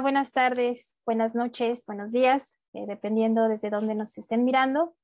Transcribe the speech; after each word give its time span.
Buenas 0.00 0.32
tardes, 0.32 0.96
buenas 1.04 1.34
noches, 1.34 1.84
buenos 1.86 2.12
días, 2.12 2.56
eh, 2.72 2.86
dependiendo 2.86 3.46
desde 3.46 3.68
dónde 3.68 3.94
nos 3.94 4.16
estén 4.16 4.42
mirando. 4.42 4.94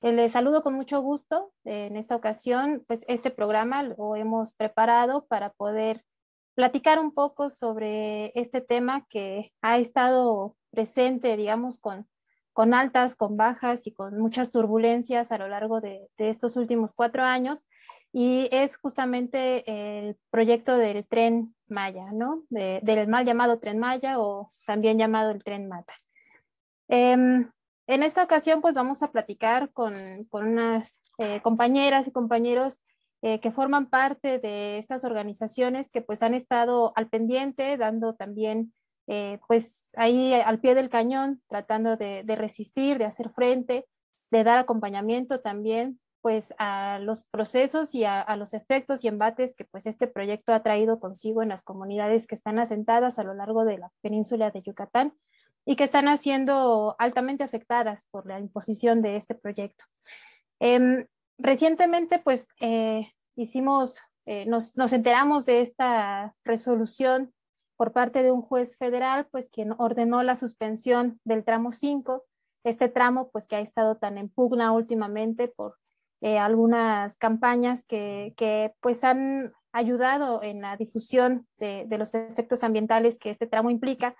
Eh, 0.00 0.12
les 0.12 0.32
saludo 0.32 0.62
con 0.62 0.74
mucho 0.74 1.02
gusto. 1.02 1.52
Eh, 1.64 1.86
en 1.86 1.96
esta 1.96 2.16
ocasión, 2.16 2.82
pues 2.88 3.04
este 3.08 3.30
programa 3.30 3.82
lo 3.82 4.16
hemos 4.16 4.54
preparado 4.54 5.26
para 5.26 5.50
poder 5.50 6.02
platicar 6.54 6.98
un 6.98 7.12
poco 7.12 7.50
sobre 7.50 8.32
este 8.34 8.62
tema 8.62 9.06
que 9.10 9.52
ha 9.60 9.76
estado 9.78 10.56
presente, 10.70 11.36
digamos, 11.36 11.78
con, 11.78 12.08
con 12.54 12.72
altas, 12.72 13.16
con 13.16 13.36
bajas 13.36 13.86
y 13.86 13.92
con 13.92 14.18
muchas 14.18 14.50
turbulencias 14.50 15.30
a 15.30 15.38
lo 15.38 15.46
largo 15.48 15.82
de, 15.82 16.08
de 16.16 16.30
estos 16.30 16.56
últimos 16.56 16.94
cuatro 16.94 17.22
años 17.22 17.66
y 18.12 18.48
es 18.52 18.76
justamente 18.76 19.64
el 19.66 20.16
proyecto 20.30 20.76
del 20.76 21.06
tren 21.06 21.54
Maya, 21.68 22.12
¿no? 22.12 22.44
del 22.50 23.08
mal 23.08 23.24
llamado 23.24 23.58
tren 23.58 23.78
Maya 23.78 24.20
o 24.20 24.50
también 24.66 24.98
llamado 24.98 25.30
el 25.30 25.42
tren 25.42 25.66
Mata. 25.66 25.94
Em, 26.88 27.50
en 27.86 28.02
esta 28.02 28.22
ocasión, 28.22 28.60
pues 28.60 28.74
vamos 28.74 29.02
a 29.02 29.10
platicar 29.10 29.72
con, 29.72 29.94
con 30.28 30.46
unas 30.46 31.00
eh, 31.18 31.40
compañeras 31.40 32.06
y 32.06 32.12
compañeros 32.12 32.82
eh, 33.22 33.40
que 33.40 33.50
forman 33.50 33.88
parte 33.88 34.38
de 34.38 34.76
estas 34.78 35.04
organizaciones 35.04 35.90
que 35.90 36.02
pues 36.02 36.22
han 36.22 36.34
estado 36.34 36.92
al 36.96 37.08
pendiente, 37.08 37.78
dando 37.78 38.14
también 38.14 38.74
eh, 39.06 39.38
pues 39.48 39.90
ahí 39.96 40.34
al 40.34 40.60
pie 40.60 40.74
del 40.74 40.90
cañón, 40.90 41.40
tratando 41.48 41.96
de, 41.96 42.24
de 42.24 42.36
resistir, 42.36 42.98
de 42.98 43.06
hacer 43.06 43.30
frente, 43.30 43.86
de 44.30 44.44
dar 44.44 44.58
acompañamiento 44.58 45.40
también 45.40 45.98
pues 46.22 46.54
a 46.58 46.98
los 47.00 47.24
procesos 47.24 47.94
y 47.94 48.04
a, 48.04 48.24
los 48.36 48.54
efectos 48.54 49.04
y 49.04 49.08
embates 49.08 49.54
que 49.54 49.64
pues 49.64 49.86
este 49.86 50.06
proyecto 50.06 50.54
ha 50.54 50.62
traído 50.62 51.00
consigo 51.00 51.42
en 51.42 51.48
las 51.48 51.62
comunidades 51.62 52.26
que 52.26 52.36
están 52.36 52.58
asentadas 52.58 53.18
a 53.18 53.24
lo 53.24 53.34
largo 53.34 53.64
de 53.64 53.78
la 53.78 53.90
península 54.00 54.50
de 54.50 54.62
Yucatán 54.62 55.12
y 55.64 55.76
que 55.76 55.84
están 55.84 56.16
siendo 56.16 56.94
altamente 56.98 57.42
afectadas 57.42 58.06
por 58.10 58.26
la 58.26 58.38
imposición 58.38 59.02
de 59.02 59.16
este 59.16 59.34
proyecto. 59.34 59.84
Em, 60.60 61.06
recientemente 61.38 62.20
pues 62.20 62.48
eh, 62.60 63.08
hicimos, 63.34 64.00
eh, 64.24 64.46
nos, 64.46 64.76
nos 64.76 64.92
enteramos 64.92 65.44
de 65.44 65.60
esta 65.60 66.34
resolución 66.44 67.34
por 67.76 67.92
parte 67.92 68.22
de 68.22 68.30
un 68.30 68.42
juez 68.42 68.78
federal 68.78 69.26
pues 69.30 69.50
quien 69.50 69.74
ordenó 69.76 70.22
la 70.22 70.36
suspensión 70.36 71.20
del 71.24 71.44
tramo 71.44 71.72
5 71.72 72.24
este 72.64 72.88
tramo 72.88 73.30
pues 73.30 73.46
que 73.46 73.56
ha 73.56 73.60
estado 73.60 73.96
tan 73.96 74.18
en 74.18 74.28
pugna 74.28 74.72
últimamente 74.72 75.48
por 75.48 75.78
eh, 76.22 76.38
algunas 76.38 77.18
campañas 77.18 77.84
que, 77.84 78.32
que, 78.36 78.72
pues 78.80 79.04
han 79.04 79.52
ayudado 79.72 80.42
en 80.42 80.62
la 80.62 80.76
difusión 80.76 81.46
de, 81.58 81.84
de, 81.86 81.98
los 81.98 82.14
efectos 82.14 82.64
ambientales 82.64 83.18
que 83.18 83.30
este 83.30 83.46
tramo 83.46 83.70
implica, 83.70 84.14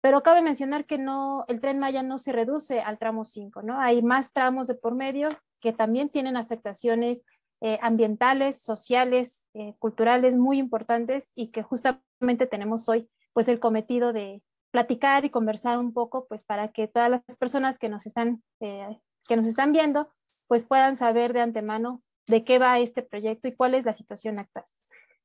pero 0.00 0.22
cabe 0.22 0.42
mencionar 0.42 0.84
que 0.84 0.98
no, 0.98 1.44
el 1.48 1.60
tren 1.60 1.78
Maya 1.78 2.02
no 2.02 2.18
se 2.18 2.32
reduce 2.32 2.80
al 2.80 2.98
tramo 2.98 3.24
5, 3.24 3.62
¿no? 3.62 3.80
Hay 3.80 4.02
más 4.02 4.32
tramos 4.32 4.68
de 4.68 4.74
por 4.74 4.94
medio 4.94 5.30
que 5.60 5.72
también 5.72 6.08
tienen 6.08 6.36
afectaciones 6.36 7.24
eh, 7.60 7.78
ambientales, 7.82 8.62
sociales, 8.62 9.44
eh, 9.54 9.74
culturales 9.80 10.36
muy 10.36 10.58
importantes 10.58 11.32
y 11.34 11.48
que 11.48 11.64
justamente 11.64 12.46
tenemos 12.46 12.88
hoy 12.88 13.08
pues 13.32 13.48
el 13.48 13.58
cometido 13.58 14.12
de 14.12 14.42
platicar 14.70 15.24
y 15.24 15.30
conversar 15.30 15.78
un 15.78 15.92
poco 15.92 16.26
pues 16.28 16.44
para 16.44 16.68
que 16.68 16.86
todas 16.86 17.10
las 17.10 17.36
personas 17.36 17.78
que 17.78 17.88
nos 17.88 18.06
están, 18.06 18.44
eh, 18.60 19.00
que 19.26 19.36
nos 19.36 19.46
están 19.46 19.72
viendo 19.72 20.08
pues 20.48 20.66
puedan 20.66 20.96
saber 20.96 21.32
de 21.32 21.40
antemano 21.40 22.02
de 22.26 22.44
qué 22.44 22.58
va 22.58 22.78
este 22.78 23.02
proyecto 23.02 23.48
y 23.48 23.54
cuál 23.54 23.74
es 23.74 23.84
la 23.84 23.92
situación 23.92 24.38
actual. 24.38 24.64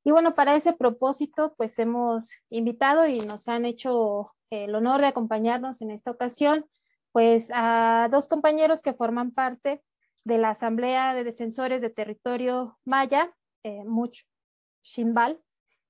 Y 0.04 0.12
bueno, 0.12 0.36
para 0.36 0.56
ese 0.56 0.74
propósito, 0.74 1.54
pues 1.58 1.80
hemos 1.80 2.32
invitado 2.50 3.08
y 3.08 3.22
nos 3.22 3.48
han 3.48 3.66
hecho 3.66 4.32
el 4.50 4.76
honor 4.76 5.02
de 5.02 5.08
acompañarnos 5.08 5.82
en 5.82 5.92
esta 5.92 6.12
ocasión, 6.12 6.66
pues 7.12 7.48
a 7.54 8.10
dos 8.12 8.28
compañeros 8.28 8.82
que 8.82 8.94
forman 8.94 9.32
parte 9.32 9.82
de 10.26 10.38
la 10.38 10.50
Asamblea 10.50 11.14
de 11.14 11.24
Defensores 11.24 11.82
de 11.82 11.90
Territorio 11.90 12.78
Maya, 12.86 13.34
eh, 13.64 13.84
Much 13.86 14.24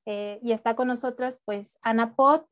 eh, 0.06 0.40
y 0.42 0.52
está 0.52 0.76
con 0.76 0.88
nosotros 0.88 1.40
pues 1.46 1.80
Ana 1.82 2.16
Pot 2.16 2.46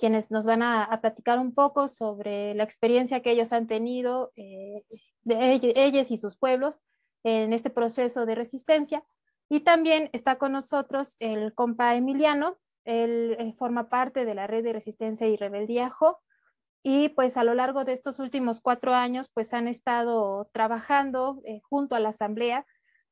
quienes 0.00 0.30
nos 0.30 0.46
van 0.46 0.62
a, 0.62 0.98
platicar 1.02 1.38
un 1.38 1.52
poco 1.52 1.88
sobre 1.88 2.54
la 2.54 2.64
experiencia 2.64 3.20
que 3.20 3.32
ellos 3.32 3.52
han 3.52 3.66
tenido, 3.66 4.32
eh, 4.34 4.82
de 5.24 5.74
ellos, 5.76 6.10
y 6.10 6.16
sus 6.16 6.36
pueblos, 6.36 6.80
en 7.22 7.52
este 7.52 7.68
proceso 7.68 8.24
de 8.24 8.34
resistencia. 8.34 9.04
Y 9.50 9.60
también 9.60 10.08
está 10.14 10.38
con 10.38 10.52
nosotros 10.52 11.16
el 11.18 11.54
compa 11.54 11.94
Emiliano, 11.96 12.56
él 12.84 13.36
eh, 13.38 13.52
forma 13.52 13.90
parte 13.90 14.24
de 14.24 14.34
la 14.34 14.46
red 14.46 14.64
de 14.64 14.72
resistencia 14.72 15.28
y 15.28 15.36
rebeldía 15.36 15.90
JO, 15.90 16.18
y 16.82 17.10
pues 17.10 17.36
a 17.36 17.44
lo 17.44 17.52
largo 17.52 17.84
de 17.84 17.92
estos 17.92 18.20
últimos 18.20 18.60
cuatro 18.62 18.94
años 18.94 19.30
pues 19.34 19.52
han 19.52 19.68
estado 19.68 20.48
trabajando 20.54 21.42
eh, 21.44 21.60
junto 21.62 21.94
a 21.94 22.00
la 22.00 22.08
asamblea 22.08 22.64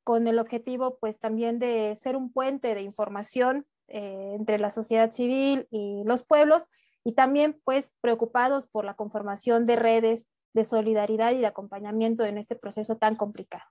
con 0.04 0.26
el 0.26 0.38
objetivo 0.38 0.96
pues 0.98 1.18
también 1.18 1.58
de 1.58 1.94
ser 1.96 2.16
un 2.16 2.32
puente 2.32 2.74
de 2.74 2.80
información 2.80 3.66
eh, 3.90 4.34
entre 4.34 4.58
la 4.58 4.70
sociedad 4.70 5.10
civil 5.12 5.66
y 5.70 6.02
los 6.04 6.22
pueblos 6.22 6.68
y 7.04 7.12
también 7.12 7.58
pues 7.64 7.90
preocupados 8.02 8.68
por 8.68 8.84
la 8.84 8.92
conformación 8.92 9.64
de 9.64 9.76
redes 9.76 10.28
de 10.52 10.66
solidaridad 10.66 11.32
y 11.32 11.38
de 11.38 11.46
acompañamiento 11.46 12.26
en 12.26 12.36
este 12.36 12.54
proceso 12.54 12.98
tan 12.98 13.16
complicado. 13.16 13.64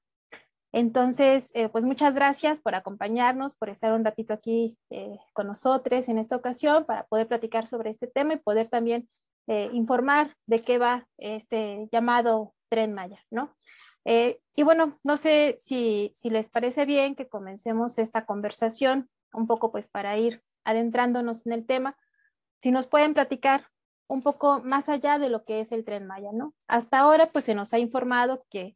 Entonces, 0.71 1.51
eh, 1.53 1.69
pues 1.69 1.85
muchas 1.85 2.15
gracias 2.15 2.59
por 2.61 2.73
acompañarnos, 2.73 3.55
por 3.55 3.69
estar 3.69 3.93
un 3.93 4.03
ratito 4.03 4.33
aquí 4.33 4.79
eh, 4.89 5.17
con 5.33 5.45
nosotros 5.45 6.09
en 6.09 6.17
esta 6.17 6.35
ocasión 6.35 6.85
para 6.85 7.05
poder 7.05 7.27
platicar 7.27 7.67
sobre 7.67 7.91
este 7.91 8.07
tema 8.07 8.33
y 8.33 8.37
poder 8.37 8.67
también 8.67 9.07
informar 9.71 10.35
de 10.45 10.59
qué 10.59 10.77
va 10.77 11.07
este 11.17 11.87
llamado 11.89 12.53
Tren 12.69 12.93
Maya, 12.93 13.23
¿no? 13.31 13.55
y 14.03 14.63
bueno, 14.63 14.93
no 15.03 15.15
sé 15.15 15.55
si, 15.57 16.11
si 16.15 16.29
les 16.29 16.49
parece 16.49 16.85
bien 16.85 17.15
que 17.15 17.29
comencemos 17.29 17.97
esta 17.97 18.25
conversación 18.25 19.09
un 19.33 19.47
poco 19.47 19.71
pues 19.71 19.87
para 19.87 20.17
ir 20.17 20.43
adentrándonos 20.63 21.45
en 21.45 21.53
el 21.53 21.65
tema, 21.65 21.97
si 22.59 22.71
nos 22.71 22.87
pueden 22.87 23.13
platicar 23.13 23.67
un 24.07 24.21
poco 24.21 24.61
más 24.63 24.89
allá 24.89 25.19
de 25.19 25.29
lo 25.29 25.43
que 25.43 25.59
es 25.59 25.71
el 25.71 25.83
tren 25.83 26.07
Maya, 26.07 26.31
¿no? 26.33 26.53
Hasta 26.67 26.99
ahora 26.99 27.27
pues 27.27 27.45
se 27.45 27.55
nos 27.55 27.73
ha 27.73 27.79
informado 27.79 28.45
que, 28.49 28.75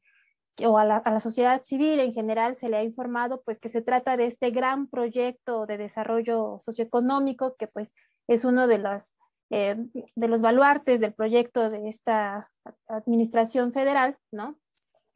o 0.65 0.77
a 0.77 0.85
la, 0.85 1.19
sociedad 1.19 1.63
civil 1.63 1.99
en 1.99 2.13
general 2.13 2.55
se 2.55 2.69
le 2.69 2.77
ha 2.77 2.83
informado 2.83 3.41
pues 3.43 3.59
que 3.59 3.69
se 3.69 3.81
trata 3.81 4.17
de 4.17 4.25
este 4.25 4.51
gran 4.51 4.87
proyecto 4.87 5.65
de 5.65 5.77
desarrollo 5.77 6.59
socioeconómico 6.59 7.55
que 7.55 7.67
pues 7.67 7.93
es 8.27 8.45
uno 8.45 8.67
de 8.67 8.77
los, 8.77 9.13
eh, 9.49 9.77
de 10.15 10.27
los 10.27 10.41
baluartes 10.41 10.99
del 10.99 11.13
proyecto 11.13 11.69
de 11.69 11.89
esta 11.89 12.51
administración 12.87 13.73
federal, 13.73 14.17
¿no? 14.31 14.59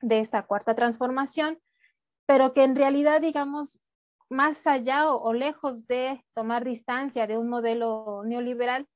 De 0.01 0.19
esta 0.19 0.43
cuarta 0.43 0.75
transformación, 0.75 1.59
pero 2.25 2.53
que 2.53 2.63
en 2.63 2.75
realidad, 2.75 3.21
digamos, 3.21 3.79
más 4.29 4.65
allá 4.67 5.11
o, 5.11 5.33
lejos 5.33 5.85
de 5.87 6.23
tomar 6.33 6.65
distancia 6.65 7.27
de 7.27 7.37
un 7.37 7.49
modelo 7.49 8.23
neoliberal, 8.25 8.87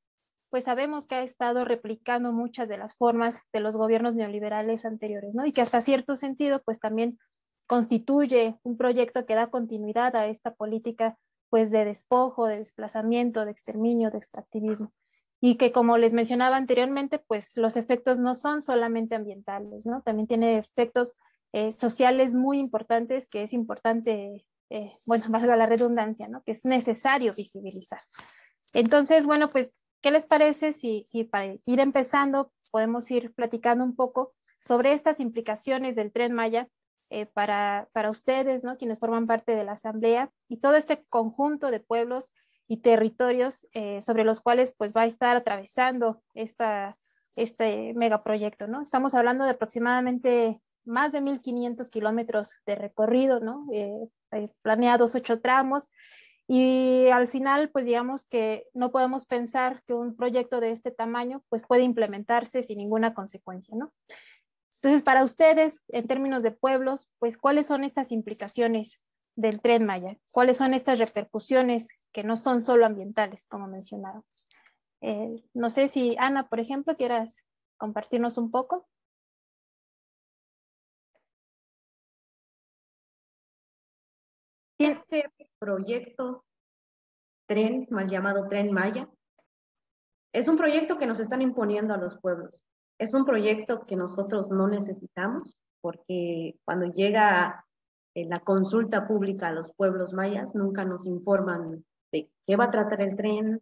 pues 0.50 0.64
sabemos 0.64 1.08
que 1.08 1.16
ha 1.16 1.24
estado 1.24 1.64
replicando 1.66 2.32
muchas 2.32 2.68
de 2.68 2.78
las 2.78 2.96
formas 2.96 3.40
de 3.54 3.60
los 3.60 3.76
gobiernos 3.76 4.16
neoliberales 4.16 4.86
anteriores, 4.86 5.36
¿no? 5.36 5.46
Y 5.46 5.54
que 5.54 5.62
hasta 5.62 5.82
cierto 5.82 6.18
sentido, 6.18 6.62
pues 6.64 6.80
también 6.80 7.20
constituye 7.68 8.58
un 8.64 8.78
proyecto 8.78 9.28
que 9.28 9.36
da 9.36 9.48
continuidad 9.48 10.16
a 10.16 10.26
esta 10.26 10.56
política, 10.56 11.18
pues 11.50 11.70
de 11.70 11.86
despojo, 11.86 12.48
de 12.48 12.58
desplazamiento, 12.58 13.46
de 13.46 13.52
exterminio, 13.52 14.10
de 14.10 14.18
extractivismo. 14.18 14.92
Y 15.40 15.56
que 15.56 15.72
como 15.72 15.98
les 15.98 16.14
mencionaba 16.14 16.58
anteriormente, 16.58 17.20
pues 17.20 17.56
los 17.56 17.78
efectos 17.78 18.20
no 18.20 18.34
son 18.34 18.64
solamente 18.64 19.16
ambientales, 19.16 19.86
¿no? 19.86 20.02
También 20.02 20.28
tiene 20.28 20.58
efectos 20.58 21.16
eh, 21.54 21.72
sociales 21.72 22.34
muy 22.34 22.58
importantes 22.60 23.28
que 23.28 23.44
es 23.44 23.54
importante 23.54 24.46
eh, 24.70 24.92
bueno, 25.06 25.24
valga 25.30 25.56
la 25.56 25.66
redundancia, 25.66 26.28
¿no? 26.28 26.44
Que 26.44 26.52
es 26.52 26.66
necesario 26.66 27.34
visibilizar. 27.36 28.02
Entonces, 28.74 29.26
bueno, 29.26 29.50
pues, 29.50 29.74
¿qué 30.02 30.12
les 30.12 30.26
parece 30.26 30.74
si, 30.74 31.04
si 31.08 31.24
para 31.24 31.54
ir 31.66 31.80
empezando 31.80 32.52
podemos 32.72 33.10
ir 33.12 33.34
platicando 33.34 33.84
un 33.84 33.96
poco 33.96 34.34
sobre 34.60 34.94
estas 34.94 35.20
implicaciones 35.20 35.96
del 35.96 36.12
tren 36.12 36.34
Maya 36.34 36.68
eh, 37.10 37.26
para, 37.26 37.90
para 37.94 38.12
ustedes, 38.12 38.64
¿no? 38.64 38.78
quienes 38.78 39.00
forman 39.00 39.26
parte 39.26 39.56
de 39.56 39.64
la 39.64 39.72
Asamblea, 39.72 40.32
y 40.48 40.58
todo 40.58 40.76
este 40.76 41.04
conjunto 41.10 41.72
de 41.72 41.80
pueblos 41.80 42.32
y 42.68 42.78
territorios 42.78 43.68
eh, 43.74 44.02
sobre 44.04 44.24
los 44.24 44.42
cuales 44.42 44.76
pues 44.78 44.94
va 44.94 45.02
a 45.02 45.08
estar 45.08 45.36
atravesando 45.36 46.22
esta, 46.36 46.98
este 47.36 47.94
megaproyecto, 47.96 48.68
¿no? 48.68 48.82
Estamos 48.82 49.16
hablando 49.16 49.44
de 49.44 49.52
aproximadamente 49.52 50.62
más 50.86 51.12
de 51.12 51.22
1.500 51.22 51.90
kilómetros 51.90 52.56
de 52.66 52.76
recorrido, 52.76 53.40
¿no? 53.40 53.68
Eh, 53.72 54.10
planeados 54.62 55.16
ocho 55.16 55.42
tramos 55.42 55.90
y 56.48 57.08
al 57.14 57.28
final, 57.28 57.70
pues 57.70 57.86
digamos 57.86 58.26
que 58.26 58.66
no 58.74 58.92
podemos 58.92 59.28
pensar 59.28 59.84
que 59.86 59.94
un 59.94 60.16
proyecto 60.16 60.60
de 60.60 60.72
este 60.72 60.90
tamaño 60.90 61.44
pues 61.50 61.62
puede 61.62 61.84
implementarse 61.84 62.64
sin 62.64 62.80
ninguna 62.80 63.14
consecuencia, 63.14 63.76
¿no? 63.78 63.94
Entonces, 64.82 65.04
para 65.04 65.24
ustedes, 65.24 65.84
en 65.90 66.08
términos 66.08 66.42
de 66.42 66.52
pueblos, 66.52 67.10
pues, 67.20 67.38
¿cuáles 67.38 67.68
son 67.68 67.84
estas 67.84 68.12
implicaciones 68.12 69.00
del 69.36 69.62
tren 69.62 69.86
Maya? 69.86 70.18
¿Cuáles 70.32 70.58
son 70.58 70.74
estas 70.74 71.00
repercusiones 71.00 71.88
que 72.14 72.24
no 72.24 72.36
son 72.36 72.62
solo 72.62 72.86
ambientales, 72.86 73.46
como 73.48 73.68
mencionaba? 73.68 74.24
Eh, 75.02 75.44
no 75.54 75.70
sé 75.70 75.88
si 75.88 76.16
Ana, 76.18 76.48
por 76.48 76.60
ejemplo, 76.60 76.96
quieras 76.96 77.46
compartirnos 77.78 78.38
un 78.38 78.52
poco. 78.52 78.88
Proyecto 85.70 86.44
tren, 87.48 87.88
mal 87.92 88.10
llamado 88.10 88.48
Tren 88.48 88.72
Maya, 88.74 89.08
es 90.34 90.48
un 90.48 90.58
proyecto 90.58 90.98
que 90.98 91.06
nos 91.06 91.20
están 91.20 91.44
imponiendo 91.44 91.94
a 91.94 91.98
los 91.98 92.18
pueblos. 92.18 92.64
Es 92.98 93.14
un 93.14 93.24
proyecto 93.24 93.86
que 93.86 93.96
nosotros 93.96 94.50
no 94.50 94.68
necesitamos 94.68 95.56
porque 95.82 96.56
cuando 96.66 96.88
llega 96.88 97.66
eh, 98.16 98.26
la 98.26 98.40
consulta 98.40 99.08
pública 99.08 99.48
a 99.48 99.54
los 99.54 99.72
pueblos 99.74 100.12
mayas, 100.12 100.56
nunca 100.56 100.86
nos 100.86 101.06
informan 101.06 101.86
de 102.12 102.30
qué 102.48 102.56
va 102.56 102.66
a 102.66 102.72
tratar 102.72 103.02
el 103.02 103.16
tren, 103.16 103.62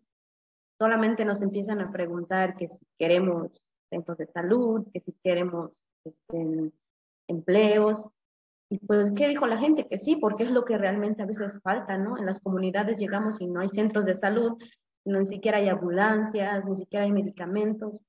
solamente 0.79 1.25
nos 1.25 1.41
empiezan 1.41 1.81
a 1.81 1.91
preguntar 1.91 2.55
que 2.55 2.69
si 2.69 2.85
queremos 2.97 3.51
centros 3.89 4.17
de 4.17 4.27
salud, 4.27 4.87
que 4.93 5.01
si 5.01 5.11
queremos 5.23 5.83
este, 6.05 6.71
empleos. 7.27 8.11
Y 8.69 8.79
pues, 8.79 9.11
¿qué 9.11 9.29
dijo 9.29 9.47
la 9.47 9.57
gente? 9.57 9.87
Que 9.87 9.97
sí, 9.97 10.17
porque 10.17 10.43
es 10.43 10.51
lo 10.51 10.65
que 10.65 10.77
realmente 10.77 11.23
a 11.23 11.25
veces 11.25 11.59
falta, 11.63 11.97
¿no? 11.97 12.17
En 12.17 12.25
las 12.25 12.39
comunidades 12.39 12.97
llegamos 12.97 13.39
y 13.39 13.47
no 13.47 13.61
hay 13.61 13.69
centros 13.69 14.05
de 14.05 14.15
salud, 14.15 14.57
ni 15.05 15.25
siquiera 15.25 15.59
hay 15.59 15.69
ambulancias, 15.69 16.65
ni 16.65 16.75
siquiera 16.75 17.05
hay 17.05 17.11
medicamentos. 17.11 18.03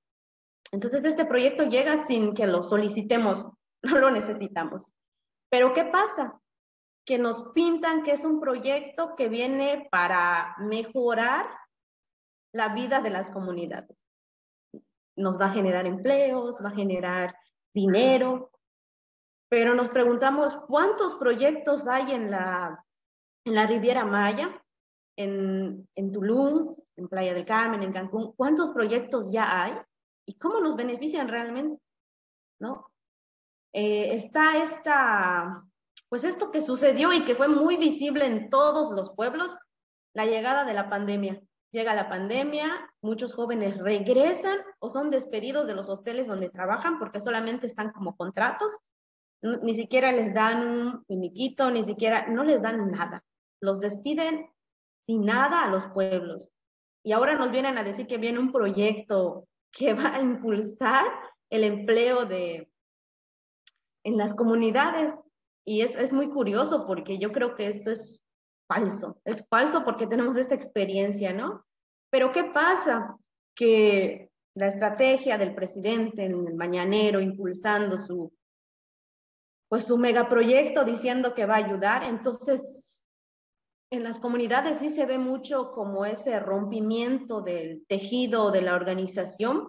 Entonces 0.72 1.04
este 1.04 1.24
proyecto 1.24 1.64
llega 1.64 1.96
sin 1.96 2.34
que 2.34 2.46
lo 2.46 2.64
solicitemos, 2.64 3.46
no 3.82 3.98
lo 3.98 4.10
necesitamos. 4.10 4.86
Pero 5.50 5.72
¿qué 5.74 5.84
pasa? 5.84 6.40
Que 7.06 7.18
nos 7.18 7.50
pintan 7.52 8.02
que 8.02 8.12
es 8.12 8.24
un 8.24 8.40
proyecto 8.40 9.14
que 9.16 9.28
viene 9.28 9.88
para 9.90 10.56
mejorar 10.58 11.46
la 12.52 12.74
vida 12.74 13.00
de 13.00 13.10
las 13.10 13.30
comunidades. 13.30 14.06
Nos 15.16 15.40
va 15.40 15.46
a 15.46 15.52
generar 15.52 15.86
empleos, 15.86 16.62
va 16.62 16.70
a 16.70 16.74
generar 16.74 17.34
dinero, 17.72 18.50
pero 19.48 19.74
nos 19.74 19.88
preguntamos 19.88 20.54
cuántos 20.66 21.14
proyectos 21.14 21.88
hay 21.88 22.12
en 22.12 22.30
la, 22.30 22.84
en 23.44 23.54
la 23.54 23.66
Riviera 23.66 24.04
Maya, 24.04 24.62
en, 25.16 25.88
en 25.94 26.12
Tulum, 26.12 26.76
en 26.96 27.08
Playa 27.08 27.34
del 27.34 27.46
Carmen, 27.46 27.82
en 27.82 27.92
Cancún, 27.92 28.32
cuántos 28.36 28.70
proyectos 28.70 29.30
ya 29.32 29.64
hay 29.64 29.74
y 30.26 30.38
cómo 30.38 30.60
nos 30.60 30.76
benefician 30.76 31.28
realmente, 31.28 31.78
¿no? 32.60 32.90
Eh, 33.72 34.14
está 34.14 34.62
esta, 34.62 35.64
pues 36.08 36.24
esto 36.24 36.50
que 36.50 36.60
sucedió 36.60 37.12
y 37.12 37.24
que 37.24 37.34
fue 37.34 37.48
muy 37.48 37.76
visible 37.76 38.26
en 38.26 38.50
todos 38.50 38.90
los 38.90 39.10
pueblos, 39.14 39.56
la 40.14 40.26
llegada 40.26 40.64
de 40.64 40.74
la 40.74 40.88
pandemia. 40.88 41.40
Llega 41.70 41.94
la 41.94 42.08
pandemia, 42.08 42.90
muchos 43.02 43.34
jóvenes 43.34 43.78
regresan 43.78 44.58
o 44.78 44.88
son 44.88 45.10
despedidos 45.10 45.66
de 45.66 45.74
los 45.74 45.88
hoteles 45.90 46.26
donde 46.26 46.48
trabajan 46.48 46.98
porque 46.98 47.20
solamente 47.20 47.66
están 47.66 47.92
como 47.92 48.16
contratos, 48.16 48.78
ni 49.42 49.74
siquiera 49.74 50.12
les 50.12 50.34
dan 50.34 50.66
un 50.66 51.04
finiquito, 51.04 51.70
ni 51.70 51.82
siquiera, 51.82 52.26
no 52.28 52.44
les 52.44 52.62
dan 52.62 52.90
nada. 52.90 53.24
Los 53.60 53.80
despiden 53.80 54.48
sin 55.06 55.24
nada 55.24 55.64
a 55.64 55.68
los 55.68 55.86
pueblos. 55.86 56.50
Y 57.04 57.12
ahora 57.12 57.34
nos 57.36 57.50
vienen 57.50 57.78
a 57.78 57.84
decir 57.84 58.06
que 58.06 58.18
viene 58.18 58.38
un 58.38 58.52
proyecto 58.52 59.46
que 59.72 59.94
va 59.94 60.16
a 60.16 60.20
impulsar 60.20 61.06
el 61.50 61.64
empleo 61.64 62.26
de, 62.26 62.70
en 64.04 64.16
las 64.16 64.34
comunidades. 64.34 65.14
Y 65.64 65.82
es, 65.82 65.96
es 65.96 66.12
muy 66.12 66.30
curioso 66.30 66.86
porque 66.86 67.18
yo 67.18 67.30
creo 67.30 67.54
que 67.54 67.68
esto 67.68 67.90
es 67.90 68.24
falso. 68.66 69.20
Es 69.24 69.46
falso 69.48 69.84
porque 69.84 70.06
tenemos 70.06 70.36
esta 70.36 70.54
experiencia, 70.54 71.32
¿no? 71.32 71.64
Pero 72.10 72.32
¿qué 72.32 72.44
pasa? 72.44 73.16
Que 73.54 74.30
la 74.54 74.66
estrategia 74.66 75.38
del 75.38 75.54
presidente 75.54 76.24
en 76.24 76.46
el 76.46 76.54
mañanero 76.54 77.20
impulsando 77.20 77.98
su 77.98 78.32
pues 79.68 79.86
su 79.86 79.98
megaproyecto 79.98 80.84
diciendo 80.84 81.34
que 81.34 81.46
va 81.46 81.54
a 81.54 81.64
ayudar, 81.64 82.04
entonces 82.04 83.06
en 83.90 84.04
las 84.04 84.18
comunidades 84.18 84.78
sí 84.78 84.90
se 84.90 85.06
ve 85.06 85.18
mucho 85.18 85.72
como 85.72 86.04
ese 86.04 86.38
rompimiento 86.40 87.40
del 87.40 87.86
tejido 87.86 88.50
de 88.50 88.62
la 88.62 88.74
organización, 88.74 89.68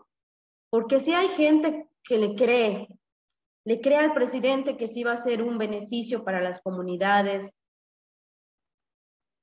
porque 0.70 1.00
sí 1.00 1.14
hay 1.14 1.30
gente 1.30 1.90
que 2.04 2.18
le 2.18 2.36
cree, 2.36 2.88
le 3.66 3.82
cree 3.82 3.98
al 3.98 4.14
presidente 4.14 4.78
que 4.78 4.88
sí 4.88 5.04
va 5.04 5.14
a 5.14 5.18
ser 5.18 5.42
un 5.42 5.58
beneficio 5.58 6.24
para 6.24 6.42
las 6.42 6.62
comunidades. 6.62 7.52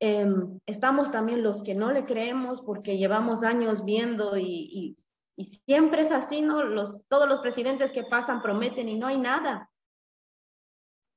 Em, 0.00 0.60
estamos 0.66 1.10
también 1.10 1.42
los 1.42 1.62
que 1.62 1.74
no 1.74 1.90
le 1.90 2.04
creemos 2.04 2.60
porque 2.60 2.98
llevamos 2.98 3.42
años 3.42 3.84
viendo 3.84 4.36
y, 4.36 4.96
y, 5.36 5.44
siempre 5.66 6.02
es 6.02 6.12
así, 6.12 6.40
¿no? 6.40 6.62
Los, 6.62 7.06
todos 7.08 7.28
los 7.28 7.40
presidentes 7.40 7.92
que 7.92 8.04
pasan 8.04 8.42
prometen 8.42 8.88
y 8.88 8.98
no 8.98 9.06
hay 9.06 9.18
nada. 9.18 9.70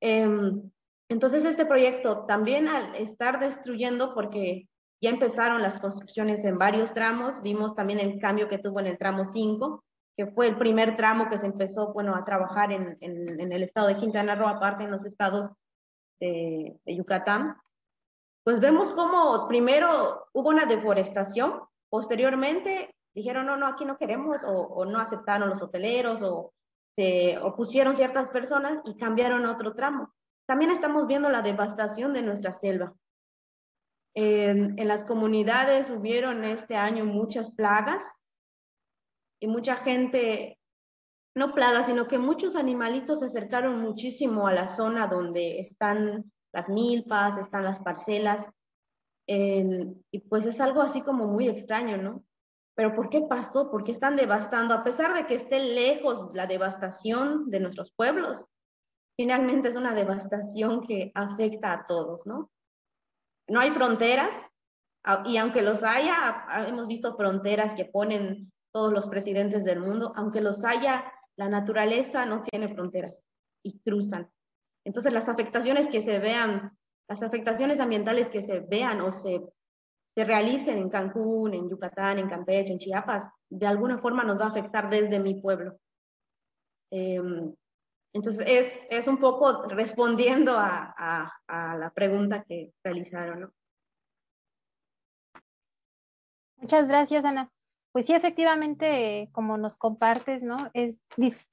Em, 0.00 0.70
entonces, 1.08 1.44
este 1.44 1.66
proyecto 1.66 2.24
también 2.26 2.68
al 2.68 2.94
estar 2.94 3.40
destruyendo, 3.40 4.14
porque 4.14 4.68
ya 5.02 5.10
empezaron 5.10 5.62
las 5.62 5.78
construcciones 5.78 6.44
en 6.44 6.58
varios 6.58 6.94
tramos, 6.94 7.42
vimos 7.42 7.74
también 7.74 7.98
el 7.98 8.18
cambio 8.18 8.48
que 8.48 8.58
tuvo 8.58 8.80
en 8.80 8.86
el 8.86 8.98
tramo 8.98 9.24
5, 9.24 9.82
que 10.16 10.26
fue 10.26 10.48
el 10.48 10.58
primer 10.58 10.96
tramo 10.96 11.28
que 11.28 11.38
se 11.38 11.46
empezó, 11.46 11.92
bueno, 11.92 12.14
a 12.14 12.24
trabajar 12.24 12.72
en, 12.72 12.96
en, 13.00 13.52
el 13.52 13.62
estado 13.62 13.88
de 13.88 13.96
Quintana 13.96 14.34
Roo, 14.34 14.48
aparte 14.48 14.84
en 14.84 14.90
los 14.90 15.04
estados 15.04 15.48
de, 16.20 16.78
Yucatán. 16.84 17.56
Pues 18.44 18.60
vemos 18.60 18.90
cómo 18.90 19.48
primero 19.48 20.26
hubo 20.32 20.50
una 20.50 20.66
deforestación, 20.66 21.60
posteriormente 21.88 22.94
dijeron, 23.14 23.46
no, 23.46 23.56
no, 23.56 23.66
aquí 23.66 23.84
no 23.84 23.96
queremos, 23.96 24.44
o, 24.44 24.52
o 24.52 24.84
no 24.84 25.00
aceptaron 25.00 25.48
los 25.48 25.62
hoteleros, 25.62 26.22
o 26.22 26.52
se 26.96 27.38
opusieron 27.38 27.96
ciertas 27.96 28.28
personas 28.28 28.80
y 28.84 28.96
cambiaron 28.96 29.46
a 29.46 29.52
otro 29.52 29.74
tramo. 29.74 30.12
También 30.46 30.70
estamos 30.70 31.06
viendo 31.06 31.30
la 31.30 31.42
devastación 31.42 32.12
de 32.12 32.22
nuestra 32.22 32.52
selva. 32.52 32.94
En, 34.14 34.76
las 34.88 35.04
comunidades 35.04 35.90
hubieron 35.90 36.44
este 36.44 36.74
año 36.74 37.04
muchas 37.04 37.52
plagas 37.52 38.04
y 39.40 39.46
mucha 39.46 39.76
gente, 39.76 40.58
no 41.36 41.54
plagas, 41.54 41.86
sino 41.86 42.08
que 42.08 42.18
muchos 42.18 42.56
animalitos 42.56 43.20
se 43.20 43.26
acercaron 43.26 43.80
muchísimo 43.80 44.48
a 44.48 44.52
la 44.52 44.66
zona 44.66 45.06
donde 45.06 45.60
están 45.60 46.32
las 46.52 46.68
milpas, 46.68 47.38
están 47.38 47.64
las 47.64 47.78
parcelas. 47.78 48.48
y 49.26 50.18
pues 50.28 50.46
es 50.46 50.60
algo 50.60 50.82
así 50.82 51.02
como 51.02 51.28
muy 51.28 51.48
extraño, 51.48 51.96
¿no? 51.96 52.24
Pero 52.80 52.94
¿por 52.94 53.10
qué 53.10 53.20
pasó? 53.20 53.70
¿Por 53.70 53.84
qué 53.84 53.92
están 53.92 54.16
devastando? 54.16 54.72
A 54.72 54.82
pesar 54.82 55.12
de 55.12 55.26
que 55.26 55.34
esté 55.34 55.60
lejos 55.60 56.30
la 56.32 56.46
devastación 56.46 57.50
de 57.50 57.60
nuestros 57.60 57.92
pueblos, 57.92 58.46
finalmente 59.18 59.68
es 59.68 59.76
una 59.76 59.92
devastación 59.92 60.80
que 60.80 61.12
afecta 61.14 61.74
a 61.74 61.86
todos, 61.86 62.24
¿no? 62.24 62.50
No 63.50 63.60
hay 63.60 63.70
fronteras, 63.70 64.48
y 65.26 65.36
aunque 65.36 65.60
los 65.60 65.82
haya, 65.82 66.46
hemos 66.68 66.86
visto 66.86 67.18
fronteras 67.18 67.74
que 67.74 67.84
ponen 67.84 68.50
todos 68.72 68.94
los 68.94 69.08
presidentes 69.08 69.62
del 69.62 69.80
mundo, 69.80 70.14
aunque 70.16 70.40
los 70.40 70.64
haya, 70.64 71.04
la 71.36 71.50
naturaleza 71.50 72.24
no 72.24 72.40
tiene 72.40 72.74
fronteras 72.74 73.26
y 73.62 73.78
cruzan. 73.80 74.30
Entonces 74.86 75.12
las 75.12 75.28
afectaciones 75.28 75.86
que 75.86 76.00
se 76.00 76.18
vean, 76.18 76.78
las 77.10 77.22
afectaciones 77.22 77.78
ambientales 77.78 78.30
que 78.30 78.40
se 78.40 78.60
vean 78.60 79.02
o 79.02 79.10
se, 79.10 79.42
se 80.20 80.24
realicen 80.26 80.76
en 80.76 80.90
Cancún, 80.90 81.54
en 81.54 81.70
Yucatán, 81.70 82.18
en 82.18 82.28
Campeche, 82.28 82.72
en 82.72 82.78
Chiapas, 82.78 83.32
de 83.48 83.66
alguna 83.66 83.96
forma 83.96 84.22
nos 84.22 84.38
va 84.38 84.44
a 84.44 84.48
afectar 84.48 84.90
desde 84.90 85.18
mi 85.18 85.40
pueblo. 85.40 85.78
Eh, 86.90 87.22
entonces, 88.12 88.44
es, 88.46 88.86
es 88.90 89.08
un 89.08 89.16
poco 89.18 89.62
respondiendo 89.68 90.58
a, 90.58 90.94
a, 91.48 91.76
la 91.78 91.90
pregunta 91.94 92.44
que 92.46 92.72
realizaron. 92.84 93.50
Muchas 96.56 96.86
gracias, 96.88 97.24
Ana. 97.24 97.50
Pues 97.92 98.04
sí, 98.04 98.12
efectivamente, 98.12 99.30
como 99.32 99.56
nos 99.56 99.78
compartes, 99.78 100.42
¿no? 100.42 100.70
Es, 100.74 101.00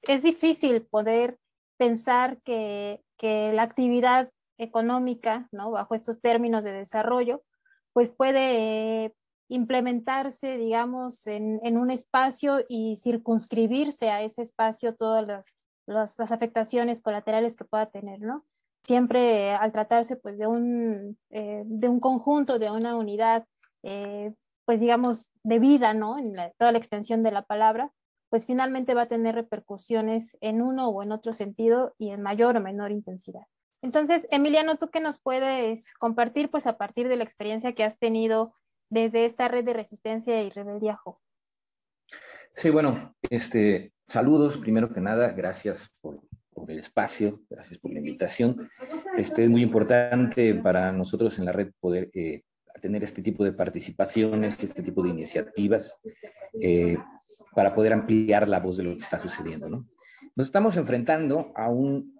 es 0.02 0.22
difícil 0.22 0.84
poder 0.84 1.38
pensar 1.78 2.38
que 2.42 3.00
que 3.18 3.52
la 3.52 3.64
actividad 3.64 4.30
económica, 4.56 5.48
¿no? 5.52 5.70
Bajo 5.70 5.94
estos 5.94 6.20
términos 6.20 6.64
de 6.64 6.72
desarrollo, 6.72 7.42
pues 7.98 8.12
puede 8.12 9.06
eh, 9.06 9.14
implementarse, 9.48 10.56
digamos, 10.56 11.26
en, 11.26 11.76
un 11.76 11.90
espacio 11.90 12.64
y 12.68 12.94
circunscribirse 12.94 14.08
a 14.08 14.22
ese 14.22 14.42
espacio 14.42 14.94
todas 14.94 15.26
las, 15.26 15.46
las, 15.84 16.30
afectaciones 16.30 17.00
colaterales 17.00 17.56
que 17.56 17.64
pueda 17.64 17.86
tener, 17.86 18.20
¿no? 18.20 18.44
Siempre 18.84 19.52
al 19.52 19.72
tratarse 19.72 20.14
pues 20.14 20.38
de 20.38 20.46
un, 20.46 21.18
eh, 21.30 21.64
de 21.66 21.88
un 21.88 21.98
conjunto, 21.98 22.60
de 22.60 22.70
una 22.70 22.94
unidad, 22.94 23.46
eh, 23.82 24.32
pues 24.64 24.78
digamos, 24.78 25.32
de 25.42 25.58
vida, 25.58 25.92
¿no? 25.92 26.20
En 26.20 26.36
toda 26.56 26.70
la 26.70 26.78
extensión 26.78 27.24
de 27.24 27.32
la 27.32 27.42
palabra, 27.42 27.90
pues 28.30 28.46
finalmente 28.46 28.94
va 28.94 29.02
a 29.02 29.06
tener 29.08 29.34
repercusiones 29.34 30.38
en 30.40 30.62
uno 30.62 30.86
o 30.86 31.02
en 31.02 31.10
otro 31.10 31.32
sentido 31.32 31.96
y 31.98 32.10
en 32.10 32.22
mayor 32.22 32.56
o 32.56 32.60
menor 32.60 32.92
intensidad. 32.92 33.48
Entonces, 33.82 34.26
Emiliano, 34.30 34.76
¿tú 34.76 34.90
qué 34.90 35.00
nos 35.00 35.18
puedes 35.18 35.92
compartir 35.94 36.50
pues 36.50 36.66
a 36.66 36.76
partir 36.76 37.08
de 37.08 37.16
la 37.16 37.24
experiencia 37.24 37.74
que 37.74 37.84
has 37.84 37.98
tenido 37.98 38.54
desde 38.90 39.24
esta 39.24 39.48
red 39.48 39.64
de 39.64 39.74
resistencia 39.74 40.42
y 40.42 40.50
rebeldía 40.50 40.98
Sí, 42.54 42.70
bueno, 42.70 43.14
este, 43.30 43.92
saludos 44.06 44.58
primero 44.58 44.92
que 44.92 45.00
nada, 45.00 45.30
gracias 45.30 45.90
por, 46.00 46.20
el 46.66 46.78
espacio, 46.78 47.40
gracias 47.48 47.78
por 47.78 47.92
la 47.92 48.00
invitación. 48.00 48.68
Este 49.16 49.44
es 49.44 49.50
muy 49.50 49.62
importante 49.62 50.54
para 50.54 50.90
nosotros 50.90 51.38
en 51.38 51.44
la 51.44 51.52
red 51.52 51.70
poder 51.78 52.10
eh, 52.14 52.42
tener 52.82 53.04
este 53.04 53.22
tipo 53.22 53.44
de 53.44 53.52
participaciones, 53.52 54.62
este 54.62 54.82
tipo 54.82 55.04
de 55.04 55.10
iniciativas. 55.10 56.00
Eh, 56.60 56.96
para 57.58 57.74
poder 57.74 57.92
ampliar 57.92 58.48
la 58.48 58.60
voz 58.60 58.76
de 58.76 58.84
lo 58.84 58.92
que 58.94 59.00
está 59.00 59.18
sucediendo. 59.18 59.68
¿no? 59.68 59.88
Nos 60.36 60.46
estamos 60.46 60.76
enfrentando 60.76 61.52
a 61.56 61.68
un, 61.68 62.17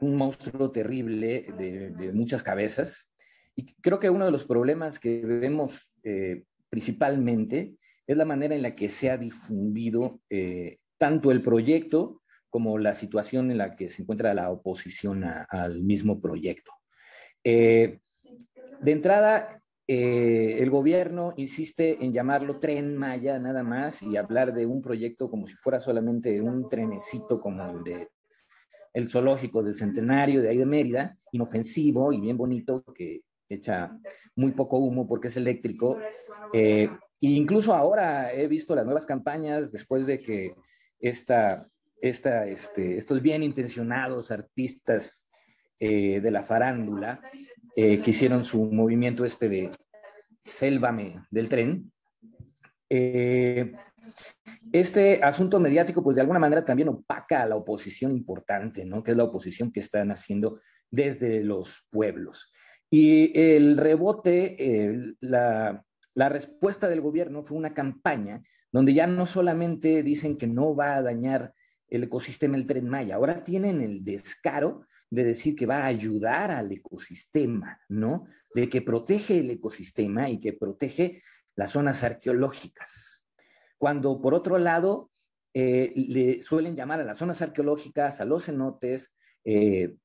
un 0.00 0.16
monstruo 0.16 0.70
terrible 0.70 1.46
de, 1.56 2.12
muchas 2.12 2.42
cabezas 2.42 3.10
y 3.54 3.74
creo 3.80 3.98
que 3.98 4.10
uno 4.10 4.24
de 4.24 4.30
los 4.30 4.44
problemas 4.44 4.98
que 4.98 5.24
vemos 5.24 5.92
eh, 6.04 6.44
principalmente 6.68 7.76
es 8.06 8.16
la 8.16 8.24
manera 8.24 8.54
en 8.54 8.62
la 8.62 8.74
que 8.74 8.88
se 8.88 9.10
ha 9.10 9.18
difundido 9.18 10.20
eh, 10.30 10.78
tanto 10.96 11.32
el 11.32 11.42
proyecto 11.42 12.22
como 12.48 12.78
la 12.78 12.94
situación 12.94 13.50
en 13.50 13.58
la 13.58 13.76
que 13.76 13.90
se 13.90 14.02
encuentra 14.02 14.32
la 14.34 14.50
oposición 14.50 15.24
al 15.24 15.82
mismo 15.82 16.20
proyecto. 16.20 16.72
Eh, 17.44 17.98
de 18.80 18.92
entrada, 18.92 19.60
el 19.86 20.70
gobierno 20.70 21.34
insiste 21.36 22.02
en 22.04 22.12
llamarlo 22.12 22.58
tren 22.58 22.96
Maya 22.96 23.38
nada 23.38 23.62
más 23.62 24.02
y 24.02 24.16
hablar 24.16 24.54
de 24.54 24.66
un 24.66 24.80
proyecto 24.82 25.30
como 25.30 25.46
si 25.46 25.54
fuera 25.54 25.80
solamente 25.80 26.40
un 26.40 26.68
trenecito 26.68 27.40
como 27.40 27.70
el 27.70 27.84
de 27.84 28.08
el 28.92 29.08
zoológico 29.08 29.62
del 29.62 29.74
centenario 29.74 30.42
de 30.42 30.48
ahí 30.48 30.56
de 30.56 30.66
Mérida, 30.66 31.16
inofensivo 31.32 32.12
y 32.12 32.20
bien 32.20 32.36
bonito, 32.36 32.82
que 32.94 33.22
echa 33.48 33.98
muy 34.36 34.52
poco 34.52 34.78
humo 34.78 35.06
porque 35.06 35.28
es 35.28 35.36
eléctrico. 35.36 35.98
Eh, 36.52 36.88
e 37.20 37.26
incluso 37.26 37.74
ahora 37.74 38.32
he 38.32 38.46
visto 38.46 38.74
las 38.74 38.84
nuevas 38.84 39.06
campañas 39.06 39.72
después 39.72 40.06
de 40.06 40.20
que 40.20 40.54
esta, 41.00 41.68
esta, 42.00 42.46
este, 42.46 42.98
estos 42.98 43.22
bien 43.22 43.42
intencionados 43.42 44.30
artistas 44.30 45.28
eh, 45.80 46.20
de 46.20 46.30
la 46.30 46.42
farándula 46.42 47.20
eh, 47.76 48.00
que 48.00 48.10
hicieron 48.10 48.44
su 48.44 48.64
movimiento 48.64 49.24
este 49.24 49.48
de 49.48 49.70
Sélvame 50.42 51.22
del 51.30 51.48
tren. 51.48 51.92
Este 54.72 55.22
asunto 55.22 55.60
mediático, 55.60 56.02
pues 56.02 56.16
de 56.16 56.22
alguna 56.22 56.38
manera 56.38 56.64
también 56.64 56.88
opaca 56.88 57.42
a 57.42 57.46
la 57.46 57.56
oposición 57.56 58.12
importante, 58.12 58.84
¿no? 58.84 59.02
Que 59.02 59.12
es 59.12 59.16
la 59.16 59.24
oposición 59.24 59.72
que 59.72 59.80
están 59.80 60.10
haciendo 60.10 60.60
desde 60.90 61.42
los 61.44 61.86
pueblos. 61.90 62.52
Y 62.90 63.38
el 63.38 63.76
rebote, 63.76 65.16
la, 65.20 65.84
la 66.14 66.28
respuesta 66.28 66.88
del 66.88 67.00
gobierno 67.00 67.44
fue 67.44 67.58
una 67.58 67.74
campaña 67.74 68.42
donde 68.72 68.94
ya 68.94 69.06
no 69.06 69.26
solamente 69.26 70.02
dicen 70.02 70.36
que 70.36 70.46
no 70.46 70.74
va 70.74 70.96
a 70.96 71.02
dañar 71.02 71.54
el 71.88 72.04
ecosistema 72.04 72.56
del 72.56 72.66
tren 72.66 72.88
Maya, 72.88 73.16
ahora 73.16 73.42
tienen 73.42 73.80
el 73.80 74.04
descaro 74.04 74.86
de 75.10 75.24
decir 75.24 75.56
que 75.56 75.66
va 75.66 75.84
a 75.84 75.86
ayudar 75.86 76.50
al 76.50 76.70
ecosistema, 76.70 77.80
¿no? 77.88 78.26
De 78.54 78.68
que 78.68 78.82
protege 78.82 79.38
el 79.38 79.50
ecosistema 79.50 80.28
y 80.28 80.38
que 80.38 80.52
protege 80.52 81.22
las 81.54 81.72
zonas 81.72 82.04
arqueológicas. 82.04 83.17
Cuando 83.78 84.20
por 84.20 84.34
otro 84.34 84.58
lado 84.58 85.10
eh, 85.54 85.92
le 85.94 86.42
suelen 86.42 86.76
llamar 86.76 87.00
a 87.00 87.04
las 87.04 87.18
zonas 87.18 87.40
arqueológicas, 87.42 88.20
a 88.20 88.24
los 88.24 88.44
cenotes, 88.44 89.14
eh, 89.44 89.96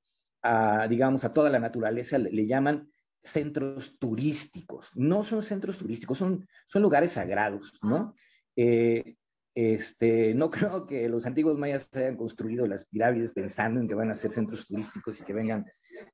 a, 0.41 0.87
digamos, 0.87 1.23
a 1.23 1.33
toda 1.33 1.49
la 1.49 1.59
naturaleza, 1.59 2.17
le, 2.17 2.31
le, 2.31 2.45
llaman 2.45 2.89
centros 3.21 3.97
turísticos. 3.97 4.95
No 4.95 5.23
son 5.23 5.41
centros 5.41 5.77
turísticos, 5.77 6.17
son, 6.17 6.47
son 6.67 6.81
lugares 6.81 7.13
sagrados, 7.13 7.79
¿no? 7.81 8.13
Eh, 8.55 9.15
este, 9.55 10.33
no 10.33 10.49
creo 10.51 10.85
que 10.85 11.07
los 11.09 11.25
antiguos 11.25 11.57
mayas 11.57 11.89
hayan 11.93 12.17
construido 12.17 12.67
las 12.67 12.85
pirámides 12.85 13.31
pensando 13.31 13.79
en 13.79 13.87
que 13.87 13.95
van 13.95 14.11
a 14.11 14.15
ser 14.15 14.31
centros 14.31 14.65
turísticos 14.65 15.19
y 15.19 15.23
que 15.23 15.33
vengan 15.33 15.65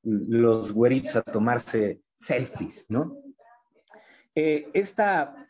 los 0.03 0.71
güeritos 0.71 1.15
a 1.15 1.21
tomarse 1.23 2.01
selfies, 2.17 2.85
¿no? 2.89 3.17
Eh, 4.35 4.67
esta, 4.73 5.48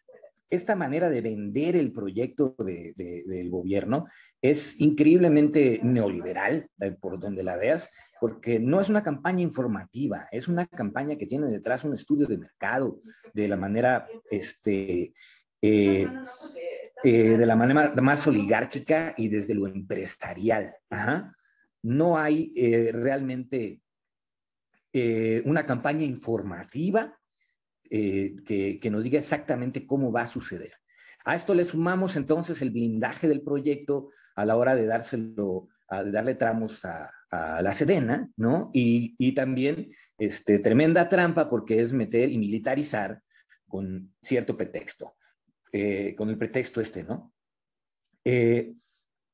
esta 0.49 0.75
manera 0.75 1.09
de 1.09 1.21
vender 1.21 1.75
el 1.75 1.91
proyecto 1.91 2.55
de, 2.57 2.93
de, 2.95 3.23
del 3.25 3.49
gobierno 3.49 4.07
es 4.41 4.79
increíblemente 4.79 5.79
neoliberal, 5.83 6.69
eh, 6.79 6.91
por 6.91 7.19
donde 7.19 7.43
la 7.43 7.57
veas, 7.57 7.89
porque 8.19 8.59
no 8.59 8.79
es 8.79 8.89
una 8.89 9.03
campaña 9.03 9.41
informativa, 9.41 10.27
es 10.31 10.47
una 10.47 10.65
campaña 10.65 11.17
que 11.17 11.25
tiene 11.27 11.47
detrás 11.47 11.83
un 11.83 11.93
estudio 11.93 12.25
de 12.25 12.37
mercado, 12.37 13.01
de 13.33 13.47
la 13.47 13.57
manera, 13.57 14.07
este, 14.29 15.13
eh, 15.61 16.07
eh, 17.03 17.37
de 17.37 17.45
la 17.45 17.55
manera 17.55 17.93
más 18.01 18.25
oligárquica 18.27 19.13
y 19.17 19.27
desde 19.27 19.55
lo 19.55 19.67
empresarial. 19.67 20.75
No 21.81 22.17
hay 22.17 22.51
realmente 22.91 23.81
una 25.45 25.65
campaña 25.65 26.03
informativa 26.03 27.18
eh, 27.89 28.35
que, 28.45 28.79
que, 28.79 28.89
nos 28.89 29.03
diga 29.03 29.19
exactamente 29.19 29.85
cómo 29.85 30.11
va 30.11 30.21
a 30.21 30.27
suceder. 30.27 30.73
A 31.25 31.35
esto 31.35 31.53
le 31.53 31.65
sumamos 31.65 32.15
entonces 32.15 32.61
el 32.61 32.71
blindaje 32.71 33.27
del 33.27 33.41
proyecto 33.41 34.09
a 34.35 34.45
la 34.45 34.55
hora 34.55 34.75
de 34.75 34.85
dárselo, 34.85 35.67
a, 35.87 36.03
de 36.03 36.11
darle 36.11 36.35
tramos 36.35 36.85
a, 36.85 37.11
la 37.31 37.73
Sedena, 37.73 38.27
¿no? 38.37 38.71
Y, 38.73 39.13
y, 39.19 39.35
también 39.35 39.89
este, 40.17 40.57
tremenda 40.57 41.07
trampa 41.09 41.47
porque 41.47 41.79
es 41.79 41.93
meter 41.93 42.27
y 42.27 42.39
militarizar 42.39 43.21
con 43.67 44.15
cierto 44.19 44.57
pretexto 44.57 45.13
eh, 45.71 46.15
con 46.15 46.29
el 46.29 46.37
pretexto 46.37 46.81
este, 46.81 47.03
¿no? 47.03 47.31
Eh, 48.23 48.73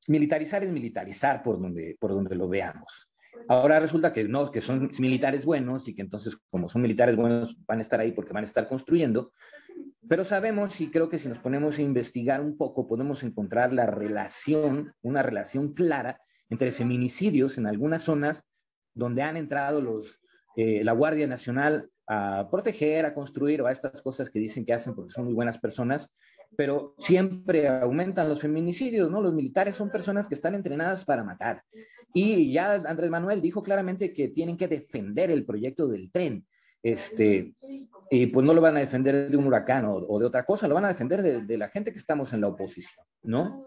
militarizar 0.08 0.62
es 0.62 0.70
militarizar 0.70 1.42
por 1.42 1.58
donde, 1.58 1.96
por 1.98 2.10
donde 2.12 2.34
lo 2.34 2.48
veamos. 2.48 3.08
Ahora 3.48 3.80
resulta 3.80 4.12
que 4.12 4.24
no, 4.24 4.50
que 4.50 4.60
son 4.60 4.90
militares 4.98 5.44
buenos 5.44 5.88
y 5.88 5.94
que 5.94 6.02
entonces 6.02 6.36
como 6.50 6.68
son 6.68 6.82
militares 6.82 7.16
buenos 7.16 7.56
van 7.66 7.78
a 7.78 7.82
estar 7.82 8.00
ahí 8.00 8.12
porque 8.12 8.32
van 8.32 8.44
a 8.44 8.46
estar 8.46 8.68
construyendo, 8.68 9.32
pero 10.08 10.24
sabemos 10.24 10.80
y 10.80 10.90
creo 10.90 11.08
que 11.08 11.18
si 11.18 11.28
nos 11.28 11.38
ponemos 11.38 11.78
a 11.78 11.82
investigar 11.82 12.40
un 12.40 12.56
poco 12.56 12.86
podemos 12.86 13.22
encontrar 13.22 13.72
la 13.72 13.86
relación, 13.86 14.94
una 15.02 15.22
relación 15.22 15.72
clara 15.74 16.20
entre 16.48 16.72
feminicidios 16.72 17.58
en 17.58 17.66
algunas 17.66 18.02
zonas 18.02 18.44
donde 18.94 19.22
han 19.22 19.36
entrado 19.36 19.80
los, 19.80 20.20
eh, 20.56 20.82
la 20.84 20.92
Guardia 20.92 21.26
Nacional 21.26 21.90
a 22.06 22.48
proteger, 22.50 23.04
a 23.04 23.14
construir 23.14 23.60
o 23.62 23.66
a 23.66 23.72
estas 23.72 24.00
cosas 24.00 24.30
que 24.30 24.38
dicen 24.38 24.64
que 24.64 24.72
hacen 24.72 24.94
porque 24.94 25.10
son 25.10 25.24
muy 25.24 25.34
buenas 25.34 25.58
personas, 25.58 26.12
pero 26.56 26.94
siempre 26.98 27.68
aumentan 27.68 28.28
los 28.28 28.40
feminicidios, 28.40 29.10
¿no? 29.10 29.22
Los 29.22 29.34
militares 29.34 29.76
son 29.76 29.90
personas 29.90 30.26
que 30.26 30.34
están 30.34 30.54
entrenadas 30.54 31.04
para 31.04 31.24
matar. 31.24 31.62
Y 32.12 32.52
ya 32.52 32.74
Andrés 32.74 33.10
Manuel 33.10 33.40
dijo 33.40 33.62
claramente 33.62 34.12
que 34.12 34.28
tienen 34.28 34.56
que 34.56 34.68
defender 34.68 35.30
el 35.30 35.44
proyecto 35.44 35.88
del 35.88 36.10
tren. 36.10 36.46
Este, 36.82 37.54
y 38.10 38.26
pues 38.26 38.46
no 38.46 38.54
lo 38.54 38.60
van 38.60 38.76
a 38.76 38.80
defender 38.80 39.28
de 39.28 39.36
un 39.36 39.46
huracán 39.46 39.86
o, 39.86 40.18
de 40.18 40.26
otra 40.26 40.44
cosa, 40.44 40.68
lo 40.68 40.74
van 40.74 40.84
a 40.84 40.88
defender 40.88 41.44
de, 41.44 41.58
la 41.58 41.68
gente 41.68 41.90
que 41.90 41.98
estamos 41.98 42.32
en 42.32 42.40
la 42.40 42.48
oposición, 42.48 43.04
¿no? 43.22 43.66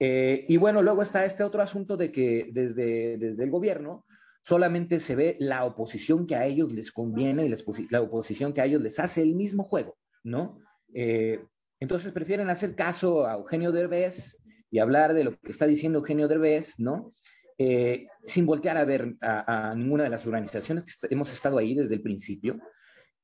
Eh, 0.00 0.44
y 0.48 0.56
bueno, 0.56 0.82
luego 0.82 1.02
está 1.02 1.24
este 1.24 1.44
otro 1.44 1.62
asunto 1.62 1.96
de 1.96 2.10
que 2.10 2.48
desde, 2.52 3.16
desde 3.18 3.44
el 3.44 3.50
gobierno 3.50 4.04
solamente 4.42 4.98
se 4.98 5.14
ve 5.14 5.36
la 5.40 5.64
oposición 5.64 6.26
que 6.26 6.34
a 6.34 6.46
ellos 6.46 6.72
les 6.72 6.90
conviene 6.90 7.46
y 7.46 7.54
la 7.90 8.00
oposición 8.00 8.52
que 8.52 8.60
a 8.60 8.64
ellos 8.64 8.82
les 8.82 8.98
hace 8.98 9.22
el 9.22 9.34
mismo 9.34 9.62
juego, 9.62 9.96
¿no? 10.24 10.58
Eh, 10.94 11.44
entonces 11.80 12.12
prefieren 12.12 12.50
hacer 12.50 12.74
caso 12.74 13.26
a 13.26 13.34
Eugenio 13.34 13.72
Derbez 13.72 14.36
y 14.70 14.78
hablar 14.78 15.14
de 15.14 15.24
lo 15.24 15.38
que 15.38 15.50
está 15.50 15.66
diciendo 15.66 15.98
Eugenio 15.98 16.28
Derbez, 16.28 16.78
¿no? 16.78 17.12
Eh, 17.56 18.06
sin 18.24 18.46
voltear 18.46 18.76
a 18.76 18.84
ver 18.84 19.16
a, 19.20 19.74
ninguna 19.76 20.04
de 20.04 20.10
las 20.10 20.26
organizaciones 20.26 20.84
que 20.84 21.08
hemos 21.10 21.32
estado 21.32 21.58
ahí 21.58 21.74
desde 21.74 21.94
el 21.94 22.02
principio. 22.02 22.58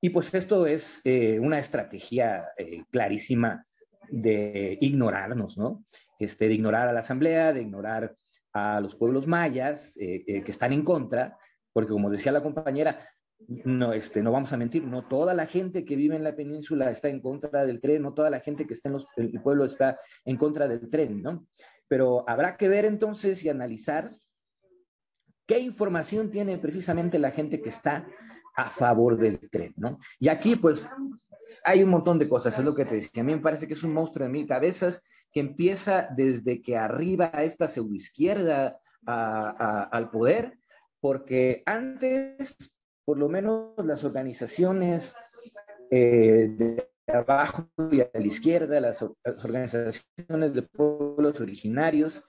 Y 0.01 0.11
pues 0.11 0.33
esto 0.35 0.67
es 0.67 1.01
eh, 1.05 1.39
una 1.39 1.59
estrategia 1.59 2.49
eh, 2.57 2.85
clarísima 2.91 3.65
de 4.11 4.77
ignorarnos, 4.81 5.57
¿no? 5.57 5.85
Este, 6.19 6.49
de 6.49 6.55
ignorar 6.55 6.89
a 6.89 6.93
la 6.93 7.01
Asamblea, 7.01 7.53
de 7.53 7.63
ignorar 7.63 8.15
a 8.53 8.81
los 8.81 8.95
pueblos 8.95 9.27
mayas 9.27 9.95
que 9.97 10.45
están 10.47 10.73
en 10.73 10.85
contra 10.85 11.37
porque 11.75 11.93
como 11.93 12.09
decía 12.09 12.33
la 12.33 12.43
compañera, 12.43 13.07
no, 13.65 13.93
este, 13.93 14.23
no 14.23 14.33
vamos 14.33 14.53
a 14.53 14.57
mentir, 14.57 14.87
no 14.87 15.07
toda 15.07 15.35
la 15.35 15.47
gente 15.47 15.85
que 15.85 15.97
vive 15.97 16.17
en 16.17 16.25
la 16.25 16.35
península 16.35 16.91
está 16.91 17.09
en 17.09 17.21
contra 17.21 17.65
del 17.65 17.81
tren, 17.81 18.03
no 18.03 18.15
toda 18.15 18.31
la 18.31 18.41
gente 18.41 18.65
que 18.65 18.75
está 18.75 18.89
en 18.89 18.97
el 19.17 19.43
pueblo 19.43 19.65
está 19.65 19.99
en 20.25 20.37
contra 20.37 20.67
del 20.69 20.89
tren, 20.89 21.23
¿no? 21.23 21.47
Pero 21.89 22.29
habrá 22.29 22.57
que 22.57 22.69
ver 22.69 22.85
entonces 22.85 23.45
y 23.45 23.49
analizar 23.49 24.17
qué 25.47 25.59
información 25.59 26.31
tiene 26.31 26.59
precisamente 26.59 27.19
la 27.19 27.31
gente 27.31 27.61
que 27.61 27.69
está 27.69 28.07
a 28.57 28.71
favor 28.71 29.19
del 29.19 29.39
tren, 29.51 29.75
¿no? 29.77 29.99
Y 30.19 30.29
aquí, 30.29 30.57
pues, 30.57 30.89
hay 31.65 31.83
un 31.83 31.91
montón 31.91 32.19
de 32.19 32.29
cosas, 32.29 32.59
es 32.59 32.65
lo 32.65 32.75
que 32.75 32.85
te 32.85 32.95
decía. 32.95 33.23
A 33.23 33.27
mí 33.27 33.35
me 33.35 33.43
parece 33.43 33.67
que 33.67 33.75
es 33.75 33.83
un 33.83 33.93
monstruo 33.93 34.27
de 34.27 34.33
mil 34.33 34.47
cabezas 34.47 35.03
que 35.33 35.41
empieza 35.41 36.09
desde 36.17 36.63
que 36.63 36.77
arriba 36.77 37.31
a 37.33 37.43
esta 37.43 37.67
pseudoizquierda 37.67 38.79
al 39.07 40.11
poder, 40.11 40.59
porque 41.01 41.63
antes 41.67 42.57
por 43.05 43.19
lo 43.19 43.29
menos 43.29 43.73
las 43.85 44.05
organizaciones 44.05 45.15
eh, 45.91 46.55
de 46.57 46.89
abajo 47.07 47.69
y 47.91 48.01
a 48.01 48.11
la 48.13 48.27
izquierda, 48.27 48.81
las, 48.81 49.03
organizaciones 49.03 50.55
de 50.55 50.63
pueblos 50.63 51.41
originarios, 51.41 52.23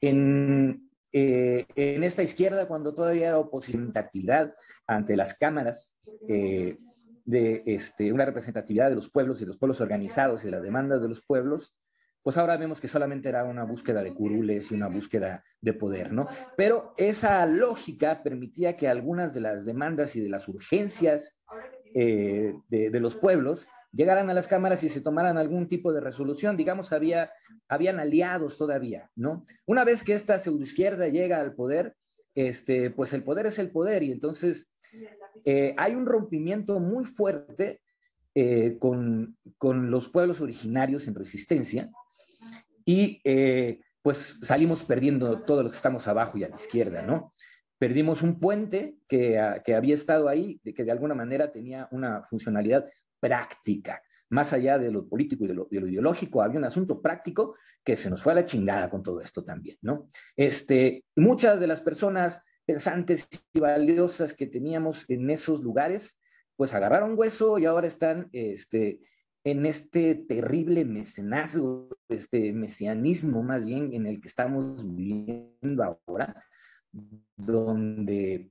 en, 0.00 0.90
eh, 1.12 1.66
en, 1.74 2.04
esta 2.04 2.22
izquierda, 2.22 2.68
cuando 2.68 2.94
todavía 2.94 3.28
era 3.28 3.38
oposicionalidad 3.38 4.54
ante 4.86 5.16
las 5.16 5.34
cámaras, 5.34 5.94
eh, 6.28 6.78
de 7.24 7.62
este, 7.66 8.10
una 8.10 8.24
representatividad 8.24 8.88
de 8.88 8.94
los 8.94 9.10
pueblos 9.10 9.42
y 9.42 9.44
los 9.44 9.58
pueblos 9.58 9.82
organizados 9.82 10.42
y 10.42 10.46
de 10.46 10.52
las 10.52 10.62
demandas 10.62 11.02
de 11.02 11.08
los 11.08 11.22
pueblos, 11.22 11.74
pues 12.28 12.36
ahora 12.36 12.58
vemos 12.58 12.78
que 12.78 12.88
solamente 12.88 13.30
era 13.30 13.42
una 13.44 13.64
búsqueda 13.64 14.02
de 14.02 14.12
curules 14.12 14.70
y 14.70 14.74
una 14.74 14.88
búsqueda 14.88 15.42
de 15.62 15.72
poder, 15.72 16.12
¿no? 16.12 16.28
Pero 16.58 16.92
esa 16.98 17.46
lógica 17.46 18.22
permitía 18.22 18.76
que 18.76 18.86
algunas 18.86 19.32
de 19.32 19.40
las 19.40 19.64
demandas 19.64 20.14
y 20.14 20.20
de 20.20 20.28
las 20.28 20.46
urgencias 20.46 21.40
eh, 21.94 22.52
de, 22.68 23.00
los 23.00 23.16
pueblos 23.16 23.66
llegaran 23.92 24.28
a 24.28 24.34
las 24.34 24.46
cámaras 24.46 24.84
y 24.84 24.90
se 24.90 25.00
tomaran 25.00 25.38
algún 25.38 25.68
tipo 25.68 25.90
de 25.90 26.02
resolución. 26.02 26.58
Digamos, 26.58 26.92
había, 26.92 27.32
habían 27.66 27.98
aliados 27.98 28.58
todavía, 28.58 29.10
¿no? 29.16 29.46
Una 29.64 29.86
vez 29.86 30.02
que 30.02 30.12
esta 30.12 30.36
pseudoizquierda 30.36 31.08
llega 31.08 31.40
al 31.40 31.54
poder, 31.54 31.96
este, 32.34 32.90
pues 32.90 33.14
el 33.14 33.24
poder 33.24 33.46
es 33.46 33.58
el 33.58 33.70
poder 33.70 34.02
y 34.02 34.12
entonces 34.12 34.68
eh, 35.46 35.74
hay 35.78 35.94
un 35.94 36.04
rompimiento 36.04 36.78
muy 36.78 37.06
fuerte 37.06 37.80
eh, 38.34 38.76
con, 38.78 39.38
con, 39.56 39.90
los 39.90 40.10
pueblos 40.10 40.42
originarios 40.42 41.08
en 41.08 41.14
resistencia 41.14 41.90
y 42.88 43.20
eh, 43.22 43.82
pues 44.00 44.38
salimos 44.40 44.82
perdiendo 44.82 45.42
todos 45.42 45.62
los 45.62 45.72
que 45.72 45.76
estamos 45.76 46.08
abajo 46.08 46.38
y 46.38 46.44
a 46.44 46.48
la 46.48 46.56
izquierda, 46.56 47.02
¿no? 47.02 47.34
Perdimos 47.76 48.22
un 48.22 48.40
puente 48.40 48.96
que, 49.06 49.38
ah, 49.38 49.62
que 49.62 49.74
había 49.74 49.92
estado 49.92 50.26
ahí, 50.26 50.58
de 50.64 50.72
que 50.72 50.84
de 50.84 50.92
alguna 50.92 51.14
manera 51.14 51.52
tenía 51.52 51.86
una 51.90 52.22
funcionalidad 52.22 52.88
práctica, 53.20 54.00
más 54.30 54.54
allá 54.54 54.78
de 54.78 54.90
lo 54.90 55.06
político 55.06 55.44
y 55.44 55.48
de 55.48 55.54
lo, 55.54 55.68
ideológico, 55.70 56.40
había 56.40 56.58
un 56.58 56.64
asunto 56.64 57.02
práctico 57.02 57.56
que 57.84 57.94
se 57.94 58.08
nos 58.08 58.22
fue 58.22 58.32
a 58.32 58.36
la 58.36 58.46
chingada 58.46 58.88
con 58.88 59.02
todo 59.02 59.20
esto 59.20 59.44
también, 59.44 59.76
¿no? 59.82 60.08
Este, 60.34 61.04
muchas 61.14 61.60
de 61.60 61.66
las 61.66 61.82
personas 61.82 62.40
pensantes 62.64 63.28
y 63.52 63.60
valiosas 63.60 64.32
que 64.32 64.46
teníamos 64.46 65.04
en 65.10 65.28
esos 65.28 65.60
lugares, 65.60 66.18
pues 66.56 66.72
agarraron 66.72 67.18
hueso 67.18 67.58
y 67.58 67.66
ahora 67.66 67.86
están 67.86 68.30
este, 68.32 69.00
en 69.44 69.66
este 69.66 70.14
terrible 70.14 70.84
mecenazgo, 70.84 71.88
este 72.08 72.52
mesianismo 72.52 73.42
más 73.42 73.64
bien 73.64 73.92
en 73.94 74.06
el 74.06 74.20
que 74.20 74.28
estamos 74.28 74.84
viviendo 74.94 75.84
ahora, 75.84 76.44
donde 77.36 78.50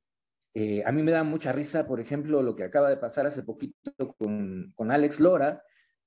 eh, 0.54 0.84
a 0.86 0.92
mí 0.92 1.04
me 1.04 1.12
da 1.12 1.24
mucha 1.24 1.52
risa, 1.52 1.86
por 1.88 2.00
ejemplo, 2.00 2.42
lo 2.42 2.56
que 2.56 2.64
acaba 2.64 2.90
de 2.90 2.98
pasar 2.98 3.26
hace 3.26 3.44
poquito 3.44 4.16
con, 4.18 4.72
con 4.76 4.92
Alex 4.92 5.20
Lora, 5.20 5.62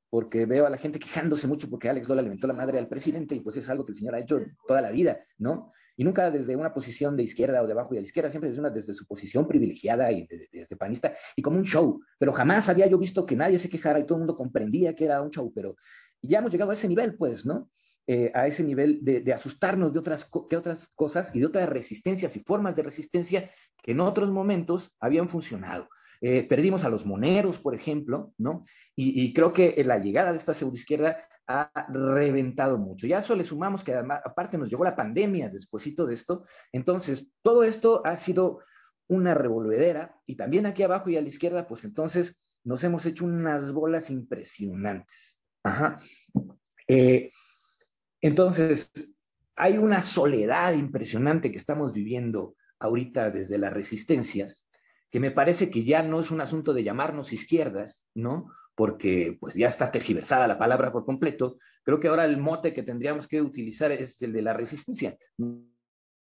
porque 0.09 0.45
veo 0.45 0.67
a 0.67 0.71
la 0.71 0.77
gente 0.77 0.99
quejándose 0.99 1.47
mucho 1.47 1.71
porque 1.71 1.89
Alex 1.89 2.09
Lora 2.09 2.23
le 2.23 2.27
inventó 2.27 2.49
la 2.49 2.55
madre 2.55 2.79
al 2.79 2.89
presidente 2.89 3.37
y 3.37 3.41
pues 3.41 3.57
es 3.57 3.69
algo 3.69 3.85
que 3.85 3.93
el 3.93 3.97
señor 3.97 4.17
ha 4.17 4.21
hecho 4.21 4.39
toda 4.67 4.81
la 4.81 4.91
vida, 4.91 5.25
¿no? 5.39 5.73
Y 6.01 6.05
nunca 6.05 6.31
desde 6.31 6.57
una 6.57 6.73
posición 6.73 7.15
de 7.15 7.25
izquierda 7.25 7.63
o 7.63 7.67
de 7.67 7.75
abajo 7.75 7.93
y 7.93 7.99
a 7.99 8.01
la 8.01 8.07
izquierda, 8.07 8.31
siempre 8.31 8.49
desde, 8.49 8.61
una, 8.61 8.71
desde 8.71 8.95
su 8.95 9.05
posición 9.05 9.47
privilegiada 9.47 10.11
y 10.11 10.27
desde, 10.27 10.75
panista 10.75 11.13
y 11.37 11.43
como 11.43 11.59
un 11.59 11.65
show. 11.65 12.01
Pero 12.19 12.33
jamás 12.33 12.71
había 12.71 12.87
yo 12.87 12.97
visto 12.97 13.27
que 13.27 13.37
nadie 13.37 13.59
se 13.59 13.69
quejara 13.69 13.99
y 13.99 14.05
todo 14.05 14.17
el 14.17 14.21
mundo 14.21 14.35
comprendía 14.35 14.95
que 14.95 15.05
era 15.05 15.21
un 15.21 15.29
show, 15.29 15.53
pero 15.55 15.77
ya 16.23 16.39
hemos 16.39 16.53
llegado 16.53 16.71
a 16.71 16.75
ese 16.75 16.89
nivel, 16.89 17.19
pues, 17.19 17.45
¿no? 17.45 17.69
Eh, 18.07 18.33
a 18.35 18.47
ese 18.47 18.65
nivel 18.65 19.01
de, 19.03 19.31
asustarnos 19.35 19.93
de 19.93 19.99
otras, 19.99 20.27
de 20.49 20.57
otras 20.57 20.89
cosas 20.97 21.37
y 21.37 21.41
de 21.41 21.45
otras 21.45 21.69
resistencias 21.69 22.35
y 22.35 22.41
formas 22.41 22.75
de 22.77 22.83
resistencia 22.83 23.51
que 23.83 23.91
en 23.91 24.01
otros 24.01 24.31
momentos 24.31 24.97
habían 25.01 25.29
funcionado. 25.29 25.87
Eh, 26.23 26.47
perdimos 26.47 26.85
a 26.85 26.91
los 26.91 27.07
moneros, 27.07 27.59
por 27.59 27.75
ejemplo, 27.75 28.35
¿no? 28.37 28.65
Y, 28.95 29.33
creo 29.33 29.53
que 29.53 29.83
la 29.85 29.99
llegada 29.99 30.31
de 30.31 30.37
esta 30.37 30.53
pseudoizquierda 30.53 31.17
ha 31.47 31.71
reventado 31.89 32.79
mucho. 32.79 33.07
Ya 33.07 33.21
eso 33.21 33.35
le 33.35 33.45
sumamos 33.45 33.83
que 33.83 33.95
además, 33.95 34.21
aparte 34.25 34.59
nos 34.59 34.71
llegó 34.71 34.85
la 34.85 34.97
pandemia 34.97 35.49
despuésito 35.49 36.07
de 36.07 36.15
esto. 36.15 36.45
Entonces, 36.73 37.29
todo 37.43 37.65
esto 37.65 38.03
ha 38.05 38.17
sido 38.17 38.61
una 39.09 39.35
revolvedera 39.35 40.15
y 40.27 40.37
también 40.37 40.67
aquí 40.67 40.83
abajo 40.83 41.11
y 41.11 41.17
a 41.17 41.23
la 41.23 41.29
izquierda, 41.29 41.67
pues 41.67 41.85
entonces 41.85 42.37
nos 42.65 42.85
hemos 42.85 43.07
hecho 43.07 43.25
unas 43.25 43.73
bolas 43.73 44.11
impresionantes. 44.11 45.43
Ajá. 45.65 45.97
Eh, 46.87 47.31
entonces, 48.21 48.91
hay 49.57 49.79
una 49.79 50.03
soledad 50.03 50.75
impresionante 50.75 51.51
que 51.51 51.57
estamos 51.57 51.93
viviendo 51.93 52.57
ahorita 52.79 53.31
desde 53.31 53.59
las 53.59 53.73
resistencias, 53.73 54.67
que 55.11 55.21
me 55.21 55.31
parece 55.31 55.71
que 55.71 55.85
ya 55.85 56.03
no 56.03 56.21
es 56.21 56.31
un 56.31 56.41
asunto 56.41 56.73
de 56.73 56.85
llamarnos 56.85 57.33
izquierdas, 57.33 58.09
¿no? 58.15 58.49
Porque 58.75 59.37
pues 59.41 59.55
ya 59.55 59.67
está 59.67 59.91
tergiversada 59.91 60.47
la 60.47 60.59
palabra 60.59 60.93
por 60.93 61.05
completo. 61.05 61.59
Creo 61.83 61.99
que 61.99 62.09
ahora 62.09 62.25
el 62.25 62.39
mote 62.39 62.73
que 62.73 62.83
tendríamos 62.83 63.27
que 63.27 63.43
utilizar 63.43 63.91
es 63.93 64.21
el 64.23 64.33
de 64.33 64.43
la 64.43 64.53
resistencia. 64.53 65.19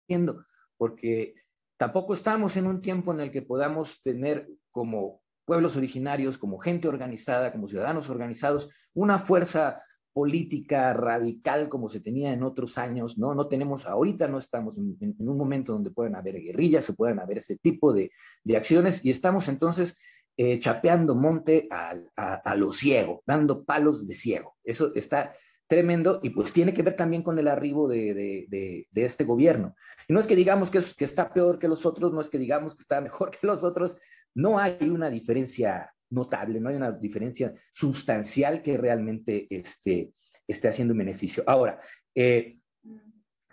Entiendo, 0.08 0.46
porque 0.78 1.34
tampoco 1.78 2.14
estamos 2.14 2.58
en 2.58 2.68
un 2.68 2.82
tiempo 2.82 3.14
en 3.14 3.22
el 3.22 3.32
que 3.32 3.42
podamos 3.42 4.02
tener 4.04 4.50
como 4.72 5.22
pueblos 5.46 5.76
originarios, 5.78 6.38
como 6.38 6.58
gente 6.58 6.88
organizada, 6.88 7.52
como 7.52 7.68
ciudadanos 7.68 8.10
organizados, 8.10 8.70
una 8.94 9.18
fuerza 9.18 9.82
política 10.14 10.94
radical 10.94 11.70
como 11.70 11.90
se 11.90 12.00
tenía 12.00 12.34
en 12.34 12.44
otros 12.44 12.78
años, 12.78 13.18
¿no? 13.18 13.34
No 13.34 13.48
tenemos, 13.48 13.86
ahorita 13.86 14.28
no 14.28 14.38
estamos 14.38 14.78
en, 14.78 15.16
un 15.18 15.38
momento 15.38 15.74
donde 15.74 15.92
pueden 15.92 16.16
haber 16.16 16.40
guerrillas, 16.40 16.86
se 16.86 16.94
pueden 16.94 17.20
haber 17.20 17.40
ese 17.40 17.58
tipo 17.58 17.94
de, 17.94 18.12
de 18.44 18.58
acciones 18.58 19.04
y 19.04 19.10
estamos 19.10 19.48
entonces 19.50 19.98
eh, 20.38 20.60
chapeando 20.60 21.16
monte 21.16 21.68
a, 21.72 21.96
a, 22.16 22.56
lo 22.56 22.72
ciego, 22.72 23.24
dando 23.26 23.64
palos 23.64 24.08
de 24.08 24.14
ciego. 24.14 24.56
Eso 24.64 24.94
está 24.96 25.34
tremendo 25.68 26.20
y 26.22 26.30
pues 26.30 26.54
tiene 26.54 26.74
que 26.74 26.84
ver 26.84 26.96
también 26.96 27.24
con 27.24 27.38
el 27.40 27.48
arribo 27.48 27.88
de, 27.88 28.14
de, 28.14 28.88
de, 28.92 29.06
este 29.06 29.24
gobierno. 29.24 29.76
Y 30.08 30.14
no 30.14 30.20
es 30.20 30.28
que 30.28 30.36
digamos 30.36 30.70
que, 30.70 30.80
que 30.98 31.06
está 31.06 31.34
peor 31.34 31.60
que 31.60 31.68
los 31.68 31.86
otros, 31.86 32.14
no 32.14 32.22
es 32.22 32.30
que 32.30 32.38
digamos 32.38 32.76
que 32.76 32.82
está 32.82 33.02
mejor 33.02 33.32
que 33.32 33.46
los 33.48 33.64
otros, 33.64 33.98
no 34.36 34.60
hay 34.60 34.90
una 34.90 35.10
diferencia 35.10 35.93
notable, 36.14 36.60
no 36.60 36.70
hay 36.70 36.76
una 36.76 36.92
diferencia 36.92 37.54
sustancial 37.72 38.62
que 38.62 38.78
realmente 38.78 39.48
esté, 39.50 40.14
esté 40.48 40.68
haciendo 40.68 40.94
un 40.94 41.00
beneficio. 41.00 41.44
Ahora, 41.48 41.80
eh, 42.16 42.56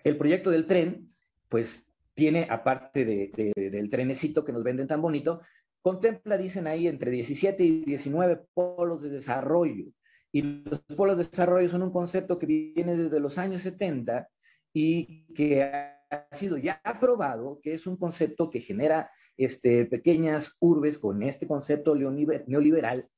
el 0.04 0.16
proyecto 0.16 0.50
del 0.50 0.66
tren, 0.66 1.12
pues 1.48 1.86
tiene, 2.14 2.46
aparte 2.50 3.04
de, 3.04 3.52
del 3.56 3.90
trenecito 3.90 4.44
que 4.44 4.52
nos 4.52 4.62
venden 4.62 4.86
tan 4.86 5.00
bonito, 5.00 5.40
contempla, 5.80 6.36
dicen 6.36 6.66
ahí, 6.66 6.86
entre 6.86 7.10
17 7.10 7.64
y 7.64 7.84
19 7.84 8.42
polos 8.52 9.02
de 9.02 9.10
desarrollo. 9.10 9.86
Y 10.32 10.42
los 10.42 10.80
polos 10.96 11.16
de 11.16 11.24
desarrollo 11.24 11.68
son 11.68 11.82
un 11.82 11.92
concepto 11.92 12.38
que 12.38 12.46
viene 12.46 12.96
desde 12.96 13.20
los 13.20 13.38
años 13.38 13.62
70 13.62 14.28
y 14.72 15.24
que 15.32 15.62
ha 15.62 16.28
sido 16.32 16.56
ya 16.56 16.80
aprobado, 16.84 17.60
que 17.62 17.74
es 17.74 17.86
un 17.86 17.96
concepto 17.96 18.50
que 18.50 18.60
genera 18.60 19.10
este, 19.44 19.86
pequeñas 19.86 20.56
urbes 20.60 20.98
con 20.98 21.22
este 21.22 21.46
concepto 21.46 21.94
neoliberal 21.94 23.08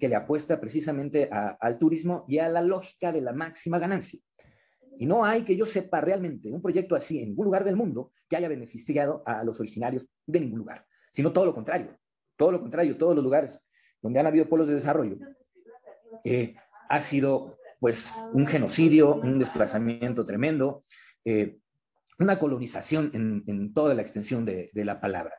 que 0.00 0.08
le 0.08 0.16
apuesta 0.16 0.60
precisamente 0.60 1.28
al 1.30 1.78
turismo 1.78 2.24
y 2.26 2.38
a 2.38 2.48
la 2.48 2.60
lógica 2.60 3.12
de 3.12 3.20
la 3.20 3.32
máxima 3.32 3.78
ganancia. 3.78 4.20
Y 4.98 5.06
no 5.06 5.24
hay 5.24 5.42
que 5.42 5.56
yo 5.56 5.64
sepa 5.64 6.00
realmente 6.00 6.50
un 6.50 6.60
proyecto 6.60 6.96
así 6.96 7.18
en 7.18 7.28
ningún 7.28 7.46
lugar 7.46 7.64
del 7.64 7.76
mundo 7.76 8.12
que 8.28 8.36
haya 8.36 8.48
beneficiado 8.48 9.22
a 9.26 9.44
los 9.44 9.60
originarios 9.60 10.08
de 10.26 10.40
ningún 10.40 10.58
lugar, 10.58 10.84
sino 11.12 11.32
todo 11.32 11.46
lo 11.46 11.54
contrario. 11.54 11.96
Todo 12.36 12.50
lo 12.50 12.60
contrario, 12.60 12.96
todos 12.96 13.14
los 13.14 13.22
lugares 13.22 13.60
donde 14.02 14.18
han 14.18 14.26
habido 14.26 14.48
pueblos 14.48 14.68
de 14.68 14.74
desarrollo 14.74 15.18
eh, 16.24 16.56
ha 16.88 17.00
sido 17.00 17.58
pues 17.80 18.12
un 18.32 18.46
genocidio, 18.46 19.14
un 19.14 19.38
desplazamiento 19.38 20.24
tremendo, 20.24 20.84
eh, 21.24 21.58
una 22.18 22.38
colonización 22.38 23.10
en, 23.14 23.74
toda 23.74 23.94
la 23.94 24.02
extensión 24.02 24.44
de, 24.44 24.70
la 24.74 25.00
palabra. 25.00 25.34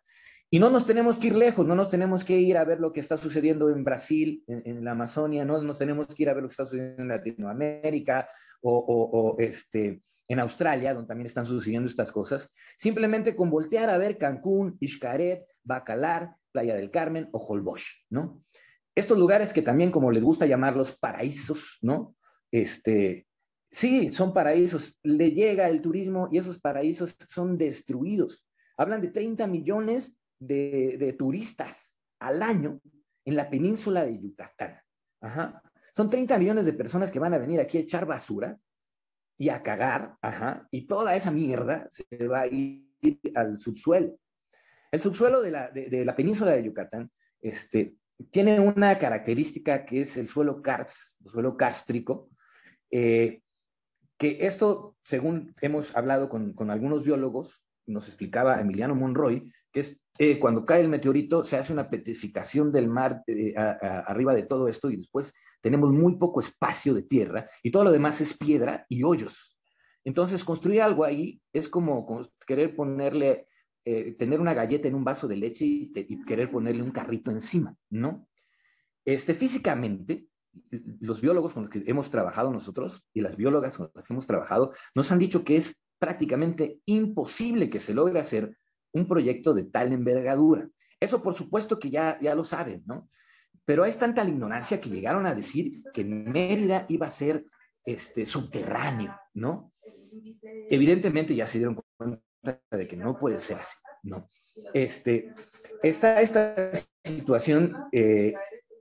Y 0.55 0.59
no 0.59 0.69
nos 0.69 0.87
tenemos 0.87 1.19
que 1.19 1.27
ir 1.27 1.35
lejos, 1.35 1.67
no 1.67 1.75
nos 1.75 1.89
tenemos 1.89 2.23
que 2.23 2.39
ir 2.39 2.55
a 2.55 2.63
ver 2.63 2.79
lo 2.79 2.93
que 2.93 3.01
está 3.01 3.17
sucediendo 3.17 3.67
en 3.69 3.83
Brasil, 3.83 4.41
en, 4.47 4.85
la 4.85 4.91
Amazonia, 4.91 5.43
no 5.43 5.61
nos 5.61 5.77
tenemos 5.77 6.07
que 6.07 6.23
ir 6.23 6.29
a 6.29 6.33
ver 6.33 6.43
lo 6.43 6.47
que 6.47 6.53
está 6.53 6.65
sucediendo 6.65 7.01
en 7.01 7.09
Latinoamérica 7.09 8.29
o, 8.61 9.35
este, 9.37 10.01
en 10.29 10.39
Australia, 10.39 10.93
donde 10.93 11.09
también 11.09 11.25
están 11.25 11.45
sucediendo 11.45 11.89
estas 11.89 12.09
cosas, 12.09 12.49
simplemente 12.77 13.35
con 13.35 13.49
voltear 13.49 13.89
a 13.89 13.97
ver 13.97 14.17
Cancún, 14.17 14.79
Xcaret, 14.81 15.45
Bacalar, 15.61 16.37
Playa 16.53 16.75
del 16.75 16.89
Carmen 16.89 17.27
o 17.33 17.37
Holbox, 17.37 18.05
¿no? 18.09 18.41
Estos 18.95 19.19
lugares 19.19 19.51
que 19.51 19.61
también, 19.61 19.91
como 19.91 20.09
les 20.09 20.23
gusta 20.23 20.45
llamarlos, 20.45 20.97
paraísos, 20.97 21.79
¿no? 21.81 22.15
Este, 22.49 23.27
sí, 23.73 24.13
son 24.13 24.33
paraísos, 24.33 24.97
le 25.03 25.31
llega 25.31 25.67
el 25.67 25.81
turismo 25.81 26.29
y 26.31 26.37
esos 26.37 26.59
paraísos 26.59 27.17
son 27.27 27.57
destruidos. 27.57 28.47
Hablan 28.77 29.01
de 29.01 29.09
30 29.09 29.47
millones 29.47 30.17
de, 30.39 30.97
de 30.97 31.13
turistas 31.13 31.97
al 32.19 32.41
año 32.41 32.79
en 33.25 33.35
la 33.35 33.49
península 33.49 34.05
de 34.05 34.19
Yucatán. 34.19 34.79
Ajá. 35.21 35.61
Son 35.95 36.09
30 36.09 36.37
millones 36.37 36.65
de 36.65 36.73
personas 36.73 37.11
que 37.11 37.19
van 37.19 37.33
a 37.33 37.37
venir 37.37 37.59
aquí 37.59 37.77
a 37.77 37.81
echar 37.81 38.05
basura 38.05 38.57
y 39.37 39.49
a 39.49 39.61
cagar, 39.61 40.17
ajá, 40.21 40.67
y 40.71 40.87
toda 40.87 41.15
esa 41.15 41.31
mierda 41.31 41.87
se 41.89 42.27
va 42.27 42.41
a 42.41 42.47
ir 42.47 42.85
al 43.35 43.57
subsuelo. 43.57 44.17
El 44.91 45.01
subsuelo 45.01 45.41
de 45.41 45.51
la, 45.51 45.69
de, 45.71 46.05
la 46.05 46.15
península 46.15 46.51
de 46.51 46.63
Yucatán 46.63 47.11
este, 47.41 47.95
tiene 48.31 48.59
una 48.59 48.97
característica 48.97 49.85
que 49.85 50.01
es 50.01 50.15
el 50.17 50.27
suelo 50.27 50.61
karst, 50.61 51.19
el 51.21 51.29
suelo 51.29 51.57
kárstrico, 51.57 52.29
eh, 52.91 53.41
que 54.17 54.37
esto, 54.45 54.95
según 55.03 55.53
hemos 55.59 55.95
hablado 55.97 56.29
con, 56.29 56.53
con, 56.53 56.71
algunos 56.71 57.03
biólogos, 57.03 57.65
nos 57.85 58.07
explicaba 58.07 58.61
Emiliano 58.61 58.95
Monroy, 58.95 59.51
que 59.73 59.81
es 59.81 59.99
eh, 60.17 60.39
cuando 60.39 60.63
cae 60.63 60.81
el 60.81 60.87
meteorito, 60.87 61.43
se 61.43 61.57
hace 61.57 61.73
una 61.73 61.89
petrificación 61.89 62.71
del 62.71 62.87
mar 62.87 63.23
eh, 63.27 63.53
arriba 63.55 64.33
de 64.33 64.43
todo 64.43 64.69
esto 64.69 64.89
y 64.89 64.95
después 64.95 65.33
tenemos 65.61 65.91
muy 65.91 66.15
poco 66.17 66.39
espacio 66.39 66.93
de 66.93 67.03
tierra 67.03 67.45
y 67.61 67.71
todo 67.71 67.83
lo 67.83 67.91
demás 67.91 68.21
es 68.21 68.37
piedra 68.37 68.85
y 68.87 69.03
hoyos. 69.03 69.57
Entonces, 70.05 70.43
construir 70.43 70.81
algo 70.81 71.03
ahí 71.03 71.41
es 71.51 71.67
como 71.67 72.07
querer 72.45 72.75
ponerle, 72.75 73.47
eh, 73.83 74.13
tener 74.13 74.39
una 74.39 74.53
galleta 74.53 74.87
en 74.87 74.95
un 74.95 75.03
vaso 75.03 75.27
de 75.27 75.35
leche 75.35 75.65
y, 75.65 75.91
y, 75.93 76.23
querer 76.23 76.49
ponerle 76.49 76.83
un 76.83 76.91
carrito 76.91 77.31
encima, 77.31 77.75
¿no? 77.89 78.27
Este, 79.03 79.33
físicamente, 79.33 80.27
los 81.01 81.19
biólogos 81.19 81.53
con 81.53 81.63
los 81.63 81.71
que 81.71 81.83
hemos 81.87 82.09
trabajado 82.09 82.51
nosotros 82.51 83.03
y 83.13 83.21
las 83.21 83.35
biólogas 83.35 83.77
con 83.77 83.91
las 83.93 84.07
que 84.07 84.13
hemos 84.13 84.27
trabajado 84.27 84.71
nos 84.93 85.11
han 85.11 85.19
dicho 85.19 85.43
que 85.43 85.57
es 85.57 85.75
prácticamente 85.99 86.79
imposible 86.85 87.69
que 87.69 87.79
se 87.79 87.93
logre 87.93 88.19
hacer 88.19 88.57
un 88.95 89.07
proyecto 89.07 89.53
de 89.53 89.65
tal 89.65 89.91
envergadura. 89.91 90.67
Eso 90.99 91.21
por 91.21 91.33
supuesto 91.33 91.77
que 91.77 91.89
ya, 91.89 92.17
ya 92.21 92.33
lo 92.33 92.43
saben, 92.43 92.83
¿no? 92.85 93.07
Pero 93.65 93.83
es 93.83 93.97
tanta 93.97 94.23
la 94.23 94.29
ignorancia 94.29 94.79
que 94.79 94.89
llegaron 94.89 95.25
a 95.25 95.35
decir 95.35 95.83
que 95.93 96.05
Mérida 96.05 96.85
iba 96.87 97.07
a 97.07 97.09
ser 97.09 97.45
este, 97.83 98.25
subterráneo, 98.25 99.19
¿no? 99.33 99.73
Evidentemente 100.69 101.35
ya 101.35 101.45
se 101.45 101.57
dieron 101.57 101.81
cuenta 101.97 102.61
de 102.71 102.87
que 102.87 102.95
no 102.95 103.17
puede 103.17 103.39
ser 103.39 103.57
así, 103.57 103.77
¿no? 104.03 104.29
Este, 104.73 105.33
esta, 105.83 106.21
esta 106.21 106.71
situación 107.03 107.75
eh, 107.91 108.33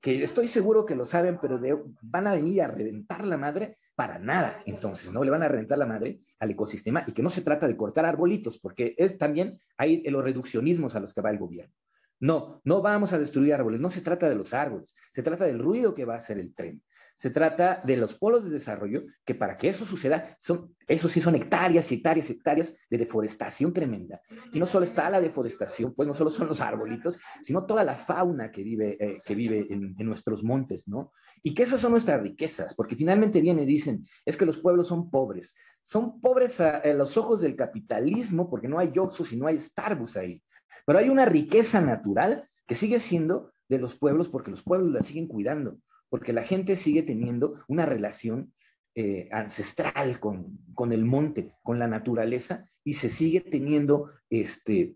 que 0.05 0.23
estoy 0.23 0.49
seguro 0.49 0.85
que 0.85 0.95
lo 0.95 1.07
saben, 1.07 1.39
pero 1.41 1.59
van 2.03 2.27
a 2.27 2.35
venir 2.35 2.61
a 2.61 2.69
reventar 2.69 3.25
la 3.25 3.39
madre 3.39 3.79
para 3.95 4.19
nada. 4.19 4.63
Entonces, 4.67 5.11
¿no? 5.11 5.25
Le 5.25 5.31
van 5.31 5.43
a 5.43 5.49
reventar 5.49 5.79
la 5.79 5.87
madre 5.87 6.21
al 6.41 6.51
ecosistema 6.51 7.05
y 7.07 7.13
que 7.13 7.23
no 7.23 7.31
se 7.31 7.41
trata 7.41 7.67
de 7.67 7.75
cortar 7.75 8.05
arbolitos, 8.05 8.59
porque 8.59 8.95
es 8.99 9.17
también 9.17 9.59
hay 9.79 10.03
los 10.03 10.23
reduccionismos 10.23 10.95
a 10.95 11.01
los 11.01 11.15
que 11.15 11.23
va 11.23 11.31
el 11.31 11.39
gobierno. 11.39 11.75
No, 12.21 12.61
no 12.65 12.83
vamos 12.83 13.15
a 13.15 13.19
destruir 13.19 13.55
árboles, 13.55 13.81
no 13.81 13.89
se 13.89 14.03
trata 14.03 14.29
de 14.29 14.35
los 14.35 14.53
árboles, 14.53 14.95
se 15.11 15.23
trata 15.23 15.47
del 15.47 15.59
ruido 15.59 15.95
que 15.95 16.05
va 16.05 16.17
a 16.17 16.19
hacer 16.19 16.39
el 16.39 16.55
tren. 16.55 16.83
Se 17.17 17.31
trata 17.31 17.81
de 17.85 17.97
los 17.97 18.17
polos 18.17 18.45
de 18.45 18.51
desarrollo 18.51 19.05
que 19.25 19.35
para 19.35 19.57
que 19.57 19.69
eso 19.69 19.85
suceda, 19.85 20.37
son, 20.41 20.75
eso 20.89 21.07
sí 21.07 21.21
son 21.21 21.37
hectáreas 21.37 21.91
y 21.93 21.97
hectáreas 21.97 22.29
hectáreas 22.29 22.77
de 22.91 22.99
deforestación 22.99 23.73
tremenda. 23.73 24.21
Y 24.53 24.59
no 24.59 24.67
solo 24.67 24.85
está 24.85 25.09
la 25.11 25.21
deforestación, 25.21 25.95
pues 25.95 26.09
no 26.09 26.15
solo 26.15 26.31
son 26.31 26.49
los 26.49 26.61
arbolitos, 26.61 27.19
sino 27.41 27.67
toda 27.67 27.85
la 27.85 27.95
fauna 27.95 28.51
que 28.51 28.65
vive, 28.65 28.97
eh, 28.99 29.23
que 29.25 29.35
vive 29.37 29.67
en, 29.71 29.95
nuestros 29.99 30.43
montes, 30.43 30.89
¿no? 30.89 31.13
Y 31.43 31.55
que 31.55 31.63
esas 31.63 31.81
son 31.81 31.93
nuestras 31.93 32.21
riquezas, 32.21 32.75
porque 32.75 32.97
finalmente 32.97 33.41
viene 33.41 33.63
y 33.63 33.67
dicen, 33.67 34.05
es 34.25 34.37
que 34.37 34.45
los 34.45 34.59
pueblos 34.59 34.89
son 34.89 35.09
pobres. 35.11 35.55
Son 35.85 36.21
pobres 36.21 36.61
a, 36.61 36.85
los 36.95 37.17
ojos 37.17 37.41
del 37.41 37.55
capitalismo 37.55 38.51
porque 38.51 38.69
no 38.69 38.79
hay 38.79 38.91
Yoxos 38.93 39.33
y 39.33 39.37
no 39.37 39.47
hay 39.47 39.59
Starbucks 39.59 40.17
ahí. 40.17 40.43
Pero 40.85 40.99
hay 40.99 41.09
una 41.09 41.27
riqueza 41.27 41.81
natural 41.81 42.49
que 42.67 42.75
sigue 42.75 42.99
siendo 42.99 43.53
de 43.69 43.79
los 43.79 43.95
pueblos 43.95 44.29
porque 44.29 44.51
los 44.51 44.63
pueblos 44.63 44.93
la 44.93 45.01
siguen 45.01 45.29
cuidando 45.29 45.79
porque 46.15 46.33
la 46.33 46.45
gente 46.45 46.77
sigue 46.77 47.03
teniendo 47.03 47.65
una 47.67 47.87
relación 47.87 48.55
eh, 48.95 49.29
ancestral 49.33 50.21
con, 50.21 50.61
con, 50.73 50.93
el 50.93 51.05
monte, 51.05 51.57
con 51.65 51.81
la 51.81 51.89
naturaleza, 51.89 52.71
y 52.85 52.93
se 52.93 53.09
sigue 53.09 53.41
teniendo, 53.41 54.09
este, 54.31 54.95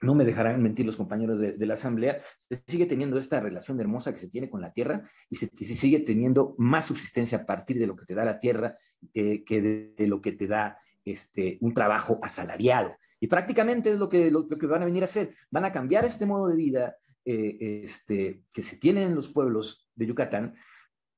no 0.00 0.16
me 0.16 0.24
dejarán 0.24 0.60
mentir 0.60 0.86
los 0.86 0.96
compañeros 0.96 1.38
de, 1.38 1.54
la 1.64 1.74
asamblea, 1.74 2.18
se 2.36 2.56
sigue 2.66 2.86
teniendo 2.86 3.16
esta 3.16 3.38
relación 3.38 3.78
hermosa 3.78 4.12
que 4.12 4.18
se 4.18 4.28
tiene 4.28 4.50
con 4.50 4.60
la 4.60 4.72
tierra 4.72 5.08
y 5.28 5.36
se, 5.36 5.46
sigue 5.56 6.00
teniendo 6.00 6.56
más 6.58 6.86
subsistencia 6.86 7.38
a 7.38 7.46
partir 7.46 7.78
de 7.78 7.86
lo 7.86 7.94
que 7.94 8.06
te 8.06 8.16
da 8.16 8.24
la 8.24 8.40
tierra 8.40 8.74
eh, 9.14 9.44
que 9.44 9.94
de, 9.96 10.06
lo 10.08 10.20
que 10.20 10.32
te 10.32 10.48
da 10.48 10.76
este, 11.04 11.58
un 11.60 11.74
trabajo 11.74 12.18
asalariado. 12.24 12.96
Y 13.20 13.28
prácticamente 13.28 13.92
es 13.92 14.00
lo 14.00 14.08
que, 14.08 14.32
lo 14.32 14.48
que 14.48 14.66
van 14.66 14.82
a 14.82 14.86
venir 14.86 15.04
a 15.04 15.06
hacer. 15.06 15.32
Van 15.48 15.64
a 15.64 15.70
cambiar 15.70 16.04
este 16.04 16.26
modo 16.26 16.48
de 16.48 16.56
vida, 16.56 16.96
eh, 17.24 17.82
este, 17.84 18.44
que 18.52 18.62
se 18.62 18.76
tienen 18.76 19.04
en 19.04 19.14
los 19.14 19.28
pueblos 19.28 19.88
de 19.94 20.06
Yucatán 20.06 20.54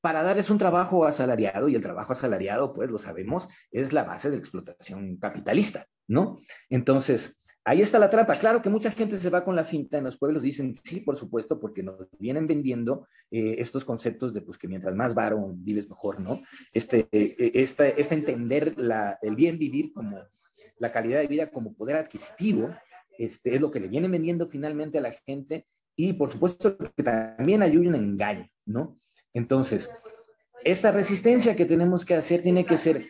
para 0.02 0.24
darles 0.24 0.50
un 0.50 0.58
trabajo 0.58 1.06
asalariado, 1.06 1.68
y 1.68 1.76
el 1.76 1.82
trabajo 1.82 2.12
asalariado, 2.12 2.72
pues 2.72 2.90
lo 2.90 2.98
sabemos, 2.98 3.48
es 3.70 3.92
la 3.92 4.02
base 4.02 4.28
de 4.28 4.36
la 4.36 4.40
explotación 4.40 5.16
capitalista, 5.16 5.86
¿no? 6.08 6.36
Entonces, 6.68 7.36
ahí 7.64 7.80
está 7.80 8.00
la 8.00 8.10
trampa. 8.10 8.34
Claro 8.34 8.62
que 8.62 8.68
mucha 8.68 8.90
gente 8.90 9.16
se 9.16 9.30
va 9.30 9.44
con 9.44 9.54
la 9.54 9.64
finta 9.64 9.98
en 9.98 10.04
los 10.04 10.18
pueblos, 10.18 10.42
dicen, 10.42 10.74
sí, 10.82 11.00
por 11.00 11.14
supuesto, 11.14 11.60
porque 11.60 11.84
nos 11.84 12.08
vienen 12.18 12.48
vendiendo 12.48 13.06
eh, 13.30 13.54
estos 13.58 13.84
conceptos 13.84 14.34
de, 14.34 14.40
pues, 14.42 14.58
que 14.58 14.66
mientras 14.66 14.94
más 14.96 15.14
varón 15.14 15.64
vives 15.64 15.88
mejor, 15.88 16.20
¿no? 16.20 16.40
Este, 16.72 17.08
eh, 17.12 17.52
este, 17.54 17.94
entender 18.14 18.76
la, 18.76 19.20
el 19.22 19.36
bien 19.36 19.56
vivir 19.56 19.92
como 19.92 20.18
la 20.78 20.90
calidad 20.90 21.20
de 21.20 21.28
vida 21.28 21.50
como 21.50 21.74
poder 21.74 21.96
adquisitivo, 21.96 22.74
este, 23.18 23.54
es 23.54 23.60
lo 23.60 23.70
que 23.70 23.78
le 23.78 23.88
vienen 23.88 24.10
vendiendo 24.10 24.48
finalmente 24.48 24.98
a 24.98 25.02
la 25.02 25.12
gente 25.12 25.64
y 25.96 26.12
por 26.14 26.28
supuesto 26.28 26.76
que 26.76 27.02
también 27.02 27.62
hay 27.62 27.76
un 27.76 27.94
engaño, 27.94 28.46
¿no? 28.66 28.98
Entonces, 29.34 29.90
esta 30.64 30.90
resistencia 30.90 31.56
que 31.56 31.64
tenemos 31.64 32.04
que 32.04 32.14
hacer 32.14 32.42
tiene 32.42 32.64
que 32.64 32.76
ser, 32.76 33.08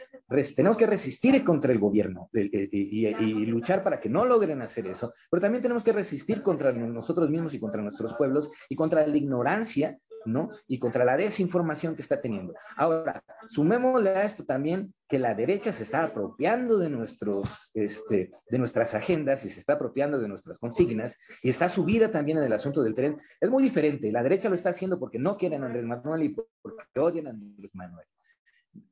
tenemos 0.56 0.76
que 0.76 0.86
resistir 0.86 1.44
contra 1.44 1.72
el 1.72 1.78
gobierno 1.78 2.30
y, 2.32 3.06
y, 3.06 3.46
luchar 3.46 3.82
para 3.82 4.00
que 4.00 4.08
no 4.08 4.24
logren 4.24 4.62
hacer 4.62 4.86
eso, 4.86 5.12
pero 5.30 5.40
también 5.40 5.62
tenemos 5.62 5.82
que 5.82 5.92
resistir 5.92 6.42
contra 6.42 6.72
nosotros 6.72 7.28
mismos 7.28 7.54
y 7.54 7.60
contra 7.60 7.82
nuestros 7.82 8.14
pueblos 8.14 8.50
y 8.68 8.76
contra 8.76 9.06
la 9.06 9.16
ignorancia 9.16 9.98
¿no? 10.24 10.50
Y 10.66 10.78
contra 10.78 11.04
la 11.04 11.16
desinformación 11.16 11.94
que 11.94 12.02
está 12.02 12.20
teniendo. 12.20 12.54
Ahora, 12.76 13.22
sumémosle 13.48 14.10
a 14.10 14.24
esto 14.24 14.44
también 14.44 14.94
que 15.08 15.18
la 15.18 15.34
derecha 15.34 15.72
se 15.72 15.82
está 15.82 16.04
apropiando 16.04 16.78
de, 16.78 16.88
nuestros, 16.88 17.70
este, 17.74 18.30
de 18.48 18.58
nuestras 18.58 18.94
agendas 18.94 19.44
y 19.44 19.48
se 19.48 19.60
está 19.60 19.74
apropiando 19.74 20.18
de 20.18 20.28
nuestras 20.28 20.58
consignas 20.58 21.16
y 21.42 21.50
está 21.50 21.68
subida 21.68 22.10
también 22.10 22.38
en 22.38 22.44
el 22.44 22.52
asunto 22.52 22.82
del 22.82 22.94
tren. 22.94 23.18
Es 23.40 23.50
muy 23.50 23.62
diferente. 23.62 24.10
La 24.10 24.22
derecha 24.22 24.48
lo 24.48 24.54
está 24.54 24.70
haciendo 24.70 24.98
porque 24.98 25.18
no 25.18 25.36
quieren 25.36 25.62
a 25.62 25.66
Andrés 25.66 25.84
Manuel 25.84 26.22
y 26.22 26.36
porque 26.62 27.00
odian 27.00 27.26
a 27.26 27.30
Andrés 27.30 27.70
Manuel. 27.74 28.06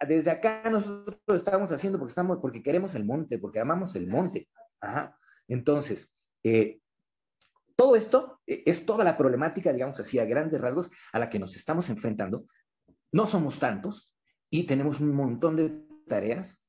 Desde 0.07 0.31
acá 0.31 0.69
nosotros 0.71 1.19
lo 1.27 1.35
estamos 1.35 1.73
haciendo 1.73 1.99
porque, 1.99 2.11
estamos, 2.11 2.39
porque 2.39 2.63
queremos 2.63 2.95
el 2.95 3.05
monte, 3.05 3.39
porque 3.39 3.61
amamos 3.61 3.95
el 3.95 4.07
monte. 4.07 4.49
Entonces, 5.49 6.11
eh, 6.43 6.81
todo 7.81 7.97
esto 7.97 8.43
eh, 8.47 8.63
es 8.67 8.85
toda 8.85 9.05
la 9.05 9.17
problemática, 9.17 9.73
digamos 9.73 9.99
así, 9.99 10.19
a 10.19 10.27
grandes 10.27 10.61
rasgos, 10.61 10.91
a 11.15 11.19
la 11.19 11.31
que 11.31 11.39
nos 11.39 11.57
estamos 11.57 11.89
enfrentando. 11.89 12.45
No 13.11 13.27
somos 13.27 13.59
tantos 13.59 14.13
y 14.51 14.65
tenemos 14.65 15.01
un 15.01 15.15
montón 15.15 15.57
de 15.57 15.83
tareas 16.07 16.63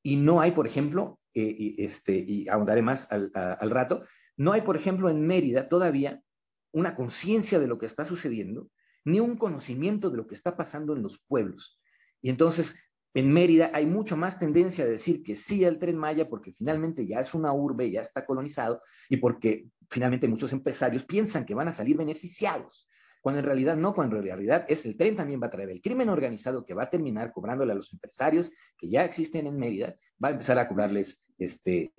y 0.00 0.14
no 0.14 0.40
hay, 0.40 0.52
por 0.52 0.68
ejemplo, 0.68 1.18
eh, 1.34 1.56
y, 1.58 1.84
este, 1.84 2.14
y 2.14 2.48
ahondaré 2.48 2.82
más 2.82 3.10
al, 3.10 3.32
al 3.34 3.68
rato, 3.68 4.02
no 4.36 4.52
hay, 4.52 4.60
por 4.60 4.76
ejemplo, 4.76 5.10
en 5.10 5.26
Mérida 5.26 5.68
todavía 5.68 6.22
una 6.70 6.94
conciencia 6.94 7.58
de 7.58 7.66
lo 7.66 7.76
que 7.76 7.86
está 7.86 8.04
sucediendo, 8.04 8.70
ni 9.04 9.18
un 9.18 9.36
conocimiento 9.36 10.08
de 10.08 10.18
lo 10.18 10.28
que 10.28 10.36
está 10.36 10.56
pasando 10.56 10.94
en 10.94 11.02
los 11.02 11.18
pueblos. 11.18 11.80
Y 12.22 12.30
entonces 12.30 12.76
en 13.14 13.32
Mérida 13.32 13.70
hay 13.72 13.86
mucho 13.86 14.16
más 14.16 14.38
tendencia 14.38 14.84
a 14.84 14.88
decir 14.88 15.22
que 15.22 15.36
sí 15.36 15.64
al 15.64 15.78
tren 15.78 15.96
Maya 15.96 16.28
porque 16.28 16.50
finalmente 16.52 17.06
ya 17.06 17.20
es 17.20 17.32
una 17.32 17.52
urbe, 17.52 17.90
ya 17.90 18.00
está 18.00 18.24
colonizado 18.24 18.80
y 19.08 19.18
porque 19.18 19.68
finalmente 19.90 20.28
muchos 20.28 20.52
empresarios 20.52 21.04
piensan 21.04 21.44
que 21.44 21.54
van 21.54 21.68
a 21.68 21.72
salir 21.72 21.96
beneficiados, 21.96 22.88
cuando 23.20 23.40
en 23.40 23.46
realidad 23.46 23.76
no, 23.76 23.94
cuando 23.94 24.16
en 24.16 24.22
realidad 24.22 24.66
es 24.68 24.84
el 24.84 24.96
tren 24.96 25.16
también 25.16 25.40
va 25.42 25.46
a 25.46 25.50
traer 25.50 25.70
el 25.70 25.80
crimen 25.80 26.08
organizado 26.08 26.64
que 26.64 26.74
va 26.74 26.84
a 26.84 26.90
terminar 26.90 27.32
cobrándole 27.32 27.72
a 27.72 27.76
los 27.76 27.92
empresarios 27.92 28.50
que 28.76 28.88
ya 28.88 29.04
existen 29.04 29.46
en 29.46 29.58
Mérida, 29.58 29.94
va 30.22 30.28
a 30.28 30.32
empezar 30.32 30.58
a 30.58 30.66
cobrarles 30.66 31.26
este 31.38 31.92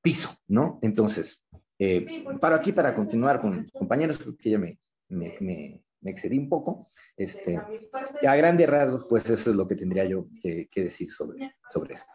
piso, 0.00 0.30
¿no? 0.48 0.78
Entonces, 0.82 1.44
eh, 1.78 2.24
paro 2.40 2.56
aquí 2.56 2.72
para 2.72 2.94
continuar 2.94 3.40
con 3.40 3.66
compañeros, 3.72 4.18
que 4.38 4.50
ya 4.50 4.58
me, 4.58 4.78
me 5.08 5.82
me 6.00 6.10
excedí 6.10 6.38
un 6.38 6.48
poco. 6.48 6.88
Este, 7.16 7.56
a 7.56 8.36
grandes 8.36 8.68
rasgos, 8.68 9.06
pues 9.08 9.28
eso 9.28 9.50
es 9.50 9.56
lo 9.56 9.66
que 9.66 9.76
tendría 9.76 10.04
yo 10.04 10.26
que, 10.42 10.68
decir 10.74 11.10
sobre, 11.10 11.54
sobre 11.68 11.94
esto. 11.94 12.12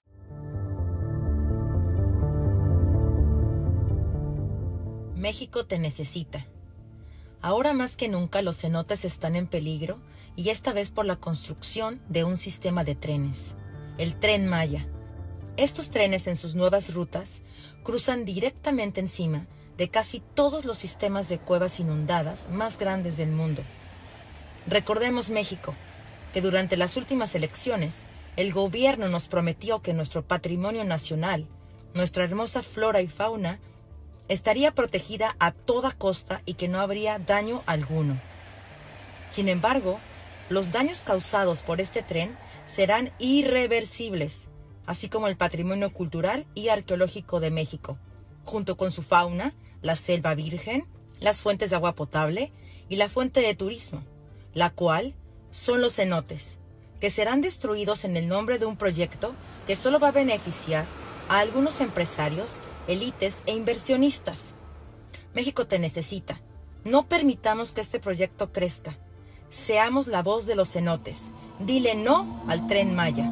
México 5.26 5.66
te 5.66 5.80
necesita. 5.80 6.46
Ahora 7.42 7.74
más 7.74 7.98
que 7.98 8.10
nunca 8.10 8.44
los 8.44 8.62
cenotes 8.62 9.06
están 9.06 9.36
en 9.36 9.48
peligro 9.48 9.98
y 10.36 10.50
esta 10.50 10.72
vez 10.72 10.92
por 10.92 11.04
la 11.04 11.16
construcción 11.16 12.00
de 12.10 12.24
un 12.24 12.38
sistema 12.38 12.84
de 12.84 12.94
trenes, 12.94 13.56
el 13.98 14.20
tren 14.20 14.48
Maya. 14.48 14.88
Estos 15.58 15.90
trenes 15.90 16.28
en 16.28 16.36
sus 16.36 16.54
nuevas 16.54 16.94
rutas 16.94 17.42
cruzan 17.82 18.24
directamente 18.24 19.00
encima 19.00 19.48
de 19.78 19.90
casi 19.90 20.22
todos 20.36 20.64
los 20.64 20.78
sistemas 20.78 21.28
de 21.28 21.40
cuevas 21.40 21.80
inundadas 21.80 22.48
más 22.52 22.78
grandes 22.78 23.18
del 23.18 23.32
mundo. 23.32 23.64
Recordemos 24.68 25.32
México, 25.32 25.74
que 26.34 26.42
durante 26.42 26.78
las 26.78 26.98
últimas 26.98 27.34
elecciones 27.34 28.04
el 28.38 28.54
gobierno 28.54 29.10
nos 29.10 29.28
prometió 29.28 29.82
que 29.82 29.96
nuestro 29.96 30.22
patrimonio 30.22 30.84
nacional, 30.84 31.48
nuestra 31.96 32.26
hermosa 32.26 32.62
flora 32.62 33.02
y 33.02 33.08
fauna, 33.08 33.60
estaría 34.28 34.72
protegida 34.72 35.36
a 35.40 35.52
toda 35.52 35.92
costa 35.92 36.42
y 36.46 36.56
que 36.56 36.68
no 36.68 36.80
habría 36.80 37.20
daño 37.20 37.64
alguno. 37.66 38.20
Sin 39.30 39.50
embargo, 39.50 40.00
los 40.50 40.72
daños 40.72 41.04
causados 41.04 41.62
por 41.62 41.82
este 41.82 42.02
tren 42.02 42.38
serán 42.68 43.12
irreversibles, 43.20 44.50
así 44.86 45.10
como 45.10 45.28
el 45.28 45.38
patrimonio 45.38 45.92
cultural 45.92 46.46
y 46.56 46.70
arqueológico 46.70 47.40
de 47.40 47.52
México, 47.52 47.98
junto 48.44 48.78
con 48.78 48.92
su 48.92 49.02
fauna, 49.02 49.54
la 49.82 49.96
selva 49.96 50.36
virgen, 50.36 50.88
las 51.20 51.42
fuentes 51.42 51.70
de 51.70 51.76
agua 51.76 51.96
potable 51.96 52.52
y 52.90 52.98
la 52.98 53.10
fuente 53.10 53.42
de 53.42 53.56
turismo, 53.56 54.04
la 54.54 54.70
cual 54.70 55.16
son 55.52 55.82
los 55.82 55.96
cenotes, 55.96 56.58
que 57.00 57.10
serán 57.10 57.42
destruidos 57.42 58.04
en 58.04 58.18
el 58.18 58.28
nombre 58.28 58.60
de 58.60 58.66
un 58.66 58.78
proyecto 58.78 59.34
que 59.66 59.76
solo 59.76 60.00
va 60.00 60.10
a 60.10 60.12
beneficiar 60.12 60.86
a 61.30 61.40
algunos 61.40 61.82
empresarios 61.82 62.60
élites 62.88 63.44
e 63.46 63.54
inversionistas. 63.54 64.54
México 65.34 65.68
te 65.68 65.80
necesita. 65.80 66.40
No 66.84 67.08
permitamos 67.08 67.72
que 67.72 67.82
este 67.82 68.00
proyecto 68.00 68.52
crezca. 68.52 68.98
Seamos 69.50 70.08
la 70.08 70.24
voz 70.24 70.46
de 70.46 70.56
los 70.56 70.72
cenotes. 70.72 71.32
Dile 71.60 71.96
no 71.96 72.44
al 72.48 72.68
tren 72.68 72.96
Maya. 72.96 73.32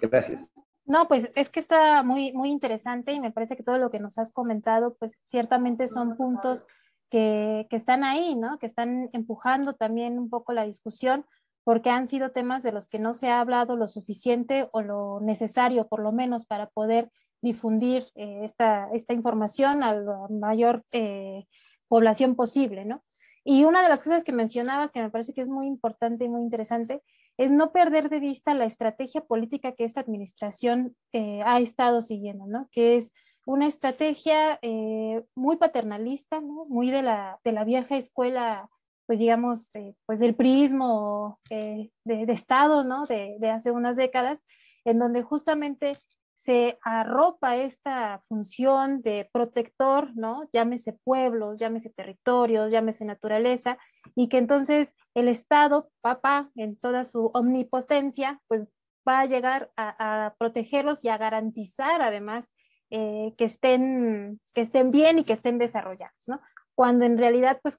Gracias. 0.00 0.48
No, 0.84 1.06
pues 1.06 1.30
es 1.36 1.50
que 1.50 1.60
está 1.60 2.02
muy, 2.02 2.32
muy 2.32 2.50
interesante 2.50 3.12
y 3.12 3.20
me 3.20 3.30
parece 3.30 3.56
que 3.56 3.62
todo 3.62 3.78
lo 3.78 3.90
que 3.90 4.00
nos 4.00 4.18
has 4.18 4.32
comentado, 4.32 4.96
pues 4.98 5.18
ciertamente 5.24 5.86
son 5.86 6.16
puntos 6.16 6.66
que, 7.10 7.66
están 7.70 8.04
ahí, 8.04 8.34
¿no? 8.34 8.58
Que 8.58 8.66
están 8.66 9.10
empujando 9.12 9.74
también 9.74 10.18
un 10.18 10.30
poco 10.30 10.52
la 10.52 10.64
discusión 10.64 11.26
porque 11.64 11.90
han 11.90 12.06
sido 12.06 12.30
temas 12.30 12.62
de 12.62 12.72
los 12.72 12.88
que 12.88 12.98
no 12.98 13.12
se 13.12 13.28
ha 13.28 13.40
hablado 13.40 13.76
lo 13.76 13.86
suficiente 13.86 14.68
o 14.72 14.80
lo 14.80 15.20
necesario, 15.20 15.88
por 15.88 16.00
lo 16.00 16.12
menos, 16.12 16.46
para 16.46 16.68
poder 16.70 17.10
difundir 17.42 18.06
eh, 18.14 18.40
esta, 18.42 18.88
esta, 18.92 19.12
información 19.12 19.82
a 19.82 19.94
la 19.94 20.26
mayor 20.30 20.84
eh, 20.92 21.46
población 21.88 22.34
posible, 22.34 22.84
¿no? 22.84 23.02
Y 23.44 23.64
una 23.64 23.82
de 23.82 23.88
las 23.88 24.04
cosas 24.04 24.24
que 24.24 24.32
mencionabas, 24.32 24.92
que 24.92 25.02
me 25.02 25.10
parece 25.10 25.32
que 25.32 25.40
es 25.40 25.48
muy 25.48 25.66
importante 25.66 26.24
y 26.24 26.28
muy 26.28 26.42
interesante, 26.42 27.02
es 27.38 27.50
no 27.50 27.72
perder 27.72 28.10
de 28.10 28.20
vista 28.20 28.54
la 28.54 28.66
estrategia 28.66 29.22
política 29.22 29.72
que 29.72 29.84
esta 29.84 30.00
administración 30.00 30.94
eh, 31.12 31.40
ha 31.44 31.58
estado 31.60 32.02
siguiendo, 32.02 32.46
¿no? 32.46 32.68
Que 32.70 32.96
es 32.96 33.14
una 33.44 33.66
estrategia 33.66 34.58
eh, 34.62 35.24
muy 35.34 35.56
paternalista, 35.56 36.40
muy 36.40 36.90
de 36.90 37.02
la, 37.02 37.40
de 37.44 37.52
la, 37.52 37.64
vieja 37.64 37.96
escuela, 37.96 38.68
pues 39.06 39.18
digamos, 39.18 39.70
pues 40.06 40.18
del 40.18 40.34
prismo 40.34 41.40
eh, 41.50 41.90
de, 42.04 42.32
Estado, 42.32 42.84
¿no? 42.84 43.06
De, 43.06 43.36
de, 43.40 43.50
hace 43.50 43.70
unas 43.70 43.96
décadas, 43.96 44.40
en 44.84 44.98
donde 44.98 45.22
justamente 45.22 45.98
se 46.34 46.78
arropa 46.82 47.56
esta 47.56 48.20
función 48.26 49.02
de 49.02 49.28
protector, 49.32 50.10
¿no? 50.14 50.48
Llámese 50.52 50.94
pueblos, 51.04 51.58
llámese 51.58 51.90
territorios, 51.90 52.70
llámese 52.70 53.04
naturaleza, 53.04 53.78
y 54.14 54.28
que 54.28 54.38
entonces 54.38 54.94
el 55.14 55.28
Estado, 55.28 55.90
papá, 56.00 56.50
en 56.56 56.78
toda 56.78 57.04
su 57.04 57.30
omnipotencia, 57.34 58.40
pues 58.48 58.66
va 59.06 59.20
a 59.20 59.26
llegar 59.26 59.70
a 59.76 60.34
protegerlos 60.38 61.04
y 61.04 61.08
a 61.08 61.18
garantizar 61.18 62.02
además 62.02 62.50
eh, 62.90 63.34
que, 63.36 63.44
estén, 63.44 64.40
que 64.54 64.62
estén 64.62 64.90
bien 64.90 65.18
y 65.18 65.24
que 65.24 65.32
estén 65.32 65.58
desarrollados, 65.58 66.28
¿no? 66.28 66.40
Cuando 66.74 67.04
en 67.04 67.18
realidad, 67.18 67.60
pues, 67.62 67.78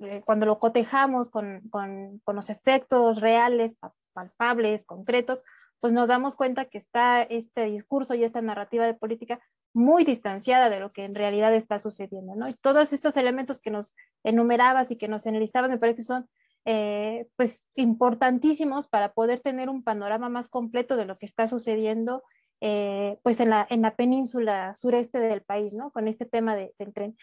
eh, 0.00 0.22
cuando 0.24 0.46
lo 0.46 0.58
cotejamos 0.58 1.30
con, 1.30 1.68
con, 1.70 2.20
los 2.26 2.48
efectos 2.50 3.20
reales, 3.20 3.76
palpables, 4.12 4.84
concretos, 4.84 5.42
pues 5.80 5.92
nos 5.92 6.08
damos 6.08 6.36
cuenta 6.36 6.64
que 6.64 6.78
está 6.78 7.22
este 7.22 7.66
discurso 7.66 8.14
y 8.14 8.24
esta 8.24 8.40
narrativa 8.40 8.86
de 8.86 8.94
política 8.94 9.40
muy 9.72 10.04
distanciada 10.04 10.70
de 10.70 10.80
lo 10.80 10.88
que 10.88 11.04
en 11.04 11.14
realidad 11.14 11.54
está 11.54 11.78
sucediendo, 11.78 12.34
¿no? 12.34 12.46
Todos 12.62 12.92
estos 12.92 13.16
elementos 13.16 13.60
que 13.60 13.70
nos 13.70 13.94
enumerabas 14.24 14.90
y 14.90 14.96
que 14.96 15.08
nos 15.08 15.26
enlistabas 15.26 15.70
me 15.70 15.78
parece 15.78 15.96
que 15.98 16.04
son 16.04 16.28
eh, 16.64 17.26
pues 17.36 17.64
importantísimos 17.76 18.88
para 18.88 19.12
poder 19.12 19.40
tener 19.40 19.68
un 19.68 19.82
panorama 19.82 20.28
más 20.28 20.48
completo 20.48 20.96
de 20.96 21.04
lo 21.04 21.16
que 21.16 21.26
está 21.26 21.48
sucediendo 21.48 22.22
eh, 22.60 23.18
pues 23.22 23.40
en 23.40 23.50
la, 23.50 23.66
en 23.70 23.82
la 23.82 23.94
península 23.94 24.74
sureste 24.74 25.18
del 25.20 25.42
país, 25.42 25.74
¿no? 25.74 25.90
Con 25.90 26.08
este 26.08 26.24
tema 26.26 26.56
de, 26.56 26.74
del 26.78 26.92
tren. 26.92 27.16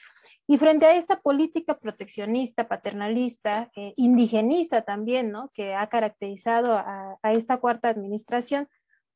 Y 0.48 0.58
frente 0.58 0.86
a 0.86 0.96
esta 0.96 1.20
política 1.22 1.78
proteccionista, 1.78 2.68
paternalista, 2.68 3.70
eh, 3.76 3.94
indigenista 3.98 4.84
también, 4.84 5.32
¿no? 5.32 5.52
Que 5.54 5.76
ha 5.76 5.88
caracterizado 5.88 6.74
a, 6.74 7.18
a, 7.22 7.34
esta 7.34 7.58
cuarta 7.58 7.90
administración, 7.90 8.68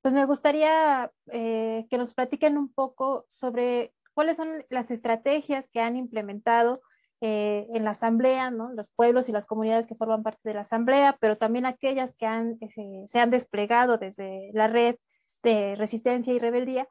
pues 0.02 0.14
me 0.14 0.26
gustaría 0.26 1.12
eh, 1.32 1.86
que 1.90 1.98
nos 1.98 2.14
platiquen 2.14 2.58
un 2.58 2.72
poco 2.72 3.26
sobre 3.28 3.94
cuáles 4.14 4.38
son 4.38 4.64
las 4.70 4.92
estrategias 4.92 5.70
que 5.70 5.82
han 5.82 5.96
implementado 5.96 6.82
eh, 7.22 7.68
en 7.74 7.84
la 7.84 7.92
asamblea, 7.92 8.50
¿no? 8.50 8.72
los 8.74 8.94
pueblos 8.94 9.28
y 9.28 9.34
las 9.34 9.46
comunidades 9.46 9.88
que 9.88 9.96
forman 9.96 10.24
parte 10.24 10.40
de 10.44 10.54
la 10.54 10.62
asamblea, 10.62 11.18
pero 11.20 11.36
también 11.36 11.66
aquellas 11.66 12.16
que 12.16 12.26
han, 12.26 12.58
eh, 12.62 13.06
se 13.10 13.20
han 13.20 13.30
desplegado 13.30 13.98
desde 13.98 14.52
la 14.54 14.68
red 14.68 14.96
de 15.44 15.76
resistencia 15.76 16.34
y 16.34 16.40
rebeldía 16.40 16.88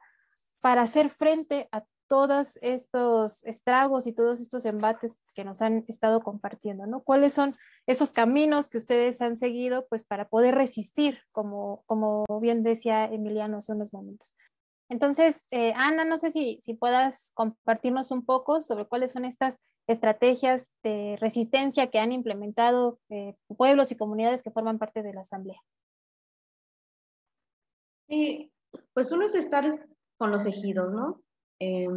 para 0.61 0.81
hacer 0.81 1.09
frente 1.09 1.69
a 1.71 1.83
todos 2.09 2.57
estos 2.61 3.45
estragos 3.45 4.07
y 4.07 4.13
todos 4.13 4.41
estos 4.41 4.65
embates 4.65 5.17
que 5.35 5.45
nos 5.45 5.61
han 5.61 5.85
estado 5.87 6.21
compartiendo, 6.21 6.87
¿no? 6.87 6.99
¿Cuáles 7.01 7.33
son 7.33 7.53
esos 7.85 8.11
caminos 8.11 8.67
que 8.67 8.79
ustedes 8.79 9.21
han 9.21 9.37
seguido 9.37 9.85
pues 9.87 10.03
para 10.03 10.27
poder 10.27 10.55
resistir, 10.55 11.19
como, 11.31 11.83
como 11.85 12.25
bien 12.41 12.63
decía 12.63 13.05
Emiliano 13.05 13.57
hace 13.57 13.73
unos 13.73 13.93
momentos? 13.93 14.35
Entonces, 14.89 15.45
eh, 15.51 15.71
Ana, 15.75 16.03
no 16.03 16.17
sé 16.17 16.31
si, 16.31 16.57
si 16.61 16.73
puedas 16.73 17.31
compartirnos 17.35 18.09
un 18.09 18.25
poco 18.25 18.63
sobre 18.63 18.85
cuáles 18.85 19.11
son 19.11 19.23
estas 19.23 19.59
estrategias 19.85 20.69
de 20.81 21.15
resistencia 21.21 21.91
que 21.91 21.99
han 21.99 22.11
implementado 22.11 22.99
eh, 23.09 23.35
pueblos 23.55 23.91
y 23.91 23.97
comunidades 23.97 24.41
que 24.41 24.51
forman 24.51 24.79
parte 24.79 25.03
de 25.03 25.13
la 25.13 25.21
Asamblea. 25.21 25.61
Sí, 28.09 28.51
pues 28.93 29.11
uno 29.11 29.25
es 29.25 29.35
estar 29.35 29.87
con 30.17 30.31
los 30.31 30.45
ejidos, 30.47 30.91
¿no? 30.91 31.21
Eh, 31.59 31.87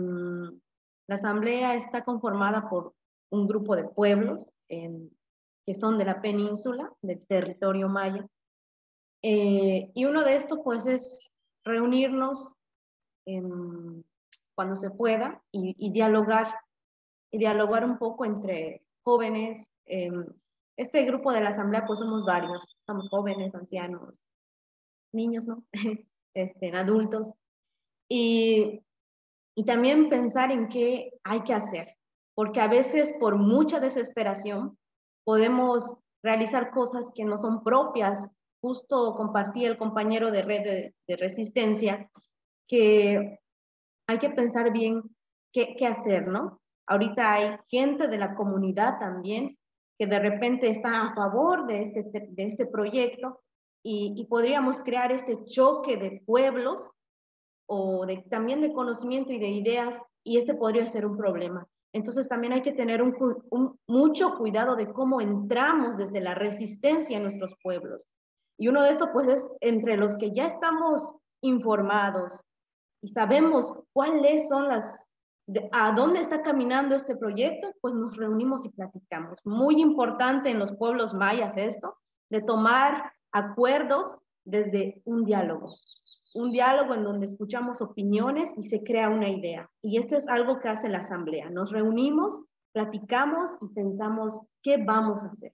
la 1.09 1.15
Asamblea 1.15 1.75
está 1.75 2.05
conformada 2.05 2.69
por 2.69 2.95
un 3.31 3.49
grupo 3.49 3.75
de 3.77 3.85
pueblos 3.85 4.53
que 4.69 5.75
son 5.75 5.97
de 5.97 6.05
la 6.05 6.21
península, 6.21 6.93
del 7.03 7.27
territorio 7.27 7.89
maya. 7.89 8.27
Eh, 9.23 9.91
y 9.95 10.05
uno 10.05 10.25
de 10.25 10.37
estos, 10.37 10.59
pues, 10.63 10.87
es 10.87 11.33
reunirnos 11.65 12.55
cuando 14.55 14.77
se 14.77 14.91
pueda 14.91 15.43
y, 15.51 15.75
y, 15.79 15.93
dialogar, 15.93 16.55
y 17.31 17.39
dialogar 17.39 17.85
un 17.85 17.99
poco 17.99 18.25
entre 18.25 18.83
jóvenes. 19.03 19.71
este 20.77 21.05
grupo 21.05 21.33
de 21.33 21.41
la 21.41 21.51
asamblea, 21.51 21.87
pues 21.87 22.01
somos 22.01 22.25
varios, 22.27 22.77
somos 22.87 23.09
jóvenes, 23.09 23.55
ancianos, 23.55 24.21
niños, 25.13 25.47
¿no? 25.47 25.65
este, 26.35 26.73
adultos. 26.73 27.35
Y, 28.09 28.83
y 29.57 29.65
también 29.65 30.09
pensar 30.09 30.51
en 30.51 30.69
qué 30.69 31.13
hay 31.25 31.43
que 31.43 31.55
hacer, 31.55 31.97
porque 32.35 32.61
a 32.61 32.69
veces 32.69 33.15
por 33.21 33.37
mucha 33.37 33.81
desesperación 33.81 34.79
podemos 35.25 35.99
realizar 36.23 36.71
cosas 36.71 37.11
que 37.15 37.25
no 37.25 37.39
son 37.39 37.63
propias. 37.63 38.31
Justo 38.63 39.15
compartí 39.17 39.65
el 39.65 39.77
compañero 39.77 40.31
de 40.31 40.43
red 40.43 40.63
de, 40.63 40.95
de 41.09 41.17
resistencia 41.17 42.11
que 42.69 43.41
hay 44.09 44.19
que 44.19 44.31
pensar 44.31 44.73
bien 44.73 45.03
qué, 45.53 45.75
qué 45.77 45.87
hacer, 45.87 46.29
¿no? 46.29 46.61
Ahorita 46.87 47.33
hay 47.33 47.57
gente 47.69 48.09
de 48.09 48.19
la 48.19 48.35
comunidad 48.35 48.99
también 48.99 49.57
que 49.99 50.07
de 50.07 50.19
repente 50.19 50.69
está 50.69 51.03
a 51.03 51.15
favor 51.15 51.67
de 51.67 51.83
este, 51.83 52.03
de 52.03 52.45
este 52.45 52.67
proyecto 52.67 53.41
y, 53.83 54.25
podríamos 54.27 54.81
crear 54.81 55.11
este 55.13 55.45
choque 55.45 55.97
de 55.97 56.23
pueblos 56.25 56.91
o 57.67 58.07
también 58.31 58.61
de 58.61 58.73
conocimiento 58.73 59.33
y 59.33 59.39
de 59.39 59.49
ideas 59.49 60.01
y 60.25 60.39
este 60.39 60.55
podría 60.55 60.87
ser 60.87 61.07
un 61.07 61.17
problema. 61.17 61.67
Entonces 61.93 62.29
también 62.29 62.53
hay 62.53 62.63
que 62.63 62.73
tener 62.73 63.03
mucho 63.87 64.37
cuidado 64.39 64.77
de 64.77 64.93
cómo 64.93 65.21
entramos 65.21 65.97
desde 65.97 66.21
la 66.21 66.35
resistencia 66.35 67.17
en 67.17 67.25
nuestros 67.25 67.55
pueblos. 67.63 68.07
Y 68.59 68.69
uno 68.69 68.83
de 68.83 68.91
estos, 68.91 69.11
pues, 69.13 69.29
es 69.29 69.51
entre 69.61 69.97
los 69.97 70.17
que 70.17 70.31
ya 70.31 70.47
estamos 70.47 71.07
informados 71.43 72.41
y 73.03 73.09
sabemos 73.09 73.75
cuáles 73.93 74.49
son 74.49 74.69
las, 74.69 75.09
a 75.73 75.93
dónde 75.93 76.21
está 76.21 76.43
caminando 76.43 76.95
este 76.95 77.17
proyecto, 77.17 77.73
pues 77.81 77.95
nos 77.95 78.17
reunimos 78.17 78.65
y 78.65 78.71
platicamos. 78.71 79.41
Muy 79.45 79.81
importante 79.81 80.51
en 80.51 80.61
los 80.61 80.73
pueblos 80.77 81.13
mayas 81.13 81.57
esto, 81.57 81.97
de 82.31 82.41
tomar 82.41 83.13
acuerdos 83.33 84.19
desde 84.45 85.03
un 85.05 85.25
diálogo. 85.25 85.75
Un 86.35 86.53
diálogo 86.53 86.95
en 86.95 87.05
donde 87.05 87.27
escuchamos 87.27 87.83
opiniones 87.83 88.53
y 88.57 88.63
se 88.63 88.83
crea 88.83 89.11
una 89.11 89.29
idea. 89.29 89.71
Y 89.83 89.99
esto 89.99 90.17
es 90.17 90.29
algo 90.29 90.61
que 90.61 90.69
hace 90.69 90.89
la 90.89 90.99
asamblea. 90.99 91.51
Nos 91.51 91.73
reunimos, 91.73 92.41
platicamos 92.73 93.57
y 93.61 93.69
pensamos 93.69 94.41
qué 94.63 94.83
vamos 94.83 95.25
a 95.25 95.29
hacer. 95.29 95.53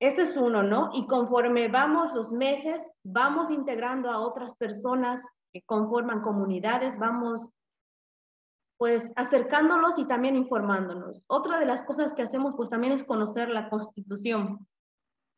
Eso 0.00 0.22
es 0.22 0.34
uno, 0.36 0.62
¿no? 0.62 0.90
Y 0.94 1.06
conforme 1.06 1.68
vamos 1.68 2.14
los 2.14 2.32
meses, 2.32 2.82
vamos 3.04 3.50
integrando 3.50 4.10
a 4.10 4.20
otras 4.20 4.54
personas 4.54 5.22
que 5.52 5.62
conforman 5.62 6.22
comunidades, 6.22 6.98
vamos 6.98 7.50
pues 8.78 9.12
acercándolos 9.14 9.98
y 9.98 10.06
también 10.06 10.36
informándonos. 10.36 11.22
Otra 11.26 11.58
de 11.58 11.66
las 11.66 11.82
cosas 11.82 12.14
que 12.14 12.22
hacemos 12.22 12.54
pues 12.56 12.70
también 12.70 12.94
es 12.94 13.04
conocer 13.04 13.50
la 13.50 13.68
constitución, 13.68 14.66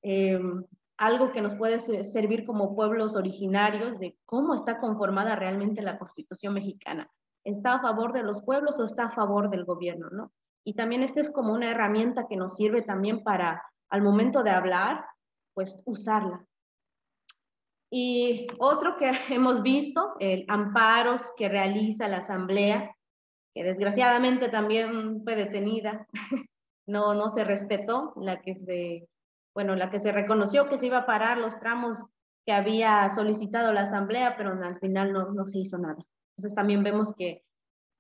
em, 0.03 0.65
algo 1.03 1.33
que 1.33 1.43
nos 1.43 1.57
puede 1.57 1.81
servir 1.81 2.47
como 2.47 2.77
pueblos 2.77 3.17
originarios 3.17 3.99
de 3.99 4.17
cómo 4.25 4.55
está 4.55 4.79
conformada 4.79 5.35
realmente 5.35 5.83
la 5.83 5.99
constitución 5.99 6.55
mexicana. 6.55 7.11
¿Está 7.45 7.75
a 7.75 7.81
favor 7.81 8.13
de 8.13 8.23
los 8.23 8.43
pueblos 8.43 8.79
o 8.79 8.85
está 8.85 9.05
a 9.07 9.11
favor 9.11 9.51
del 9.51 9.65
gobierno? 9.65 10.11
¿no? 10.11 10.33
Y 10.65 10.75
también 10.75 11.03
esta 11.03 11.21
es 11.21 11.29
como 11.29 11.55
una 11.55 11.71
herramienta 11.73 12.29
que 12.29 12.37
nos 12.37 12.55
sirve 12.55 12.83
también 12.83 13.25
para 13.25 13.65
al 13.91 14.03
momento 14.03 14.45
de 14.45 14.51
hablar, 14.51 15.05
pues 15.55 15.83
usarla. 15.87 16.47
Y 17.91 18.47
otro 18.61 18.97
que 18.97 19.11
hemos 19.31 19.61
visto, 19.61 20.15
el 20.21 20.45
amparos 20.47 21.33
que 21.37 21.49
realiza 21.49 22.07
la 22.07 22.19
Asamblea, 22.19 22.95
que 23.55 23.65
desgraciadamente 23.65 24.49
también 24.49 25.21
fue 25.25 25.35
detenida, 25.35 26.07
no, 26.87 27.13
no 27.15 27.29
se 27.29 27.43
respetó, 27.43 28.15
la 28.17 28.41
que 28.41 28.55
se, 28.55 29.09
bueno, 29.55 29.77
la 29.77 29.91
que 29.91 30.01
se 30.01 30.13
reconoció 30.13 30.69
que 30.69 30.79
se 30.79 30.87
iba 30.87 30.99
a 30.99 31.07
parar 31.07 31.39
los 31.39 31.59
tramos 31.59 32.05
que 32.45 32.53
había 32.53 33.09
solicitado 33.11 33.73
la 33.73 33.83
Asamblea, 33.83 34.37
pero 34.37 34.53
al 34.53 34.79
final 34.81 35.13
no, 35.13 35.31
no 35.33 35.47
se 35.47 35.59
hizo 35.59 35.79
nada. 35.79 35.99
Entonces 36.37 36.55
también 36.55 36.83
vemos 36.83 37.15
que 37.15 37.45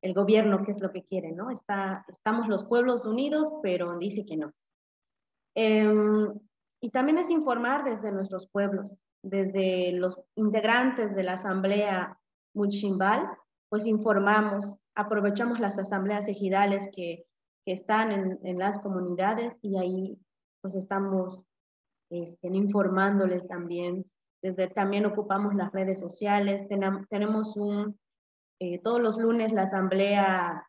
el 0.02 0.14
gobierno, 0.14 0.64
qué 0.64 0.72
es 0.72 0.80
lo 0.80 0.90
que 0.90 1.04
quiere, 1.04 1.32
¿no? 1.32 1.50
Está, 1.50 2.04
estamos 2.08 2.48
los 2.48 2.64
pueblos 2.64 3.06
unidos, 3.06 3.52
pero 3.62 3.98
dice 3.98 4.26
que 4.26 4.36
no. 4.36 4.52
Em, 5.54 6.32
y 6.80 6.90
también 6.90 7.18
es 7.18 7.30
informar 7.30 7.84
desde 7.84 8.10
nuestros 8.10 8.48
pueblos, 8.48 8.96
desde 9.22 9.92
los 9.92 10.20
integrantes 10.34 11.14
de 11.14 11.22
la 11.22 11.34
Asamblea 11.34 12.18
Munchimbal, 12.54 13.28
pues 13.68 13.86
informamos, 13.86 14.76
aprovechamos 14.96 15.60
las 15.60 15.78
asambleas 15.78 16.26
ejidales 16.26 16.88
que, 16.94 17.24
que 17.64 17.72
están 17.72 18.10
en, 18.10 18.40
en, 18.42 18.58
las 18.58 18.80
comunidades 18.80 19.56
y 19.62 19.78
ahí 19.78 20.18
pues 20.62 20.74
estamos 20.74 21.42
este, 22.10 22.48
informándoles 22.48 23.46
también. 23.46 24.10
Desde 24.42 24.68
también 24.68 25.06
ocupamos 25.06 25.54
las 25.54 25.72
redes 25.72 26.00
sociales, 26.00 26.66
tenemos, 26.68 27.56
un, 27.56 27.98
eh, 28.58 28.80
todos 28.80 29.00
los 29.00 29.18
lunes 29.18 29.52
la 29.52 29.62
asamblea 29.62 30.66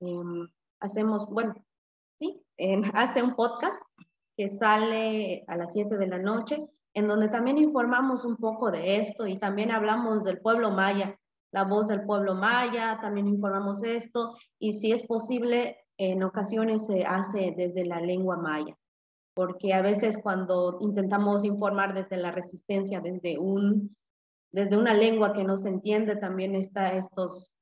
eh, 0.00 0.48
hacemos, 0.80 1.28
bueno, 1.30 1.54
hace 2.94 3.22
un 3.22 3.34
podcast 3.34 3.80
que 4.36 4.48
sale 4.48 5.44
a 5.46 5.56
las 5.56 5.72
7 5.72 5.96
de 5.96 6.06
la 6.06 6.18
noche, 6.18 6.66
en 6.94 7.08
donde 7.08 7.28
también 7.28 7.58
informamos 7.58 8.24
un 8.24 8.36
poco 8.36 8.70
de 8.70 8.98
esto 8.98 9.26
y 9.26 9.38
también 9.38 9.70
hablamos 9.70 10.24
del 10.24 10.40
pueblo 10.40 10.70
maya, 10.70 11.18
la 11.52 11.64
voz 11.64 11.88
del 11.88 12.04
pueblo 12.04 12.34
maya, 12.34 12.98
también 13.00 13.28
informamos 13.28 13.82
esto 13.82 14.36
y 14.58 14.72
si 14.72 14.92
es 14.92 15.04
posible, 15.06 15.78
en 15.96 16.22
ocasiones 16.24 16.86
se 16.86 17.04
hace 17.04 17.54
desde 17.56 17.84
la 17.84 18.00
lengua 18.00 18.36
maya, 18.36 18.76
porque 19.34 19.74
a 19.74 19.82
veces 19.82 20.18
cuando 20.22 20.78
intentamos 20.80 21.44
informar 21.44 21.92
desde 21.94 22.16
la 22.16 22.30
resistencia, 22.30 23.00
desde, 23.00 23.38
un, 23.38 23.96
desde 24.52 24.76
una 24.76 24.94
lengua 24.94 25.32
que 25.32 25.44
no 25.44 25.56
se 25.56 25.68
entiende, 25.68 26.16
también 26.16 26.54
está 26.54 26.94
estos, 26.94 27.52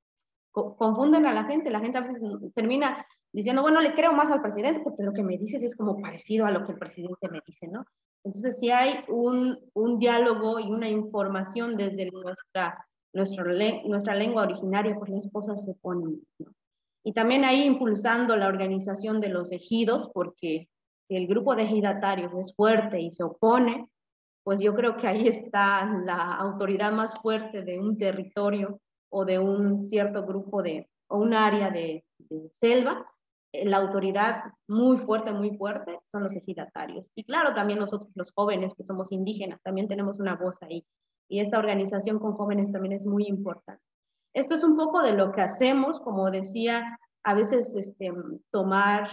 confunden 0.53 1.27
a 1.27 1.33
la 1.33 1.45
gente, 1.45 1.71
la 1.71 1.81
gente 1.81 1.99
a 1.99 2.03
veces 2.03 2.23
termina 2.55 3.07
diciendo, 3.33 3.63
bueno, 3.63 3.81
le 3.81 3.95
creo 3.95 4.13
más 4.13 4.31
al 4.31 4.43
presidente 4.43 4.81
porque 4.81 5.03
lo 5.03 5.15
que 5.15 5.23
me 5.23 5.39
dices 5.39 5.63
es 5.63 5.75
como 5.75 5.99
parecido 5.99 6.45
a 6.45 6.51
lo 6.51 6.67
que 6.67 6.73
el 6.73 6.79
presidente 6.79 7.29
me 7.31 7.41
dice, 7.47 7.67
¿no? 7.67 7.85
Entonces, 8.25 8.59
si 8.59 8.71
hay 8.71 9.05
un, 9.09 9.59
un 9.75 9.99
diálogo 9.99 10.61
y 10.61 10.71
una 10.71 10.89
información 10.89 11.77
desde 11.77 12.11
nuestra, 12.11 12.87
nuestro, 13.13 13.45
nuestra 13.87 14.15
lengua 14.15 14.45
originaria, 14.45 14.95
pues 14.97 15.11
las 15.11 15.29
cosas 15.33 15.65
se 15.65 15.75
ponen. 15.75 16.23
¿no? 16.39 16.53
Y 17.05 17.15
también 17.15 17.45
ahí 17.45 17.65
impulsando 17.65 18.37
la 18.37 18.47
organización 18.47 19.21
de 19.21 19.29
los 19.29 19.51
ejidos, 19.51 20.09
porque 20.15 20.69
si 21.13 21.17
el 21.17 21.27
grupo 21.27 21.55
de 21.55 21.65
ejidatarios 21.65 22.33
es 22.33 22.55
fuerte 22.57 22.99
y 22.99 23.11
se 23.11 23.23
opone, 23.23 23.87
pues 24.43 24.61
yo 24.61 24.75
creo 24.75 24.97
que 24.97 25.07
ahí 25.07 25.29
está 25.29 25.85
la 25.85 26.37
autoridad 26.37 26.91
más 26.91 27.13
fuerte 27.21 27.61
de 27.63 27.79
un 27.79 27.99
territorio 27.99 28.81
o 29.11 29.27
de 29.27 29.39
un 29.39 29.83
cierto 29.85 30.25
grupo 30.25 30.63
de, 30.63 30.89
o 31.09 31.19
un 31.19 31.35
área 31.35 31.71
de, 31.71 32.07
de 32.17 32.49
selva, 32.51 33.07
eh, 33.53 33.67
la 33.67 33.77
autoridad 33.77 34.45
muy 34.67 34.97
fuerte, 34.97 35.33
muy 35.33 35.55
fuerte, 35.59 36.01
son 36.03 36.23
los 36.23 36.35
ejidatarios. 36.35 37.11
Y 37.15 37.25
claro, 37.25 37.53
también 37.53 37.79
nosotros 37.79 38.09
los 38.15 38.33
jóvenes 38.33 38.73
que 38.75 38.85
somos 38.85 39.13
indígenas, 39.13 39.61
también 39.63 39.89
tenemos 39.89 40.19
una 40.19 40.37
voz 40.37 40.55
ahí. 40.63 40.83
Y 41.29 41.41
esta 41.41 41.59
organización 41.59 42.21
con 42.21 42.33
jóvenes 42.33 42.73
también 42.73 42.95
es 42.95 43.05
muy 43.05 43.27
importante. 43.27 43.83
Esto 44.33 44.55
es 44.55 44.65
un 44.65 44.79
poco 44.79 45.03
de 45.03 45.13
lo 45.13 45.31
que 45.33 45.43
hacemos, 45.43 46.01
como 46.01 46.31
decía, 46.31 46.99
a 47.23 47.35
veces 47.35 47.77
este, 47.77 48.11
tomar, 48.51 49.11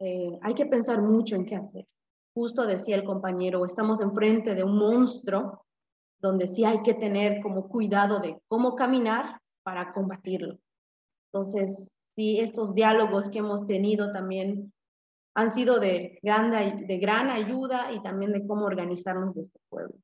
eh, 0.00 0.38
hay 0.42 0.54
que 0.54 0.66
pensar 0.66 1.02
mucho 1.02 1.36
en 1.36 1.44
qué 1.44 1.56
hacer. 1.56 1.86
Justo 2.34 2.66
decía 2.66 2.96
el 2.96 3.04
compañero, 3.04 3.64
estamos 3.64 4.00
enfrente 4.00 4.54
de 4.54 4.62
un 4.62 4.78
monstruo 4.78 5.64
donde 6.20 6.46
sí 6.46 6.64
hay 6.64 6.82
que 6.82 6.94
tener 6.94 7.40
como 7.42 7.68
cuidado 7.68 8.20
de 8.20 8.38
cómo 8.48 8.74
caminar 8.74 9.40
para 9.62 9.92
combatirlo. 9.92 10.58
Entonces, 11.32 11.92
sí, 12.16 12.40
estos 12.40 12.74
diálogos 12.74 13.28
que 13.28 13.38
hemos 13.38 13.66
tenido 13.66 14.12
también 14.12 14.72
han 15.34 15.50
sido 15.50 15.78
de 15.78 16.18
gran, 16.22 16.50
de 16.86 16.98
gran 16.98 17.30
ayuda 17.30 17.92
y 17.92 18.02
también 18.02 18.32
de 18.32 18.46
cómo 18.46 18.66
organizarnos 18.66 19.34
de 19.34 19.42
este 19.42 19.60
pueblo. 19.68 19.94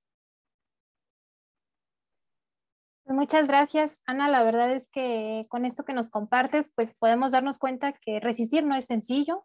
Pues 3.04 3.16
muchas 3.16 3.48
gracias, 3.48 4.02
Ana. 4.06 4.28
La 4.28 4.42
verdad 4.44 4.72
es 4.72 4.88
que 4.88 5.42
con 5.48 5.64
esto 5.64 5.84
que 5.84 5.92
nos 5.92 6.08
compartes, 6.08 6.70
pues 6.74 6.96
podemos 6.98 7.32
darnos 7.32 7.58
cuenta 7.58 7.92
que 7.92 8.18
resistir 8.20 8.64
no 8.64 8.74
es 8.76 8.86
sencillo. 8.86 9.44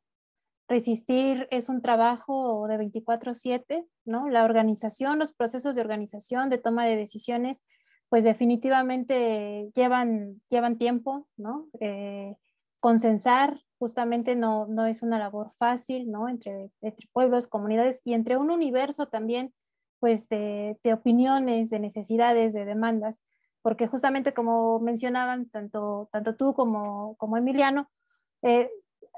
Resistir 0.70 1.48
es 1.50 1.68
un 1.68 1.82
trabajo 1.82 2.68
de 2.68 2.78
24/7, 2.78 3.88
¿no? 4.06 4.30
La 4.30 4.44
organización, 4.44 5.18
los 5.18 5.34
procesos 5.34 5.76
de 5.76 5.82
organización, 5.82 6.52
de 6.52 6.60
toma 6.60 6.86
de 6.86 6.96
decisiones, 6.96 7.64
pues 8.08 8.24
definitivamente 8.24 9.72
llevan, 9.76 10.42
llevan 10.48 10.78
tiempo, 10.78 11.28
¿no? 11.38 11.68
Eh, 11.80 12.36
consensar 12.80 13.60
justamente 13.80 14.36
no, 14.36 14.68
no 14.68 14.86
es 14.86 15.02
una 15.02 15.18
labor 15.18 15.52
fácil, 15.58 16.12
¿no? 16.12 16.30
Entre, 16.30 16.70
pueblos, 17.14 17.48
comunidades 17.48 18.02
y 18.06 18.14
entre 18.14 18.38
un 18.38 18.52
universo 18.52 19.08
también, 19.08 19.54
pues, 20.00 20.30
de, 20.30 20.78
de, 20.84 20.94
opiniones, 20.94 21.72
de 21.72 21.80
necesidades, 21.80 22.54
de 22.54 22.66
demandas, 22.66 23.20
porque 23.64 23.88
justamente 23.88 24.34
como 24.34 24.80
mencionaban 24.80 25.50
tanto, 25.50 26.10
tanto 26.12 26.36
tú 26.36 26.54
como, 26.54 27.16
como 27.18 27.38
Emiliano, 27.38 27.90
eh, 28.44 28.70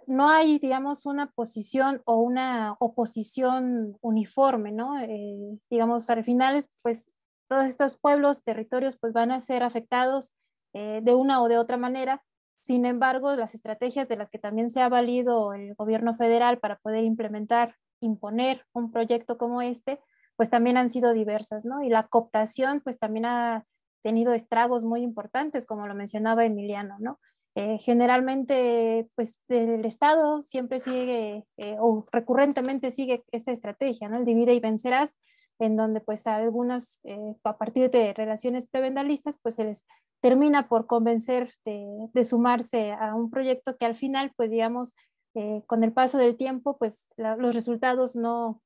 no 0.08 0.30
hay, 0.30 0.60
digamos, 0.60 1.06
una 1.06 1.32
posición 1.32 2.02
o 2.06 2.18
una 2.18 2.76
oposición 2.80 3.98
uniforme, 4.02 4.72
¿no? 4.72 5.00
Eh, 5.00 5.60
digamos, 5.70 6.10
al 6.10 6.24
final, 6.24 6.68
pues, 6.84 7.14
todos 7.48 7.66
estos 7.66 7.98
pueblos, 7.98 8.44
territorios, 8.44 8.98
pues, 9.00 9.14
van 9.14 9.32
a 9.32 9.40
ser 9.40 9.64
afectados 9.64 10.34
eh, 10.74 11.02
de 11.04 11.14
una 11.16 11.42
o 11.42 11.48
de 11.50 11.58
otra 11.58 11.78
manera, 11.78 12.24
sin 12.62 12.86
embargo, 12.86 13.36
las 13.36 13.56
estrategias 13.56 14.08
de 14.08 14.16
las 14.18 14.30
que 14.30 14.38
también 14.38 14.70
se 14.70 14.82
ha 14.82 14.90
valido 14.90 15.54
el 15.54 15.74
gobierno 15.76 16.16
federal 16.16 16.60
para 16.60 16.78
poder 16.78 17.04
implementar, 17.04 17.76
imponer 18.00 18.66
un 18.74 18.92
proyecto 18.92 19.38
como 19.38 19.62
este, 19.62 20.00
pues 20.36 20.50
también 20.50 20.78
han 20.78 20.90
sido 20.90 21.14
diversas, 21.14 21.66
¿no? 21.66 21.82
Y 21.84 21.90
la 21.90 22.08
cooptación, 22.08 22.82
pues 22.82 23.00
también 23.00 23.26
ha 23.26 23.66
tenido 24.04 24.34
estragos 24.34 24.84
muy 24.84 25.02
importantes, 25.02 25.66
como 25.66 25.88
lo 25.88 25.96
mencionaba 25.96 26.46
Emiliano, 26.46 26.98
¿no? 27.00 27.20
Eh, 27.56 27.78
generalmente, 27.80 29.10
pues 29.16 29.38
el 29.50 29.84
Estado 29.86 30.44
siempre 30.44 30.80
sigue 30.80 31.46
eh, 31.58 31.76
o 31.80 32.06
recurrentemente 32.12 32.92
sigue 32.92 33.24
esta 33.32 33.52
estrategia, 33.52 34.08
¿no? 34.08 34.18
El 34.18 34.26
divide 34.26 34.54
y 34.54 34.60
vencerás, 34.60 35.18
en 35.60 35.76
donde 35.76 36.00
pues 36.00 36.26
a 36.28 36.38
algunos, 36.38 37.00
eh, 37.04 37.36
a 37.44 37.58
partir 37.58 37.90
de 37.92 38.14
relaciones 38.14 38.68
prebendalistas, 38.68 39.38
pues 39.42 39.56
se 39.56 39.66
les 39.66 39.86
termina 40.22 40.68
por 40.70 40.88
convencer 40.88 41.54
de, 41.66 42.10
de, 42.14 42.24
sumarse 42.24 42.94
a 42.94 43.16
un 43.16 43.30
proyecto 43.30 43.78
que 43.78 43.86
al 43.86 43.96
final, 43.96 44.32
pues 44.36 44.50
digamos, 44.50 44.94
eh, 45.34 45.64
con 45.66 45.84
el 45.84 45.94
paso 45.94 46.18
del 46.18 46.36
tiempo, 46.36 46.78
pues 46.78 47.08
la, 47.16 47.38
los 47.38 47.56
resultados 47.56 48.16
no, 48.18 48.62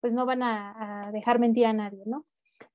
pues 0.00 0.12
no 0.12 0.26
van 0.26 0.42
a, 0.42 1.10
dejar 1.12 1.38
mentir 1.38 1.66
a 1.66 1.72
nadie, 1.72 2.02
¿no? 2.06 2.26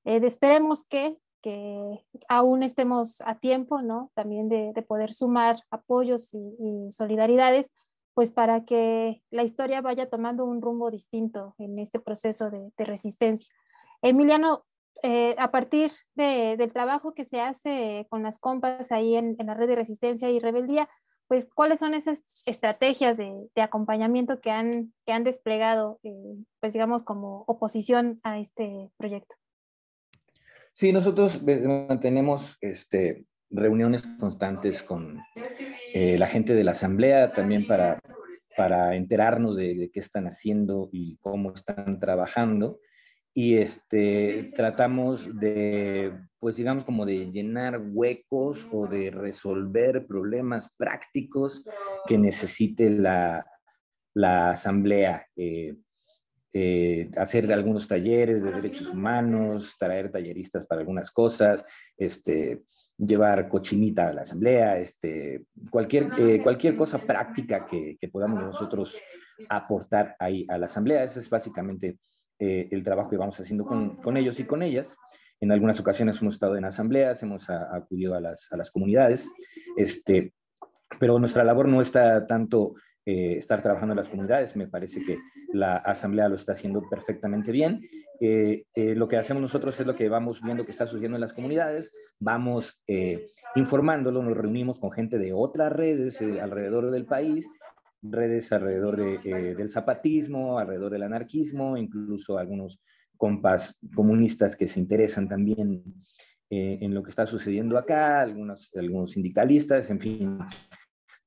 Eh, 0.06 0.22
esperemos 0.24 0.86
que, 0.86 1.18
que, 1.44 2.04
aún 2.30 2.64
estemos 2.64 3.22
a 3.22 3.36
tiempo, 3.36 3.84
¿no? 3.84 4.10
También 4.16 4.50
de, 4.50 4.74
poder 4.88 5.14
sumar 5.14 5.58
apoyos 5.70 6.34
y, 6.34 6.92
solidaridades, 6.92 7.72
pues 8.16 8.32
para 8.32 8.66
que 8.66 9.22
la 9.30 9.44
historia 9.44 9.82
vaya 9.82 10.10
tomando 10.10 10.46
un 10.46 10.62
rumbo 10.62 10.90
distinto 10.90 11.54
en 11.60 11.78
este 11.78 12.00
proceso 12.00 12.50
de, 12.50 12.72
resistencia. 12.78 13.54
Emiliano, 14.02 14.66
eh, 15.04 15.36
a 15.38 15.52
partir 15.52 15.92
del 16.16 16.72
trabajo 16.72 17.14
que 17.14 17.26
se 17.26 17.42
hace 17.42 18.08
con 18.10 18.24
las 18.24 18.40
compas 18.40 18.92
ahí 18.92 19.16
en, 19.16 19.36
la 19.38 19.54
red 19.54 19.68
de 19.68 19.76
resistencia 19.76 20.30
y 20.30 20.40
rebeldía, 20.40 20.90
pues 21.28 21.48
cuáles 21.54 21.80
son 21.80 21.94
esas 21.94 22.44
estrategias 22.46 23.18
de, 23.18 23.50
acompañamiento 23.58 24.40
que 24.40 24.52
han, 24.52 24.94
que 25.06 25.14
han 25.14 25.24
desplegado, 25.24 26.00
eh, 26.04 26.38
pues 26.60 26.74
digamos, 26.74 27.04
como 27.04 27.44
oposición 27.48 28.20
a 28.24 28.40
este 28.40 28.90
proyecto. 28.98 29.36
Sí, 30.74 30.92
nosotros 30.92 31.42
mantenemos 31.44 32.58
este, 32.60 33.26
reuniones 33.52 34.04
constantes 34.20 34.82
con 34.82 35.20
eh, 35.94 36.18
la 36.18 36.28
gente 36.28 36.56
de 36.56 36.64
la 36.64 36.72
Asamblea 36.72 37.32
también 37.32 37.68
para, 37.68 38.00
enterarnos 38.96 39.56
de, 39.56 39.90
qué 39.94 40.00
están 40.00 40.26
haciendo 40.26 40.90
y 40.92 41.18
cómo 41.18 41.54
están 41.54 42.00
trabajando 42.00 42.80
y 43.36 43.58
este, 43.58 44.52
tratamos 44.56 45.28
de, 45.40 46.14
pues 46.40 46.58
digamos, 46.58 46.86
como 46.86 47.06
de 47.06 47.32
llenar 47.32 47.82
huecos 47.92 48.68
o 48.72 48.88
de 48.88 49.10
resolver 49.12 50.06
problemas 50.08 50.70
prácticos 50.78 51.64
que 52.08 52.18
necesite 52.18 52.90
la, 52.92 53.46
la 54.14 54.52
asamblea. 54.52 55.26
Eh, 55.36 55.76
eh, 56.54 57.10
hacer 57.18 57.52
algunos 57.52 57.88
talleres 57.88 58.44
de 58.44 58.52
derechos 58.52 58.90
humanos, 58.90 59.76
traer 59.80 60.12
talleristas 60.12 60.66
para 60.66 60.82
algunas 60.82 61.10
cosas, 61.10 61.66
este, 61.98 62.62
llevar 62.98 63.48
cochinita 63.48 64.10
a 64.10 64.14
la 64.14 64.22
asamblea, 64.22 64.78
este, 64.78 65.46
cualquier, 65.72 66.12
eh, 66.18 66.42
cualquier 66.44 66.76
cosa 66.76 67.00
práctica 67.00 67.66
que, 67.66 67.98
que 68.00 68.08
podamos 68.08 68.44
nosotros 68.44 69.02
aportar 69.50 70.16
ahí 70.20 70.46
a 70.50 70.58
la 70.58 70.68
asamblea. 70.68 71.04
Eso 71.04 71.20
es 71.20 71.30
básicamente 71.30 71.98
eh, 72.40 72.68
el 72.72 72.84
trabajo 72.84 73.10
que 73.10 73.18
vamos 73.18 73.40
haciendo 73.40 73.66
con, 73.66 73.96
con, 73.98 74.18
ellos 74.18 74.40
y 74.40 74.44
con 74.44 74.62
ellas. 74.62 74.98
En 75.40 75.52
algunas 75.52 75.80
ocasiones 75.80 76.22
hemos 76.22 76.36
estado 76.36 76.56
en 76.56 76.66
asambleas, 76.66 77.22
hemos 77.24 77.50
acudido 77.50 78.16
a 78.16 78.22
las, 78.22 78.48
a 78.52 78.58
las, 78.58 78.72
comunidades, 78.72 79.30
este, 79.76 80.34
pero 81.00 81.20
nuestra 81.20 81.44
labor 81.44 81.68
no 81.68 81.82
está 81.82 82.26
tanto 82.28 82.76
eh, 83.06 83.38
estar 83.38 83.62
trabajando 83.62 83.94
en 83.94 83.98
las 83.98 84.10
comunidades, 84.10 84.56
me 84.56 84.68
parece 84.68 85.04
que 85.04 85.18
la 85.52 85.78
asamblea 85.78 86.30
lo 86.30 86.36
está 86.36 86.54
haciendo 86.54 86.82
perfectamente 86.90 87.52
bien. 87.52 87.82
Eh, 88.20 88.64
lo 88.76 89.08
que 89.08 89.18
hacemos 89.18 89.42
nosotros 89.42 89.80
es 89.80 89.86
lo 89.86 89.96
que 89.96 90.10
vamos 90.10 90.42
viendo 90.42 90.66
que 90.66 90.72
está 90.72 90.86
sucediendo 90.86 91.18
en 91.18 91.22
las 91.22 91.34
comunidades, 91.34 91.92
vamos 92.20 92.82
informándolo, 93.56 94.24
nos 94.24 94.38
reunimos 94.38 94.80
con 94.80 94.92
gente 94.92 95.18
de 95.18 95.34
otras 95.34 95.72
redes 95.74 96.22
alrededor 96.22 96.92
del 96.92 97.06
país 97.06 97.48
redes 98.04 98.52
alrededor 98.52 99.00
eh, 99.00 99.56
del 99.56 99.70
zapatismo, 99.70 100.60
alrededor 100.60 100.92
del 100.92 101.04
anarquismo, 101.04 101.78
incluso 101.78 102.38
algunos 102.38 102.82
compas 103.18 103.78
comunistas 103.96 104.56
que 104.56 104.68
se 104.68 104.80
interesan 104.80 105.30
también 105.30 105.84
eh, 106.50 106.80
en 106.82 106.94
lo 106.94 107.02
que 107.02 107.10
está 107.10 107.26
sucediendo 107.26 107.78
acá, 107.78 108.22
algunos, 108.22 108.72
algunos 108.76 109.12
sindicalistas, 109.12 109.90
en 109.90 110.00
fin. 110.00 110.38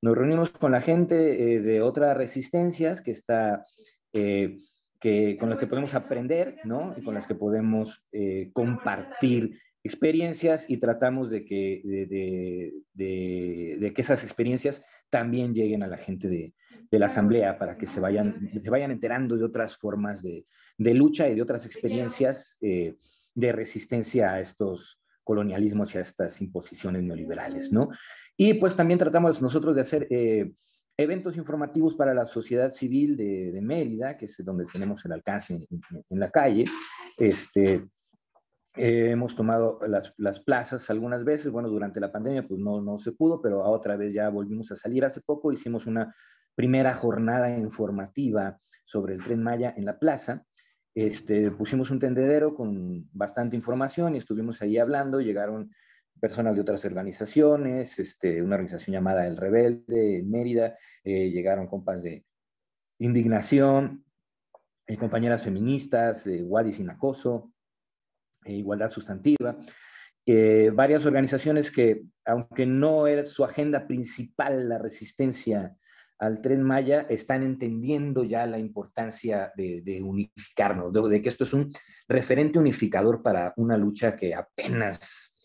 Nos 0.07 0.17
reunimos 0.17 0.51
con 0.51 0.71
la 0.71 0.81
gente 0.81 1.55
eh, 1.55 1.61
de 1.61 1.83
otras 1.83 2.17
resistencias 2.17 3.01
que 3.01 3.11
está, 3.11 3.65
que, 4.13 5.37
con 5.41 5.51
las 5.51 5.59
que 5.59 5.67
podemos 5.67 5.97
aprender, 5.97 6.59
¿no? 6.63 6.95
Y 6.97 7.03
con 7.03 7.13
las 7.13 7.27
que 7.27 7.35
podemos 7.35 8.07
compartir 8.53 9.59
experiencias 9.83 10.71
y 10.71 10.77
tratamos 10.77 11.31
de 11.31 11.45
que, 11.45 11.83
de, 12.95 13.93
que 13.93 14.01
esas 14.01 14.23
experiencias 14.23 14.85
también 15.11 15.55
lleguen 15.55 15.83
a 15.83 15.89
la 15.89 15.97
gente 15.97 16.29
de, 16.29 16.55
la 16.91 17.07
asamblea 17.07 17.59
para 17.59 17.77
que 17.77 17.89
se 17.89 18.01
vayan, 18.01 18.51
se 18.63 18.71
vayan 18.71 18.93
enterando 18.93 19.37
de 19.37 19.45
otras 19.45 19.77
formas 19.77 20.23
de, 20.23 20.47
lucha 20.79 21.29
y 21.29 21.35
de 21.35 21.43
otras 21.43 21.67
experiencias 21.67 22.59
eh, 22.61 22.95
de 23.35 23.53
resistencia 23.53 24.33
a 24.33 24.41
estos 24.41 25.01
colonialismos 25.27 25.93
y 25.93 25.99
a 25.99 26.03
estas 26.03 26.41
imposiciones 26.41 27.03
neoliberales, 27.03 27.73
¿no? 27.73 27.89
Y 28.37 28.55
pues 28.55 28.77
también 28.77 28.99
tratamos 28.99 29.41
nosotros 29.41 29.75
de 29.75 29.81
hacer 29.81 30.07
eh, 30.11 30.53
eventos 30.97 31.37
informativos 31.37 31.95
para 31.95 32.15
la 32.15 32.27
sociedad 32.27 32.71
civil 32.71 33.17
de, 33.17 33.59
Mérida, 33.63 34.17
que 34.17 34.27
es 34.27 34.37
donde 34.45 34.67
tenemos 34.67 35.05
el 35.05 35.13
alcance 35.13 35.67
en, 36.11 36.21
la 36.21 36.31
calle, 36.31 36.65
este, 37.17 37.89
eh, 38.77 39.11
hemos 39.11 39.35
tomado 39.37 39.79
las, 39.89 40.13
las, 40.19 40.41
plazas 40.41 40.89
algunas 40.91 41.25
veces, 41.25 41.51
bueno, 41.51 41.69
durante 41.69 42.01
la 42.01 42.13
pandemia 42.13 42.47
pues 42.47 42.61
no, 42.61 42.81
no 42.81 42.99
se 42.99 43.13
pudo, 43.13 43.41
pero 43.41 43.63
otra 43.65 43.97
vez 43.97 44.13
ya 44.13 44.29
volvimos 44.29 44.71
a 44.73 44.77
salir. 44.77 45.05
Hace 45.05 45.23
poco, 45.23 45.53
hicimos 45.53 45.87
una 45.87 46.15
primera 46.55 46.95
jornada 46.95 47.51
informativa 47.51 48.59
sobre 48.85 49.15
el 49.15 49.23
tren 49.23 49.43
Maya 49.43 49.75
en 49.77 49.85
la 49.85 49.99
plaza, 49.99 50.45
este, 50.97 51.51
pusimos 51.51 51.91
un 51.91 51.99
tendedero 51.99 52.55
con 52.55 53.07
bastante 53.13 53.55
información 53.55 54.15
y 54.15 54.19
estuvimos 54.19 54.63
ahí 54.63 54.79
hablando, 54.79 55.21
llegaron 55.21 55.71
personas 56.21 56.55
de 56.55 56.61
otras 56.61 56.85
organizaciones, 56.85 57.99
este, 57.99 58.43
una 58.43 58.57
organización 58.57 58.95
llamada 58.95 59.27
El 59.27 59.37
Rebelde 59.37 60.19
en 60.19 60.31
Mérida, 60.31 60.77
eh, 61.05 61.31
llegaron 61.31 61.67
compas 61.67 62.03
de 62.03 62.25
indignación, 62.99 64.05
eh, 64.87 64.97
compañeras 64.97 65.43
feministas, 65.43 66.25
de 66.25 66.43
Wadi 66.43 66.73
Sin 66.73 66.91
Acoso, 66.91 67.53
e 68.45 68.55
igualdad 68.55 68.91
sustantiva. 68.91 69.59
Eh, 70.25 70.71
varias 70.75 71.07
organizaciones 71.07 71.71
que, 71.71 72.03
aunque 72.25 72.67
no 72.67 73.07
era 73.07 73.25
su 73.25 73.45
agenda 73.45 73.87
principal 73.87 74.69
la 74.69 74.79
resistencia 74.79 75.77
al 76.19 76.41
tren 76.41 76.63
Maya, 76.63 77.07
están 77.11 77.43
entendiendo 77.43 78.25
ya 78.25 78.47
la 78.47 78.59
importancia 78.59 79.53
de, 79.55 80.01
unificarnos, 80.03 80.93
de, 80.93 81.23
que 81.23 81.29
esto 81.29 81.45
es 81.45 81.53
un 81.53 81.73
referente 82.09 82.59
unificador 82.59 83.23
para 83.23 83.53
una 83.57 83.77
lucha 83.77 84.17
que 84.17 84.35
apenas 84.35 85.36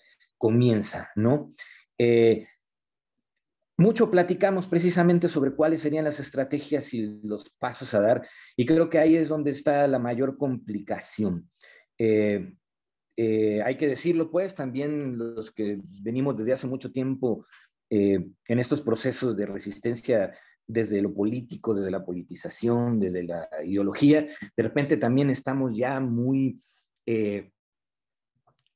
comienza, 0.41 1.11
¿no? 1.15 1.51
Eh, 1.99 2.47
mucho 3.77 4.09
platicamos 4.09 4.65
precisamente 4.65 5.27
sobre 5.27 5.53
cuáles 5.53 5.81
serían 5.81 6.05
las 6.05 6.19
estrategias 6.19 6.95
y 6.95 7.19
los 7.23 7.51
pasos 7.59 7.93
a 7.93 8.01
dar, 8.01 8.27
y 8.57 8.65
creo 8.65 8.89
que 8.89 8.97
ahí 8.97 9.15
es 9.15 9.29
donde 9.29 9.51
está 9.51 9.87
la 9.87 9.99
mayor 9.99 10.37
complicación. 10.37 11.47
Eh, 11.99 12.55
eh, 13.17 13.61
hay 13.61 13.77
que 13.77 13.87
decirlo, 13.87 14.31
pues, 14.31 14.55
también 14.55 15.19
los 15.19 15.51
que 15.51 15.77
venimos 16.01 16.35
desde 16.35 16.53
hace 16.53 16.65
mucho 16.65 16.91
tiempo 16.91 17.45
en 17.93 18.33
estos 18.47 18.81
procesos 18.81 19.35
de 19.35 19.45
resistencia 19.45 20.31
desde 20.65 21.01
lo 21.01 21.13
político, 21.13 21.75
desde 21.75 21.91
la 21.91 22.05
politización, 22.05 23.01
desde 23.01 23.23
la 23.23 23.49
ideología, 23.65 24.25
de 24.55 24.63
repente 24.63 24.95
también 24.95 25.29
estamos 25.29 25.75
ya 25.75 25.99
muy, 25.99 26.57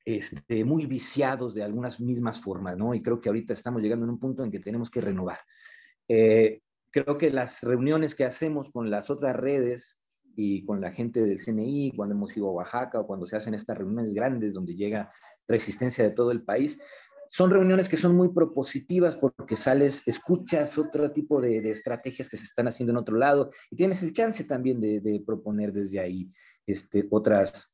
este, 0.05 0.63
muy 0.63 0.85
viciados 0.85 1.53
de 1.53 1.63
algunas 1.63 1.99
mismas 1.99 2.39
formas, 2.39 2.77
¿no? 2.77 2.93
Y 2.93 3.01
creo 3.01 3.19
que 3.19 3.29
ahorita 3.29 3.53
estamos 3.53 3.81
llegando 3.81 4.05
en 4.05 4.11
un 4.11 4.19
punto 4.19 4.43
en 4.43 4.51
que 4.51 4.59
tenemos 4.59 4.89
que 4.89 5.01
renovar. 5.01 5.39
creo 6.07 7.17
que 7.17 7.31
las 7.31 7.61
reuniones 7.61 8.15
que 8.15 8.23
hacemos 8.23 8.69
con 8.69 8.89
las 8.89 9.09
otras 9.09 9.35
redes, 9.35 9.99
y 10.35 10.65
con 10.65 10.81
la 10.81 10.91
gente 10.91 11.21
del 11.21 11.39
CNI, 11.39 11.93
cuando 11.95 12.15
hemos 12.15 12.35
ido 12.35 12.47
a 12.47 12.51
Oaxaca 12.51 12.99
o 12.99 13.07
cuando 13.07 13.25
se 13.25 13.37
hacen 13.37 13.53
estas 13.53 13.77
reuniones 13.77 14.13
grandes 14.13 14.53
donde 14.53 14.75
llega 14.75 15.11
resistencia 15.47 16.03
de 16.03 16.11
todo 16.11 16.31
el 16.31 16.43
país, 16.43 16.77
son 17.29 17.49
reuniones 17.49 17.89
que 17.89 17.97
son 17.97 18.15
muy 18.15 18.29
propositivas 18.29 19.15
porque 19.15 19.55
sales, 19.55 20.03
escuchas 20.05 20.77
otro 20.77 21.11
tipo 21.11 21.41
de, 21.41 21.71
estrategias 21.71 22.29
que 22.29 22.37
se 22.37 22.43
están 22.43 22.67
haciendo 22.67 22.91
en 22.91 22.97
otro 22.97 23.17
lado 23.17 23.49
y 23.71 23.75
tienes 23.75 24.03
el 24.03 24.11
chance 24.11 24.43
también 24.43 24.79
de, 24.79 25.23
proponer 25.25 25.73
desde 25.73 25.99
ahí 25.99 26.29
este, 26.65 27.07
otras, 27.09 27.73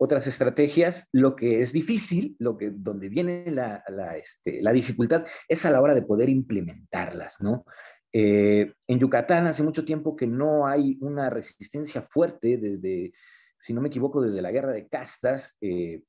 otras 0.00 0.26
estrategias. 0.26 1.08
Lo 1.12 1.36
que 1.36 1.60
es 1.60 1.72
difícil, 1.72 2.34
lo 2.38 2.56
que, 2.56 2.70
donde 2.72 3.08
viene 3.08 3.50
la, 3.50 3.84
la, 3.88 4.16
este, 4.16 4.60
dificultad, 4.72 5.26
es 5.46 5.66
a 5.66 5.70
la 5.70 5.80
hora 5.80 5.94
de 5.94 6.02
poder 6.02 6.30
implementarlas, 6.30 7.36
¿no? 7.40 7.66
Eh, 8.12 8.72
en 8.88 8.98
Yucatán 8.98 9.46
hace 9.46 9.62
mucho 9.62 9.84
tiempo 9.84 10.16
que 10.16 10.26
no 10.26 10.66
hay 10.66 10.96
una 11.00 11.30
resistencia 11.30 12.02
fuerte 12.02 12.56
desde, 12.56 13.12
si 13.60 13.72
no 13.72 13.82
me 13.82 13.88
equivoco, 13.88 14.22
desde 14.22 14.42
la 14.42 14.50
guerra 14.50 14.72
de 14.72 14.88
castas 14.88 15.56
eh, 15.60 16.02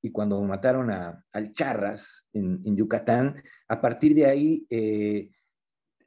y 0.00 0.12
cuando 0.12 0.40
mataron 0.42 0.90
a, 0.92 1.24
al 1.32 1.52
Charras 1.52 2.28
en, 2.32 2.76
Yucatán, 2.76 3.42
a 3.66 3.80
partir 3.80 4.14
de 4.14 4.26
ahí, 4.26 4.66
eh, 4.70 5.30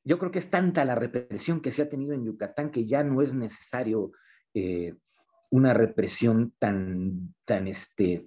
yo 0.03 0.17
creo 0.19 0.31
que 0.31 0.39
es 0.39 0.49
tanta 0.49 0.85
la 0.85 0.95
represión 0.95 1.59
que 1.59 1.71
se 1.71 1.81
ha 1.81 1.89
tenido 1.89 2.13
en 2.13 2.23
Yucatán 2.23 2.71
que 2.71 2.85
ya 2.85 3.03
no 3.03 3.21
es 3.21 3.33
necesario 3.33 4.11
una 5.51 5.73
represión 5.73 6.53
tan, 6.59 7.33
tan, 7.45 7.67
este, 7.67 8.25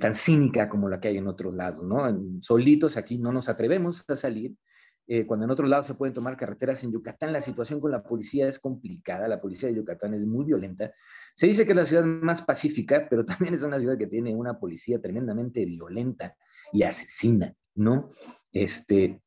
tan 0.00 0.14
cínica 0.14 0.68
como 0.68 0.88
la 0.88 1.00
que 1.00 1.08
hay 1.08 1.16
en 1.16 1.28
otros 1.28 1.54
lados, 1.54 1.82
¿no? 1.82 2.04
Solitos 2.40 2.96
aquí 2.96 3.18
no 3.18 3.32
nos 3.32 3.48
atrevemos 3.48 4.04
a 4.08 4.16
salir 4.16 4.54
eh, 5.06 5.26
cuando 5.26 5.44
en 5.44 5.50
otros 5.50 5.68
lados 5.68 5.86
se 5.86 5.94
pueden 5.94 6.14
tomar 6.14 6.36
carreteras, 6.36 6.82
en 6.82 6.90
Yucatán 6.90 7.32
la 7.32 7.40
situación 7.40 7.78
con 7.78 7.90
la 7.90 8.02
policía 8.02 8.48
es 8.48 8.58
complicada, 8.58 9.28
la 9.28 9.40
policía 9.40 9.68
de 9.68 9.74
Yucatán 9.74 10.14
es 10.14 10.24
muy 10.24 10.46
violenta. 10.46 10.92
Se 11.34 11.46
dice 11.46 11.66
que 11.66 11.72
es 11.72 11.76
la 11.76 11.84
ciudad 11.84 12.04
más 12.04 12.40
pacífica, 12.40 13.06
pero 13.10 13.24
también 13.26 13.54
es 13.54 13.64
una 13.64 13.78
ciudad 13.78 13.98
que 13.98 14.06
tiene 14.06 14.34
una 14.34 14.58
policía 14.58 15.00
tremendamente 15.00 15.64
violenta 15.66 16.36
y 16.72 16.82
asesina, 16.82 17.54
¿no? 17.74 18.08
Este, 18.50 19.20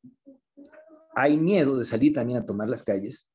hay 1.14 1.36
miedo 1.36 1.78
de 1.78 1.84
salir 1.84 2.12
también 2.12 2.40
a 2.40 2.46
tomar 2.46 2.68
las 2.68 2.82
calles 2.82 3.28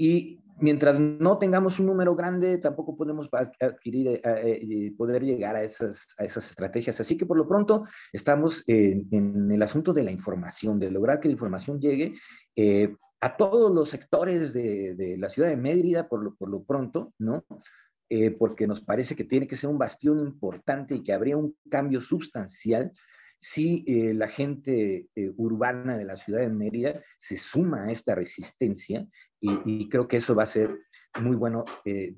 y 0.00 0.40
mientras 0.60 0.98
no 0.98 1.36
tengamos 1.36 1.78
un 1.78 1.86
número 1.86 2.16
grande, 2.16 2.56
tampoco 2.56 2.96
podemos 2.96 3.28
adquirir, 3.60 4.08
eh, 4.08 4.20
eh, 4.24 4.94
poder 4.96 5.22
llegar 5.22 5.56
a 5.56 5.62
esas, 5.62 6.06
estrategias. 6.18 6.98
Así 7.00 7.18
que 7.18 7.26
por 7.26 7.36
lo 7.36 7.46
pronto 7.46 7.84
estamos 8.10 8.64
en, 8.66 9.50
el 9.52 9.62
asunto 9.62 9.92
de 9.92 10.04
la 10.04 10.10
información, 10.10 10.78
de 10.78 10.90
lograr 10.90 11.20
que 11.20 11.28
la 11.28 11.32
información 11.32 11.78
llegue 11.78 12.14
eh, 12.56 12.96
a 13.20 13.36
todos 13.36 13.74
los 13.74 13.90
sectores 13.90 14.54
de, 14.54 15.16
la 15.18 15.28
ciudad 15.28 15.50
de 15.50 15.58
Mérida, 15.58 16.08
por 16.08 16.24
lo, 16.24 16.34
por 16.34 16.48
lo 16.48 16.62
pronto, 16.62 17.12
¿no? 17.18 17.44
porque 18.40 18.66
nos 18.66 18.80
parece 18.80 19.14
que 19.14 19.22
tiene 19.22 19.46
que 19.46 19.54
ser 19.54 19.70
un 19.70 19.78
bastión 19.78 20.18
importante 20.18 20.96
y 20.96 21.04
que 21.04 21.12
habría 21.12 21.36
un 21.36 21.54
cambio 21.70 22.00
sustancial 22.00 22.90
si 23.38 23.84
la 24.14 24.26
gente 24.26 25.06
urbana 25.36 25.96
de 25.96 26.04
la 26.04 26.16
ciudad 26.16 26.40
de 26.40 26.48
Mérida 26.48 27.00
se 27.18 27.36
suma 27.36 27.84
a 27.84 27.92
esta 27.92 28.16
resistencia 28.16 29.06
y, 29.40 29.88
creo 29.88 30.06
que 30.06 30.18
eso 30.18 30.34
va 30.34 30.42
a 30.42 30.46
ser 30.46 30.70
muy 31.20 31.36
bueno 31.36 31.64
eh, 31.84 32.14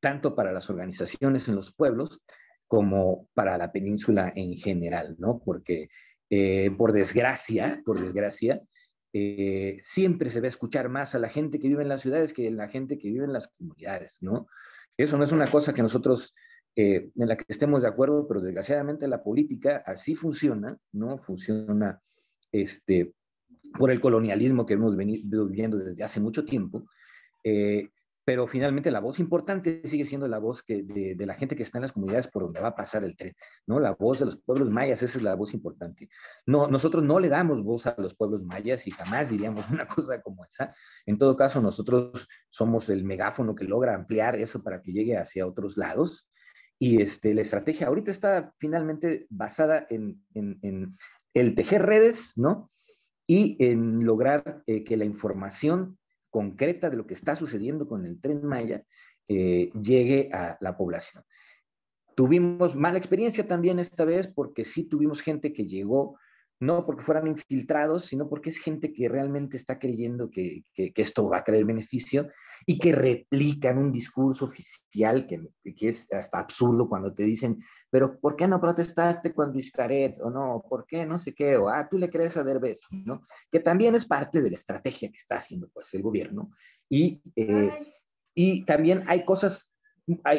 tanto 0.00 0.34
para 0.34 0.52
las 0.52 0.70
organizaciones 0.70 1.48
en 1.48 1.56
los 1.56 1.74
pueblos 1.74 2.22
como 2.66 3.28
para 3.34 3.58
la 3.58 3.70
península 3.70 4.32
en 4.34 4.56
general, 4.56 5.16
¿no? 5.18 5.40
Porque 5.44 5.88
eh, 6.30 6.70
por 6.76 6.92
desgracia, 6.92 7.82
por 7.84 8.00
desgracia, 8.00 8.62
eh, 9.12 9.78
siempre 9.82 10.30
se 10.30 10.40
va 10.40 10.46
a 10.46 10.48
escuchar 10.48 10.88
más 10.88 11.14
a 11.14 11.18
la 11.18 11.28
gente 11.28 11.60
que 11.60 11.68
vive 11.68 11.82
en 11.82 11.88
las 11.88 12.00
ciudades 12.00 12.32
que 12.32 12.48
a 12.48 12.50
la 12.50 12.68
gente 12.68 12.98
que 12.98 13.08
vive 13.08 13.26
en 13.26 13.32
las 13.32 13.48
comunidades, 13.48 14.18
¿no? 14.20 14.48
Eso 14.96 15.18
no 15.18 15.24
es 15.24 15.32
una 15.32 15.46
cosa 15.46 15.72
que 15.72 15.82
nosotros 15.82 16.34
en 16.76 17.12
la 17.14 17.36
que 17.36 17.44
estemos 17.46 17.82
de 17.82 17.88
acuerdo, 17.88 18.26
pero 18.26 18.40
desgraciadamente 18.40 19.06
la 19.06 19.22
política 19.22 19.84
así 19.86 20.16
funciona, 20.16 20.76
¿no? 20.90 21.18
Funciona 21.18 22.00
este, 22.50 23.14
por 23.78 23.90
el 23.90 24.00
colonialismo 24.00 24.66
que 24.66 24.74
hemos 24.74 24.96
venido 24.96 25.46
viviendo 25.46 25.78
desde 25.78 26.04
hace 26.04 26.20
mucho 26.20 26.44
tiempo, 26.44 26.84
eh, 27.42 27.90
pero 28.24 28.46
finalmente 28.46 28.90
la 28.90 29.00
voz 29.00 29.20
importante 29.20 29.82
sigue 29.84 30.06
siendo 30.06 30.26
la 30.28 30.38
voz 30.38 30.62
que, 30.62 30.82
de, 30.82 31.26
la 31.26 31.34
gente 31.34 31.56
que 31.56 31.62
está 31.62 31.78
en 31.78 31.82
las 31.82 31.92
comunidades 31.92 32.28
por 32.28 32.42
donde 32.44 32.60
va 32.60 32.68
a 32.68 32.74
pasar 32.74 33.04
el 33.04 33.16
tren, 33.16 33.34
¿no? 33.66 33.78
La 33.78 33.92
voz 33.92 34.20
de 34.20 34.24
los 34.24 34.38
pueblos 34.38 34.70
mayas, 34.70 35.02
esa 35.02 35.18
es 35.18 35.22
la 35.22 35.34
voz 35.34 35.52
importante. 35.52 36.08
No, 36.46 36.66
nosotros 36.66 37.02
no 37.02 37.20
le 37.20 37.28
damos 37.28 37.62
voz 37.62 37.86
a 37.86 37.94
los 37.98 38.14
pueblos 38.14 38.42
mayas 38.42 38.86
y 38.86 38.92
jamás 38.92 39.28
diríamos 39.28 39.66
una 39.70 39.86
cosa 39.86 40.22
como 40.22 40.44
esa. 40.44 40.74
En 41.04 41.18
todo 41.18 41.36
caso, 41.36 41.60
nosotros 41.60 42.26
somos 42.48 42.88
el 42.88 43.04
megáfono 43.04 43.54
que 43.54 43.64
logra 43.64 43.94
ampliar 43.94 44.36
eso 44.36 44.62
para 44.62 44.80
que 44.80 44.92
llegue 44.92 45.18
hacia 45.18 45.46
otros 45.46 45.76
lados. 45.76 46.26
Y 46.78 47.02
este, 47.02 47.34
la 47.34 47.42
estrategia 47.42 47.88
ahorita 47.88 48.10
está 48.10 48.52
finalmente 48.58 49.26
basada 49.28 49.86
en, 49.90 50.24
en, 50.34 50.58
en 50.62 50.94
el 51.34 51.54
tejer 51.54 51.82
redes, 51.82 52.32
¿no? 52.36 52.70
Y 53.26 53.56
en 53.64 54.04
lograr 54.04 54.62
eh, 54.66 54.84
que 54.84 54.96
la 54.96 55.04
información 55.04 55.98
concreta 56.30 56.90
de 56.90 56.96
lo 56.96 57.06
que 57.06 57.14
está 57.14 57.36
sucediendo 57.36 57.86
con 57.86 58.04
el 58.06 58.20
tren 58.20 58.44
Maya 58.44 58.84
eh, 59.28 59.70
llegue 59.80 60.30
a 60.32 60.58
la 60.60 60.76
población. 60.76 61.24
Tuvimos 62.14 62.76
mala 62.76 62.98
experiencia 62.98 63.46
también 63.46 63.78
esta 63.78 64.04
vez 64.04 64.28
porque 64.28 64.64
sí 64.64 64.84
tuvimos 64.84 65.20
gente 65.20 65.52
que 65.52 65.66
llegó 65.66 66.18
no 66.60 66.86
porque 66.86 67.04
fueran 67.04 67.26
infiltrados, 67.26 68.06
sino 68.06 68.28
porque 68.28 68.50
es 68.50 68.58
gente 68.58 68.92
que 68.92 69.08
realmente 69.08 69.56
está 69.56 69.78
creyendo 69.78 70.30
que, 70.30 70.64
esto 70.74 71.28
va 71.28 71.38
a 71.38 71.44
traer 71.44 71.64
beneficio 71.64 72.28
y 72.64 72.78
que 72.78 72.92
replican 72.92 73.78
un 73.78 73.90
discurso 73.92 74.46
oficial 74.46 75.26
que, 75.26 75.40
es 75.86 76.10
hasta 76.12 76.38
absurdo 76.38 76.88
cuando 76.88 77.12
te 77.12 77.24
dicen, 77.24 77.58
pero 77.90 78.18
¿por 78.18 78.36
qué 78.36 78.48
no 78.48 78.60
protestaste 78.60 79.34
cuando 79.34 79.58
Iscaret? 79.58 80.18
O 80.20 80.30
no, 80.30 80.64
¿por 80.68 80.86
qué 80.86 81.04
no 81.04 81.18
sé 81.18 81.34
qué? 81.34 81.56
O, 81.56 81.68
ah, 81.68 81.88
tú 81.90 81.98
le 81.98 82.08
crees 82.08 82.36
a 82.36 82.44
Derbez, 82.44 82.80
¿no? 82.90 83.22
Que 83.50 83.60
también 83.60 83.94
es 83.94 84.06
parte 84.06 84.40
de 84.40 84.50
la 84.50 84.56
estrategia 84.56 85.08
que 85.08 85.16
está 85.16 85.36
haciendo 85.36 85.68
pues 85.72 85.92
el 85.94 86.02
gobierno. 86.02 86.50
Y, 86.88 87.20
eh, 87.36 87.70
y 88.34 88.64
también 88.64 89.02
hay 89.06 89.24
cosas 89.24 89.73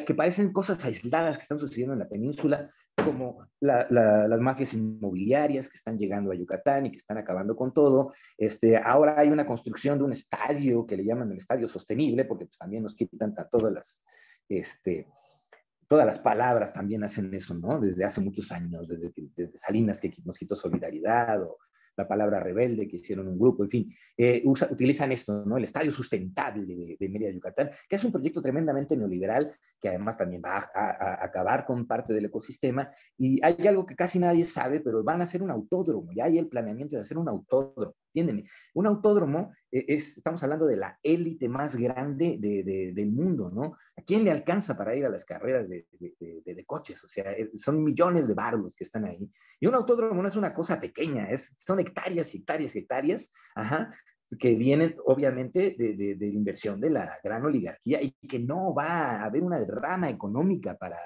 que 0.06 0.14
parecen 0.14 0.52
cosas 0.54 0.84
aisladas 0.86 1.38
que 1.38 1.42
están 1.42 1.58
sucediendo 1.58 1.94
en 1.94 2.00
la 2.00 2.08
península, 2.08 2.70
como 3.04 3.48
las 3.60 4.40
mafias 4.40 4.74
inmobiliarias 4.74 5.68
que 5.68 5.78
están 5.78 5.98
llegando 5.98 6.32
a 6.32 6.36
Yucatán 6.36 6.86
y 6.86 6.92
que 6.92 6.98
están 6.98 7.18
acabando 7.18 7.56
con 7.56 7.74
todo. 7.74 8.14
Este, 8.38 8.78
ahora 8.78 9.20
hay 9.20 9.30
una 9.30 9.46
construcción 9.46 9.98
de 9.98 10.04
un 10.04 10.12
estadio 10.12 10.86
que 10.86 10.98
le 10.98 11.06
llaman 11.06 11.32
el 11.32 11.38
estadio 11.38 11.68
sostenible, 11.68 12.26
porque 12.26 12.46
pues, 12.46 12.58
también 12.58 12.84
nos 12.84 12.96
quitan 12.96 13.34
todas 13.52 13.74
las, 13.74 14.04
este, 14.48 15.08
todas 15.88 16.06
las 16.06 16.20
palabras 16.20 16.74
también 16.74 17.04
hacen 17.04 17.34
eso, 17.34 17.56
¿no? 17.56 17.80
Desde 17.80 18.06
hace 18.06 18.22
muchos 18.22 18.52
años, 18.52 18.88
desde, 18.88 19.14
desde 19.36 19.58
Salinas 19.58 20.00
que 20.00 20.12
nos 20.24 20.38
quitó 20.38 20.56
solidaridad 20.56 21.42
la 21.98 22.08
palabra 22.08 22.40
rebelde, 22.40 22.88
que 22.88 22.98
hicieron 22.98 23.28
un 23.28 23.38
grupo, 23.38 23.64
en 23.64 23.70
fin, 23.70 23.94
eh, 24.18 24.44
utilizan 24.46 25.12
esto, 25.12 25.44
¿no? 25.46 25.58
El 25.58 25.64
Estadio 25.64 25.92
Sustentable 25.92 26.66
de, 26.66 26.98
de, 27.00 27.10
Mérida, 27.10 27.32
Yucatán, 27.32 27.70
que 27.88 27.96
es 27.96 28.04
un 28.04 28.12
proyecto 28.12 28.42
tremendamente 28.42 28.98
neoliberal, 28.98 29.54
que 29.80 29.90
además 29.90 30.18
también 30.18 30.42
va 30.44 30.70
a, 30.74 31.24
acabar 31.24 31.66
con 31.66 31.86
parte 31.88 32.14
del 32.14 32.26
ecosistema. 32.26 32.90
Y 33.18 33.44
hay 33.44 33.68
algo 33.68 33.86
que 33.86 33.96
casi 33.96 34.20
nadie 34.20 34.44
sabe, 34.44 34.82
pero 34.82 35.04
van 35.04 35.22
a 35.22 35.24
hacer 35.26 35.42
un 35.42 35.52
autódromo, 35.52 36.12
ya 36.14 36.26
hay 36.26 36.38
el 36.38 36.48
planeamiento 36.48 36.96
de 36.96 37.02
hacer 37.02 37.18
un 37.18 37.30
autódromo, 37.30 37.96
¿entienden? 38.16 38.46
Un 38.74 38.88
autódromo 38.88 39.54
eh, 39.72 39.86
es, 39.90 40.18
estamos 40.18 40.42
hablando 40.44 40.66
de 40.66 40.78
la 40.78 40.98
élite 41.04 41.50
más 41.50 41.76
grande 41.76 42.38
de, 42.40 42.94
del 42.94 43.12
mundo, 43.12 43.52
¿no? 43.52 43.76
¿A 43.98 44.02
quién 44.02 44.24
le 44.24 44.32
alcanza 44.32 44.76
para 44.78 44.96
ir 44.96 45.06
a 45.06 45.10
las 45.10 45.26
carreras 45.26 45.70
de, 45.70 45.86
coches? 46.66 47.04
O 47.04 47.08
sea, 47.08 47.32
eh, 47.34 47.52
son 47.56 47.84
millones 47.84 48.28
de 48.28 48.34
barcos 48.34 48.76
que 48.76 48.86
están 48.86 49.06
ahí. 49.06 49.30
Y 49.60 49.68
un 49.68 49.76
autódromo 49.76 50.22
no 50.22 50.28
es 50.28 50.36
una 50.36 50.54
cosa 50.54 50.80
pequeña, 50.80 51.30
es, 51.30 51.56
son 51.58 51.80
hectáreas 51.80 52.34
y 52.34 52.40
hectáreas 52.40 52.76
y 52.76 52.80
hectáreas, 52.80 53.32
que 54.40 54.56
vienen 54.56 54.96
obviamente 55.06 55.76
de, 55.78 56.16
de, 56.16 56.30
inversión 56.30 56.82
de 56.82 56.90
la 56.90 57.20
gran 57.24 57.46
oligarquía 57.46 58.02
y 58.02 58.12
que 58.28 58.40
no 58.40 58.74
va 58.74 59.12
a 59.12 59.26
haber 59.26 59.44
una 59.44 59.60
derrama 59.60 60.10
económica 60.10 60.76
para, 60.76 60.98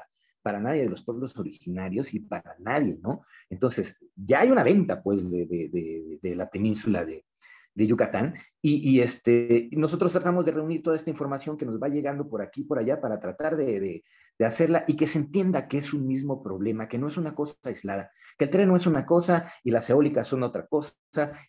para 0.41 0.59
nadie 0.59 0.83
de 0.83 0.89
los 0.89 1.03
pueblos 1.03 1.37
originarios 1.37 2.13
y 2.13 2.19
para 2.19 2.55
nadie, 2.59 2.99
¿no? 3.01 3.21
Entonces, 3.49 3.97
ya 4.15 4.41
hay 4.41 4.51
una 4.51 4.63
venta, 4.63 5.01
pues, 5.01 5.31
de, 5.31 5.45
de, 5.45 6.19
de 6.21 6.35
la 6.35 6.49
península 6.49 7.05
de, 7.05 7.25
de 7.73 7.87
Yucatán. 7.87 8.33
Y, 8.61 8.99
este, 8.99 9.69
nosotros 9.71 10.11
tratamos 10.11 10.43
de 10.43 10.51
reunir 10.51 10.83
toda 10.83 10.97
esta 10.97 11.09
información 11.09 11.55
que 11.55 11.65
nos 11.65 11.81
va 11.81 11.87
llegando 11.87 12.27
por 12.27 12.41
aquí, 12.41 12.63
por 12.65 12.77
allá, 12.77 12.99
para 12.99 13.19
tratar 13.21 13.55
de, 13.55 14.03
hacerla 14.37 14.83
y 14.87 14.95
que 14.95 15.07
se 15.07 15.19
entienda 15.19 15.67
que 15.67 15.77
es 15.77 15.93
un 15.93 16.05
mismo 16.05 16.43
problema, 16.43 16.89
que 16.89 16.97
no 16.97 17.07
es 17.07 17.17
una 17.17 17.33
cosa 17.33 17.55
aislada, 17.63 18.11
que 18.37 18.45
el 18.45 18.51
tren 18.51 18.67
no 18.67 18.75
es 18.75 18.85
una 18.85 19.05
cosa 19.05 19.51
y 19.63 19.71
las 19.71 19.89
eólicas 19.89 20.27
son 20.27 20.43
otra 20.43 20.67
cosa 20.67 20.95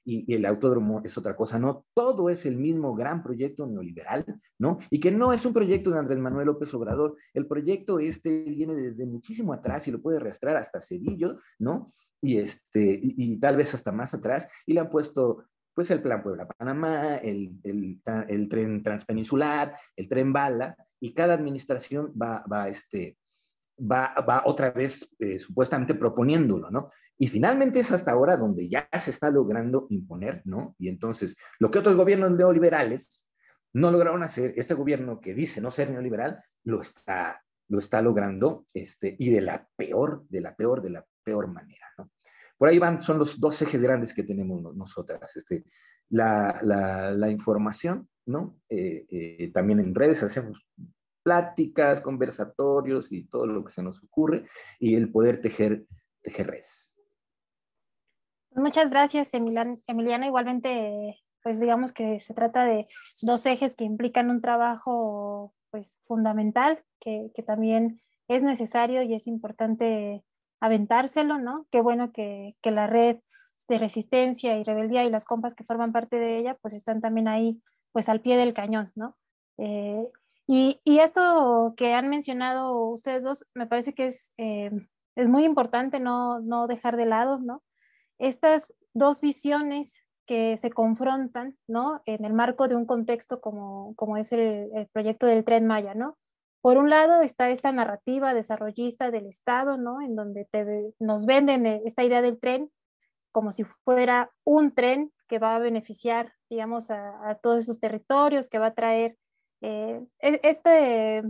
y, 0.04 0.32
el 0.32 0.46
autódromo 0.46 1.00
es 1.04 1.18
otra 1.18 1.34
cosa, 1.34 1.58
no, 1.58 1.84
todo 1.94 2.30
es 2.30 2.46
el 2.46 2.56
mismo 2.56 2.94
gran 2.94 3.22
proyecto 3.22 3.66
neoliberal, 3.66 4.24
¿no? 4.58 4.78
Y 4.90 5.00
que 5.00 5.10
no 5.10 5.32
es 5.32 5.44
un 5.44 5.52
proyecto 5.52 5.90
de 5.90 5.98
Andrés 5.98 6.18
Manuel 6.18 6.46
López 6.46 6.72
Obrador, 6.74 7.16
el 7.34 7.46
proyecto 7.46 7.98
este 7.98 8.44
viene 8.44 8.74
desde 8.74 9.06
muchísimo 9.06 9.52
atrás 9.52 9.88
y 9.88 9.90
lo 9.90 10.00
puede 10.00 10.18
arrastrar 10.18 10.56
hasta 10.56 10.80
Cedillo, 10.80 11.36
¿no? 11.58 11.86
Y, 12.22 12.38
este, 12.38 13.00
y, 13.02 13.38
tal 13.38 13.56
vez 13.56 13.74
hasta 13.74 13.92
más 13.92 14.14
atrás, 14.14 14.46
y 14.66 14.74
le 14.74 14.80
han 14.80 14.90
puesto 14.90 15.44
pues 15.74 15.90
el 15.90 16.02
plan 16.02 16.22
Puebla-Panamá, 16.22 17.16
el, 17.16 17.52
el, 17.62 18.48
tren 18.48 18.82
transpeninsular, 18.82 19.74
el 19.96 20.08
tren 20.08 20.32
bala, 20.32 20.76
y 20.98 21.14
cada 21.14 21.34
administración 21.34 22.12
va, 22.20 22.44
va, 22.50 22.68
este, 22.68 23.16
va, 23.80 24.14
va 24.28 24.42
otra 24.44 24.70
vez 24.70 25.08
eh, 25.18 25.38
supuestamente 25.38 25.94
proponiéndolo, 25.94 26.70
¿no? 26.70 26.90
Y 27.18 27.26
finalmente 27.26 27.80
es 27.80 27.92
hasta 27.92 28.12
ahora 28.12 28.36
donde 28.36 28.68
ya 28.68 28.88
se 28.98 29.10
está 29.10 29.30
logrando 29.30 29.86
imponer, 29.90 30.42
¿no? 30.44 30.74
Y 30.78 30.88
entonces, 30.88 31.36
lo 31.58 31.70
que 31.70 31.78
otros 31.78 31.96
gobiernos 31.96 32.32
neoliberales 32.32 33.28
no 33.72 33.90
lograron 33.90 34.22
hacer, 34.22 34.54
este 34.56 34.74
gobierno 34.74 35.20
que 35.20 35.34
dice 35.34 35.60
no 35.60 35.70
ser 35.70 35.90
neoliberal, 35.90 36.42
lo 36.64 36.80
está, 36.80 37.42
lo 37.68 37.78
está 37.78 38.02
logrando, 38.02 38.66
este, 38.74 39.16
y 39.18 39.30
de 39.30 39.40
la 39.40 39.68
peor, 39.76 40.24
de 40.28 40.40
la 40.40 40.54
peor, 40.54 40.82
de 40.82 40.90
la 40.90 41.06
peor 41.22 41.46
manera, 41.48 41.86
¿no? 41.98 42.10
Por 42.60 42.68
ahí 42.68 42.78
van, 42.78 43.00
son 43.00 43.18
los 43.18 43.40
dos 43.40 43.62
ejes 43.62 43.80
grandes 43.80 44.12
que 44.12 44.22
tenemos 44.22 44.60
nosotras. 44.76 45.34
Este, 45.34 45.64
la, 46.10 46.60
la, 46.60 47.30
información, 47.30 48.06
¿no? 48.26 48.60
Eh, 48.68 49.06
eh, 49.08 49.50
también 49.50 49.80
en 49.80 49.94
redes 49.94 50.22
hacemos 50.22 50.68
pláticas, 51.22 52.02
conversatorios 52.02 53.12
y 53.12 53.24
todo 53.24 53.46
lo 53.46 53.64
que 53.64 53.72
se 53.72 53.82
nos 53.82 54.04
ocurre, 54.04 54.44
y 54.78 54.94
el 54.94 55.10
poder 55.10 55.40
tejer, 55.40 55.86
tejer 56.20 56.48
redes. 56.48 56.94
Muchas 58.50 58.90
gracias, 58.90 59.32
Emiliana. 59.32 60.26
Igualmente, 60.26 61.18
pues 61.42 61.60
digamos 61.60 61.94
que 61.94 62.20
se 62.20 62.34
trata 62.34 62.66
de 62.66 62.84
dos 63.22 63.46
ejes 63.46 63.74
que 63.74 63.84
implican 63.84 64.28
un 64.28 64.42
trabajo 64.42 65.54
pues 65.70 65.98
fundamental, 66.02 66.84
que, 67.00 67.30
que 67.34 67.42
también 67.42 68.02
es 68.28 68.42
necesario 68.42 69.02
y 69.02 69.14
es 69.14 69.26
importante 69.26 70.22
aventárselo, 70.60 71.38
¿no? 71.38 71.66
Qué 71.70 71.80
bueno 71.80 72.12
que, 72.12 72.54
que 72.62 72.70
la 72.70 72.86
red 72.86 73.18
de 73.68 73.78
resistencia 73.78 74.58
y 74.58 74.64
rebeldía 74.64 75.04
y 75.04 75.10
las 75.10 75.24
compas 75.24 75.54
que 75.54 75.64
forman 75.64 75.92
parte 75.92 76.16
de 76.16 76.38
ella, 76.38 76.56
pues 76.60 76.74
están 76.74 77.00
también 77.00 77.28
ahí, 77.28 77.62
pues 77.92 78.08
al 78.08 78.20
pie 78.20 78.36
del 78.36 78.52
cañón, 78.52 78.92
¿no? 78.94 79.16
Eh, 79.58 80.08
y, 80.46 80.80
y, 80.84 80.98
esto 80.98 81.74
que 81.76 81.94
han 81.94 82.08
mencionado 82.08 82.88
ustedes 82.88 83.22
dos, 83.22 83.46
me 83.54 83.66
parece 83.66 83.92
que 83.92 84.08
es, 84.08 84.32
eh, 84.36 84.70
es 85.14 85.28
muy 85.28 85.44
importante 85.44 86.00
no, 86.00 86.40
no 86.40 86.66
dejar 86.66 86.96
de 86.96 87.06
lado, 87.06 87.38
¿no? 87.38 87.62
Estas 88.18 88.74
dos 88.92 89.20
visiones 89.20 89.94
que 90.26 90.56
se 90.56 90.70
confrontan, 90.70 91.56
¿no? 91.68 92.02
En 92.06 92.24
el 92.24 92.32
marco 92.32 92.66
de 92.66 92.74
un 92.74 92.86
contexto 92.86 93.40
como, 93.40 93.94
como 93.94 94.16
es 94.16 94.32
el, 94.32 94.70
el 94.74 94.88
proyecto 94.88 95.26
del 95.26 95.44
Tren 95.44 95.66
Maya, 95.66 95.94
¿no? 95.94 96.18
Por 96.60 96.76
un 96.76 96.90
lado 96.90 97.22
está 97.22 97.50
esta 97.50 97.72
narrativa 97.72 98.34
desarrollista 98.34 99.10
del 99.10 99.26
Estado, 99.26 99.78
¿no? 99.78 100.02
En 100.02 100.14
donde 100.14 100.46
te, 100.50 100.94
nos 100.98 101.24
venden 101.24 101.66
eh, 101.66 101.82
esta 101.84 102.04
idea 102.04 102.22
del 102.22 102.38
tren 102.38 102.70
como 103.32 103.52
si 103.52 103.64
fuera 103.64 104.30
un 104.44 104.74
tren 104.74 105.12
que 105.28 105.38
va 105.38 105.54
a 105.54 105.60
beneficiar, 105.60 106.34
digamos, 106.48 106.90
a, 106.90 107.38
todos 107.42 107.62
esos 107.62 107.80
territorios, 107.80 108.48
que 108.48 108.58
va 108.58 108.66
a 108.66 108.74
traer 108.74 109.16
eh, 109.60 110.02
e, 110.18 110.40
este, 110.42 111.22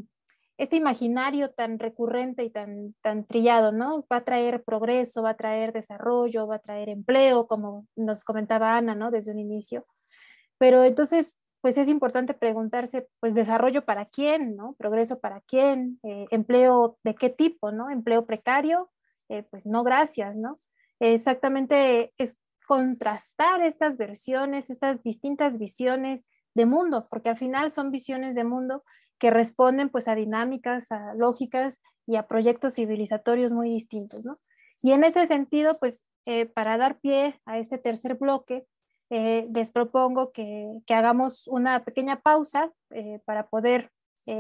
este 0.57 0.76
imaginario 0.76 1.51
tan 1.51 1.78
recurrente 1.78 2.43
y 2.45 2.51
tan, 2.51 2.95
tan 3.03 3.26
trillado, 3.26 3.72
¿no? 3.72 4.07
Va 4.11 4.16
a 4.16 4.24
traer 4.24 4.62
progreso, 4.64 5.22
va 5.22 5.31
a 5.31 5.37
traer 5.37 5.72
desarrollo, 5.72 6.47
va 6.47 6.57
a 6.57 6.61
traer 6.61 6.89
empleo, 6.89 7.47
como 7.47 7.87
nos 7.97 8.24
comentaba 8.24 8.76
Ana, 8.76 8.95
¿no? 8.95 9.11
Desde 9.11 9.33
un 9.33 9.39
inicio. 9.39 9.87
Pero 10.59 10.85
entonces, 10.85 11.37
pues 11.61 11.79
es 11.79 11.89
importante 11.89 12.35
preguntarse, 12.35 13.09
pues 13.21 13.35
desarrollo 13.35 13.85
para 13.85 14.07
quién, 14.07 14.57
¿no? 14.57 14.75
Progreso 14.75 15.21
para 15.21 15.41
quién, 15.43 15.99
eh, 16.03 16.27
empleo 16.31 16.99
de 17.05 17.15
qué 17.15 17.31
tipo, 17.31 17.73
¿no? 17.73 17.91
Empleo 17.91 18.27
precario, 18.27 18.91
eh, 19.29 19.45
pues 19.51 19.67
no 19.67 19.83
gracias, 19.83 20.37
¿no? 20.37 20.59
exactamente 21.03 22.11
es 22.19 22.39
contrastar 22.67 23.63
estas 23.63 23.97
versiones, 23.97 24.71
estas 24.71 25.03
distintas 25.03 25.59
visiones 25.59 26.25
de 26.55 26.67
mundo, 26.67 27.09
porque 27.11 27.31
al 27.31 27.37
final 27.37 27.71
son 27.71 27.91
visiones 27.91 28.35
de 28.35 28.45
mundo 28.45 28.85
que 29.19 29.31
responden 29.31 29.89
pues 29.89 30.09
a 30.09 30.15
dinámicas, 30.15 30.93
a 30.93 31.15
lógicas 31.15 31.81
y 32.07 32.17
a 32.17 32.23
proyectos 32.23 32.75
civilizatorios 32.75 33.53
muy 33.53 33.71
distintos, 33.71 34.25
¿no? 34.25 34.39
Y 34.83 34.93
en 34.93 35.05
ese 35.05 35.27
sentido, 35.27 35.73
pues 35.79 36.05
eh, 36.27 36.47
para 36.47 36.79
dar 36.79 37.01
pie 37.01 37.41
a 37.45 37.59
este 37.59 37.79
tercer 37.79 38.15
bloque, 38.15 38.67
eh, 39.11 39.47
les 39.53 39.71
propongo 39.71 40.33
que, 40.33 40.81
que, 40.87 40.95
hagamos 40.95 41.49
una 41.49 41.85
pequeña 41.85 42.21
pausa 42.21 42.73
eh, 42.91 43.21
para 43.25 43.49
poder 43.49 43.91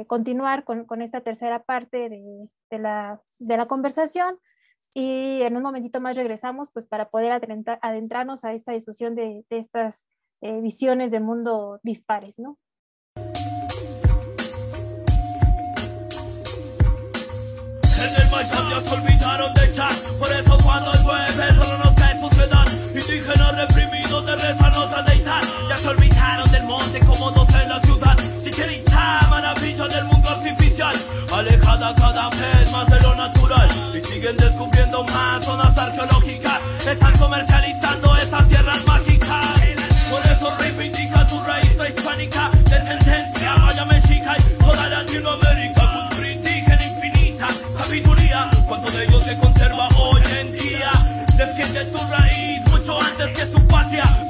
continuar 0.06 0.62
con, 0.62 0.84
con, 0.84 1.02
esta 1.02 1.20
tercera 1.22 1.64
parte 1.64 2.08
de, 2.08 2.48
de, 2.70 2.78
la, 2.78 3.20
de 3.40 3.56
la 3.56 3.66
conversación 3.66 4.38
y 4.94 5.42
en 5.42 5.56
un 5.56 5.62
momentito 5.62 6.00
más 6.00 6.16
regresamos 6.16 6.70
pues 6.70 6.86
para 6.86 7.08
poder 7.10 7.40
adentrarnos 7.82 8.44
a 8.44 8.52
esta 8.52 8.72
discusión 8.72 9.14
de, 9.14 9.44
de 9.48 9.58
estas 9.58 10.06
eh, 10.42 10.60
visiones 10.60 11.10
de 11.10 11.20
mundo 11.20 11.80
dispares, 11.82 12.38
¿no? 12.38 12.58
En 17.96 18.14
el 18.16 18.82
se 18.82 18.94
olvidaron 18.94 19.54
de 19.54 19.64
echar, 19.66 19.92
por 20.18 20.32
eso 20.32 20.56
cuando 20.64 20.92
llueve 20.94 21.54
solo 21.54 21.76
suciedad. 21.76 21.89
Indígenas 23.10 23.56
reprimidos 23.56 24.24
de 24.24 24.36
reza 24.36 24.70
nota 24.70 25.02
de 25.02 25.10
deitar, 25.10 25.42
ya 25.68 25.76
se 25.76 25.88
olvidaron 25.88 26.48
del 26.52 26.62
monte 26.62 27.00
como 27.00 27.32
dos 27.32 27.48
en 27.60 27.68
la 27.68 27.80
ciudad. 27.80 28.16
Si 28.40 28.52
quieren 28.52 28.84
maravilla 29.28 29.88
del 29.88 30.04
mundo 30.04 30.30
artificial, 30.30 30.94
alejada 31.32 31.92
cada 31.96 32.30
vez 32.30 32.70
más 32.70 32.88
de 32.88 33.00
lo 33.00 33.16
natural 33.16 33.68
siguen 34.00 34.36
descubriendo 34.36 35.02
más 35.02 35.44
zonas 35.44 35.76
arqueológicas. 35.76 36.60
Están 36.86 37.18
comercializando 37.18 38.16
esas 38.16 38.46
tierras 38.46 38.86
mágicas. 38.86 39.58
Por 40.08 40.26
eso 40.30 40.56
reivindica 40.60 41.26
tu 41.26 41.42
raíz 41.42 41.72
prehispánica, 41.72 42.50
descendencia 42.70 43.56
vaya 43.56 43.84
mexica 43.86 44.36
y 44.38 44.62
toda 44.62 44.88
Latinoamérica. 44.88 46.08
Cultura 46.10 46.30
indígena 46.30 46.86
infinita, 46.86 47.48
sabiduría, 47.76 48.50
cuánto 48.68 48.88
de 48.92 49.04
ellos 49.04 49.24
se 49.24 49.36
conserva 49.36 49.88
hoy 49.96 50.22
en 50.38 50.52
día. 50.52 50.92
Defiende 51.36 51.84
tu 51.86 51.98
raíz 52.06 52.29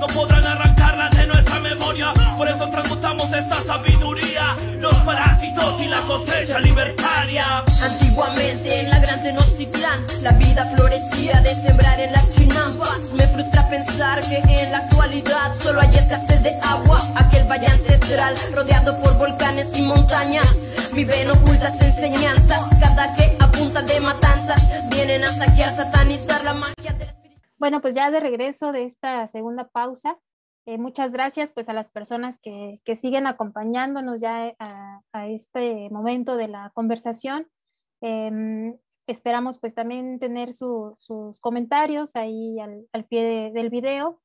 No 0.00 0.06
podrán 0.06 0.42
arrancarla 0.46 1.10
de 1.10 1.26
nuestra 1.26 1.60
memoria. 1.60 2.14
Por 2.38 2.48
eso 2.48 2.66
transmutamos 2.70 3.30
esta 3.34 3.62
sabiduría. 3.64 4.56
Los 4.78 4.94
parásitos 5.02 5.78
y 5.78 5.88
la 5.88 6.00
cosecha 6.00 6.58
libertaria. 6.58 7.62
Antiguamente 7.82 8.80
en 8.80 8.88
la 8.88 8.98
gran 8.98 9.22
Tenochtitlán 9.22 10.06
la 10.22 10.32
vida 10.32 10.64
florecía 10.74 11.42
de 11.42 11.54
sembrar 11.56 12.00
en 12.00 12.12
las 12.12 12.30
chinampas. 12.30 13.12
Me 13.12 13.26
frustra 13.26 13.68
pensar 13.68 14.22
que 14.22 14.38
en 14.38 14.72
la 14.72 14.78
actualidad 14.78 15.54
solo 15.62 15.82
hay 15.82 15.94
escasez 15.94 16.42
de 16.44 16.54
agua. 16.62 17.06
Aquel 17.16 17.44
valle 17.44 17.66
ancestral 17.66 18.34
rodeado 18.54 18.98
por 19.02 19.18
volcanes 19.18 19.68
y 19.76 19.82
montañas. 19.82 20.48
Viven 20.94 21.30
ocultas 21.30 21.74
enseñanzas, 21.78 22.62
cada 22.80 23.14
que 23.16 23.36
apunta 23.38 23.82
de 23.82 24.00
matanzas. 24.00 24.62
Vienen 24.88 25.24
a 25.24 25.34
saquear, 25.34 25.76
satanizar 25.76 26.42
la 26.42 26.54
magia 26.54 26.74
espíritu. 26.88 27.09
Bueno, 27.60 27.82
pues 27.82 27.94
ya 27.94 28.10
de 28.10 28.20
regreso 28.20 28.72
de 28.72 28.84
esta 28.84 29.28
segunda 29.28 29.68
pausa, 29.68 30.18
eh, 30.64 30.78
muchas 30.78 31.12
gracias 31.12 31.52
pues 31.52 31.68
a 31.68 31.74
las 31.74 31.90
personas 31.90 32.38
que, 32.38 32.80
que 32.86 32.96
siguen 32.96 33.26
acompañándonos 33.26 34.22
ya 34.22 34.54
a, 34.58 35.02
a, 35.12 35.28
este 35.28 35.90
momento 35.90 36.38
de 36.38 36.48
la 36.48 36.70
conversación. 36.72 37.48
Eh, 38.00 38.74
esperamos 39.06 39.58
pues 39.58 39.74
también 39.74 40.18
tener 40.18 40.54
su, 40.54 40.94
sus 40.96 41.38
comentarios 41.40 42.16
ahí 42.16 42.58
al, 42.60 42.86
al 42.94 43.04
pie 43.04 43.52
del 43.52 43.68
video, 43.68 44.22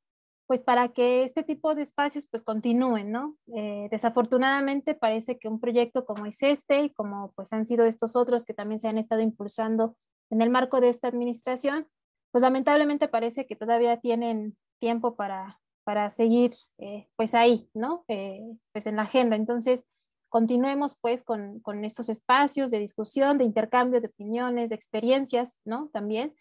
pues 0.48 0.64
para 0.64 0.94
que 0.94 1.24
este 1.24 1.44
tipo 1.44 1.76
de 1.76 1.82
espacios 1.82 2.28
pues 2.32 2.42
continúen, 2.42 3.12
¿no? 3.12 3.36
Eh, 3.54 3.90
desafortunadamente 3.92 4.96
parece 4.96 5.38
que 5.40 5.50
un 5.50 5.60
proyecto 5.60 6.06
como 6.06 6.26
es 6.26 6.42
este, 6.42 6.94
como 6.94 7.34
pues 7.34 7.52
han 7.52 7.66
sido 7.66 7.84
estos 7.84 8.16
otros 8.16 8.46
que 8.46 8.54
también 8.54 8.80
se 8.80 8.88
han 8.88 8.98
estado 8.98 9.20
impulsando 9.20 9.98
en 10.30 10.42
el 10.42 10.50
marco 10.50 10.80
de 10.80 10.88
esta 10.88 11.10
administración, 11.10 11.90
pues 12.36 12.42
lamentablemente 12.42 13.08
parece 13.08 13.48
que 13.48 13.56
todavía 13.56 13.96
tienen 14.02 14.58
tiempo 14.80 15.16
para, 15.16 15.62
para 15.86 16.10
seguir 16.10 16.52
eh, 16.78 17.08
pues 17.16 17.34
ahí, 17.34 17.70
¿no? 17.74 18.04
Eh, 18.10 18.58
pues 18.74 18.88
en 18.88 18.98
la 18.98 19.04
agenda. 19.04 19.38
Entonces, 19.38 19.86
continuemos 20.28 20.98
pues 21.00 21.24
con, 21.24 21.62
con, 21.62 21.86
estos 21.86 22.10
espacios 22.10 22.72
de 22.72 22.80
discusión, 22.80 23.38
de 23.38 23.46
intercambio 23.46 24.02
de 24.02 24.08
opiniones, 24.08 24.68
de 24.68 24.76
experiencias, 24.76 25.60
¿no? 25.64 25.90
También. 25.94 26.36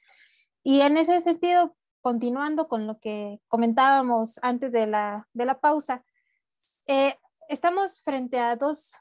Y 0.64 0.80
en 0.80 0.96
ese 0.96 1.20
sentido, 1.20 1.76
continuando 2.00 2.66
con 2.66 2.88
lo 2.88 2.98
que 2.98 3.38
comentábamos 3.46 4.40
antes 4.42 4.72
de 4.72 4.88
la, 4.88 5.28
de 5.32 5.46
la 5.46 5.60
pausa, 5.60 6.04
eh, 6.88 7.14
estamos 7.48 8.02
frente 8.02 8.40
a 8.40 8.56
dos 8.56 8.96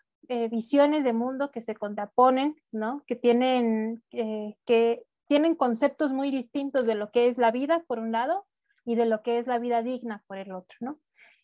visiones 0.51 1.03
de 1.03 1.11
mundo 1.11 1.49
que 1.49 1.59
se 1.59 1.75
contraponen, 1.75 2.55
¿no? 2.71 3.03
Que 3.07 3.15
tienen, 3.15 4.03
que 4.11 5.03
tienen 5.27 5.55
conceptos 5.55 6.11
muy 6.11 6.31
distintos 6.31 6.85
de 6.85 6.95
lo 6.95 7.11
que 7.11 7.27
es 7.27 7.37
la 7.37 7.51
vida, 7.51 7.83
por 7.87 7.99
un 7.99 8.11
lado, 8.11 8.45
y 8.85 8.95
de 8.95 9.05
lo 9.05 9.21
que 9.21 9.39
es 9.39 9.47
la 9.47 9.59
vida 9.59 9.81
digna, 9.81 10.23
por 10.27 10.37
el 10.37 10.51
otro, 10.51 10.77
¿no? 10.81 10.99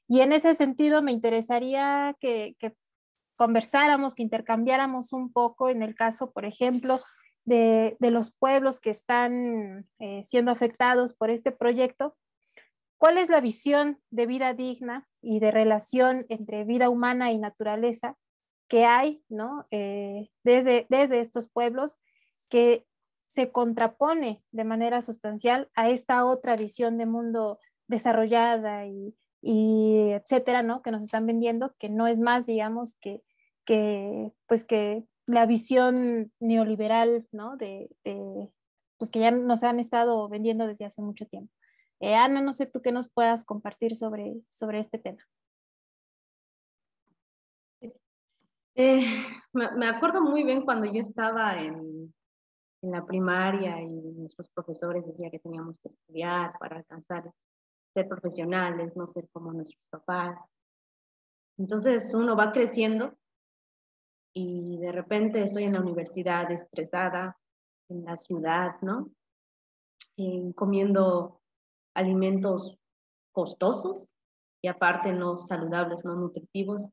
Y 0.08 0.22
en 0.22 0.34
ese 0.34 0.56
sentido 0.56 1.02
me 1.02 1.12
interesaría 1.12 2.16
que, 2.20 2.56
conversáramos, 3.36 4.16
que 4.16 4.24
intercambiáramos 4.24 5.14
un 5.14 5.32
poco 5.32 5.70
en 5.70 5.82
el 5.82 5.96
caso, 5.96 6.32
por 6.32 6.46
ejemplo, 6.46 7.00
de, 7.46 7.96
de 8.00 8.12
los 8.12 8.32
pueblos 8.36 8.82
que 8.82 8.90
están 8.90 9.88
eh, 10.00 10.24
siendo 10.24 10.52
afectados 10.52 11.14
por 11.14 11.30
este 11.30 11.52
proyecto. 11.52 12.18
¿Cuál 12.98 13.18
es 13.18 13.30
la 13.30 13.40
visión 13.40 14.02
de 14.10 14.26
vida 14.26 14.54
digna 14.54 15.08
y 15.22 15.40
de 15.40 15.52
relación 15.52 16.26
entre 16.28 16.66
vida 16.66 16.90
humana 16.90 17.32
y 17.32 17.38
naturaleza 17.38 18.18
que 18.70 18.86
hay 18.86 19.24
¿no? 19.28 19.64
Eh, 19.72 20.30
desde, 20.44 20.86
desde 20.90 21.20
estos 21.20 21.50
pueblos 21.50 21.98
que 22.50 22.86
se 23.30 23.52
contrapone 23.52 24.44
de 24.52 24.64
manera 24.66 25.02
sustancial 25.02 25.70
a 25.74 25.90
esta 25.90 26.26
otra 26.26 26.58
visión 26.58 26.98
de 26.98 27.06
mundo 27.06 27.60
desarrollada 27.88 28.86
y, 28.86 29.16
etcétera, 30.12 30.64
¿no? 30.64 30.82
Que 30.82 30.92
nos 30.92 31.02
están 31.02 31.26
vendiendo, 31.26 31.74
que 31.80 31.90
no 31.90 32.08
es 32.08 32.20
más, 32.20 32.46
digamos, 32.46 32.96
que 32.96 33.24
que, 33.70 34.34
pues 34.48 34.66
que 34.66 35.06
la 35.28 35.46
visión 35.46 36.32
neoliberal, 36.40 37.28
¿no? 37.32 37.56
De, 37.56 37.88
pues 38.98 39.12
que 39.12 39.20
ya 39.20 39.30
nos 39.30 39.64
han 39.64 39.80
estado 39.80 40.28
vendiendo 40.28 40.66
desde 40.66 40.86
hace 40.86 41.04
mucho 41.04 41.28
tiempo. 41.28 41.54
Eh, 42.00 42.16
Ana, 42.16 42.42
no 42.42 42.52
sé 42.52 42.66
tú 42.66 42.82
qué 42.82 42.92
nos 42.92 43.12
puedas 43.12 43.46
compartir 43.46 43.96
sobre, 43.96 44.42
sobre 44.50 44.80
este 44.80 44.98
tema. 44.98 45.24
Eh, 48.74 49.06
me, 49.54 49.88
acuerdo 49.88 50.22
muy 50.22 50.44
bien 50.44 50.66
cuando 50.66 50.92
yo 50.92 51.02
estaba 51.02 51.62
en, 51.62 52.12
en 52.82 52.92
la 52.92 53.06
primaria 53.06 53.82
y 53.82 53.90
nuestros 53.90 54.50
profesores 54.50 55.06
decían 55.06 55.32
que 55.32 55.40
teníamos 55.40 55.78
que 55.82 55.90
estudiar 55.90 56.54
para 56.60 56.78
alcanzar 56.78 57.32
ser 57.94 58.08
profesionales, 58.08 58.96
no 58.96 59.08
ser 59.08 59.28
como 59.32 59.52
nuestros 59.52 59.84
papás. 59.90 60.52
Entonces 61.58 62.14
uno 62.14 62.36
va 62.36 62.52
creciendo 62.52 63.18
y 64.34 64.78
de 64.78 64.92
repente 64.92 65.44
estoy 65.44 65.64
en 65.64 65.74
la 65.74 65.82
universidad 65.82 66.50
estresada, 66.52 67.38
en 67.90 68.06
la 68.06 68.18
ciudad, 68.18 68.76
¿no? 68.82 69.12
comiendo 70.56 71.40
alimentos 71.96 72.78
costosos 73.32 74.10
y 74.62 74.68
aparte 74.68 75.14
no 75.14 75.38
saludables, 75.38 76.04
no 76.04 76.16
nutritivos 76.16 76.90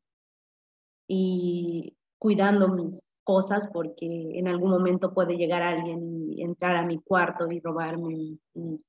y 1.09 1.97
cuidando 2.19 2.69
mis 2.69 3.03
cosas 3.27 3.69
porque 3.73 4.07
en 4.39 4.47
algún 4.47 4.71
momento 4.71 5.13
puede 5.13 5.37
llegar 5.37 5.61
alguien 5.61 6.33
y 6.33 6.43
entrar 6.43 6.77
a 6.77 6.87
mi 6.87 7.01
cuarto 7.01 7.51
y 7.51 7.61
robarme 7.61 8.39
mis, 8.55 8.87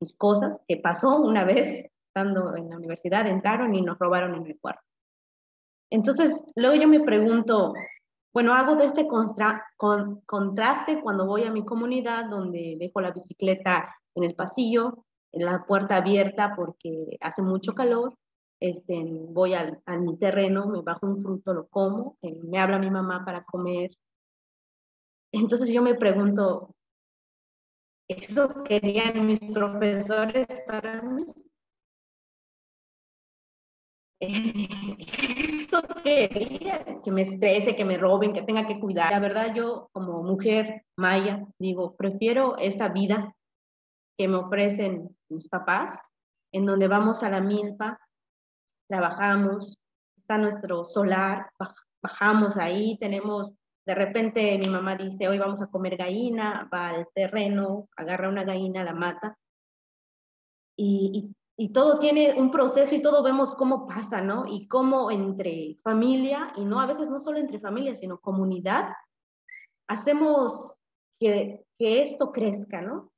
mis 0.00 0.12
cosas, 0.18 0.60
que 0.66 0.76
pasó 0.78 1.20
una 1.20 1.44
vez 1.44 1.86
estando 2.08 2.56
en 2.56 2.68
la 2.68 2.76
universidad, 2.76 3.26
entraron 3.28 3.74
y 3.74 3.82
nos 3.82 3.98
robaron 3.98 4.34
en 4.34 4.46
el 4.46 4.58
cuarto. 4.58 4.82
Entonces, 5.90 6.44
luego 6.56 6.74
yo 6.74 6.88
me 6.88 7.00
pregunto, 7.00 7.74
bueno, 8.34 8.54
hago 8.54 8.74
de 8.74 8.86
este 8.86 9.06
con, 9.06 10.20
contraste 10.26 11.00
cuando 11.00 11.24
voy 11.24 11.44
a 11.44 11.52
mi 11.52 11.64
comunidad 11.64 12.26
donde 12.28 12.76
dejo 12.78 13.00
la 13.00 13.12
bicicleta 13.12 13.94
en 14.16 14.24
el 14.24 14.34
pasillo, 14.34 15.04
en 15.32 15.44
la 15.44 15.64
puerta 15.64 15.96
abierta 15.96 16.54
porque 16.56 17.16
hace 17.20 17.42
mucho 17.42 17.74
calor, 17.74 18.14
este, 18.60 19.02
voy 19.28 19.54
al, 19.54 19.80
a 19.86 19.98
mi 19.98 20.16
terreno, 20.18 20.66
me 20.66 20.82
bajo 20.82 21.06
un 21.06 21.16
fruto, 21.16 21.52
lo 21.54 21.68
como, 21.68 22.16
eh, 22.22 22.40
me 22.44 22.58
habla 22.58 22.78
mi 22.78 22.90
mamá 22.90 23.24
para 23.24 23.44
comer. 23.44 23.90
Entonces 25.32 25.72
yo 25.72 25.82
me 25.82 25.94
pregunto, 25.94 26.74
¿eso 28.08 28.48
querían 28.64 29.26
mis 29.26 29.40
profesores 29.40 30.46
para 30.66 31.02
mí? 31.02 31.24
¿Eso 34.20 35.82
quería? 36.02 36.82
Que 37.04 37.10
me 37.10 37.22
estrese, 37.22 37.76
que 37.76 37.84
me 37.84 37.98
roben, 37.98 38.32
que 38.32 38.42
tenga 38.42 38.66
que 38.66 38.80
cuidar. 38.80 39.12
La 39.12 39.20
verdad 39.20 39.54
yo 39.54 39.90
como 39.92 40.22
mujer 40.22 40.84
maya 40.96 41.46
digo, 41.58 41.94
prefiero 41.96 42.56
esta 42.56 42.88
vida 42.88 43.34
que 44.16 44.28
me 44.28 44.36
ofrecen 44.36 45.14
mis 45.28 45.48
papás, 45.48 46.00
en 46.52 46.64
donde 46.64 46.88
vamos 46.88 47.22
a 47.22 47.28
la 47.28 47.42
milpa, 47.42 48.00
trabajamos, 48.88 49.78
está 50.16 50.38
nuestro 50.38 50.84
solar, 50.84 51.50
bajamos 52.02 52.56
ahí, 52.56 52.98
tenemos, 52.98 53.52
de 53.86 53.94
repente 53.94 54.58
mi 54.58 54.68
mamá 54.68 54.96
dice, 54.96 55.28
hoy 55.28 55.38
vamos 55.38 55.62
a 55.62 55.68
comer 55.68 55.96
gallina, 55.96 56.68
va 56.72 56.88
al 56.88 57.08
terreno, 57.14 57.88
agarra 57.96 58.28
una 58.28 58.44
gallina, 58.44 58.84
la 58.84 58.92
mata, 58.94 59.36
y, 60.78 61.34
y, 61.56 61.68
todo 61.70 61.98
tiene 61.98 62.34
un 62.34 62.50
proceso 62.50 62.94
y 62.94 63.00
todo 63.00 63.22
vemos 63.22 63.54
cómo 63.54 63.86
pasa, 63.86 64.20
¿no? 64.20 64.44
Y 64.46 64.68
cómo 64.68 65.10
entre 65.10 65.78
familia, 65.82 66.52
y 66.56 66.66
no 66.66 66.80
a 66.80 66.86
veces 66.86 67.08
no 67.08 67.18
solo 67.18 67.38
entre 67.38 67.60
familia, 67.60 67.96
sino 67.96 68.20
comunidad, 68.20 68.90
hacemos 69.88 70.74
que, 71.18 71.64
que 71.78 72.02
esto 72.02 72.30
crezca, 72.30 72.82
¿no? 72.82 73.10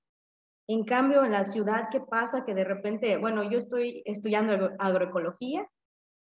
En 0.68 0.84
cambio, 0.84 1.24
en 1.24 1.32
la 1.32 1.44
ciudad, 1.44 1.88
¿qué 1.90 2.00
pasa? 2.00 2.44
Que 2.44 2.54
de 2.54 2.64
repente, 2.64 3.16
bueno, 3.16 3.42
yo 3.50 3.58
estoy 3.58 4.02
estudiando 4.04 4.70
agroecología, 4.78 5.66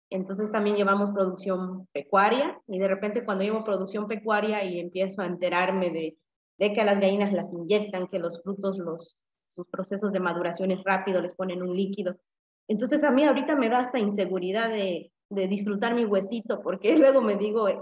entonces 0.10 0.52
también 0.52 0.76
llevamos 0.76 1.12
producción 1.12 1.88
pecuaria 1.94 2.60
y 2.68 2.80
de 2.80 2.88
repente 2.88 3.26
cuando 3.26 3.44
llevo 3.44 3.64
producción 3.64 4.08
pecuaria 4.08 4.64
y 4.64 4.80
empiezo 4.80 5.22
a 5.22 5.26
enterarme 5.26 5.90
de, 5.90 6.18
de 6.58 6.74
que 6.74 6.82
a 6.82 6.86
las 6.86 7.00
gallinas 7.00 7.34
las 7.34 7.54
inyectan, 7.54 8.08
que 8.08 8.20
los 8.20 8.42
frutos, 8.42 8.78
los, 8.78 9.18
sus 9.48 9.68
procesos 9.68 10.12
de 10.12 10.20
maduración 10.20 10.72
es 10.72 10.84
rápido, 10.84 11.22
les 11.22 11.34
ponen 11.34 11.62
un 11.62 11.76
líquido. 11.76 12.18
Entonces 12.68 13.04
a 13.04 13.12
mí 13.12 13.26
ahorita 13.26 13.56
me 13.56 13.70
da 13.70 13.82
esta 13.82 14.00
inseguridad 14.00 14.70
de, 14.70 15.12
de 15.30 15.48
disfrutar 15.48 15.96
mi 15.96 16.06
huesito, 16.06 16.62
porque 16.62 16.96
luego 16.98 17.22
me 17.22 17.36
digo, 17.36 17.68
eh, 17.68 17.82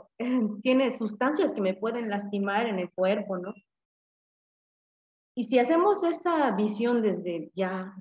tiene 0.62 0.92
sustancias 0.92 1.52
que 1.52 1.62
me 1.62 1.74
pueden 1.74 2.10
lastimar 2.10 2.68
en 2.68 2.80
el 2.80 2.92
cuerpo, 2.92 3.38
¿no? 3.38 3.54
Y 5.36 5.46
si 5.46 5.60
hacemos 5.60 6.04
esta 6.04 6.52
visión 6.52 7.02
desde 7.02 7.52
ya, 7.56 7.96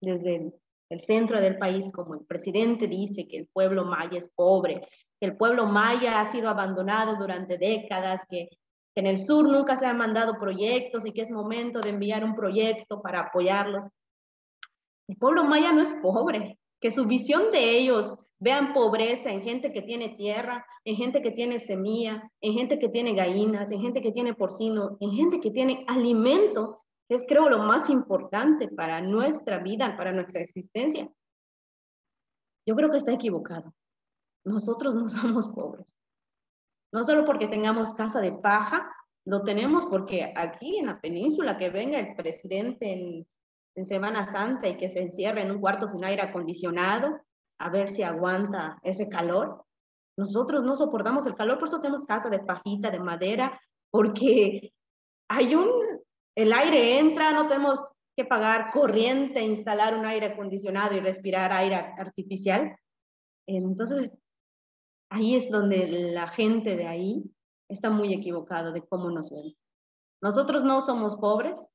desde 0.00 0.52
el 0.90 1.00
centro 1.00 1.40
del 1.40 1.58
país, 1.58 1.90
como 1.92 2.14
el 2.14 2.26
presidente 2.26 2.86
dice 2.86 3.26
que 3.26 3.38
el 3.38 3.46
pueblo 3.46 3.84
maya 3.84 4.18
es 4.18 4.28
pobre, 4.34 4.86
que 5.18 5.26
el 5.26 5.36
pueblo 5.36 5.66
maya 5.66 6.20
ha 6.20 6.30
sido 6.30 6.48
abandonado 6.48 7.16
durante 7.16 7.56
décadas, 7.56 8.22
que, 8.28 8.48
en 8.94 9.06
el 9.06 9.18
sur 9.18 9.48
nunca 9.48 9.76
se 9.76 9.86
han 9.86 9.96
mandado 9.96 10.38
proyectos 10.38 11.06
y 11.06 11.12
que 11.12 11.22
es 11.22 11.30
momento 11.30 11.80
de 11.80 11.90
enviar 11.90 12.24
un 12.24 12.34
proyecto 12.34 13.00
para 13.00 13.20
apoyarlos. 13.20 13.88
El 15.08 15.16
pueblo 15.16 15.44
maya 15.44 15.72
no 15.72 15.80
es 15.80 15.94
pobre, 16.02 16.58
que 16.78 16.90
su 16.90 17.06
visión 17.06 17.50
de 17.52 17.78
ellos 17.78 18.14
vean 18.42 18.72
pobreza 18.72 19.30
en 19.30 19.42
gente 19.42 19.72
que 19.72 19.82
tiene 19.82 20.16
tierra, 20.16 20.66
en 20.84 20.96
gente 20.96 21.22
que 21.22 21.30
tiene 21.30 21.60
semilla, 21.60 22.28
en 22.40 22.54
gente 22.54 22.80
que 22.80 22.88
tiene 22.88 23.14
gallinas, 23.14 23.70
en 23.70 23.80
gente 23.80 24.02
que 24.02 24.10
tiene 24.10 24.34
porcino, 24.34 24.96
en 24.98 25.12
gente 25.12 25.40
que 25.40 25.52
tiene 25.52 25.84
alimentos 25.86 26.76
es 27.08 27.24
creo 27.28 27.48
lo 27.48 27.58
más 27.58 27.88
importante 27.88 28.66
para 28.68 29.00
nuestra 29.00 29.58
vida, 29.58 29.96
para 29.96 30.12
nuestra 30.12 30.40
existencia. 30.40 31.08
Yo 32.66 32.74
creo 32.74 32.90
que 32.90 32.96
está 32.96 33.12
equivocado. 33.12 33.72
Nosotros 34.44 34.96
no 34.96 35.08
somos 35.08 35.46
pobres. 35.48 35.96
No 36.92 37.04
solo 37.04 37.24
porque 37.24 37.46
tengamos 37.46 37.92
casa 37.92 38.20
de 38.20 38.32
paja, 38.32 38.92
lo 39.24 39.44
tenemos 39.44 39.86
porque 39.86 40.32
aquí 40.34 40.78
en 40.78 40.86
la 40.86 41.00
península 41.00 41.58
que 41.58 41.70
venga 41.70 42.00
el 42.00 42.16
presidente 42.16 42.92
en, 42.92 43.26
en 43.76 43.86
Semana 43.86 44.26
Santa 44.26 44.66
y 44.66 44.76
que 44.76 44.88
se 44.88 45.00
encierre 45.00 45.42
en 45.42 45.52
un 45.52 45.60
cuarto 45.60 45.86
sin 45.86 46.04
aire 46.04 46.22
acondicionado, 46.22 47.20
a 47.62 47.70
ver 47.70 47.88
si 47.88 48.02
aguanta 48.02 48.78
ese 48.82 49.08
calor. 49.08 49.64
Nosotros 50.18 50.64
no 50.64 50.76
soportamos 50.76 51.26
el 51.26 51.36
calor, 51.36 51.58
por 51.58 51.68
eso 51.68 51.80
tenemos 51.80 52.04
casa 52.04 52.28
de 52.28 52.40
pajita, 52.40 52.90
de 52.90 52.98
madera, 52.98 53.60
porque 53.90 54.72
hay 55.28 55.54
un 55.54 55.70
el 56.34 56.52
aire 56.52 56.98
entra, 56.98 57.32
no 57.32 57.46
tenemos 57.46 57.80
que 58.16 58.24
pagar 58.24 58.72
corriente, 58.72 59.42
instalar 59.42 59.94
un 59.94 60.06
aire 60.06 60.26
acondicionado 60.26 60.94
y 60.96 61.00
respirar 61.00 61.52
aire 61.52 61.76
artificial. 61.76 62.74
Entonces, 63.46 64.12
ahí 65.10 65.36
es 65.36 65.50
donde 65.50 65.86
la 66.12 66.28
gente 66.28 66.76
de 66.76 66.86
ahí 66.86 67.22
está 67.68 67.90
muy 67.90 68.12
equivocado 68.12 68.72
de 68.72 68.82
cómo 68.86 69.10
nos 69.10 69.30
ven. 69.30 69.54
Nosotros 70.22 70.64
no 70.64 70.80
somos 70.80 71.16
pobres, 71.16 71.66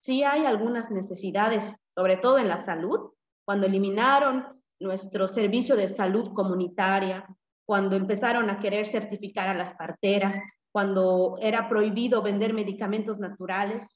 sí 0.00 0.22
hay 0.22 0.46
algunas 0.46 0.90
necesidades, 0.90 1.72
sobre 1.96 2.16
todo 2.16 2.38
en 2.38 2.48
la 2.48 2.60
salud, 2.60 3.12
cuando 3.44 3.66
eliminaron 3.66 4.53
nuestro 4.80 5.28
servicio 5.28 5.76
de 5.76 5.88
salud 5.88 6.32
comunitaria, 6.34 7.26
cuando 7.66 7.96
empezaron 7.96 8.50
a 8.50 8.58
querer 8.58 8.86
certificar 8.86 9.48
a 9.48 9.54
las 9.54 9.72
parteras, 9.74 10.36
cuando 10.72 11.36
era 11.40 11.68
prohibido 11.68 12.20
vender 12.20 12.52
medicamentos 12.52 13.18
naturales, 13.18 13.86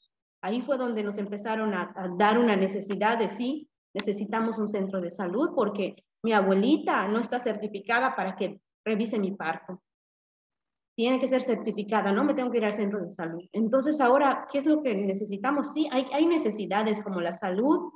Ahí 0.41 0.62
fue 0.62 0.79
donde 0.79 1.03
nos 1.03 1.18
empezaron 1.18 1.74
a, 1.74 1.93
dar 2.16 2.39
una 2.39 2.55
necesidad 2.55 3.18
de 3.18 3.29
sí, 3.29 3.68
necesitamos 3.93 4.59
un 4.59 4.68
centro 4.68 5.01
de 5.01 5.11
salud 5.11 5.51
porque 5.55 6.05
mi 6.22 6.33
abuelita 6.33 7.09
no 7.09 7.18
está 7.18 7.41
certificada 7.41 8.14
para 8.14 8.37
que 8.37 8.61
revise 8.85 9.18
mi 9.18 9.33
parto. 9.33 9.83
Tiene 10.97 11.18
que 11.18 11.29
ser 11.29 11.43
certificada, 11.43 12.12
no 12.12 12.24
me 12.24 12.35
tengo 12.35 12.51
que 12.51 12.59
ir 12.59 12.64
al 12.64 12.74
centro 12.74 13.01
de 13.01 13.11
salud. 13.11 13.43
Entonces 13.53 14.01
ahora, 14.01 14.47
¿qué 14.51 14.59
es 14.59 14.66
lo 14.66 14.83
que 14.83 14.95
necesitamos? 14.95 15.72
Sí, 15.72 15.89
hay, 15.91 16.07
hay 16.12 16.26
necesidades 16.26 17.03
como 17.03 17.20
la 17.20 17.35
salud. 17.35 17.93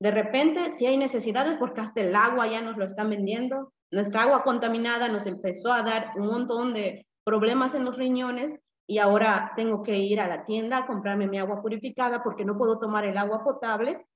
De 0.00 0.10
repente, 0.10 0.70
sí 0.70 0.86
hay 0.86 0.96
necesidades 0.96 1.56
porque 1.56 1.80
hasta 1.80 2.00
el 2.00 2.14
agua 2.14 2.46
ya 2.46 2.60
nos 2.60 2.76
lo 2.76 2.84
están 2.84 3.10
vendiendo. 3.10 3.72
Nuestra 3.90 4.22
agua 4.22 4.44
contaminada 4.44 5.08
nos 5.08 5.26
empezó 5.26 5.72
a 5.72 5.82
dar 5.82 6.12
un 6.16 6.26
montón 6.26 6.72
de 6.72 7.06
problemas 7.24 7.74
en 7.74 7.84
los 7.84 7.96
riñones 7.96 8.58
y 8.86 8.98
ahora 8.98 9.52
tengo 9.56 9.82
que 9.82 9.98
ir 9.98 10.20
a 10.20 10.28
la 10.28 10.44
tienda 10.44 10.78
a 10.78 10.86
comprarme 10.86 11.26
mi 11.26 11.38
agua 11.38 11.60
purificada 11.60 12.22
porque 12.22 12.44
no 12.44 12.56
puedo 12.56 12.78
tomar 12.78 13.04
el 13.04 13.18
agua 13.18 13.44
potable 13.44 14.06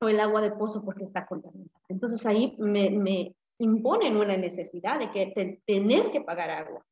o 0.00 0.08
el 0.08 0.20
agua 0.20 0.42
de 0.42 0.52
pozo 0.52 0.84
porque 0.84 1.04
está 1.04 1.26
contaminada. 1.26 1.80
Entonces 1.88 2.26
ahí 2.26 2.56
me, 2.58 2.90
me 2.90 3.34
imponen 3.58 4.16
una 4.16 4.36
necesidad 4.36 4.98
de 4.98 5.10
que 5.10 5.62
tener 5.64 6.10
que 6.10 6.20
pagar 6.20 6.50
agua. 6.50 6.84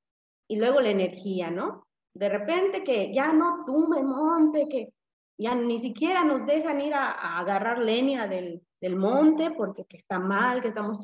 Y 0.48 0.56
luego 0.56 0.80
la 0.80 0.90
energía, 0.90 1.50
¿no? 1.50 1.86
De 2.14 2.28
repente 2.28 2.84
que 2.84 3.12
ya 3.12 3.32
no 3.32 3.64
tumbe 3.66 4.02
monte, 4.02 4.68
que 4.68 4.88
ya 5.42 5.54
ni 5.54 5.78
siquiera 5.78 6.24
nos 6.24 6.46
dejan 6.46 6.80
ir 6.80 6.94
a, 6.94 7.38
agarrar 7.38 7.78
leña 7.78 8.26
del, 8.26 8.62
del, 8.80 8.96
monte 8.96 9.50
porque 9.50 9.84
que 9.84 9.96
está 9.96 10.18
mal, 10.18 10.62
que 10.62 10.68
estamos... 10.68 11.00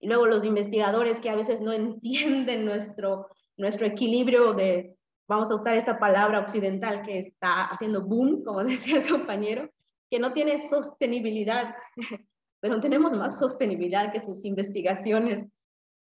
Y 0.00 0.08
luego 0.08 0.26
los 0.26 0.44
investigadores 0.44 1.20
que 1.20 1.30
a 1.30 1.36
veces 1.36 1.60
no 1.60 1.72
entienden 1.72 2.64
nuestro, 2.64 3.28
nuestro 3.56 3.86
equilibrio 3.86 4.52
de, 4.52 4.96
vamos 5.28 5.50
a 5.50 5.54
usar 5.54 5.76
esta 5.76 5.98
palabra 5.98 6.40
occidental 6.40 7.02
que 7.02 7.18
está 7.18 7.64
haciendo 7.64 8.02
boom, 8.02 8.42
como 8.44 8.62
decía 8.64 8.98
el 8.98 9.08
compañero, 9.08 9.70
que 10.10 10.18
no 10.18 10.32
tiene 10.32 10.58
sostenibilidad, 10.58 11.74
pero 12.60 12.80
tenemos 12.80 13.12
más 13.14 13.38
sostenibilidad 13.38 14.12
que 14.12 14.20
sus 14.20 14.44
investigaciones. 14.44 15.44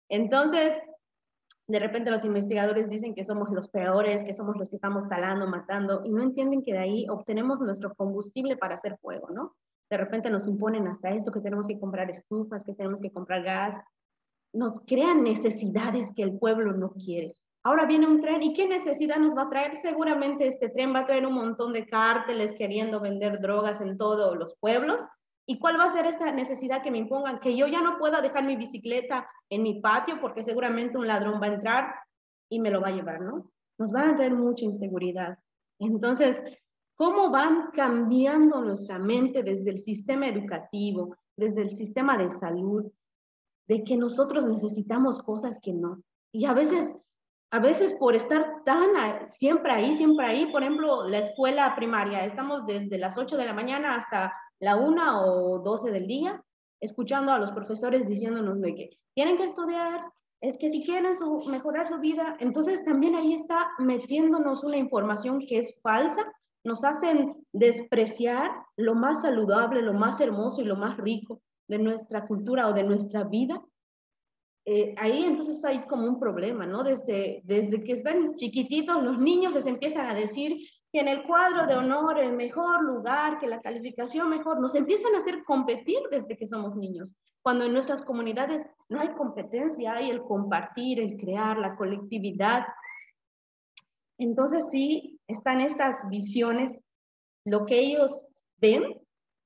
Entonces, 0.10 0.74
de 1.68 1.80
repente 1.80 2.12
los 2.12 2.24
investigadores 2.24 2.90
dicen 2.90 3.16
que 3.16 3.24
somos 3.24 3.50
los 3.50 3.68
peores, 3.70 4.24
que 4.24 4.34
somos 4.34 4.56
los 4.56 4.70
que 4.70 4.76
estamos 4.76 5.08
talando, 5.08 5.48
matando, 5.48 6.04
y 6.06 6.12
no 6.12 6.22
entienden 6.22 6.64
que 6.64 6.74
de 6.74 6.80
ahí 6.80 7.06
obtenemos 7.10 7.60
nuestro 7.60 7.96
combustible 7.96 8.56
para 8.56 8.76
hacer 8.76 8.98
fuego, 9.00 9.30
¿no? 9.32 9.56
De 9.90 9.98
repente 9.98 10.30
nos 10.30 10.48
imponen 10.48 10.88
hasta 10.88 11.10
esto, 11.10 11.32
que 11.32 11.42
tenemos 11.42 11.68
que 11.68 11.80
comprar 11.80 12.10
estufas, 12.10 12.64
que 12.64 12.74
tenemos 12.74 13.02
que 13.02 13.12
comprar 13.12 13.44
gas. 13.44 13.78
Nos 14.54 14.80
crean 14.82 15.24
necesidades 15.24 16.14
que 16.16 16.24
el 16.24 16.38
pueblo 16.38 16.74
no 16.74 16.92
quiere. 16.92 17.34
Ahora 17.64 17.86
viene 17.86 18.08
un 18.08 18.22
tren 18.22 18.44
y 18.44 18.54
qué 18.54 18.68
necesidad 18.68 19.18
nos 19.18 19.36
va 19.36 19.44
a 19.44 19.50
traer. 19.50 19.76
Seguramente 19.76 20.48
este 20.48 20.70
tren 20.70 20.94
va 20.94 21.00
a 21.00 21.06
traer 21.06 21.26
un 21.26 21.34
montón 21.34 21.74
de 21.74 21.88
cárteles 21.88 22.54
queriendo 22.54 23.00
vender 23.00 23.40
drogas 23.40 23.82
en 23.82 23.98
todos 23.98 24.38
los 24.38 24.56
pueblos 24.60 25.04
¿Y 25.48 25.60
cuál 25.60 25.80
va 25.80 25.86
a 25.86 25.92
ser 25.92 26.08
esta 26.08 26.32
necesidad 26.32 26.82
que 26.82 26.92
me 26.92 26.98
impongan? 26.98 27.40
Que 27.40 27.56
yo 27.56 27.68
ya 27.68 27.82
no 27.82 28.00
pueda 28.00 28.22
dejar 28.22 28.44
mi 28.44 28.56
bicicleta 28.56 29.30
en 29.50 29.62
mi 29.62 29.80
patio 29.80 30.20
porque 30.20 30.44
seguramente 30.44 30.98
un 30.98 31.08
ladrón 31.08 31.40
va 31.42 31.46
a 31.46 31.54
entrar 31.54 31.96
y 32.50 32.60
me 32.60 32.72
lo 32.72 32.82
va 32.82 32.88
a 32.88 32.94
llevar, 32.94 33.22
¿no? 33.22 33.52
Nos 33.78 33.92
van 33.92 34.10
a 34.10 34.16
traer 34.16 34.34
mucha 34.34 34.66
inseguridad. 34.66 35.38
Entonces, 35.80 36.42
¿cómo 36.96 37.30
van 37.30 37.70
cambiando 37.74 38.62
nuestra 38.62 38.98
mente 38.98 39.44
desde 39.44 39.72
el 39.72 39.78
sistema 39.78 40.28
educativo, 40.28 41.16
desde 41.38 41.62
el 41.62 41.70
sistema 41.70 42.18
de 42.18 42.32
salud, 42.32 42.92
de 43.68 43.84
que 43.84 43.98
nosotros 43.98 44.48
necesitamos 44.48 45.22
cosas 45.22 45.60
que 45.62 45.74
no? 45.74 46.02
Y 46.32 46.46
a 46.46 46.54
veces, 46.54 46.96
a 47.52 47.60
veces 47.60 47.94
por 47.94 48.16
estar 48.16 48.64
tan 48.64 49.30
siempre 49.30 49.72
ahí, 49.72 49.94
siempre 49.94 50.26
ahí, 50.26 50.52
por 50.52 50.64
ejemplo, 50.64 51.08
la 51.08 51.20
escuela 51.20 51.76
primaria, 51.76 52.26
estamos 52.26 52.66
desde 52.66 52.98
las 52.98 53.16
8 53.18 53.38
de 53.38 53.46
la 53.46 53.54
mañana 53.54 53.96
hasta 53.96 54.34
la 54.60 54.76
una 54.78 55.26
o 55.26 55.60
doce 55.60 55.92
del 55.92 56.08
día, 56.08 56.44
escuchando 56.80 57.32
a 57.32 57.40
los 57.40 57.52
profesores 57.52 58.08
diciéndonos 58.08 58.62
de 58.62 58.76
que 58.76 58.90
tienen 59.14 59.38
que 59.38 59.46
estudiar, 59.46 60.04
es 60.42 60.58
que 60.58 60.70
si 60.70 60.84
quieren 60.84 61.12
mejorar 61.48 61.88
su 61.88 62.00
vida, 62.00 62.38
entonces 62.40 62.84
también 62.84 63.16
ahí 63.16 63.34
está 63.34 63.70
metiéndonos 63.80 64.64
una 64.64 64.78
información 64.78 65.40
que 65.40 65.60
es 65.60 65.74
falsa, 65.82 66.22
nos 66.64 66.84
hacen 66.84 67.36
despreciar 67.54 68.52
lo 68.76 68.96
más 68.96 69.22
saludable, 69.22 69.82
lo 69.82 69.94
más 69.94 70.20
hermoso 70.20 70.62
y 70.62 70.66
lo 70.66 70.76
más 70.76 70.98
rico 70.98 71.42
de 71.68 71.80
nuestra 71.80 72.28
cultura 72.28 72.68
o 72.68 72.74
de 72.74 72.84
nuestra 72.84 73.24
vida. 73.24 73.62
Eh, 74.66 74.96
ahí 74.98 75.24
entonces 75.24 75.64
hay 75.64 75.86
como 75.86 76.08
un 76.08 76.20
problema, 76.20 76.66
¿no? 76.66 76.84
Desde, 76.84 77.42
desde 77.44 77.84
que 77.84 77.94
están 77.94 78.36
chiquititos, 78.36 79.04
los 79.04 79.20
niños 79.20 79.54
les 79.54 79.68
empiezan 79.68 80.08
a 80.08 80.16
decir 80.16 80.58
que 80.96 81.02
en 81.02 81.10
el 81.10 81.24
cuadro 81.24 81.68
de 81.68 81.76
honor 81.76 82.18
el 82.20 82.32
mejor 82.32 82.82
lugar, 82.82 83.38
que 83.38 83.48
la 83.48 83.60
calificación 83.60 84.30
mejor, 84.30 84.62
nos 84.62 84.76
empiezan 84.76 85.14
a 85.14 85.18
hacer 85.18 85.44
competir 85.44 86.00
desde 86.10 86.38
que 86.38 86.48
somos 86.48 86.78
niños, 86.78 87.14
cuando 87.42 87.66
en 87.66 87.74
nuestras 87.74 88.02
comunidades 88.02 88.66
no 88.88 89.02
hay 89.02 89.10
competencia, 89.10 89.96
hay 89.96 90.10
el 90.10 90.22
compartir, 90.22 91.02
el 91.02 91.18
crear, 91.18 91.58
la 91.58 91.76
colectividad. 91.76 92.66
Entonces 94.18 94.70
sí, 94.72 95.20
están 95.28 95.60
estas 95.60 96.08
visiones, 96.08 96.82
lo 97.44 97.66
que 97.66 97.78
ellos 97.78 98.26
ven 98.62 99.02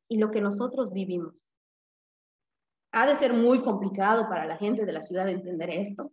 y 0.08 0.20
lo 0.20 0.30
que 0.30 0.42
nosotros 0.42 0.94
vivimos. 0.94 1.48
Ha 2.92 3.08
de 3.08 3.16
ser 3.16 3.34
muy 3.34 3.64
complicado 3.64 4.30
para 4.30 4.46
la 4.46 4.58
gente 4.58 4.86
de 4.86 4.94
la 4.94 5.02
ciudad 5.02 5.28
entender 5.28 5.72
esto. 5.72 6.12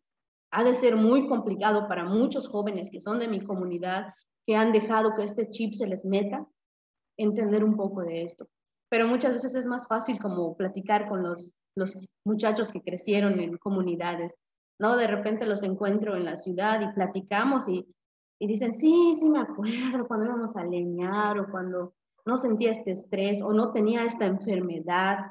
Ha 0.50 0.64
de 0.64 0.74
ser 0.74 0.96
muy 0.96 1.28
complicado 1.28 1.88
para 1.88 2.06
muchos 2.06 2.48
jóvenes 2.48 2.88
que 2.90 3.00
son 3.00 3.18
de 3.18 3.28
mi 3.28 3.44
comunidad, 3.44 4.14
que 4.46 4.56
han 4.56 4.72
dejado 4.72 5.14
que 5.16 5.24
este 5.24 5.50
chip 5.50 5.74
se 5.74 5.86
les 5.86 6.04
meta, 6.04 6.46
entender 7.18 7.64
un 7.64 7.76
poco 7.76 8.02
de 8.02 8.22
esto. 8.22 8.46
Pero 8.88 9.08
muchas 9.08 9.32
veces 9.32 9.54
es 9.54 9.66
más 9.66 9.88
fácil 9.88 10.18
como 10.20 10.56
platicar 10.56 11.08
con 11.08 11.22
los, 11.22 11.56
los 11.74 12.08
muchachos 12.24 12.70
que 12.70 12.82
crecieron 12.82 13.40
en 13.40 13.58
comunidades, 13.58 14.32
¿no? 14.78 14.96
De 14.96 15.08
repente 15.08 15.46
los 15.46 15.62
encuentro 15.64 16.14
en 16.16 16.24
la 16.24 16.36
ciudad 16.36 16.80
y 16.80 16.94
platicamos 16.94 17.68
y, 17.68 17.86
y 18.38 18.46
dicen, 18.46 18.72
sí, 18.72 19.16
sí 19.18 19.28
me 19.28 19.40
acuerdo 19.40 20.06
cuando 20.06 20.26
íbamos 20.26 20.56
a 20.56 20.64
leñar 20.64 21.40
o 21.40 21.50
cuando 21.50 21.94
no 22.24 22.36
sentía 22.36 22.70
este 22.70 22.92
estrés 22.92 23.42
o 23.42 23.52
no 23.52 23.72
tenía 23.72 24.04
esta 24.04 24.26
enfermedad, 24.26 25.30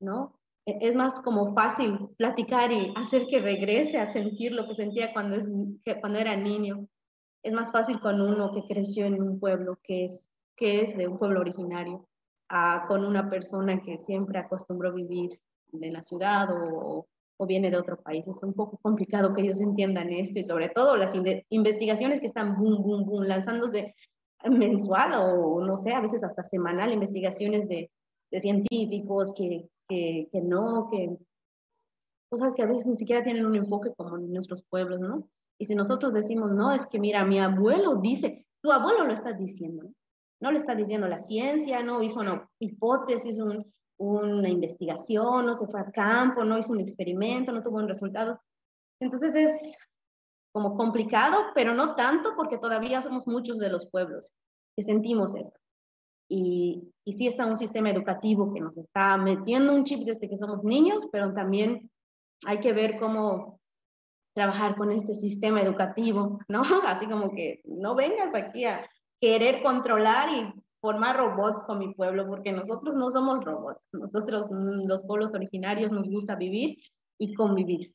¿no? 0.00 0.38
E, 0.66 0.78
es 0.80 0.94
más 0.94 1.20
como 1.20 1.54
fácil 1.54 2.10
platicar 2.16 2.70
y 2.70 2.92
hacer 2.96 3.26
que 3.26 3.40
regrese 3.40 3.98
a 3.98 4.06
sentir 4.06 4.52
lo 4.52 4.66
que 4.68 4.74
sentía 4.76 5.12
cuando, 5.12 5.36
es, 5.36 5.50
cuando 6.00 6.18
era 6.20 6.36
niño 6.36 6.86
es 7.42 7.52
más 7.52 7.72
fácil 7.72 8.00
con 8.00 8.20
uno 8.20 8.52
que 8.52 8.66
creció 8.66 9.06
en 9.06 9.20
un 9.20 9.38
pueblo 9.38 9.78
que 9.82 10.04
es, 10.04 10.30
que 10.56 10.82
es 10.82 10.96
de 10.96 11.08
un 11.08 11.18
pueblo 11.18 11.40
originario, 11.40 12.06
a, 12.48 12.84
con 12.88 13.04
una 13.04 13.30
persona 13.30 13.80
que 13.82 13.98
siempre 13.98 14.38
acostumbró 14.38 14.92
vivir 14.92 15.40
en 15.72 15.92
la 15.92 16.02
ciudad 16.02 16.48
o, 16.50 17.06
o, 17.36 17.46
viene 17.46 17.70
de 17.70 17.76
otro 17.76 17.96
país. 18.00 18.26
Es 18.26 18.42
un 18.42 18.52
poco 18.52 18.78
complicado 18.82 19.32
que 19.32 19.42
ellos 19.42 19.60
entiendan 19.60 20.10
esto 20.10 20.38
y 20.38 20.44
sobre 20.44 20.68
todo 20.68 20.96
las 20.96 21.12
investigaciones 21.48 22.20
que 22.20 22.26
están 22.26 22.56
boom, 22.58 22.82
boom, 22.82 23.06
boom, 23.06 23.24
lanzándose 23.24 23.94
mensual 24.44 25.12
o 25.14 25.64
no 25.64 25.76
sé, 25.76 25.92
a 25.92 26.00
veces 26.00 26.24
hasta 26.24 26.42
semanal, 26.42 26.92
investigaciones 26.92 27.68
de, 27.68 27.90
de 28.30 28.40
científicos 28.40 29.32
que, 29.34 29.68
que, 29.88 30.28
que 30.30 30.40
no, 30.40 30.88
que 30.90 31.16
cosas 32.28 32.54
que 32.54 32.62
a 32.62 32.66
veces 32.66 32.86
ni 32.86 32.96
siquiera 32.96 33.22
tienen 33.22 33.44
un 33.44 33.56
enfoque 33.56 33.92
como 33.96 34.16
en 34.16 34.32
nuestros 34.32 34.62
pueblos, 34.62 35.00
¿no? 35.00 35.28
Y 35.60 35.66
si 35.66 35.74
nosotros 35.74 36.14
decimos, 36.14 36.52
no, 36.52 36.72
es 36.72 36.86
que 36.86 36.98
mira, 36.98 37.22
mi 37.26 37.38
abuelo 37.38 37.96
dice, 37.96 38.46
tu 38.62 38.72
abuelo 38.72 39.04
lo 39.04 39.12
está 39.12 39.34
diciendo, 39.34 39.82
no, 39.84 39.94
no 40.40 40.52
lo 40.52 40.56
está 40.56 40.74
diciendo 40.74 41.06
la 41.06 41.18
ciencia, 41.18 41.82
no 41.82 42.02
hizo 42.02 42.20
una 42.20 42.48
hipótesis, 42.58 43.38
una 43.98 44.48
investigación, 44.48 45.44
no 45.44 45.54
se 45.54 45.66
fue 45.66 45.82
a 45.82 45.90
campo, 45.90 46.44
no 46.44 46.56
hizo 46.56 46.72
un 46.72 46.80
experimento, 46.80 47.52
no 47.52 47.62
tuvo 47.62 47.76
un 47.76 47.88
resultado. 47.88 48.40
Entonces 49.02 49.34
es 49.34 49.76
como 50.50 50.78
complicado, 50.78 51.36
pero 51.54 51.74
no 51.74 51.94
tanto 51.94 52.30
porque 52.36 52.56
todavía 52.56 53.02
somos 53.02 53.26
muchos 53.26 53.58
de 53.58 53.68
los 53.68 53.86
pueblos 53.90 54.32
que 54.74 54.82
sentimos 54.82 55.34
esto. 55.34 55.60
Y, 56.26 56.90
y 57.04 57.12
sí 57.12 57.26
está 57.26 57.44
un 57.44 57.58
sistema 57.58 57.90
educativo 57.90 58.54
que 58.54 58.60
nos 58.60 58.78
está 58.78 59.18
metiendo 59.18 59.74
un 59.74 59.84
chip 59.84 60.06
desde 60.06 60.26
que 60.26 60.38
somos 60.38 60.64
niños, 60.64 61.06
pero 61.12 61.34
también 61.34 61.90
hay 62.46 62.60
que 62.60 62.72
ver 62.72 62.98
cómo 62.98 63.59
trabajar 64.40 64.74
con 64.74 64.90
este 64.90 65.12
sistema 65.12 65.60
educativo, 65.60 66.40
¿no? 66.48 66.62
Así 66.86 67.06
como 67.06 67.34
que 67.34 67.60
no 67.66 67.94
vengas 67.94 68.34
aquí 68.34 68.64
a 68.64 68.88
querer 69.20 69.62
controlar 69.62 70.30
y 70.30 70.50
formar 70.80 71.18
robots 71.18 71.62
con 71.64 71.78
mi 71.78 71.92
pueblo, 71.92 72.26
porque 72.26 72.50
nosotros 72.50 72.94
no 72.94 73.10
somos 73.10 73.44
robots, 73.44 73.86
nosotros 73.92 74.46
mm, 74.50 74.88
los 74.88 75.04
pueblos 75.04 75.34
originarios 75.34 75.92
nos 75.92 76.08
gusta 76.08 76.36
vivir 76.36 76.78
y 77.18 77.34
convivir. 77.34 77.94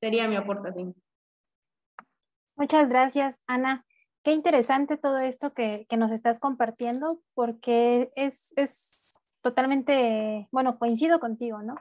Sería 0.00 0.26
mi 0.26 0.36
aportación. 0.36 0.94
Muchas 2.56 2.88
gracias, 2.88 3.42
Ana. 3.46 3.84
Qué 4.24 4.32
interesante 4.32 4.96
todo 4.96 5.18
esto 5.18 5.52
que, 5.52 5.84
que 5.90 5.98
nos 5.98 6.12
estás 6.12 6.40
compartiendo, 6.40 7.20
porque 7.34 8.10
es, 8.16 8.54
es 8.56 9.10
totalmente, 9.42 10.48
bueno, 10.50 10.78
coincido 10.78 11.20
contigo, 11.20 11.60
¿no? 11.62 11.74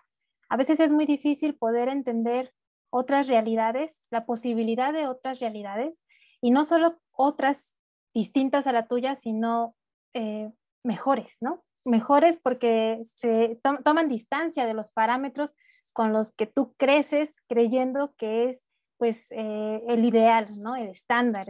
A 0.49 0.58
veces 0.58 0.82
es 0.82 0.91
muy 0.91 1.06
difícil 1.06 1.56
poder 1.56 1.88
entender 1.88 2.53
otras 2.98 3.28
realidades, 3.28 4.02
la 4.10 4.26
posibilidad 4.26 4.93
de 4.93 5.08
otras 5.08 5.41
realidades, 5.41 6.02
y 6.39 6.52
no 6.52 6.64
solo 6.64 6.98
otras 7.12 7.76
distintas 8.14 8.68
a 8.68 8.72
la 8.72 8.88
tuya, 8.88 9.16
sino 9.16 9.76
eh, 10.14 10.50
mejores, 10.82 11.36
¿no? 11.41 11.66
Mejores 11.84 12.38
porque 12.38 13.02
se 13.18 13.60
toman 13.84 14.08
distancia 14.08 14.66
de 14.66 14.74
los 14.74 14.91
parámetros 14.91 15.56
con 15.93 16.14
los 16.14 16.32
que 16.32 16.48
tú 16.48 16.74
creces 16.78 17.36
creyendo 17.50 18.16
que 18.18 18.50
es 18.50 18.66
pues 18.98 19.28
eh, 19.32 19.84
el 19.89 20.06
ideal, 20.06 20.48
¿no? 20.62 20.78
El 20.78 20.88
estándar, 20.88 21.48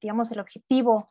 digamos 0.00 0.30
el 0.30 0.38
objetivo 0.38 1.04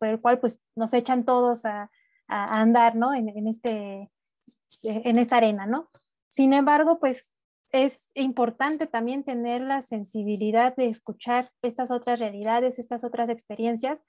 por 0.00 0.08
el 0.08 0.20
cual 0.20 0.40
pues 0.40 0.60
nos 0.74 0.92
echan 0.94 1.24
todos 1.24 1.64
a, 1.64 1.90
andar, 2.26 2.96
¿no? 2.96 3.14
En, 3.14 3.28
en, 3.28 3.46
este, 3.46 4.10
en 4.82 5.18
esta 5.18 5.36
arena, 5.36 5.66
¿no? 5.66 5.90
Sin 6.28 6.54
embargo, 6.54 6.98
pues 6.98 7.34
es 7.72 8.10
importante 8.14 8.86
también 8.86 9.24
tener 9.24 9.62
la 9.62 9.80
sensibilidad 9.80 10.76
de 10.76 10.88
escuchar 10.88 11.50
estas 11.62 11.90
otras 11.90 12.20
realidades, 12.20 12.78
estas 12.78 13.02
otras 13.02 13.30
experiencias 13.30 14.02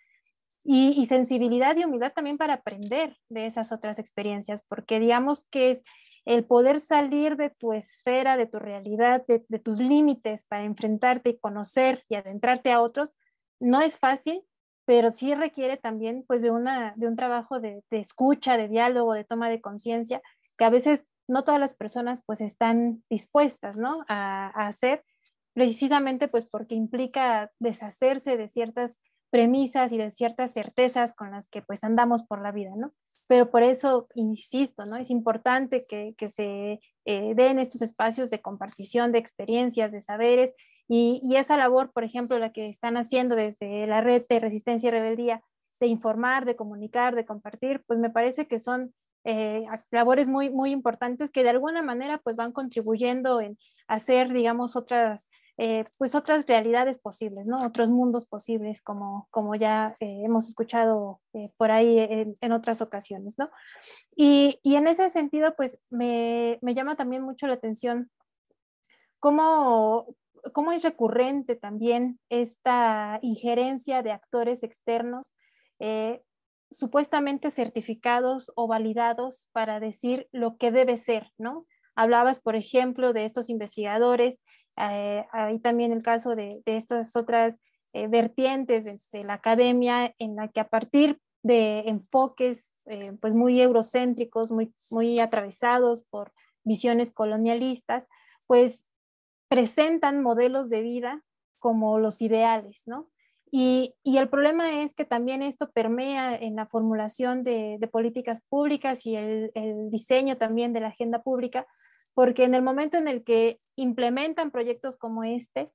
y, 0.65 1.05
sensibilidad 1.07 1.75
y 1.75 1.85
humildad 1.85 2.13
también 2.13 2.37
para 2.37 2.55
aprender 2.55 3.17
de 3.29 3.45
esas 3.45 3.71
otras 3.71 3.99
experiencias, 3.99 4.63
porque 4.67 4.99
digamos 4.99 5.45
que 5.49 5.71
es 5.71 5.83
el 6.25 6.45
poder 6.45 6.79
salir 6.79 7.35
de 7.35 7.49
tu 7.49 7.73
esfera, 7.73 8.37
de 8.37 8.45
tu 8.45 8.59
realidad, 8.59 9.25
de, 9.27 9.59
tus 9.59 9.79
límites 9.79 10.45
para 10.45 10.63
enfrentarte 10.63 11.31
y 11.31 11.39
conocer 11.39 12.03
y 12.07 12.15
adentrarte 12.15 12.71
a 12.71 12.81
otros, 12.81 13.15
no 13.59 13.81
es 13.81 13.97
fácil, 13.97 14.41
pero 14.85 15.11
sí 15.11 15.33
requiere 15.35 15.77
también 15.77 16.23
pues 16.27 16.41
de, 16.41 16.51
una, 16.51 16.93
de 16.95 17.07
un 17.07 17.15
trabajo 17.15 17.59
de, 17.59 17.83
de 17.89 17.99
escucha, 17.99 18.57
de 18.57 18.67
diálogo, 18.67 19.13
de 19.13 19.25
toma 19.25 19.49
de 19.49 19.61
conciencia, 19.61 20.21
que 20.57 20.65
a 20.65 20.69
veces 20.69 21.05
no 21.27 21.43
todas 21.43 21.59
las 21.59 21.75
personas 21.75 22.21
pues 22.25 22.41
están 22.41 23.03
dispuestas, 23.09 23.77
¿no? 23.77 24.05
A, 24.07 24.47
hacer, 24.67 25.03
precisamente 25.53 26.27
pues 26.27 26.49
porque 26.49 26.75
implica 26.75 27.51
deshacerse 27.59 28.37
de 28.37 28.49
ciertas 28.49 28.99
premisas 29.29 29.91
y 29.91 29.97
de 29.97 30.11
ciertas 30.11 30.53
certezas 30.53 31.13
con 31.13 31.31
las 31.31 31.47
que 31.47 31.61
pues 31.61 31.83
andamos 31.83 32.23
por 32.23 32.41
la 32.41 32.51
vida, 32.51 32.71
¿no? 32.75 32.93
Pero 33.27 33.49
por 33.49 33.63
eso, 33.63 34.07
insisto, 34.15 34.83
¿no? 34.83 34.97
Es 34.97 35.09
importante 35.09 35.85
que, 35.87 36.13
se 36.27 36.81
eh, 37.05 37.33
den 37.35 37.57
estos 37.57 37.81
espacios 37.81 38.29
de 38.29 38.41
compartición 38.41 39.11
de 39.11 39.19
experiencias, 39.19 39.91
de 39.91 40.01
saberes, 40.01 40.53
y, 40.89 41.21
y, 41.23 41.37
esa 41.37 41.55
labor, 41.55 41.93
por 41.93 42.03
ejemplo, 42.03 42.37
la 42.37 42.51
que 42.51 42.67
están 42.67 42.97
haciendo 42.97 43.35
desde 43.35 43.87
la 43.87 44.01
red 44.01 44.21
de 44.27 44.39
resistencia 44.41 44.89
y 44.89 44.91
rebeldía, 44.91 45.41
de 45.79 45.87
informar, 45.87 46.45
de 46.45 46.55
comunicar, 46.55 47.15
de 47.15 47.25
compartir, 47.25 47.83
pues 47.85 47.99
me 47.99 48.09
parece 48.09 48.47
que 48.47 48.59
son 48.59 48.93
eh, 49.23 49.65
labores 49.91 50.27
muy, 50.27 50.49
muy 50.49 50.71
importantes 50.71 51.31
que 51.31 51.43
de 51.43 51.49
alguna 51.49 51.81
manera 51.81 52.17
pues 52.17 52.35
van 52.35 52.51
contribuyendo 52.51 53.39
en 53.41 53.57
hacer, 53.87 54.31
digamos, 54.33 54.75
otras 54.75 55.29
eh, 55.57 55.85
pues 55.99 56.15
otras 56.15 56.47
realidades 56.47 56.97
posibles, 56.97 57.45
¿no? 57.45 57.63
Otros 57.63 57.87
mundos 57.87 58.25
posibles, 58.25 58.81
como, 58.81 59.27
como 59.29 59.53
ya 59.53 59.95
eh, 59.99 60.23
hemos 60.25 60.47
escuchado 60.47 61.21
por 61.57 61.69
ahí 61.69 61.99
en, 61.99 62.51
otras 62.51 62.81
ocasiones, 62.81 63.37
¿no? 63.37 63.51
Y, 64.15 64.59
y, 64.63 64.77
en 64.77 64.87
ese 64.87 65.09
sentido, 65.09 65.55
pues 65.55 65.77
me, 65.91 66.57
me 66.63 66.73
llama 66.73 66.95
también 66.95 67.21
mucho 67.21 67.45
la 67.45 67.53
atención 67.53 68.09
cómo, 69.19 70.15
cómo 70.53 70.71
es 70.71 70.81
recurrente 70.81 71.55
también 71.55 72.19
esta 72.29 73.19
injerencia 73.21 74.01
de 74.01 74.11
actores 74.11 74.63
externos 74.63 75.35
supuestamente 76.73 77.51
certificados 77.51 78.51
o 78.55 78.67
validados 78.67 79.47
para 79.51 79.79
decir 79.79 80.27
lo 80.31 80.57
que 80.57 80.71
debe 80.71 80.97
ser, 80.97 81.31
¿no? 81.37 81.65
Hablabas, 81.95 82.39
por 82.39 82.55
ejemplo, 82.55 83.13
de 83.13 83.25
estos 83.25 83.49
investigadores, 83.49 84.41
eh, 84.77 85.25
también 85.61 85.91
el 85.91 86.01
caso 86.01 86.35
de, 86.35 86.61
estas 86.65 87.15
otras 87.15 87.59
eh, 87.93 88.07
vertientes 88.07 88.85
de 89.11 89.23
la 89.23 89.35
academia 89.35 90.13
en 90.17 90.35
la 90.35 90.47
que 90.47 90.59
a 90.59 90.67
partir 90.67 91.19
de 91.43 91.81
enfoques 91.81 92.73
eh, 92.85 93.13
pues 93.21 93.33
muy 93.33 93.61
eurocéntricos, 93.61 94.51
muy, 94.51 94.73
muy 94.89 95.19
atravesados 95.19 96.03
por 96.09 96.33
visiones 96.63 97.11
colonialistas, 97.11 98.07
pues 98.47 98.83
presentan 99.47 100.23
modelos 100.23 100.69
de 100.69 100.81
vida 100.81 101.23
como 101.59 101.99
los 101.99 102.21
ideales, 102.21 102.83
¿no? 102.87 103.09
Y, 103.55 103.93
el 104.03 104.29
problema 104.29 104.81
es 104.81 104.95
que 104.95 105.05
también 105.05 105.43
esto 105.43 105.69
permea 105.69 106.35
en 106.35 106.55
la 106.55 106.65
formulación 106.65 107.43
de, 107.43 107.77
políticas 107.91 108.41
públicas 108.49 109.05
y 109.05 109.15
el, 109.15 109.51
diseño 109.91 110.37
también 110.37 110.73
de 110.73 110.79
la 110.79 110.87
agenda 110.87 111.21
pública, 111.21 111.67
porque 112.15 112.45
en 112.45 112.55
el 112.55 112.63
momento 112.63 112.97
en 112.97 113.07
el 113.07 113.23
que 113.23 113.57
implementan 113.75 114.49
proyectos 114.49 114.97
como 114.97 115.23
este, 115.23 115.71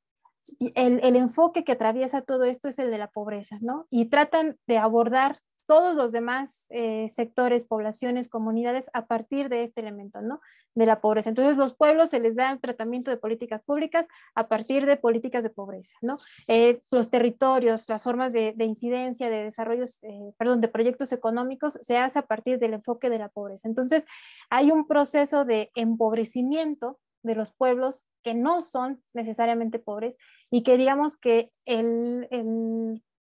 el, 0.74 1.14
enfoque 1.14 1.62
que 1.62 1.70
atraviesa 1.70 2.22
todo 2.22 2.46
esto 2.46 2.66
es 2.66 2.80
el 2.80 2.90
de 2.90 2.98
la 2.98 3.10
pobreza, 3.10 3.58
¿no? 3.60 3.86
Y 3.90 4.06
tratan 4.06 4.56
de 4.66 4.78
abordar 4.78 5.38
todos 5.68 5.94
los 5.94 6.12
demás 6.12 6.64
eh, 6.70 7.10
sectores, 7.10 7.66
poblaciones, 7.66 8.30
comunidades 8.30 8.88
a 8.94 9.06
partir 9.06 9.50
de 9.50 9.64
este 9.64 9.82
elemento, 9.82 10.22
¿no? 10.22 10.40
De 10.74 10.86
la 10.86 11.02
pobreza. 11.02 11.28
Entonces, 11.28 11.58
los 11.58 11.74
pueblos 11.74 12.08
se 12.08 12.20
les 12.20 12.36
da 12.36 12.50
el 12.50 12.58
tratamiento 12.58 13.10
de 13.10 13.18
políticas 13.18 13.62
públicas 13.62 14.08
a 14.34 14.48
partir 14.48 14.86
de 14.86 14.96
políticas 14.96 15.44
de 15.44 15.50
pobreza, 15.50 15.94
¿no? 16.00 16.16
Eh, 16.48 16.80
los 16.90 17.10
territorios, 17.10 17.86
las 17.86 18.02
formas 18.02 18.32
de, 18.32 18.54
incidencia, 18.58 19.28
de 19.28 19.44
desarrollos, 19.44 20.02
eh, 20.04 20.32
perdón, 20.38 20.62
de 20.62 20.68
proyectos 20.68 21.12
económicos 21.12 21.78
se 21.82 21.98
hace 21.98 22.18
a 22.18 22.26
partir 22.26 22.58
del 22.58 22.72
enfoque 22.72 23.10
de 23.10 23.18
la 23.18 23.28
pobreza. 23.28 23.68
Entonces, 23.68 24.06
hay 24.48 24.70
un 24.70 24.86
proceso 24.86 25.44
de 25.44 25.70
empobrecimiento 25.74 26.98
de 27.22 27.34
los 27.34 27.52
pueblos 27.52 28.06
que 28.22 28.32
no 28.32 28.62
son 28.62 29.02
necesariamente 29.12 29.78
pobres 29.78 30.14
y 30.50 30.62
que 30.62 30.78
que 31.20 31.50
el 31.66 32.26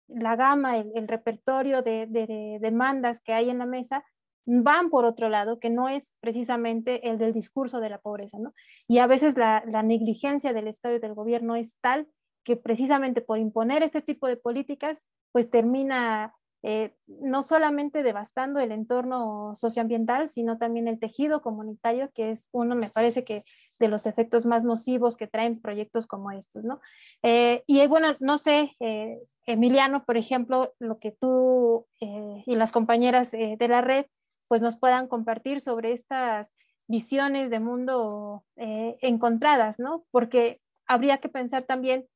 la 0.09 0.37
gama, 0.37 0.79
el, 0.79 1.09
repertorio 1.09 1.83
de, 1.83 2.59
demandas 2.61 3.21
que 3.21 3.33
hay 3.33 3.51
en 3.51 3.59
la 3.59 3.67
mesa 3.67 4.05
van 4.47 4.91
por 4.91 5.05
otro 5.05 5.29
lado, 5.29 5.59
que 5.59 5.71
no 5.71 5.89
es 5.89 6.15
precisamente 6.21 7.09
el 7.09 7.19
del 7.19 7.33
discurso 7.33 7.81
de 7.81 7.91
la 7.91 7.99
pobreza, 7.99 8.39
¿no? 8.39 8.55
Y 8.87 8.99
a 8.99 9.09
veces 9.09 9.37
la, 9.37 9.65
la 9.67 9.83
negligencia 9.83 10.53
del 10.53 10.69
Estado 10.69 10.97
y 10.97 11.01
del 11.01 11.15
gobierno 11.15 11.57
es 11.57 11.75
tal 11.81 12.07
que 12.45 12.57
precisamente 12.57 13.21
por 13.21 13.39
imponer 13.39 13.83
este 13.83 14.03
tipo 14.03 14.29
de 14.29 14.37
políticas, 14.37 15.05
pues 15.33 15.51
termina 15.51 16.33
eh, 16.63 16.95
no 17.07 17.43
solamente 17.43 18.03
devastando 18.03 18.59
el 18.61 18.73
entorno 18.73 19.55
socioambiental, 19.55 20.29
sino 20.29 20.59
también 20.59 20.89
el 20.89 20.99
tejido 20.99 21.43
comunitario, 21.43 22.11
que 22.13 22.31
es 22.31 22.49
uno, 22.53 22.75
me 22.75 22.89
parece 22.89 23.25
que 23.25 23.43
de 23.79 23.89
los 23.89 24.07
efectos 24.07 24.47
más 24.47 24.65
nocivos 24.65 25.17
que 25.17 25.27
traen 25.27 25.61
proyectos 25.61 26.07
como 26.07 26.31
estos, 26.31 26.65
¿no? 26.65 26.81
Eh, 27.23 27.63
y 27.67 27.87
bueno, 27.87 28.09
no 28.21 28.39
sé, 28.39 28.73
eh, 28.81 29.19
Emiliano, 29.45 30.05
por 30.05 30.17
ejemplo, 30.17 30.75
lo 30.79 30.99
que 30.99 31.13
tú 31.13 31.87
y 32.01 32.57
las 32.57 32.73
compañeras 32.73 33.31
de 33.31 33.69
la 33.69 33.81
red, 33.81 34.07
pues 34.49 34.61
nos 34.61 34.77
puedan 34.77 35.09
compartir 35.09 35.61
sobre 35.61 35.93
estas 35.93 36.53
visiones 36.89 37.51
de 37.51 37.61
mundo 37.61 38.45
encontradas, 38.57 39.79
¿no? 39.79 40.05
Porque 40.11 40.61
habría 40.87 41.19
que 41.19 41.29
pensar 41.29 41.65
también 41.65 42.09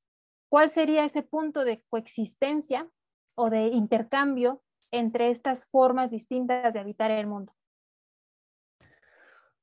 cuál 0.48 0.70
sería 0.70 1.04
ese 1.04 1.22
punto 1.22 1.64
de 1.64 1.82
coexistencia 1.88 2.88
o 3.34 3.50
de 3.50 3.68
intercambio 3.68 4.62
entre 4.90 5.30
estas 5.30 5.66
formas 5.66 6.10
distintas 6.10 6.74
de 6.74 6.80
habitar 6.80 7.10
el 7.10 7.26
mundo. 7.26 7.54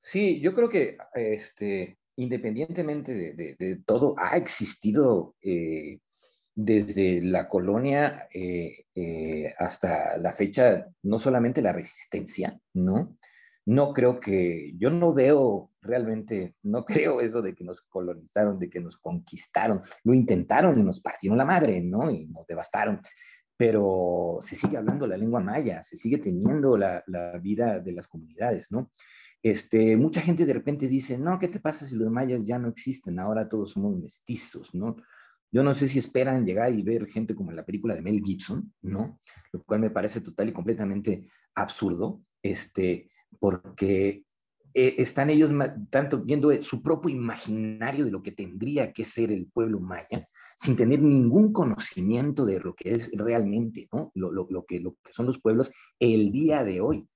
Sí, 0.01 0.39
yo 0.39 0.55
creo 0.55 0.70
que 0.70 0.97
este, 1.13 1.97
independientemente 2.18 3.34
de, 3.34 3.82
todo, 3.86 4.15
ha 4.18 4.38
existido 4.38 5.36
eh, 5.41 5.99
desde 6.55 7.22
la 7.22 7.47
colonia 7.47 8.28
eh, 8.34 8.86
eh, 8.95 9.53
hasta 9.59 10.18
la 10.18 10.34
fecha 10.34 10.88
no 11.03 11.20
solamente 11.20 11.61
la 11.61 11.74
resistencia, 11.74 12.59
¿no? 12.74 13.15
No 13.65 13.93
creo 13.93 14.20
que, 14.20 14.74
yo 14.78 14.89
no 14.89 15.13
veo 15.13 15.72
realmente, 15.82 16.55
no 16.63 16.86
creo 16.86 17.22
eso 17.22 17.41
de 17.41 17.53
que 17.53 17.63
nos 17.63 17.82
colonizaron, 17.82 18.57
de 18.57 18.70
que 18.70 18.80
nos 18.80 18.97
conquistaron, 18.97 19.82
lo 20.03 20.13
intentaron 20.13 20.80
y 20.80 20.84
nos 20.84 20.99
partieron 20.99 21.38
la 21.38 21.45
madre, 21.45 21.82
¿no? 21.82 22.09
Y 22.09 22.26
nos 22.26 22.47
devastaron 22.47 23.01
pero 23.58 24.38
se 24.41 24.55
sigue 24.55 24.78
hablando 24.78 25.08
la 25.08 25.18
lengua 25.18 25.41
maya, 25.41 25.84
se 25.84 25.97
sigue 25.97 26.20
teniendo 26.20 26.78
la, 26.78 27.03
vida 27.41 27.80
de 27.80 27.91
las 27.91 28.08
comunidades, 28.08 28.72
¿no? 28.72 28.91
Este, 29.41 29.97
mucha 29.97 30.22
gente 30.22 30.45
de 30.45 30.53
repente 30.53 30.88
dice, 30.88 31.18
no, 31.18 31.39
¿qué 31.39 31.47
te 31.47 31.60
pasa 31.60 31.86
si 31.86 31.95
los 31.95 32.12
mayas 32.12 32.41
ya 32.43 32.60
no 32.60 32.70
existen? 32.70 33.20
Ahora 33.20 33.49
todos 33.49 33.72
somos 33.72 33.97
mestizos, 33.97 34.76
¿no? 34.76 34.95
Yo 35.51 35.64
no 35.64 35.74
sé 35.74 35.88
si 35.88 35.97
esperan 35.97 36.45
llegar 36.45 36.74
y 36.74 36.84
ver 36.84 37.08
gente 37.08 37.34
como 37.34 37.49
en 37.49 37.55
la 37.55 37.66
película 37.66 37.95
de 37.95 38.01
Mel 38.01 38.22
Gibson, 38.24 38.74
¿no? 38.82 39.20
Lo 39.51 39.64
cual 39.64 39.80
me 39.80 39.89
parece 39.89 40.22
total 40.22 40.49
y 40.49 40.53
completamente 40.53 41.24
absurdo, 41.55 42.22
este, 42.43 43.10
porque 43.39 44.26
eh, 44.80 44.93
están 44.99 45.32
ellos 45.32 45.49
tanto 45.89 46.19
viendo 46.19 46.51
su 46.61 46.84
propio 46.84 47.09
imaginario 47.09 48.05
de 48.05 48.11
lo 48.11 48.21
que 48.21 48.32
tendría 48.32 48.93
que 48.93 49.03
ser 49.03 49.32
el 49.32 49.47
pueblo 49.47 49.80
maya, 49.80 50.30
sin 50.55 50.75
tener 50.75 51.01
ningún 51.01 51.51
conocimiento 51.51 52.45
de 52.45 52.59
lo 52.59 52.75
que 52.75 52.93
es 52.93 53.09
realmente, 53.15 53.89
¿no? 53.91 54.11
Lo, 54.13 54.32
lo, 54.32 54.45
lo, 54.51 54.65
que, 54.67 54.80
lo 54.80 54.95
que 55.03 55.11
son 55.11 55.25
los 55.25 55.41
pueblos 55.41 55.71
el 55.99 56.32
día 56.32 56.63
de 56.63 56.80
hoy. 56.80 57.09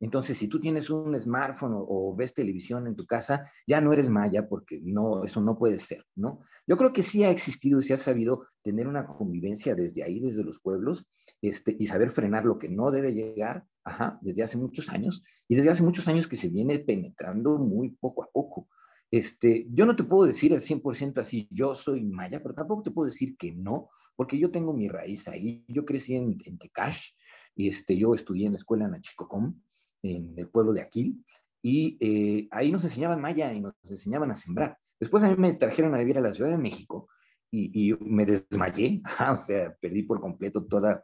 Entonces, 0.00 0.38
si 0.38 0.48
tú 0.48 0.58
tienes 0.58 0.90
un 0.90 1.18
smartphone 1.20 1.72
o, 1.74 2.14
ves 2.16 2.34
televisión 2.34 2.86
en 2.86 2.96
tu 2.96 3.06
casa, 3.06 3.50
ya 3.66 3.80
no 3.80 3.92
eres 3.92 4.08
maya 4.08 4.48
porque 4.48 4.80
no, 4.82 5.24
eso 5.24 5.42
no 5.42 5.58
puede 5.58 5.78
ser, 5.78 6.04
¿no? 6.14 6.40
Yo 6.66 6.76
creo 6.76 6.92
que 6.92 7.02
sí 7.02 7.24
ha 7.24 7.30
existido 7.30 7.78
y 7.78 7.82
se 7.82 7.94
ha 7.94 7.98
sabido 7.98 8.44
tener 8.62 8.86
una 8.86 9.06
convivencia 9.06 9.74
desde 9.74 10.02
ahí, 10.02 10.20
desde 10.20 10.44
los 10.44 10.60
pueblos, 10.60 11.06
este, 11.42 11.76
y 11.78 11.86
saber 11.86 12.10
frenar 12.10 12.44
lo 12.44 12.58
que 12.58 12.68
no 12.68 12.90
debe 12.90 13.12
llegar, 13.12 13.66
ajá, 13.90 14.18
desde 14.22 14.42
hace 14.42 14.56
muchos 14.56 14.88
años, 14.88 15.22
y 15.48 15.56
desde 15.56 15.70
hace 15.70 15.82
muchos 15.82 16.06
años 16.08 16.28
que 16.28 16.36
se 16.36 16.48
viene 16.48 16.78
penetrando 16.78 17.58
muy 17.58 17.90
poco 17.90 18.22
a 18.22 18.30
poco. 18.32 18.68
Este, 19.10 19.66
yo 19.70 19.86
no 19.86 19.96
te 19.96 20.04
puedo 20.04 20.24
decir 20.24 20.52
al 20.54 20.60
100% 20.60 21.18
así, 21.18 21.48
yo 21.50 21.74
soy 21.74 22.04
maya, 22.04 22.40
pero 22.42 22.54
tampoco 22.54 22.82
te 22.82 22.90
puedo 22.92 23.06
decir 23.06 23.36
que 23.36 23.52
no, 23.52 23.90
porque 24.14 24.38
yo 24.38 24.50
tengo 24.50 24.72
mi 24.72 24.88
raíz 24.88 25.26
ahí. 25.26 25.64
Yo 25.66 25.84
crecí 25.84 26.14
en, 26.14 26.38
en 26.44 26.58
Tecash, 26.58 27.12
y 27.56 27.68
este, 27.68 27.96
yo 27.96 28.14
estudié 28.14 28.46
en 28.46 28.52
la 28.52 28.58
escuela 28.58 28.86
en 28.86 28.94
Achicocom, 28.94 29.60
en 30.02 30.34
el 30.36 30.48
pueblo 30.48 30.72
de 30.72 30.82
Aquil, 30.82 31.24
y 31.62 31.98
eh, 32.00 32.48
ahí 32.52 32.70
nos 32.70 32.84
enseñaban 32.84 33.20
maya 33.20 33.52
y 33.52 33.60
nos 33.60 33.74
enseñaban 33.84 34.30
a 34.30 34.34
sembrar. 34.34 34.78
Después 34.98 35.22
a 35.24 35.28
mí 35.28 35.36
me 35.36 35.54
trajeron 35.54 35.94
a 35.94 35.98
vivir 35.98 36.16
a 36.18 36.22
la 36.22 36.32
Ciudad 36.32 36.50
de 36.50 36.58
México 36.58 37.08
y, 37.50 37.90
y 37.90 37.96
me 38.00 38.24
desmayé, 38.24 39.02
o 39.30 39.36
sea, 39.36 39.74
perdí 39.80 40.04
por 40.04 40.20
completo 40.20 40.64
toda, 40.66 41.02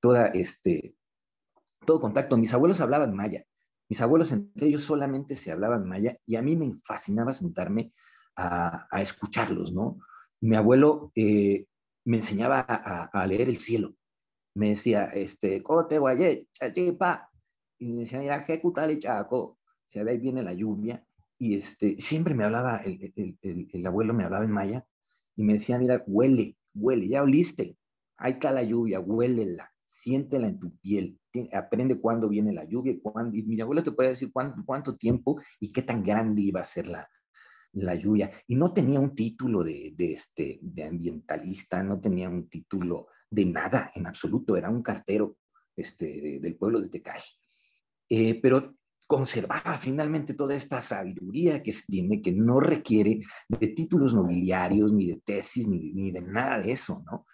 toda 0.00 0.26
este, 0.28 0.94
todo 1.90 2.00
contacto. 2.00 2.36
Mis 2.36 2.54
abuelos 2.54 2.80
hablaban 2.80 3.16
maya, 3.16 3.44
mis 3.88 4.00
abuelos 4.00 4.30
entre 4.30 4.68
ellos 4.68 4.82
solamente 4.82 5.34
se 5.34 5.50
hablaban 5.50 5.88
maya 5.88 6.16
y 6.24 6.36
a 6.36 6.42
mí 6.42 6.54
me 6.54 6.72
fascinaba 6.84 7.32
sentarme 7.32 7.92
a, 8.36 8.86
escucharlos, 9.02 9.72
¿no? 9.72 9.98
Mi 10.40 10.54
abuelo 10.54 11.10
eh, 11.16 11.66
me 12.04 12.18
enseñaba 12.18 12.60
a, 12.60 13.26
leer 13.26 13.48
el 13.48 13.56
cielo. 13.56 13.96
Me 14.54 14.68
decía, 14.68 15.06
este, 15.06 15.64
cote 15.64 15.98
guaye, 15.98 16.46
chachipa. 16.52 17.28
Y 17.80 17.92
me 17.92 18.00
decía, 18.02 18.20
mira, 18.20 18.36
ejecutale 18.36 19.00
chaco. 19.00 19.58
Se 19.88 20.04
ve 20.04 20.12
ahí 20.12 20.18
viene 20.18 20.44
la 20.44 20.54
lluvia. 20.54 21.04
Y 21.38 21.56
este, 21.56 21.96
siempre 21.98 22.34
me 22.34 22.44
hablaba, 22.44 22.82
el, 22.84 23.86
abuelo 23.86 24.14
me 24.14 24.22
hablaba 24.22 24.44
en 24.44 24.52
maya 24.52 24.86
y 25.34 25.42
me 25.42 25.54
decía, 25.54 25.76
mira, 25.76 26.04
huele, 26.06 26.56
huele, 26.72 27.08
ya 27.08 27.22
oliste. 27.24 27.76
Ahí 28.16 28.34
está 28.34 28.52
la 28.52 28.62
lluvia, 28.62 29.00
huélela 29.00 29.72
siéntela 29.90 30.46
en 30.46 30.60
tu 30.60 30.70
piel, 30.78 31.18
aprende 31.52 32.00
cuándo 32.00 32.28
viene 32.28 32.52
la 32.52 32.64
lluvia, 32.64 32.94
cuándo, 33.02 33.36
y 33.36 33.42
mi 33.42 33.60
abuela 33.60 33.82
te 33.82 33.92
puede 33.92 34.10
decir 34.10 34.30
cuánto, 34.32 34.62
cuánto 34.64 34.96
tiempo 34.96 35.40
y 35.58 35.72
qué 35.72 35.82
tan 35.82 36.02
grande 36.02 36.42
iba 36.42 36.60
a 36.60 36.64
ser 36.64 36.86
la, 36.86 37.08
la 37.72 37.94
lluvia. 37.94 38.30
Y 38.46 38.56
no 38.56 38.72
tenía 38.72 39.00
un 39.00 39.14
título 39.14 39.62
de, 39.62 39.92
de, 39.96 40.12
este, 40.12 40.58
de 40.62 40.84
ambientalista, 40.84 41.82
no 41.82 42.00
tenía 42.00 42.28
un 42.28 42.48
título 42.48 43.08
de 43.30 43.44
nada 43.46 43.90
en 43.94 44.06
absoluto, 44.06 44.56
era 44.56 44.70
un 44.70 44.82
cartero 44.82 45.38
este, 45.76 46.38
del 46.40 46.56
pueblo 46.56 46.80
de 46.80 46.88
Tecash. 46.88 47.32
Eh, 48.08 48.40
pero 48.40 48.76
conservaba 49.06 49.76
finalmente 49.78 50.34
toda 50.34 50.54
esta 50.54 50.80
sabiduría 50.80 51.62
que 51.62 51.72
se 51.72 51.84
tiene, 51.86 52.22
que 52.22 52.32
no 52.32 52.60
requiere 52.60 53.20
de 53.48 53.68
títulos 53.68 54.14
nobiliarios, 54.14 54.92
ni 54.92 55.08
de 55.08 55.20
tesis, 55.24 55.66
ni, 55.66 56.10
de 56.10 56.22
nada 56.22 56.60
de 56.60 56.72
eso, 56.72 57.02
¿no? 57.06 57.26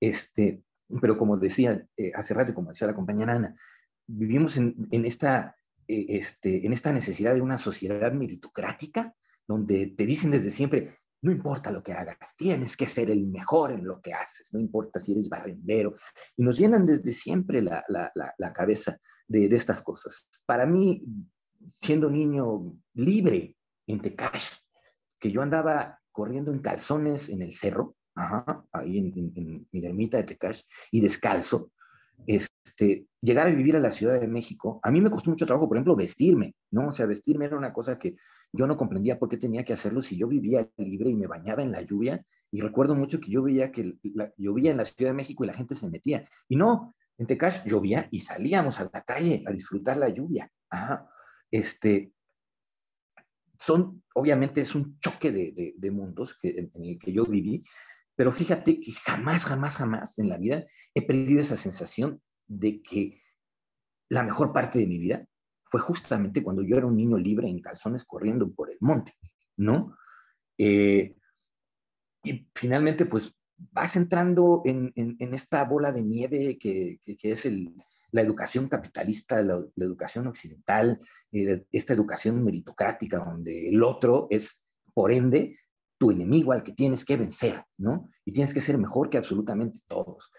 Este, 0.00 0.62
pero 1.00 1.16
como 1.16 1.36
decía 1.36 1.86
eh, 1.96 2.12
hace 2.14 2.34
rato, 2.34 2.54
como 2.54 2.70
decía 2.70 2.86
la 2.86 2.94
compañera 2.94 3.34
Ana, 3.34 3.54
vivimos 4.06 4.56
en, 4.56 4.74
esta, 5.04 5.54
eh, 5.86 6.06
este, 6.08 6.66
en 6.66 6.72
esta 6.72 6.92
necesidad 6.92 7.34
de 7.34 7.42
una 7.42 7.58
sociedad 7.58 8.12
meritocrática, 8.12 9.14
donde 9.46 9.88
te 9.88 10.06
dicen 10.06 10.30
desde 10.30 10.50
siempre, 10.50 10.94
no 11.20 11.32
importa 11.32 11.70
lo 11.70 11.82
que 11.82 11.92
hagas, 11.92 12.36
tienes 12.36 12.76
que 12.76 12.86
ser 12.86 13.10
el 13.10 13.26
mejor 13.26 13.72
en 13.72 13.84
lo 13.84 14.00
que 14.00 14.12
haces, 14.12 14.52
no 14.52 14.60
importa 14.60 14.98
si 15.00 15.12
eres 15.12 15.28
barrendero. 15.28 15.94
Y 16.36 16.42
nos 16.42 16.58
llenan 16.58 16.86
desde 16.86 17.10
siempre 17.12 17.60
la, 17.60 17.84
cabeza 18.54 18.98
de, 19.26 19.46
estas 19.46 19.82
cosas. 19.82 20.28
Para 20.46 20.64
mí, 20.64 21.02
siendo 21.66 22.08
niño 22.08 22.72
libre 22.94 23.56
en 23.86 24.00
Tecash, 24.00 24.58
que 25.18 25.32
yo 25.32 25.42
andaba 25.42 26.00
corriendo 26.12 26.52
en 26.52 26.60
calzones 26.60 27.28
en 27.28 27.42
el 27.42 27.52
cerro, 27.52 27.96
ahí 28.72 28.98
en, 28.98 29.32
en, 29.34 29.66
mi 29.70 29.86
ermita 29.86 30.16
de 30.18 30.24
Tecash, 30.24 30.62
y 30.90 31.00
descalzo, 31.00 31.70
este, 32.26 33.06
llegar 33.20 33.46
a 33.46 33.50
vivir 33.50 33.76
a 33.76 33.80
la 33.80 33.92
Ciudad 33.92 34.20
de 34.20 34.28
México, 34.28 34.80
a 34.82 34.90
mí 34.90 35.00
me 35.00 35.10
costó 35.10 35.30
mucho 35.30 35.46
trabajo, 35.46 35.68
por 35.68 35.76
ejemplo, 35.76 35.96
vestirme, 35.96 36.54
¿no? 36.70 36.88
O 36.88 36.92
sea, 36.92 37.06
vestirme 37.06 37.46
era 37.46 37.56
una 37.56 37.72
cosa 37.72 37.98
que 37.98 38.16
yo 38.52 38.66
no 38.66 38.76
comprendía 38.76 39.18
por 39.18 39.28
qué 39.28 39.36
tenía 39.36 39.64
que 39.64 39.72
hacerlo 39.72 40.00
si 40.00 40.16
yo 40.16 40.26
vivía 40.28 40.68
libre 40.76 41.10
y 41.10 41.14
me 41.14 41.26
bañaba 41.26 41.62
en 41.62 41.72
la 41.72 41.82
lluvia. 41.82 42.24
Y 42.50 42.60
recuerdo 42.60 42.94
mucho 42.94 43.20
que 43.20 43.30
yo 43.30 43.42
veía 43.42 43.70
que 43.70 43.94
llovía 44.36 44.70
en 44.70 44.78
la 44.78 44.84
Ciudad 44.84 45.10
de 45.10 45.16
México 45.16 45.44
y 45.44 45.46
la 45.46 45.54
gente 45.54 45.74
se 45.74 45.88
metía. 45.88 46.24
Y 46.48 46.56
no, 46.56 46.94
en 47.18 47.26
Tecash 47.26 47.64
llovía 47.64 48.08
y 48.10 48.20
salíamos 48.20 48.80
a 48.80 48.90
la 48.92 49.02
calle 49.02 49.42
a 49.46 49.52
disfrutar 49.52 49.96
la 49.96 50.08
lluvia. 50.08 50.50
Ajá. 50.70 51.08
Este, 51.50 52.12
son, 53.58 54.02
obviamente 54.14 54.60
es 54.60 54.74
un 54.74 54.98
choque 55.00 55.30
de, 55.32 55.74
de, 55.76 55.90
mundos 55.90 56.34
que, 56.34 56.50
en, 56.50 56.70
en, 56.74 56.84
el 56.84 56.98
que 56.98 57.12
yo 57.12 57.24
viví, 57.24 57.64
pero 58.18 58.32
fíjate 58.32 58.80
que 58.80 58.90
jamás, 58.94 59.44
jamás, 59.44 59.76
jamás 59.76 60.18
en 60.18 60.28
la 60.28 60.38
vida 60.38 60.66
he 60.92 61.02
perdido 61.06 61.38
esa 61.38 61.56
sensación 61.56 62.20
de 62.48 62.82
que 62.82 63.20
la 64.08 64.24
mejor 64.24 64.52
parte 64.52 64.80
de 64.80 64.88
mi 64.88 64.98
vida 64.98 65.24
fue 65.70 65.80
justamente 65.80 66.42
cuando 66.42 66.62
yo 66.62 66.76
era 66.76 66.86
un 66.88 66.96
niño 66.96 67.16
libre 67.16 67.48
en 67.48 67.60
calzones 67.60 68.04
corriendo 68.04 68.52
por 68.52 68.72
el 68.72 68.78
monte, 68.80 69.14
¿no? 69.56 69.96
Eh, 70.58 71.14
y 72.24 72.50
finalmente, 72.56 73.06
pues 73.06 73.36
vas 73.56 73.94
entrando 73.94 74.62
en, 74.64 74.92
esta 75.32 75.62
bola 75.64 75.92
de 75.92 76.02
nieve 76.02 76.58
que, 76.58 76.98
es 77.06 77.48
la 78.10 78.22
educación 78.22 78.68
capitalista, 78.68 79.40
la, 79.42 79.64
educación 79.76 80.26
occidental, 80.26 80.98
eh, 81.30 81.66
esta 81.70 81.94
educación 81.94 82.42
meritocrática, 82.42 83.18
donde 83.18 83.68
el 83.68 83.80
otro 83.84 84.26
es, 84.28 84.66
por 84.92 85.12
ende, 85.12 85.56
tu 85.98 86.10
enemigo 86.10 86.52
al 86.52 86.62
que 86.62 86.72
tienes 86.72 87.04
que 87.04 87.16
vencer, 87.16 87.64
¿no? 87.76 88.08
Y 88.24 88.32
tienes 88.32 88.54
que 88.54 88.60
ser 88.60 88.78
mejor 88.78 89.10
que 89.10 89.18
absolutamente 89.18 89.80
todos. 89.86 90.30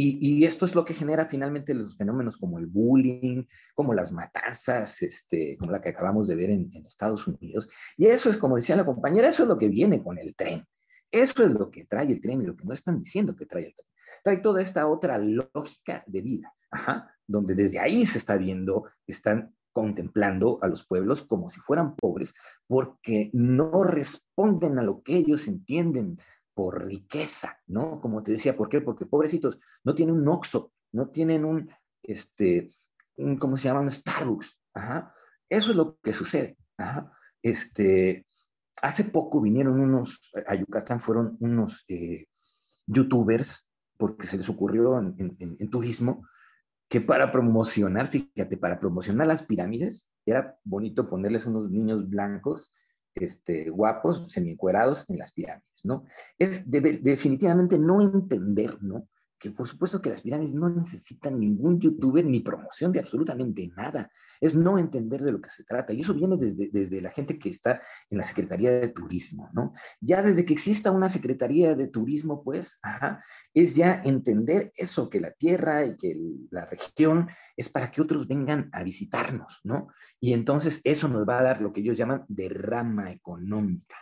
Y, 0.00 0.44
esto 0.44 0.64
es 0.64 0.76
lo 0.76 0.84
que 0.84 0.94
genera 0.94 1.28
finalmente 1.28 1.74
los 1.74 1.96
fenómenos 1.96 2.36
como 2.36 2.60
el 2.60 2.66
bullying, 2.66 3.42
como 3.74 3.92
las 3.94 4.12
matanzas, 4.12 5.02
este, 5.02 5.56
como 5.58 5.72
la 5.72 5.80
que 5.80 5.88
acabamos 5.88 6.28
de 6.28 6.36
ver 6.36 6.50
en, 6.50 6.70
Estados 6.86 7.26
Unidos. 7.26 7.68
Y 7.96 8.06
eso 8.06 8.30
es, 8.30 8.36
como 8.36 8.54
decía 8.54 8.76
la 8.76 8.84
compañera, 8.84 9.26
eso 9.26 9.42
es 9.42 9.48
lo 9.48 9.58
que 9.58 9.68
viene 9.68 10.00
con 10.00 10.16
el 10.16 10.36
tren. 10.36 10.64
Eso 11.10 11.42
es 11.42 11.50
lo 11.50 11.68
que 11.68 11.84
trae 11.84 12.06
el 12.06 12.20
tren 12.20 12.40
y 12.42 12.46
lo 12.46 12.54
que 12.54 12.64
no 12.64 12.74
están 12.74 13.00
diciendo 13.00 13.34
que 13.34 13.46
trae 13.46 13.64
el 13.64 13.74
tren. 13.74 13.88
Trae 14.22 14.36
toda 14.36 14.62
esta 14.62 14.86
otra 14.86 15.18
lógica 15.18 16.04
de 16.06 16.22
vida, 16.22 16.54
donde 17.26 17.56
desde 17.56 17.80
ahí 17.80 18.06
se 18.06 18.18
está 18.18 18.36
viendo, 18.36 18.84
están 19.04 19.52
contemplando 19.72 20.58
a 20.62 20.68
los 20.68 20.84
pueblos 20.86 21.22
como 21.22 21.48
si 21.48 21.60
fueran 21.60 21.94
pobres, 21.96 22.34
porque 22.66 23.30
no 23.32 23.84
responden 23.84 24.78
a 24.78 24.82
lo 24.82 25.02
que 25.02 25.16
ellos 25.16 25.46
entienden 25.46 26.18
por 26.54 26.84
riqueza, 26.86 27.60
¿no? 27.66 28.00
Como 28.00 28.22
te 28.22 28.32
decía, 28.32 28.56
¿por 28.56 28.68
qué? 28.68 28.80
Porque 28.80 29.06
pobrecitos 29.06 29.60
no 29.84 29.94
tienen 29.94 30.16
un 30.16 30.28
Oxxo, 30.28 30.72
no 30.92 31.08
tienen 31.08 31.44
un, 31.44 31.70
este, 32.02 32.70
¿cómo 33.38 33.56
se 33.56 33.68
llama? 33.68 33.80
Un 33.80 33.90
Starbucks. 33.90 34.60
Ajá. 34.74 35.14
Eso 35.48 35.70
es 35.70 35.76
lo 35.76 35.98
que 35.98 36.12
sucede. 36.12 36.56
Ajá. 36.76 37.12
Este, 37.42 38.26
hace 38.82 39.04
poco 39.04 39.40
vinieron 39.40 39.80
unos, 39.80 40.32
a 40.46 40.54
Yucatán 40.54 41.00
fueron 41.00 41.36
unos 41.40 41.84
eh, 41.88 42.26
youtubers, 42.86 43.68
porque 43.96 44.26
se 44.26 44.36
les 44.36 44.48
ocurrió 44.48 44.98
en, 44.98 45.70
turismo, 45.70 46.26
que 46.88 47.00
para 47.00 47.30
promocionar, 47.30 48.06
fíjate, 48.06 48.56
para 48.56 48.80
promocionar 48.80 49.26
las 49.26 49.42
pirámides, 49.42 50.10
era 50.24 50.58
bonito 50.64 51.08
ponerles 51.08 51.46
unos 51.46 51.70
niños 51.70 52.08
blancos 52.08 52.72
este, 53.14 53.68
guapos, 53.70 54.30
semiencuerados 54.30 55.04
en 55.08 55.18
las 55.18 55.32
pirámides, 55.32 55.84
¿no? 55.84 56.04
Es 56.38 56.70
definitivamente 56.70 57.78
no 57.78 58.00
entender, 58.00 58.82
¿no? 58.82 59.08
Que 59.38 59.50
por 59.50 59.66
supuesto 59.66 60.02
que 60.02 60.10
las 60.10 60.22
pirámides 60.22 60.54
no 60.54 60.68
necesitan 60.68 61.38
ningún 61.38 61.80
youtuber 61.80 62.24
ni 62.24 62.40
promoción 62.40 62.92
de 62.92 63.00
absolutamente 63.00 63.68
nada. 63.76 64.10
Es 64.40 64.54
no 64.54 64.78
entender 64.78 65.20
de 65.22 65.32
lo 65.32 65.40
que 65.40 65.50
se 65.50 65.64
trata. 65.64 65.92
Y 65.92 66.00
eso 66.00 66.14
viene 66.14 66.36
desde, 66.36 66.68
desde 66.72 67.00
la 67.00 67.10
gente 67.10 67.38
que 67.38 67.50
está 67.50 67.80
en 68.10 68.18
la 68.18 68.24
Secretaría 68.24 68.72
de 68.72 68.88
Turismo, 68.88 69.50
¿no? 69.52 69.72
Ya 70.00 70.22
desde 70.22 70.44
que 70.44 70.52
exista 70.52 70.90
una 70.90 71.08
Secretaría 71.08 71.74
de 71.74 71.88
Turismo, 71.88 72.42
pues, 72.42 72.80
es 73.54 73.76
ya 73.76 74.02
entender 74.04 74.72
eso, 74.76 75.08
que 75.08 75.20
la 75.20 75.30
tierra 75.32 75.84
y 75.84 75.96
que 75.96 76.18
la 76.50 76.64
región 76.64 77.28
es 77.56 77.68
para 77.68 77.90
que 77.90 78.02
otros 78.02 78.26
vengan 78.26 78.68
a 78.72 78.82
visitarnos, 78.82 79.60
¿no? 79.64 79.88
Y 80.20 80.32
entonces 80.32 80.80
eso 80.84 81.08
nos 81.08 81.28
va 81.28 81.38
a 81.38 81.44
dar 81.44 81.60
lo 81.60 81.72
que 81.72 81.80
ellos 81.80 81.96
llaman 81.96 82.24
derrama 82.28 83.12
económica. 83.12 83.96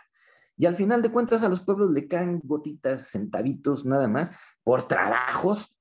Y 0.57 0.65
al 0.65 0.75
final 0.75 1.01
de 1.03 1.11
cuentas 1.11 1.43
a 1.43 1.49
los 1.49 1.61
pueblos 1.61 1.91
le 1.91 2.07
caen 2.07 2.41
gotitas, 2.43 3.09
centavitos, 3.09 3.85
nada 3.85 4.07
más, 4.07 4.31
por 4.63 4.87
trabajos, 4.87 5.77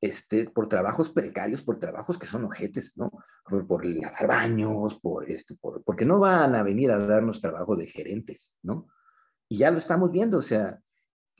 este, 0.00 0.48
por 0.48 0.68
trabajos 0.68 1.10
precarios, 1.10 1.62
por 1.62 1.78
trabajos 1.78 2.18
que 2.18 2.26
son 2.26 2.44
ojetes, 2.44 2.94
¿no? 2.96 3.12
Por, 3.68 3.84
lavar 3.84 4.26
baños, 4.26 4.98
por 4.98 5.30
este, 5.30 5.54
por, 5.56 5.82
porque 5.84 6.06
no 6.06 6.20
van 6.20 6.54
a 6.54 6.62
venir 6.62 6.90
a 6.90 6.98
darnos 6.98 7.40
trabajo 7.40 7.76
de 7.76 7.86
gerentes, 7.86 8.58
¿no? 8.62 8.88
Y 9.48 9.58
ya 9.58 9.70
lo 9.70 9.76
estamos 9.76 10.10
viendo, 10.10 10.38
o 10.38 10.42
sea, 10.42 10.80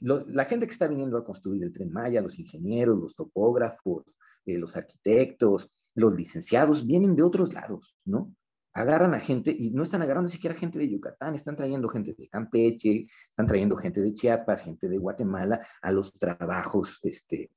la 0.00 0.44
gente 0.44 0.66
que 0.66 0.72
está 0.72 0.86
viniendo 0.86 1.16
a 1.16 1.24
construir 1.24 1.62
el 1.62 1.72
tren 1.72 1.90
Maya, 1.90 2.20
los 2.20 2.38
ingenieros, 2.38 2.98
los 2.98 3.14
topógrafos, 3.14 4.04
eh, 4.44 4.58
los 4.58 4.76
arquitectos, 4.76 5.70
los 5.94 6.14
licenciados, 6.14 6.86
vienen 6.86 7.16
de 7.16 7.22
otros 7.22 7.54
lados, 7.54 7.96
¿no? 8.04 8.34
Agarran 8.74 9.14
a 9.14 9.20
gente 9.20 9.54
y 9.56 9.70
no 9.70 9.82
están 9.82 10.02
agarrando 10.02 10.28
siquiera 10.28 10.56
gente 10.56 10.78
de 10.78 10.90
Yucatán, 10.90 11.34
están 11.34 11.56
trayendo 11.56 11.88
gente 11.88 12.12
de 12.12 12.28
Campeche, 12.28 13.06
están 13.28 13.46
trayendo 13.46 13.76
gente 13.76 14.00
de 14.00 14.12
Chiapas, 14.12 14.64
gente 14.64 14.88
de 14.88 14.98
Guatemala 14.98 15.64
a 15.80 15.92
los 15.92 16.12
trabajos, 16.12 16.98
este, 17.04 17.50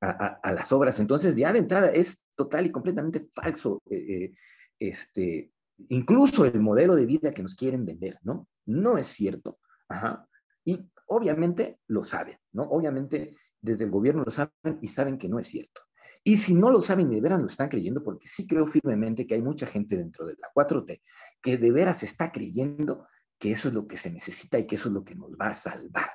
a, 0.00 0.52
las 0.52 0.72
obras. 0.72 0.98
Entonces, 0.98 1.36
ya 1.36 1.52
de 1.52 1.60
entrada 1.60 1.88
es 1.88 2.22
total 2.34 2.66
y 2.66 2.70
completamente 2.70 3.28
falso, 3.32 3.82
eh, 3.88 3.96
eh, 3.96 4.32
este, 4.80 5.52
incluso 5.88 6.44
el 6.44 6.60
modelo 6.60 6.96
de 6.96 7.06
vida 7.06 7.32
que 7.32 7.42
nos 7.42 7.54
quieren 7.54 7.86
vender, 7.86 8.18
¿no? 8.22 8.48
No 8.66 8.98
es 8.98 9.06
cierto. 9.06 9.58
Ajá. 9.88 10.28
Y 10.64 10.80
obviamente 11.06 11.78
lo 11.86 12.02
saben, 12.02 12.38
¿no? 12.52 12.64
Obviamente 12.64 13.30
desde 13.60 13.84
el 13.84 13.90
gobierno 13.90 14.24
lo 14.24 14.30
saben 14.30 14.78
y 14.80 14.88
saben 14.88 15.18
que 15.18 15.28
no 15.28 15.38
es 15.38 15.46
cierto. 15.46 15.82
Y 16.26 16.38
si 16.38 16.54
no 16.54 16.70
lo 16.70 16.80
saben 16.80 17.12
y 17.12 17.16
de 17.16 17.20
veras 17.20 17.40
lo 17.40 17.46
están 17.46 17.68
creyendo, 17.68 18.02
porque 18.02 18.26
sí 18.26 18.46
creo 18.46 18.66
firmemente 18.66 19.26
que 19.26 19.34
hay 19.34 19.42
mucha 19.42 19.66
gente 19.66 19.96
dentro 19.96 20.26
de 20.26 20.34
la 20.40 20.48
4T 20.54 21.02
que 21.42 21.58
de 21.58 21.70
veras 21.70 22.02
está 22.02 22.32
creyendo 22.32 23.06
que 23.38 23.52
eso 23.52 23.68
es 23.68 23.74
lo 23.74 23.86
que 23.86 23.98
se 23.98 24.10
necesita 24.10 24.58
y 24.58 24.66
que 24.66 24.76
eso 24.76 24.88
es 24.88 24.94
lo 24.94 25.04
que 25.04 25.14
nos 25.14 25.32
va 25.32 25.48
a 25.48 25.54
salvar. 25.54 26.10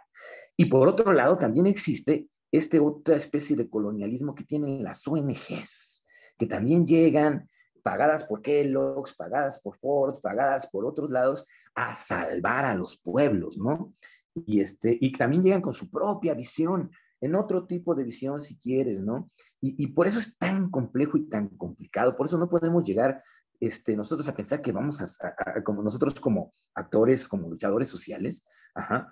Y 0.57 0.65
por 0.65 0.87
otro 0.87 1.13
lado, 1.13 1.37
también 1.37 1.67
existe 1.67 2.27
esta 2.51 2.81
otra 2.81 3.15
especie 3.15 3.55
de 3.55 3.69
colonialismo 3.69 4.33
que 4.33 4.43
tienen 4.43 4.83
las 4.83 5.07
ONGs, 5.07 6.05
que 6.37 6.47
también 6.47 6.87
llegan 6.87 7.47
pagadas 7.83 8.23
por 8.23 8.41
Kellogg's, 8.41 9.13
pagadas 9.13 9.59
por 9.59 9.77
Ford, 9.77 10.19
pagadas 10.21 10.67
por 10.67 10.85
otros 10.85 11.11
lados, 11.11 11.45
a 11.75 11.93
salvar 11.93 12.65
a 12.65 12.73
los 12.73 12.97
pueblos, 12.97 13.57
¿no? 13.57 13.93
Y, 14.33 14.61
este, 14.61 14.97
y 14.99 15.11
también 15.11 15.43
llegan 15.43 15.61
con 15.61 15.73
su 15.73 15.89
propia 15.89 16.33
visión 16.33 16.91
en 17.21 17.35
otro 17.35 17.65
tipo 17.65 17.95
de 17.95 18.03
visión 18.03 18.41
si 18.41 18.57
quieres, 18.57 19.01
¿no? 19.01 19.29
Y, 19.61 19.87
por 19.87 20.07
eso 20.07 20.19
es 20.19 20.37
tan 20.37 20.69
complejo 20.69 21.17
y 21.17 21.27
tan 21.27 21.49
complicado, 21.49 22.15
por 22.15 22.27
eso 22.27 22.37
no 22.37 22.49
podemos 22.49 22.85
llegar 22.85 23.21
este, 23.59 23.95
nosotros 23.95 24.27
a 24.29 24.35
pensar 24.35 24.61
que 24.61 24.71
vamos 24.71 25.01
a, 25.01 25.63
como 25.63 25.83
nosotros 25.83 26.19
como 26.19 26.53
actores, 26.75 27.27
como 27.27 27.49
luchadores 27.49 27.89
sociales, 27.89 28.43
ajá, 28.73 29.07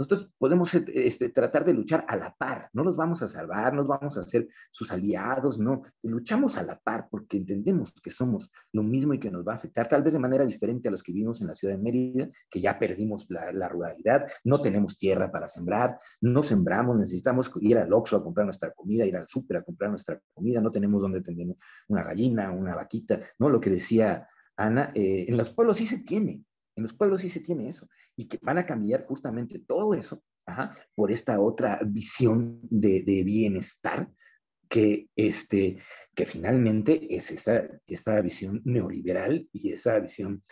nosotros 0.00 0.32
podemos 0.38 0.72
este, 0.74 1.28
tratar 1.28 1.62
de 1.62 1.74
luchar 1.74 2.06
a 2.08 2.16
la 2.16 2.34
par, 2.34 2.70
no 2.72 2.82
los 2.82 2.96
vamos 2.96 3.22
a 3.22 3.28
salvar, 3.28 3.74
no 3.74 3.84
vamos 3.84 4.16
a 4.16 4.22
ser 4.22 4.48
sus 4.70 4.90
aliados, 4.90 5.58
no, 5.58 5.82
luchamos 6.04 6.56
a 6.56 6.62
la 6.62 6.80
par 6.80 7.08
porque 7.10 7.36
entendemos 7.36 7.92
que 8.02 8.10
somos 8.10 8.50
lo 8.72 8.82
mismo 8.82 9.12
y 9.12 9.20
que 9.20 9.30
nos 9.30 9.46
va 9.46 9.52
a 9.52 9.56
afectar, 9.56 9.86
tal 9.88 10.02
vez 10.02 10.14
de 10.14 10.18
manera 10.18 10.46
diferente 10.46 10.88
a 10.88 10.90
los 10.90 11.02
que 11.02 11.12
vivimos 11.12 11.42
en 11.42 11.48
la 11.48 11.54
ciudad 11.54 11.74
de 11.74 11.82
Mérida, 11.82 12.30
que 12.48 12.62
ya 12.62 12.78
perdimos 12.78 13.26
la, 13.28 13.68
ruralidad, 13.68 14.26
no 14.42 14.62
tenemos 14.62 14.96
tierra 14.96 15.30
para 15.30 15.46
sembrar, 15.46 15.98
no 16.22 16.42
sembramos, 16.42 16.96
necesitamos 16.96 17.50
ir 17.60 17.76
al 17.76 17.92
Oxxo 17.92 18.16
a 18.16 18.24
comprar 18.24 18.46
nuestra 18.46 18.72
comida, 18.72 19.04
ir 19.04 19.18
al 19.18 19.28
súper 19.28 19.58
a 19.58 19.62
comprar 19.62 19.90
nuestra 19.90 20.18
comida, 20.32 20.62
no 20.62 20.70
tenemos 20.70 21.02
donde 21.02 21.20
tener 21.20 21.54
una 21.88 22.02
gallina, 22.02 22.50
una 22.52 22.74
vaquita, 22.74 23.20
¿no? 23.38 23.50
Lo 23.50 23.60
que 23.60 23.68
decía 23.68 24.26
Ana, 24.56 24.92
eh, 24.94 25.26
en 25.28 25.36
los 25.36 25.50
pueblos 25.50 25.76
sí 25.76 25.84
se 25.84 25.98
tiene, 25.98 26.42
en 26.76 26.82
los 26.82 26.94
pueblos 26.94 27.20
sí 27.20 27.28
se 27.28 27.40
tiene 27.40 27.68
eso, 27.68 27.88
y 28.16 28.28
que 28.28 28.38
van 28.42 28.58
a 28.58 28.66
cambiar 28.66 29.04
justamente 29.04 29.60
todo 29.60 29.94
eso 29.94 30.22
por 30.94 31.12
esta 31.12 31.40
otra 31.40 31.80
visión 31.84 32.60
de, 32.62 33.02
bienestar 33.24 34.08
que, 34.68 35.08
este, 35.16 35.78
que 36.14 36.26
finalmente 36.26 37.14
es 37.14 37.30
esta, 37.30 37.68
esta 37.86 38.20
visión 38.20 38.60
neoliberal 38.64 39.48
y 39.52 39.72
esa 39.72 39.98
visión, 39.98 40.42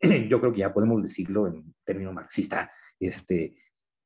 yo 0.28 0.40
creo 0.40 0.52
que 0.52 0.60
ya 0.60 0.72
podemos 0.72 1.02
decirlo 1.02 1.46
en 1.46 1.74
término 1.84 2.12
marxista, 2.12 2.70
este, 2.98 3.54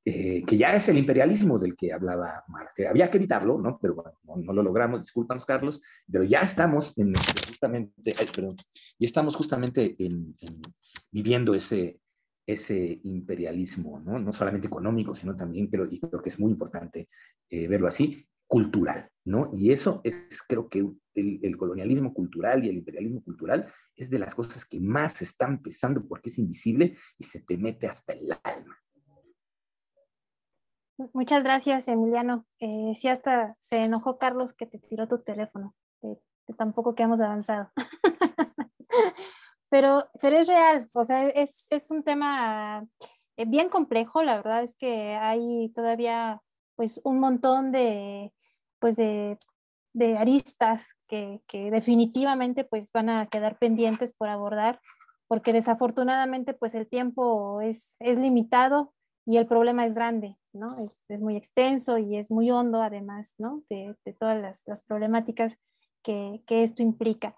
eh, 0.05 0.43
que 0.45 0.57
ya 0.57 0.75
es 0.75 0.89
el 0.89 0.99
imperialismo 0.99 1.61
del 1.61 1.77
que 1.77 1.93
hablaba 1.93 2.43
Marx. 2.49 2.73
Había 2.89 3.09
que 3.09 3.19
evitarlo, 3.19 3.59
¿no? 3.59 3.79
Pero 3.81 3.95
bueno, 3.95 4.13
no, 4.43 4.53
lo 4.53 4.63
logramos, 4.63 5.01
discúlpanos 5.01 5.47
Carlos, 5.47 5.81
pero 6.11 6.25
ya 6.25 6.41
estamos 6.41 6.93
en, 6.99 7.15
justamente, 7.15 8.13
perdón, 8.35 8.57
ya 8.99 9.07
estamos 9.07 9.37
justamente 9.37 9.95
en, 10.01 10.35
viviendo 11.13 11.55
ese, 11.55 12.01
ese 12.45 13.01
imperialismo, 13.05 14.01
¿no? 14.01 14.19
no 14.19 14.33
solamente 14.33 14.67
económico, 14.67 15.15
sino 15.15 15.37
también, 15.37 15.71
pero, 15.71 15.87
y 15.89 16.01
creo 16.01 16.21
que 16.21 16.31
es 16.31 16.41
muy 16.41 16.51
importante 16.51 17.09
eh, 17.49 17.69
verlo 17.69 17.87
así, 17.87 18.27
cultural, 18.49 19.09
¿no? 19.25 19.51
Y 19.55 19.73
eso 19.73 20.01
es, 20.05 20.43
creo 20.47 20.69
que 20.69 20.81
el, 21.15 21.41
el, 21.43 21.57
colonialismo 21.57 22.13
cultural 22.13 22.65
y 22.65 22.69
el 22.69 22.77
imperialismo 22.79 23.23
cultural 23.23 23.73
es 23.95 24.11
de 24.11 24.19
las 24.19 24.35
cosas 24.35 24.65
que 24.65 24.81
más 24.81 25.23
están 25.23 25.63
pesando 25.63 26.07
porque 26.07 26.29
es 26.29 26.39
invisible 26.39 26.97
y 27.17 27.25
se 27.25 27.43
te 27.43 27.57
mete 27.57 27.87
hasta 27.87 28.13
el 28.13 28.33
alma. 28.43 28.77
Muchas 31.13 31.43
gracias, 31.45 31.89
Emiliano. 31.89 32.47
Eh, 32.59 32.95
sí, 32.97 33.09
hasta 33.09 33.57
se 33.61 33.83
enojó 33.83 34.19
Carlos 34.19 34.53
que 34.53 34.67
te 34.67 34.79
tiró 34.79 35.09
tu 35.09 35.19
teléfono, 35.19 35.75
que, 36.01 36.19
tampoco 36.57 36.95
que 36.95 37.03
hemos 37.03 37.21
avanzado. 37.21 37.71
pero, 39.69 40.07
pero 40.21 40.37
es 40.39 40.49
real, 40.49 40.87
o 40.95 41.05
sea, 41.05 41.29
es, 41.29 41.67
es 41.71 41.91
un 41.91 42.03
tema 42.03 42.87
eh, 43.37 43.45
bien 43.47 43.69
complejo, 43.69 44.23
la 44.23 44.37
verdad 44.37 44.63
es 44.63 44.77
que 44.77 45.15
hay 45.15 45.71
todavía 45.75 46.41
pues 46.77 47.01
un 47.05 47.19
montón 47.21 47.73
de, 47.73 48.33
pues 48.79 48.97
de, 48.97 49.39
de 49.95 50.19
aristas 50.19 50.95
que, 51.09 51.41
que, 51.47 51.71
definitivamente 51.71 52.65
pues 52.65 52.93
van 52.93 53.09
a 53.09 53.27
quedar 53.27 53.59
pendientes 53.59 54.13
por 54.13 54.29
abordar, 54.29 54.81
porque 55.27 55.53
desafortunadamente 55.53 56.55
pues 56.55 56.75
el 56.75 56.89
tiempo 56.89 57.61
es, 57.61 57.97
es 58.01 58.19
limitado 58.19 58.93
y 59.25 59.37
el 59.37 59.47
problema 59.47 59.87
es 59.87 59.95
grande, 59.95 60.37
¿no? 60.53 60.79
Es, 60.85 61.05
muy 61.21 61.37
extenso 61.37 61.99
y 61.99 62.17
es 62.17 62.31
muy 62.31 62.51
hondo 62.51 62.83
además, 62.83 63.35
¿no? 63.39 63.63
De, 63.71 63.97
todas 64.19 64.65
las, 64.67 64.83
problemáticas 64.83 65.59
que, 66.03 66.43
que, 66.47 66.63
esto 66.63 66.83
implica. 66.83 67.37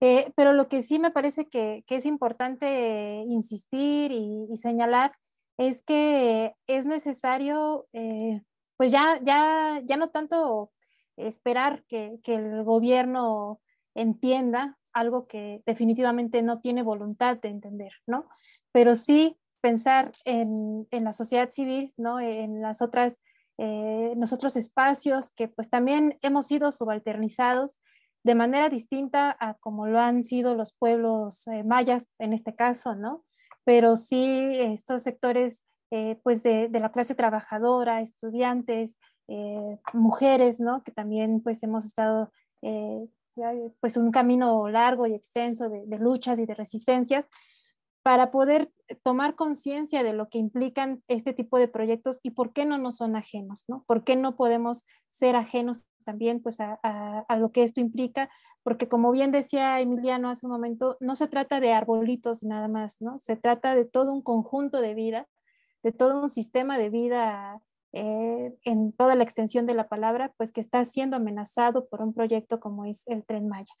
Eh, 0.00 0.32
pero 0.36 0.52
lo 0.52 0.68
que 0.68 0.82
sí 0.82 0.98
me 0.98 1.10
parece 1.10 1.48
que, 1.48 1.84
que 1.86 1.96
es 1.96 2.06
importante 2.06 3.24
insistir 3.26 4.12
y, 4.12 4.46
y, 4.50 4.56
señalar 4.56 5.12
es 5.56 5.82
que 5.82 6.54
es 6.66 6.84
necesario, 6.84 7.86
eh, 7.92 8.42
pues 8.76 8.92
ya, 8.92 9.18
ya, 9.22 9.80
ya 9.84 9.96
no 9.96 10.10
tanto 10.10 10.72
esperar 11.16 11.84
que, 11.84 12.18
que 12.22 12.34
el 12.34 12.64
gobierno 12.64 13.60
entienda 13.94 14.76
algo 14.92 15.26
que 15.26 15.62
definitivamente 15.64 16.42
no 16.42 16.60
tiene 16.60 16.82
voluntad 16.82 17.38
de 17.38 17.48
entender, 17.48 17.92
¿no? 18.06 18.28
Pero 18.72 18.96
sí 18.96 19.38
pensar 19.64 20.12
en, 20.26 20.86
en, 20.90 21.04
la 21.04 21.14
sociedad 21.14 21.50
civil, 21.50 21.94
¿no? 21.96 22.20
en 22.20 22.60
las 22.60 22.82
otras, 22.82 23.22
eh, 23.56 24.12
los 24.14 24.34
otros 24.34 24.56
espacios 24.56 25.30
que 25.30 25.48
pues 25.48 25.70
también 25.70 26.18
hemos 26.20 26.48
sido 26.48 26.70
subalternizados 26.70 27.80
de 28.24 28.34
manera 28.34 28.68
distinta 28.68 29.34
a 29.40 29.54
como 29.54 29.86
lo 29.86 30.00
han 30.00 30.22
sido 30.22 30.54
los 30.54 30.74
pueblos 30.74 31.46
eh, 31.46 31.64
mayas 31.64 32.06
en 32.18 32.34
este 32.34 32.54
caso, 32.54 32.94
¿no? 32.94 33.24
Pero 33.64 33.96
sí 33.96 34.26
estos 34.60 35.02
sectores 35.02 35.64
eh, 35.90 36.20
pues 36.22 36.42
de, 36.42 36.68
de, 36.68 36.80
la 36.80 36.92
clase 36.92 37.14
trabajadora, 37.14 38.02
estudiantes, 38.02 38.98
eh, 39.28 39.78
mujeres, 39.94 40.60
¿no? 40.60 40.82
Que 40.84 40.92
también 40.92 41.40
pues 41.40 41.62
hemos 41.62 41.86
estado 41.86 42.30
pues 43.80 43.96
un 43.96 44.10
camino 44.10 44.68
largo 44.68 45.06
y 45.06 45.14
extenso 45.14 45.70
de, 45.70 45.86
de 45.86 45.98
luchas 45.98 46.38
y 46.38 46.44
de 46.44 46.54
resistencias 46.54 47.26
para 48.04 48.30
poder 48.30 48.70
tomar 49.02 49.34
conciencia 49.34 50.02
de 50.02 50.12
lo 50.12 50.28
que 50.28 50.36
implican 50.36 51.02
este 51.08 51.32
tipo 51.32 51.56
de 51.56 51.68
proyectos 51.68 52.20
y 52.22 52.32
por 52.32 52.52
qué 52.52 52.66
no 52.66 52.76
nos 52.76 52.98
son 52.98 53.16
ajenos, 53.16 53.64
¿no? 53.66 53.82
¿Por 53.86 54.04
qué 54.04 54.14
no 54.14 54.36
podemos 54.36 54.84
ser 55.08 55.36
ajenos 55.36 55.86
también 56.04 56.42
pues 56.42 56.58
a, 56.60 57.24
lo 57.38 57.50
que 57.50 57.62
esto 57.62 57.80
implica? 57.80 58.28
Porque 58.62 58.88
como 58.88 59.10
bien 59.10 59.32
decía 59.32 59.80
Emiliano 59.80 60.28
hace 60.28 60.44
un 60.44 60.52
momento, 60.52 60.98
no 61.00 61.16
se 61.16 61.28
trata 61.28 61.60
de 61.60 61.72
arbolitos 61.72 62.42
nada 62.42 62.68
más, 62.68 63.00
¿no? 63.00 63.18
Se 63.18 63.36
trata 63.36 63.74
de 63.74 63.86
todo 63.86 64.12
un 64.12 64.20
conjunto 64.20 64.82
de 64.82 64.92
vida, 64.92 65.26
de 65.82 65.92
todo 65.92 66.20
un 66.20 66.28
sistema 66.28 66.76
de 66.76 66.90
vida 66.90 67.62
eh, 67.92 68.54
en 68.64 68.92
toda 68.92 69.14
la 69.14 69.24
extensión 69.24 69.64
de 69.64 69.72
la 69.72 69.88
palabra, 69.88 70.34
pues 70.36 70.52
que 70.52 70.60
está 70.60 70.84
siendo 70.84 71.16
amenazado 71.16 71.88
por 71.88 72.02
un 72.02 72.12
proyecto 72.12 72.60
como 72.60 72.84
es 72.84 73.02
el 73.06 73.24
Tren 73.24 73.48
Maya. 73.48 73.72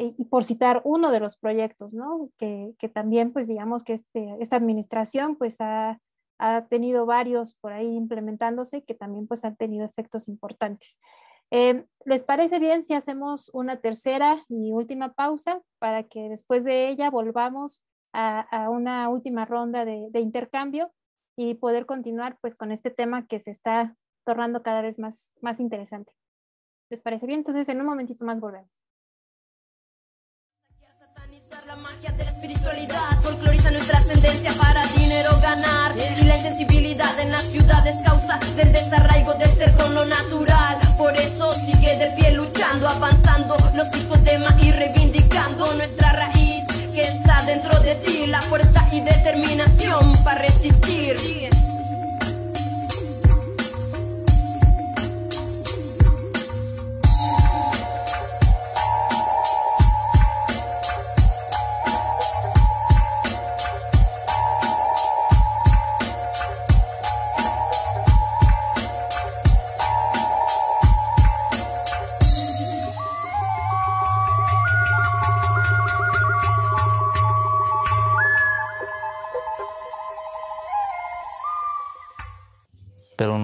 Eh, 0.00 0.14
y 0.16 0.24
por 0.24 0.44
citar 0.44 0.80
uno 0.84 1.10
de 1.12 1.20
los 1.20 1.36
proyectos, 1.36 1.92
¿no? 1.92 2.30
Que, 2.38 2.74
que 2.78 2.88
también, 2.88 3.34
pues 3.34 3.48
digamos 3.48 3.84
que 3.84 3.94
este, 3.94 4.34
esta 4.40 4.56
administración, 4.56 5.36
pues 5.36 5.60
ha, 5.60 6.00
ha, 6.38 6.64
tenido 6.68 7.04
varios 7.04 7.52
por 7.56 7.74
ahí 7.74 7.96
implementándose 7.96 8.82
que 8.82 8.94
también, 8.94 9.26
pues 9.26 9.44
han 9.44 9.56
tenido 9.56 9.84
efectos 9.84 10.26
importantes. 10.28 10.98
Eh, 11.50 11.84
¿Les 12.06 12.24
parece 12.24 12.58
bien 12.60 12.82
si 12.82 12.94
hacemos 12.94 13.50
una 13.52 13.76
tercera 13.82 14.42
y 14.48 14.72
última 14.72 15.12
pausa 15.12 15.60
para 15.78 16.04
que 16.04 16.30
después 16.30 16.64
de 16.64 16.88
ella 16.88 17.10
volvamos 17.10 17.82
a, 18.14 18.40
a 18.40 18.70
una 18.70 19.06
última 19.10 19.44
ronda 19.44 19.84
de, 19.84 20.08
de, 20.10 20.20
intercambio 20.20 20.90
y 21.36 21.56
poder 21.56 21.84
continuar 21.84 22.38
pues 22.40 22.54
con 22.54 22.72
este 22.72 22.90
tema 22.90 23.26
que 23.26 23.38
se 23.38 23.50
está 23.50 23.94
tornando 24.24 24.62
cada 24.62 24.80
vez 24.80 24.98
más, 24.98 25.30
más 25.42 25.60
interesante? 25.60 26.14
¿Les 26.88 27.02
parece 27.02 27.26
bien? 27.26 27.40
Entonces 27.40 27.68
en 27.68 27.80
un 27.80 27.86
momentito 27.86 28.24
más 28.24 28.40
volvemos 28.40 28.89
espiritualidad 32.40 33.20
folcloriza 33.20 33.70
nuestra 33.70 33.98
ascendencia 33.98 34.50
para 34.54 34.86
dinero 34.96 35.30
ganar. 35.42 35.94
Y 36.18 36.24
la 36.24 36.38
insensibilidad 36.38 37.20
en 37.20 37.32
las 37.32 37.42
ciudades 37.44 37.96
causa 38.02 38.38
del 38.56 38.72
desarraigo 38.72 39.34
del 39.34 39.54
ser 39.56 39.72
con 39.74 39.94
lo 39.94 40.06
natural. 40.06 40.78
Por 40.96 41.14
eso 41.16 41.52
sigue 41.66 41.98
de 41.98 42.06
pie 42.16 42.32
luchando 42.32 42.88
avanzando 42.88 43.56
los 43.74 43.88
psicotemas 43.88 44.54
y 44.62 44.72
reivindicando 44.72 45.74
nuestra 45.74 46.12
raíz 46.12 46.64
que 46.94 47.02
está 47.02 47.42
dentro 47.44 47.78
de 47.80 47.96
ti 47.96 48.26
la 48.26 48.40
fuerza 48.40 48.88
y 48.90 49.00
determinación 49.00 50.24
para 50.24 50.40
resistir 50.40 51.16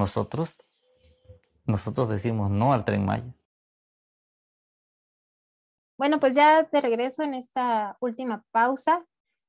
nosotros, 0.07 0.62
nosotros 1.65 2.09
decimos 2.09 2.49
no 2.49 2.73
al 2.73 2.85
tren 2.85 3.05
Maya. 3.05 3.35
Bueno, 5.99 6.20
pues 6.20 6.37
ya 6.37 6.62
de 6.62 6.81
regreso 6.81 7.24
en 7.24 7.35
esta 7.35 7.97
última 7.99 8.45
pausa, 8.53 9.05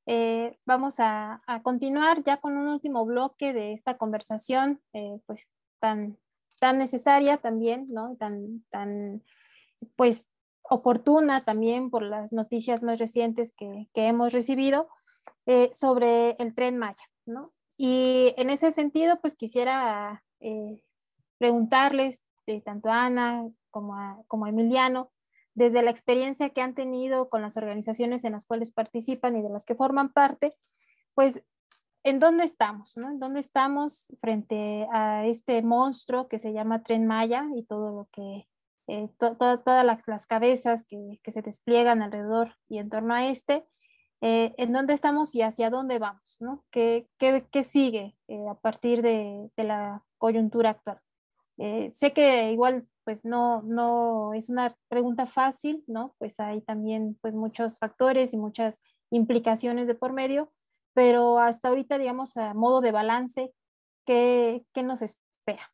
eh, 0.08 0.58
vamos 0.66 1.00
a, 1.00 1.44
a, 1.46 1.62
continuar 1.62 2.24
ya 2.24 2.38
con 2.38 2.58
un 2.58 2.70
último 2.70 3.06
bloque 3.06 3.54
de 3.54 3.74
esta 3.74 3.98
conversación, 3.98 4.82
eh, 4.94 5.20
pues 5.28 5.48
tan, 5.80 6.18
tan 6.60 6.80
necesaria 6.80 7.38
también, 7.38 7.86
¿no? 7.92 8.16
Tan, 8.16 8.66
tan, 8.72 9.22
pues 9.96 10.28
oportuna 10.64 11.42
también 11.42 11.92
por 11.92 12.02
las 12.02 12.34
noticias 12.34 12.82
más 12.82 12.98
recientes 12.98 13.54
que, 13.54 13.90
que 13.94 14.08
hemos 14.08 14.34
recibido 14.34 14.90
eh, 15.46 15.70
sobre 15.76 16.32
el 16.40 16.56
tren 16.56 16.80
Maya, 16.80 17.06
¿no? 17.28 17.42
Y 17.78 18.34
en 18.38 18.50
ese 18.50 18.72
sentido, 18.72 19.20
pues 19.22 19.36
quisiera 19.36 20.24
eh, 20.40 20.82
preguntarles, 21.38 22.24
de 22.46 22.62
tanto 22.62 22.90
a 22.90 23.06
Ana 23.06 23.48
como 23.70 23.96
a, 23.96 24.24
como 24.28 24.46
a 24.46 24.50
Emiliano, 24.50 25.12
desde 25.54 25.82
la 25.82 25.90
experiencia 25.90 26.52
que 26.52 26.62
han 26.62 26.76
tenido 26.76 27.30
con 27.30 27.42
las 27.42 27.58
organizaciones 27.58 28.24
en 28.24 28.34
las 28.34 28.46
cuales 28.46 28.72
participan 28.72 29.36
y 29.36 29.42
de 29.42 29.50
las 29.50 29.66
que 29.66 29.76
forman 29.76 30.14
parte, 30.14 30.56
pues, 31.16 31.44
¿en 32.04 32.20
dónde 32.20 32.44
estamos? 32.44 32.96
¿no? 32.96 33.10
¿En 33.10 33.20
dónde 33.20 33.40
estamos 33.40 34.16
frente 34.22 34.88
a 34.92 35.26
este 35.26 35.64
monstruo 35.64 36.28
que 36.28 36.38
se 36.38 36.54
llama 36.54 36.84
Tren 36.84 37.08
Maya 37.08 37.48
y 37.56 37.64
todo 37.64 37.92
lo 37.92 38.08
que, 38.12 38.48
eh, 38.88 39.10
to, 39.18 39.36
to, 39.36 39.60
todas 39.62 39.84
las, 39.84 40.00
las 40.06 40.28
cabezas 40.28 40.86
que, 40.86 41.20
que, 41.24 41.32
se 41.32 41.42
despliegan 41.42 42.04
alrededor 42.04 42.56
y 42.70 42.78
en 42.78 42.90
torno 42.90 43.16
a 43.16 43.28
este? 43.28 43.66
Eh, 44.22 44.56
en 44.58 44.74
dónde 44.74 44.94
estamos 44.94 45.36
y 45.36 45.42
hacia 45.42 45.70
dónde 45.70 46.00
vamos, 46.00 46.38
¿no? 46.40 46.64
¿Qué, 46.72 47.08
qué, 47.18 47.46
qué 47.52 47.64
sigue 47.64 48.18
eh, 48.28 48.48
a 48.50 48.56
partir 48.56 49.02
de, 49.02 49.52
de, 49.56 49.64
la 49.64 50.04
coyuntura 50.18 50.72
actual? 50.72 51.00
Eh, 51.58 51.92
sé 51.94 52.14
que 52.14 52.52
igual 52.52 52.88
pues 53.04 53.24
no, 53.26 53.62
no 53.62 54.34
es 54.34 54.50
una 54.50 54.76
pregunta 54.90 55.28
fácil, 55.28 55.84
¿no? 55.88 56.16
Pues 56.18 56.40
hay 56.40 56.62
también 56.62 57.18
pues 57.22 57.36
muchos 57.36 57.80
factores 57.80 58.34
y 58.34 58.38
muchas 58.38 58.82
implicaciones 59.12 59.88
de 59.88 59.96
por 59.96 60.14
medio, 60.14 60.52
pero 60.94 61.40
hasta 61.40 61.70
ahorita, 61.70 61.98
digamos, 61.98 62.36
a 62.38 62.54
modo 62.54 62.82
de 62.82 62.92
balance, 62.92 63.54
¿qué, 64.06 64.66
qué 64.74 64.84
nos 64.84 65.02
espera? 65.02 65.72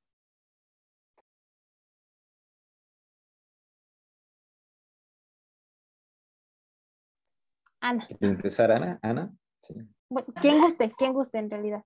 Ana. 7.83 8.07
empezar, 8.21 8.71
Ana? 8.71 8.97
Ana. 9.01 9.35
Sí. 9.61 9.73
Bueno, 10.09 10.33
¿Quién 10.39 10.61
guste? 10.61 10.89
¿Quién 10.97 11.11
guste 11.11 11.37
en 11.37 11.49
realidad? 11.49 11.83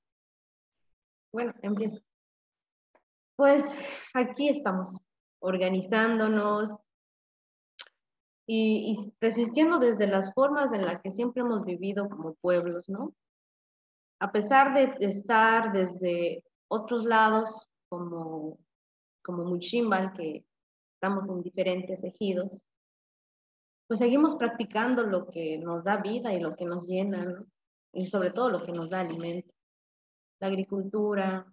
Bueno, 1.34 1.56
empiezo. 1.64 2.00
Pues 3.36 3.66
aquí 4.14 4.50
estamos, 4.50 4.96
organizándonos 5.40 6.78
y, 8.46 8.92
y, 8.92 9.14
resistiendo 9.20 9.80
desde 9.80 10.06
las 10.06 10.34
formas 10.36 10.72
en 10.72 10.86
las 10.86 11.02
que 11.02 11.10
siempre 11.10 11.42
hemos 11.42 11.66
vivido 11.66 12.08
como 12.10 12.36
pueblos, 12.36 12.88
¿no? 12.90 13.16
A 14.20 14.32
pesar 14.32 14.76
de, 14.76 14.96
estar 15.04 15.72
desde 15.72 16.44
otros 16.68 17.06
lados, 17.06 17.70
como, 17.90 18.60
como 19.24 19.46
Muchimbal, 19.46 20.14
que 20.14 20.46
estamos 20.94 21.28
en 21.28 21.42
diferentes 21.42 22.04
ejidos, 22.04 22.62
pues 23.88 24.00
seguimos 24.00 24.36
practicando 24.36 25.04
lo 25.04 25.28
que 25.28 25.58
nos 25.58 25.84
da 25.84 25.98
vida 25.98 26.34
y 26.34 26.42
lo 26.42 26.56
que 26.56 26.66
nos 26.66 26.88
llena, 26.88 27.44
y 27.94 28.06
sobre 28.06 28.32
todo 28.32 28.50
lo 28.50 28.64
que 28.64 28.74
nos 28.74 28.90
da 28.90 29.00
alimento. 29.00 29.54
La 30.40 30.48
agricultura, 30.48 31.46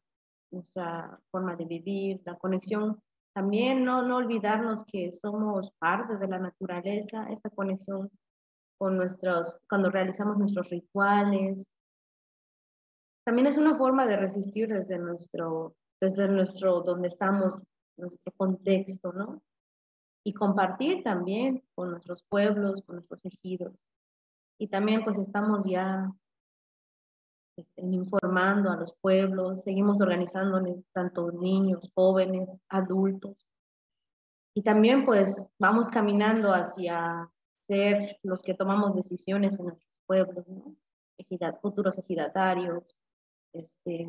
nuestra 0.50 1.18
forma 1.30 1.56
de 1.56 1.64
vivir, 1.64 2.20
la 2.24 2.36
conexión. 2.36 3.00
También 3.32 3.84
no, 3.84 4.02
no 4.02 4.16
olvidarnos 4.16 4.84
que 4.84 5.10
somos 5.12 5.72
parte 5.78 6.16
de 6.18 6.28
la 6.28 6.38
naturaleza, 6.38 7.26
esta 7.30 7.50
conexión 7.50 8.10
con 8.78 8.96
nuestros, 8.96 9.56
cuando 9.68 9.90
realizamos 9.90 10.36
nuestros 10.36 10.68
rituales. 10.68 11.66
También 13.24 13.46
es 13.46 13.56
una 13.56 13.76
forma 13.76 14.06
de 14.06 14.16
resistir 14.16 14.68
desde 14.68 14.98
nuestro, 14.98 15.74
desde 16.00 16.28
nuestro, 16.28 16.82
donde 16.82 17.08
estamos, 17.08 17.62
nuestro 17.96 18.32
contexto, 18.36 19.12
¿no? 19.12 19.40
Y 20.24 20.32
compartir 20.32 21.02
también 21.04 21.62
con 21.74 21.90
nuestros 21.90 22.24
pueblos, 22.24 22.82
con 22.82 22.96
nuestros 22.96 23.24
ejidos. 23.26 23.74
Y 24.58 24.68
también 24.68 25.04
pues 25.04 25.18
estamos 25.18 25.64
ya 25.66 26.10
este, 27.56 27.82
informando 27.82 28.70
a 28.70 28.76
los 28.76 28.94
pueblos, 29.00 29.62
seguimos 29.62 30.00
organizando 30.00 30.60
tanto 30.92 31.30
niños, 31.30 31.90
jóvenes, 31.94 32.58
adultos. 32.68 33.46
Y 34.56 34.62
también 34.62 35.04
pues 35.04 35.46
vamos 35.58 35.88
caminando 35.88 36.52
hacia 36.52 37.30
ser 37.66 38.18
los 38.22 38.42
que 38.42 38.54
tomamos 38.54 38.94
decisiones 38.94 39.58
en 39.58 39.66
nuestros 39.66 39.90
pueblos, 40.06 40.46
futuros 41.60 41.98
ejidatarios, 41.98 42.96
este, 43.52 44.08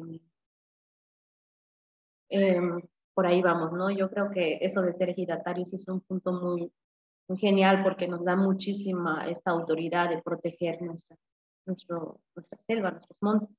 em, 2.30 2.82
por 3.16 3.26
ahí 3.26 3.42
vamos, 3.42 3.72
¿no? 3.72 3.90
Yo 3.90 4.10
creo 4.10 4.30
que 4.30 4.60
eso 4.62 4.82
de 4.82 4.94
ser 4.94 5.10
ejidatarios 5.10 5.74
es 5.74 5.88
un 5.88 6.02
punto 6.02 6.34
muy, 6.34 6.72
muy 7.30 7.40
genial 7.40 7.82
porque 7.82 8.08
nos 8.08 8.26
da 8.26 8.36
muchísima 8.36 9.26
esta 9.28 9.52
autoridad 9.52 10.10
de 10.10 10.22
proteger 10.22 10.82
nuestra, 10.82 11.18
nuestro, 11.66 12.20
nuestra 12.36 12.60
selva, 12.68 12.92
nuestros 12.92 13.18
montes. 13.22 13.56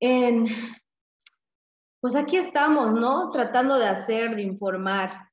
En, 0.00 0.46
pues 2.00 2.14
aquí 2.14 2.36
estamos, 2.36 2.94
¿no? 2.94 3.28
Tratando 3.30 3.76
de 3.76 3.86
hacer, 3.86 4.36
de 4.36 4.42
informar. 4.42 5.28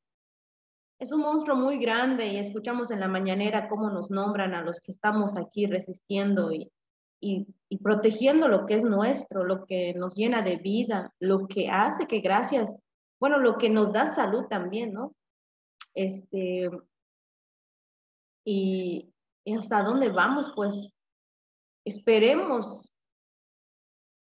Es 0.99 1.11
un 1.11 1.21
monstruo 1.21 1.55
muy 1.55 1.77
grande 1.77 2.25
y 2.25 2.39
escuchamos 2.39 2.89
en 2.89 3.01
la 3.01 3.07
mañanera 3.07 3.69
cómo 3.69 3.91
nos 3.91 4.09
nombran 4.09 4.55
a 4.55 4.63
los 4.63 4.79
que 4.79 4.91
estamos 4.91 5.37
aquí 5.37 5.67
resistiendo 5.67 6.51
y, 6.51 6.71
y, 7.21 7.45
y, 7.69 7.77
protegiendo 7.77 8.47
lo 8.47 8.65
que 8.65 8.77
es 8.77 8.83
nuestro, 8.83 9.43
lo 9.43 9.65
que 9.65 9.93
nos 9.93 10.15
llena 10.15 10.41
de 10.41 10.55
vida, 10.55 11.13
lo 11.19 11.47
que 11.47 11.69
hace 11.69 12.07
que 12.07 12.21
gracias 12.21 12.75
bueno, 13.19 13.39
lo 13.39 13.57
que 13.57 13.69
nos 13.69 13.93
da 13.93 14.07
salud 14.07 14.45
también, 14.47 14.93
¿no? 14.93 15.15
Este, 15.93 16.69
y, 18.45 19.13
hasta 19.57 19.83
dónde 19.83 20.09
vamos, 20.09 20.51
pues 20.55 20.89
esperemos 21.85 22.91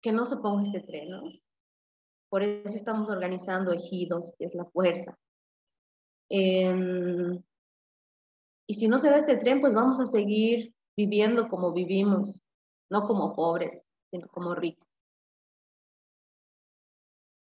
que 0.02 0.12
no 0.12 0.26
se 0.26 0.38
ponga 0.38 0.64
este 0.64 0.82
tren, 0.82 1.10
¿no? 1.10 1.24
Por 2.30 2.44
eso 2.44 2.76
estamos 2.76 3.10
organizando 3.10 3.72
ejidos, 3.72 4.34
que 4.38 4.46
es 4.46 4.56
la 4.56 4.66
fuerza. 4.66 5.18
y 6.30 7.44
si 8.74 8.88
no 8.88 9.00
se 9.00 9.10
da 9.10 9.18
este 9.18 9.38
tren, 9.38 9.60
pues 9.60 9.74
vamos 9.74 10.00
a 10.00 10.06
seguir 10.06 10.74
viviendo 10.96 11.50
como 11.50 11.74
vivimos, 11.74 12.40
no 12.90 13.06
como 13.06 13.36
pobres, 13.36 13.86
sino 14.12 14.30
como 14.30 14.56
ricos. 14.56 14.88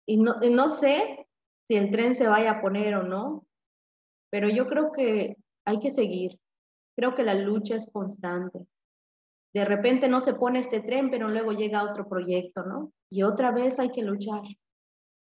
Y 0.06 0.18
no, 0.18 0.38
no 0.42 0.68
sé 0.68 1.23
si 1.68 1.76
el 1.76 1.92
tren 1.92 2.16
se 2.16 2.28
vaya 2.28 2.52
a 2.52 2.62
poner 2.62 2.96
o 2.96 3.04
no, 3.04 3.46
pero 4.30 4.50
yo 4.50 4.68
creo 4.68 4.92
que 4.92 5.38
hay 5.66 5.80
que 5.80 5.92
seguir. 5.92 6.40
Creo 6.96 7.16
que 7.16 7.24
la 7.24 7.34
lucha 7.34 7.76
es 7.76 7.90
constante. 7.92 8.66
De 9.54 9.66
repente 9.66 10.08
no 10.08 10.22
se 10.22 10.34
pone 10.34 10.60
este 10.60 10.82
tren, 10.82 11.12
pero 11.12 11.30
luego 11.30 11.52
llega 11.52 11.90
otro 11.90 12.08
proyecto, 12.08 12.64
¿no? 12.64 12.92
Y 13.12 13.24
otra 13.24 13.52
vez 13.52 13.80
hay 13.80 13.92
que 13.92 14.02
luchar. 14.02 14.42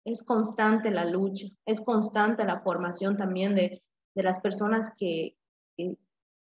Es 0.06 0.24
constante 0.24 0.92
la 0.92 1.06
lucha, 1.06 1.48
es 1.66 1.82
constante 1.82 2.44
la 2.44 2.62
formación 2.62 3.18
también 3.18 3.56
de, 3.56 3.84
de 4.16 4.24
las 4.24 4.40
personas 4.40 4.92
que, 4.98 5.36
que, 5.78 5.96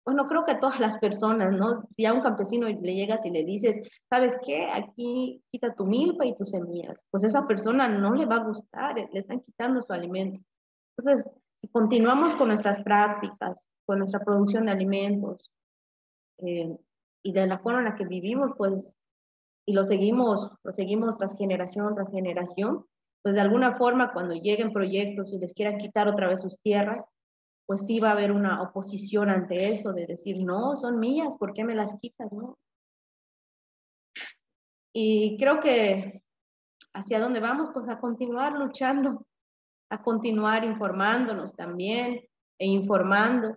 bueno, 0.04 0.26
creo 0.26 0.44
que 0.44 0.52
a 0.52 0.60
todas 0.60 0.80
las 0.80 0.98
personas, 0.98 1.52
¿no? 1.56 1.84
Si 1.88 2.04
a 2.04 2.12
un 2.12 2.22
campesino 2.22 2.68
le 2.68 2.94
llegas 2.94 3.24
y 3.24 3.30
le 3.30 3.44
dices, 3.44 3.80
¿sabes 4.10 4.36
qué? 4.44 4.66
Aquí 4.70 5.42
quita 5.50 5.74
tu 5.74 5.86
milpa 5.86 6.26
y 6.26 6.36
tus 6.36 6.50
semillas, 6.50 7.04
pues 7.10 7.24
esa 7.24 7.46
persona 7.46 7.88
no 7.88 8.14
le 8.14 8.26
va 8.26 8.36
a 8.36 8.44
gustar, 8.44 8.96
le 8.96 9.18
están 9.18 9.40
quitando 9.40 9.82
su 9.82 9.92
alimento. 9.92 10.44
Entonces, 10.96 11.30
si 11.60 11.68
continuamos 11.70 12.34
con 12.34 12.48
nuestras 12.48 12.82
prácticas, 12.82 13.64
con 13.86 13.98
nuestra 13.98 14.20
producción 14.20 14.66
de 14.66 14.72
alimentos 14.72 15.50
eh, 16.38 16.76
y 17.22 17.32
de 17.32 17.46
la 17.46 17.58
forma 17.58 17.80
en 17.80 17.84
la 17.86 17.94
que 17.94 18.04
vivimos, 18.04 18.52
pues, 18.56 18.96
y 19.64 19.72
lo 19.72 19.84
seguimos, 19.84 20.50
lo 20.64 20.72
seguimos 20.72 21.16
tras 21.18 21.36
generación 21.36 21.94
tras 21.94 22.10
generación, 22.10 22.84
pues 23.22 23.36
de 23.36 23.40
alguna 23.40 23.74
forma 23.74 24.12
cuando 24.12 24.34
lleguen 24.34 24.72
proyectos 24.72 25.32
y 25.32 25.38
les 25.38 25.54
quieran 25.54 25.78
quitar 25.78 26.08
otra 26.08 26.26
vez 26.26 26.40
sus 26.40 26.58
tierras, 26.60 27.06
pues 27.73 27.86
sí 27.86 28.01
va 28.01 28.11
a 28.11 28.12
haber 28.12 28.32
una 28.32 28.61
oposición 28.61 29.31
ante 29.31 29.73
eso, 29.73 29.94
de 29.94 30.07
decir, 30.07 30.44
no, 30.44 30.77
son 30.77 31.01
mías, 31.01 31.39
¿por 31.39 31.55
qué 31.55 31.65
me 31.65 31.74
las 31.74 31.99
quitas? 32.01 32.31
No? 32.31 32.59
Y 34.94 35.39
creo 35.39 35.59
que 35.61 36.23
hacia 36.93 37.19
dónde 37.19 37.40
vamos, 37.40 37.70
pues 37.73 37.89
a 37.89 37.99
continuar 37.99 38.59
luchando, 38.59 39.27
a 39.90 40.03
continuar 40.03 40.65
informándonos 40.65 41.57
también 41.57 42.20
e 42.59 42.66
informando 42.66 43.57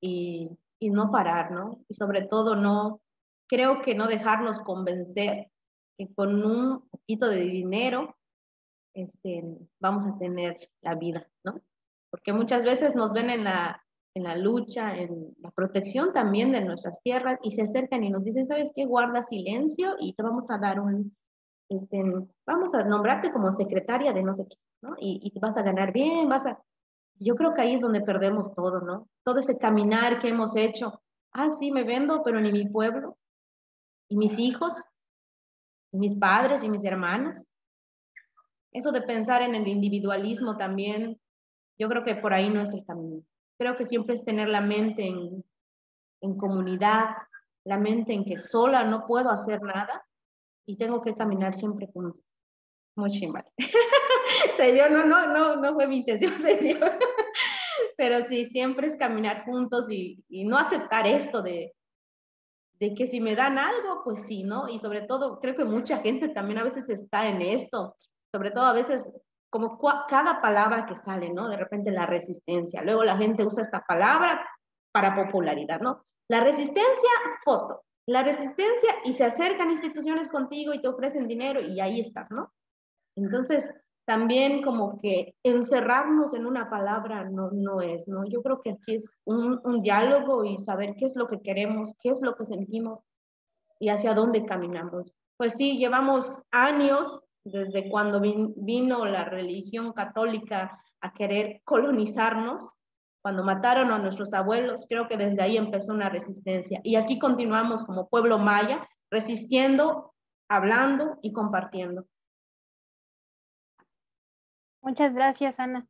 y, 0.00 0.50
y 0.80 0.90
no 0.90 1.12
parar, 1.12 1.52
¿no? 1.52 1.84
Y 1.88 1.94
sobre 1.94 2.22
todo 2.22 2.56
no, 2.56 3.00
creo 3.48 3.80
que 3.80 3.94
no 3.94 4.08
dejarnos 4.08 4.58
convencer 4.58 5.52
que 5.96 6.12
con 6.12 6.44
un 6.44 6.88
poquito 6.88 7.28
de 7.28 7.42
dinero 7.42 8.16
este, 8.92 9.44
vamos 9.78 10.04
a 10.04 10.18
tener 10.18 10.68
la 10.80 10.96
vida, 10.96 11.30
¿no? 11.44 11.62
Porque 12.12 12.34
muchas 12.34 12.62
veces 12.62 12.94
nos 12.94 13.14
ven 13.14 13.30
en 13.30 13.44
la, 13.44 13.82
en 14.14 14.24
la 14.24 14.36
lucha, 14.36 14.94
en 14.94 15.34
la 15.38 15.50
protección 15.50 16.12
también 16.12 16.52
de 16.52 16.62
nuestras 16.62 17.00
tierras 17.02 17.38
y 17.42 17.52
se 17.52 17.62
acercan 17.62 18.04
y 18.04 18.10
nos 18.10 18.22
dicen, 18.22 18.46
¿sabes 18.46 18.70
qué? 18.76 18.84
Guarda 18.84 19.22
silencio 19.22 19.96
y 19.98 20.12
te 20.12 20.22
vamos 20.22 20.50
a 20.50 20.58
dar 20.58 20.78
un, 20.78 21.16
este, 21.70 22.04
vamos 22.46 22.74
a 22.74 22.84
nombrarte 22.84 23.32
como 23.32 23.50
secretaria 23.50 24.12
de 24.12 24.22
no 24.22 24.34
sé 24.34 24.44
qué, 24.46 24.56
¿no? 24.82 24.94
Y, 24.98 25.32
y 25.34 25.40
vas 25.40 25.56
a 25.56 25.62
ganar 25.62 25.90
bien, 25.90 26.28
vas 26.28 26.44
a... 26.44 26.62
Yo 27.18 27.34
creo 27.34 27.54
que 27.54 27.62
ahí 27.62 27.74
es 27.74 27.80
donde 27.80 28.02
perdemos 28.02 28.54
todo, 28.54 28.82
¿no? 28.82 29.08
Todo 29.24 29.38
ese 29.38 29.56
caminar 29.56 30.20
que 30.20 30.28
hemos 30.28 30.54
hecho. 30.54 31.00
Ah, 31.32 31.48
sí, 31.48 31.72
me 31.72 31.84
vendo, 31.84 32.22
pero 32.22 32.40
ni 32.40 32.52
mi 32.52 32.68
pueblo, 32.68 33.16
y 34.10 34.18
mis 34.18 34.38
hijos, 34.38 34.74
y 35.92 35.96
mis 35.96 36.14
padres 36.14 36.62
y 36.62 36.68
mis 36.68 36.84
hermanos. 36.84 37.42
Eso 38.70 38.92
de 38.92 39.00
pensar 39.00 39.40
en 39.40 39.54
el 39.54 39.66
individualismo 39.66 40.58
también 40.58 41.21
yo 41.82 41.88
creo 41.88 42.04
que 42.04 42.14
por 42.14 42.32
ahí 42.32 42.48
no 42.48 42.62
es 42.62 42.72
el 42.72 42.84
camino. 42.84 43.24
Creo 43.58 43.76
que 43.76 43.86
siempre 43.86 44.14
es 44.14 44.24
tener 44.24 44.48
la 44.48 44.60
mente 44.60 45.04
en, 45.04 45.44
en 46.20 46.38
comunidad, 46.38 47.06
la 47.64 47.76
mente 47.76 48.12
en 48.12 48.24
que 48.24 48.38
sola 48.38 48.84
no 48.84 49.04
puedo 49.04 49.30
hacer 49.30 49.60
nada 49.62 50.06
y 50.64 50.76
tengo 50.76 51.02
que 51.02 51.16
caminar 51.16 51.54
siempre 51.54 51.88
juntos. 51.92 52.22
Muy 52.94 53.10
chimbal. 53.10 53.44
se 54.56 54.72
dio, 54.72 54.88
no, 54.90 55.04
no, 55.04 55.26
no, 55.26 55.56
no 55.56 55.74
fue 55.74 55.88
mi 55.88 55.96
intención, 55.96 56.38
se 56.38 56.56
dio. 56.56 56.78
Pero 57.96 58.22
sí, 58.22 58.44
siempre 58.44 58.86
es 58.86 58.94
caminar 58.94 59.44
juntos 59.44 59.90
y, 59.90 60.24
y 60.28 60.44
no 60.44 60.58
aceptar 60.58 61.08
esto 61.08 61.42
de, 61.42 61.74
de 62.78 62.94
que 62.94 63.08
si 63.08 63.20
me 63.20 63.34
dan 63.34 63.58
algo, 63.58 64.02
pues 64.04 64.20
sí, 64.24 64.44
¿no? 64.44 64.68
Y 64.68 64.78
sobre 64.78 65.00
todo, 65.00 65.40
creo 65.40 65.56
que 65.56 65.64
mucha 65.64 65.98
gente 65.98 66.28
también 66.28 66.60
a 66.60 66.64
veces 66.64 66.88
está 66.88 67.26
en 67.26 67.42
esto, 67.42 67.96
sobre 68.30 68.52
todo 68.52 68.66
a 68.66 68.72
veces 68.72 69.10
como 69.52 69.78
cada 70.08 70.40
palabra 70.40 70.86
que 70.86 70.96
sale, 70.96 71.28
¿no? 71.28 71.46
De 71.46 71.58
repente 71.58 71.90
la 71.90 72.06
resistencia, 72.06 72.82
luego 72.82 73.04
la 73.04 73.18
gente 73.18 73.44
usa 73.44 73.62
esta 73.62 73.84
palabra 73.86 74.42
para 74.92 75.14
popularidad, 75.14 75.78
¿no? 75.78 76.06
La 76.26 76.40
resistencia, 76.40 77.10
foto, 77.44 77.82
la 78.06 78.22
resistencia 78.22 78.94
y 79.04 79.12
se 79.12 79.24
acercan 79.26 79.70
instituciones 79.70 80.28
contigo 80.28 80.72
y 80.72 80.80
te 80.80 80.88
ofrecen 80.88 81.28
dinero 81.28 81.60
y 81.60 81.80
ahí 81.80 82.00
estás, 82.00 82.30
¿no? 82.30 82.50
Entonces, 83.14 83.70
también 84.06 84.62
como 84.62 84.98
que 85.02 85.34
encerrarnos 85.42 86.32
en 86.32 86.46
una 86.46 86.70
palabra 86.70 87.28
no, 87.28 87.50
no 87.50 87.82
es, 87.82 88.08
¿no? 88.08 88.24
Yo 88.24 88.42
creo 88.42 88.62
que 88.62 88.70
aquí 88.70 88.94
es 88.94 89.18
un, 89.26 89.60
un, 89.64 89.82
diálogo 89.82 90.46
y 90.46 90.56
saber 90.56 90.94
qué 90.96 91.04
es 91.04 91.14
lo 91.14 91.28
que 91.28 91.42
queremos, 91.42 91.92
qué 92.00 92.08
es 92.08 92.22
lo 92.22 92.36
que 92.36 92.46
sentimos 92.46 93.00
y 93.78 93.90
hacia 93.90 94.14
dónde 94.14 94.46
caminamos. 94.46 95.12
Pues 95.36 95.56
sí, 95.58 95.76
llevamos 95.76 96.40
años 96.50 97.20
desde 97.44 97.90
cuando 97.90 98.20
vino 98.20 99.04
la 99.04 99.24
religión 99.24 99.92
católica 99.92 100.80
a 101.00 101.12
querer 101.12 101.60
colonizarnos, 101.64 102.72
cuando 103.22 103.44
mataron 103.44 103.92
a 103.92 103.98
nuestros 103.98 104.34
abuelos, 104.34 104.86
creo 104.88 105.06
que 105.08 105.16
desde 105.16 105.42
ahí 105.42 105.56
empezó 105.56 105.92
una 105.92 106.08
resistencia. 106.08 106.80
Y 106.82 106.96
aquí 106.96 107.18
continuamos 107.18 107.84
como 107.84 108.08
pueblo 108.08 108.38
maya, 108.38 108.88
resistiendo, 109.10 110.12
hablando 110.48 111.18
y 111.22 111.32
compartiendo. 111.32 112.04
Muchas 114.82 115.14
gracias, 115.14 115.60
Ana. 115.60 115.86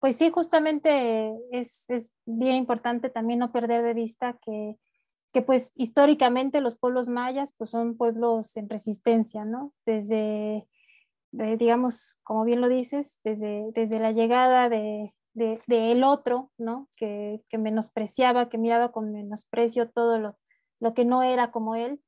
Pues 0.00 0.16
sí, 0.16 0.30
justamente 0.30 1.32
es, 1.52 1.86
bien 2.26 2.56
importante 2.56 3.08
también 3.08 3.38
no 3.38 3.52
perder 3.52 3.84
de 3.84 3.94
vista 3.94 4.36
que, 4.44 4.76
que, 5.32 5.42
pues 5.42 5.70
históricamente 5.76 6.60
los 6.60 6.76
pueblos 6.76 7.08
mayas 7.08 7.54
pues 7.56 7.70
son 7.70 7.96
pueblos 7.96 8.56
en 8.56 8.68
resistencia, 8.68 9.44
¿no? 9.44 9.72
Desde, 9.86 10.66
digamos, 11.32 12.16
como 12.22 12.44
bien 12.44 12.60
lo 12.60 12.68
dices, 12.68 13.18
desde, 13.24 13.70
desde 13.72 13.98
la 13.98 14.12
llegada 14.12 14.68
de, 14.68 15.14
de, 15.34 15.60
el 15.66 16.04
otro, 16.04 16.50
¿no? 16.58 16.88
Que, 16.96 17.42
que, 17.48 17.58
menospreciaba, 17.58 18.48
que 18.48 18.58
miraba 18.58 18.92
con 18.92 19.12
menosprecio 19.12 19.90
todo 19.90 20.18
lo, 20.18 20.36
lo 20.80 20.94
que 20.94 21.04
no 21.04 21.22
era 21.22 21.50
como 21.50 21.74
él, 21.74 22.00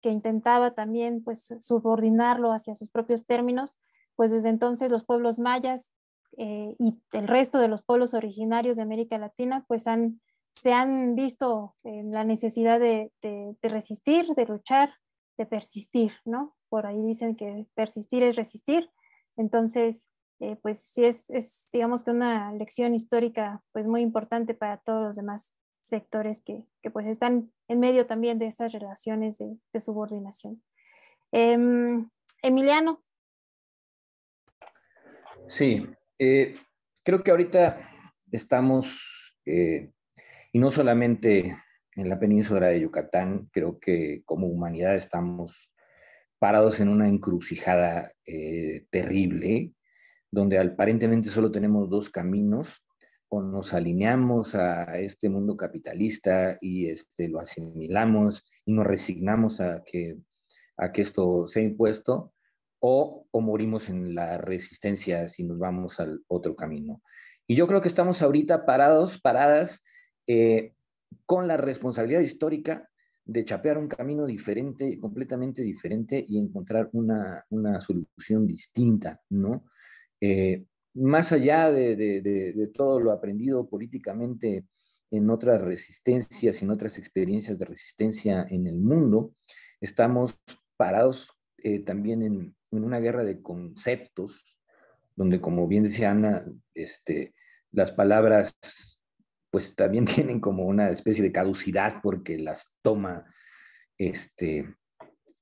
que 0.00 0.10
intentaba 0.10 0.74
también 0.74 1.22
pues 1.22 1.48
subordinarlo 1.60 2.52
hacia 2.52 2.74
sus 2.74 2.90
propios 2.90 3.26
términos, 3.26 3.78
pues 4.16 4.32
desde 4.32 4.48
entonces 4.48 4.90
los 4.90 5.04
pueblos 5.04 5.38
mayas 5.38 5.92
eh, 6.36 6.74
y 6.78 6.98
el 7.12 7.28
resto 7.28 7.58
de 7.58 7.68
los 7.68 7.82
pueblos 7.82 8.14
originarios 8.14 8.76
de 8.76 8.82
América 8.82 9.18
Latina, 9.18 9.64
pues 9.68 9.86
han, 9.86 10.20
se 10.54 10.72
han 10.72 11.14
visto 11.14 11.76
en 11.84 12.10
la 12.12 12.24
necesidad 12.24 12.80
de, 12.80 13.10
resistir, 13.62 14.26
de 14.34 14.46
luchar, 14.46 14.94
de 15.36 15.46
persistir, 15.46 16.12
¿no? 16.24 16.54
Por 16.72 16.86
ahí 16.86 17.02
dicen 17.02 17.34
que 17.34 17.66
persistir 17.74 18.22
es 18.22 18.34
resistir. 18.34 18.88
Entonces, 19.36 20.08
eh, 20.40 20.56
pues 20.62 20.80
sí 20.80 21.04
es, 21.04 21.28
es, 21.28 21.68
digamos 21.70 22.02
que 22.02 22.12
una 22.12 22.50
lección 22.54 22.94
histórica 22.94 23.62
pues 23.72 23.86
muy 23.86 24.00
importante 24.00 24.54
para 24.54 24.78
todos 24.78 25.02
los 25.04 25.16
demás 25.16 25.52
sectores 25.82 26.40
que, 26.40 26.64
pues 26.90 27.06
están 27.06 27.52
en 27.68 27.78
medio 27.78 28.06
también 28.06 28.38
de 28.38 28.46
esas 28.46 28.72
relaciones 28.72 29.36
de, 29.36 29.80
subordinación. 29.80 30.62
Em, 31.30 32.08
Emiliano, 32.40 33.02
Sí, 35.48 35.86
eh, 36.18 36.54
creo 37.04 37.22
que 37.22 37.32
ahorita 37.32 37.86
estamos, 38.30 39.36
eh, 39.44 39.92
y 40.52 40.58
no 40.58 40.70
solamente 40.70 41.54
en 41.96 42.08
la 42.08 42.18
península 42.18 42.68
de 42.68 42.80
Yucatán, 42.80 43.50
creo 43.52 43.78
que 43.78 44.22
como 44.24 44.46
humanidad 44.46 44.94
estamos 44.94 45.71
parados 46.42 46.80
en 46.80 46.88
una 46.88 47.08
encrucijada 47.08 48.14
eh, 48.26 48.84
terrible, 48.90 49.74
donde 50.28 50.58
aparentemente 50.58 51.28
solo 51.28 51.52
tenemos 51.52 51.88
dos 51.88 52.10
caminos, 52.10 52.84
o 53.28 53.40
nos 53.40 53.72
alineamos 53.72 54.56
a 54.56 54.98
este 54.98 55.28
mundo 55.28 55.56
capitalista 55.56 56.58
y 56.60 56.88
este, 56.88 57.28
lo 57.28 57.38
asimilamos 57.38 58.42
y 58.66 58.72
nos 58.72 58.84
resignamos 58.84 59.60
a 59.60 59.84
que, 59.84 60.16
a 60.78 60.90
que 60.90 61.02
esto 61.02 61.46
sea 61.46 61.62
impuesto, 61.62 62.32
o, 62.80 63.24
morimos 63.34 63.88
en 63.88 64.12
la 64.12 64.36
resistencia 64.36 65.28
si 65.28 65.44
nos 65.44 65.60
vamos 65.60 66.00
al 66.00 66.24
otro 66.26 66.56
camino. 66.56 67.02
Y 67.46 67.54
yo 67.54 67.68
creo 67.68 67.80
que 67.80 67.86
estamos 67.86 68.20
ahorita 68.20 68.66
parados, 68.66 69.20
paradas, 69.20 69.84
eh, 70.26 70.72
con 71.24 71.46
la 71.46 71.56
responsabilidad 71.56 72.20
histórica 72.20 72.90
de 73.24 73.44
chapear 73.44 73.78
un 73.78 73.88
camino 73.88 74.26
diferente, 74.26 74.98
completamente 74.98 75.62
diferente 75.62 76.24
y 76.28 76.38
encontrar 76.38 76.90
una, 76.92 77.44
solución 77.80 78.46
distinta, 78.46 79.20
¿no? 79.30 79.64
Eh, 80.20 80.64
más 80.94 81.32
allá 81.32 81.70
de, 81.70 81.96
de, 81.96 82.66
todo 82.74 83.00
lo 83.00 83.12
aprendido 83.12 83.68
políticamente 83.68 84.66
en 85.10 85.30
otras 85.30 85.60
resistencias, 85.60 86.62
en 86.62 86.70
otras 86.70 86.98
experiencias 86.98 87.58
de 87.58 87.64
resistencia 87.64 88.46
en 88.50 88.66
el 88.66 88.76
mundo, 88.76 89.34
estamos 89.80 90.40
parados 90.76 91.32
eh, 91.58 91.80
también 91.80 92.22
en, 92.22 92.54
en 92.72 92.84
una 92.84 92.98
guerra 92.98 93.24
de 93.24 93.40
conceptos, 93.40 94.58
donde 95.16 95.40
como 95.40 95.68
bien 95.68 95.84
decía 95.84 96.10
Ana, 96.10 96.44
este, 96.74 97.34
las 97.70 97.92
palabras 97.92 98.54
pues 99.52 99.76
también 99.76 100.06
tienen 100.06 100.40
como 100.40 100.64
una 100.64 100.90
especie 100.90 101.22
de 101.22 101.30
caducidad 101.30 102.00
porque 102.02 102.38
las 102.38 102.72
toma, 102.82 103.24
este, 103.96 104.74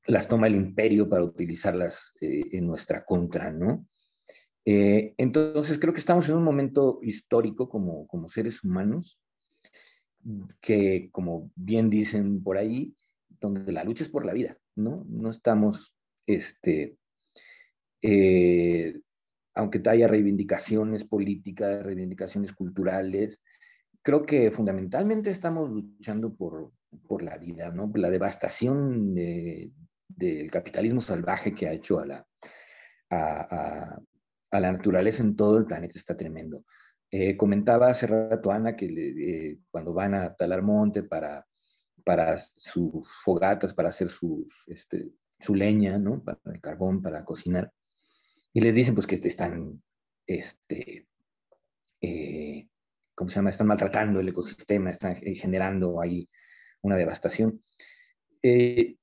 las 0.07 0.29
toma 0.29 0.49
el 0.49 0.57
imperio 0.57 1.09
para 1.09 1.25
utilizarlas 1.25 2.13
eh, 2.21 2.43
en 2.53 2.67
nuestra 2.67 3.05
contra, 3.05 3.51
¿no? 3.51 3.87
Eh, 4.67 5.15
entonces 5.17 5.79
creo 5.79 5.95
que 5.95 6.01
estamos 6.01 6.29
en 6.29 6.37
un 6.37 6.45
momento 6.45 6.99
histórico 7.03 7.69
como, 7.71 8.07
como 8.07 8.29
seres 8.29 8.63
humanos, 8.63 9.19
que 10.61 11.09
como 11.13 11.51
bien 11.55 11.89
dicen 11.89 12.43
por 12.43 12.59
ahí, 12.59 12.95
donde 13.41 13.73
la 13.73 13.85
lucha 13.85 14.05
es 14.05 14.11
por 14.11 14.27
la 14.27 14.35
vida, 14.35 14.59
¿no? 14.75 15.07
No 15.09 15.31
estamos 15.31 15.95
este, 16.27 16.99
eh, 18.03 19.01
aunque 19.55 19.81
haya 19.89 20.09
reivindicaciones 20.09 21.05
políticas, 21.05 21.85
reivindicaciones 21.85 22.53
culturales, 22.53 23.41
creo 24.03 24.25
que 24.25 24.51
fundamentalmente 24.51 25.31
estamos 25.31 25.71
luchando 25.71 26.35
por, 26.35 26.73
por 27.07 27.23
la 27.23 27.39
vida, 27.39 27.71
¿no? 27.71 27.91
La 27.95 28.11
devastación 28.11 29.15
del 29.15 30.51
capitalismo 30.51 31.01
salvaje 31.01 31.55
que 31.55 31.69
ha 31.69 31.73
hecho 31.73 31.99
a 31.99 32.07
la, 32.07 32.27
a, 33.11 34.01
la 34.53 34.73
naturaleza 34.73 35.23
en 35.23 35.37
todo 35.37 35.59
el 35.59 35.67
planeta 35.67 35.95
está 35.97 36.17
tremendo. 36.17 36.65
Eh, 37.11 37.37
comentaba 37.37 37.89
hace 37.89 38.07
rato 38.07 38.53
Ana 38.53 38.77
que 38.77 38.87
eh, 38.87 39.59
cuando 39.71 39.93
van 39.93 40.15
a 40.15 40.35
talar 40.35 40.63
monte 40.63 41.03
para, 41.03 41.45
para 42.05 42.39
sus 42.39 43.11
fogatas, 43.25 43.75
para 43.75 43.89
hacer 43.89 44.09
sus, 44.09 44.65
este, 44.69 45.11
su 45.39 45.55
leña, 45.55 45.99
¿no? 45.99 46.23
Para 46.23 46.39
el 46.47 46.61
carbón, 46.61 47.03
para 47.03 47.25
cocinar, 47.25 47.73
y 48.53 48.61
les 48.61 48.75
dicen 48.75 48.95
pues 48.95 49.07
que 49.07 49.17
están, 49.17 49.83
este, 50.27 51.07
eh, 52.01 52.69
¿cómo 53.21 53.29
se 53.29 53.37
llama? 53.37 53.51
Están 53.51 53.67
maltratando 53.67 54.19
el 54.19 54.31
ecosistema, 54.31 54.89
están 54.89 55.15
generando 55.15 56.01
ahí 56.01 56.27
una 56.81 56.97
devastación. 56.97 57.63
Eh, 58.43 58.97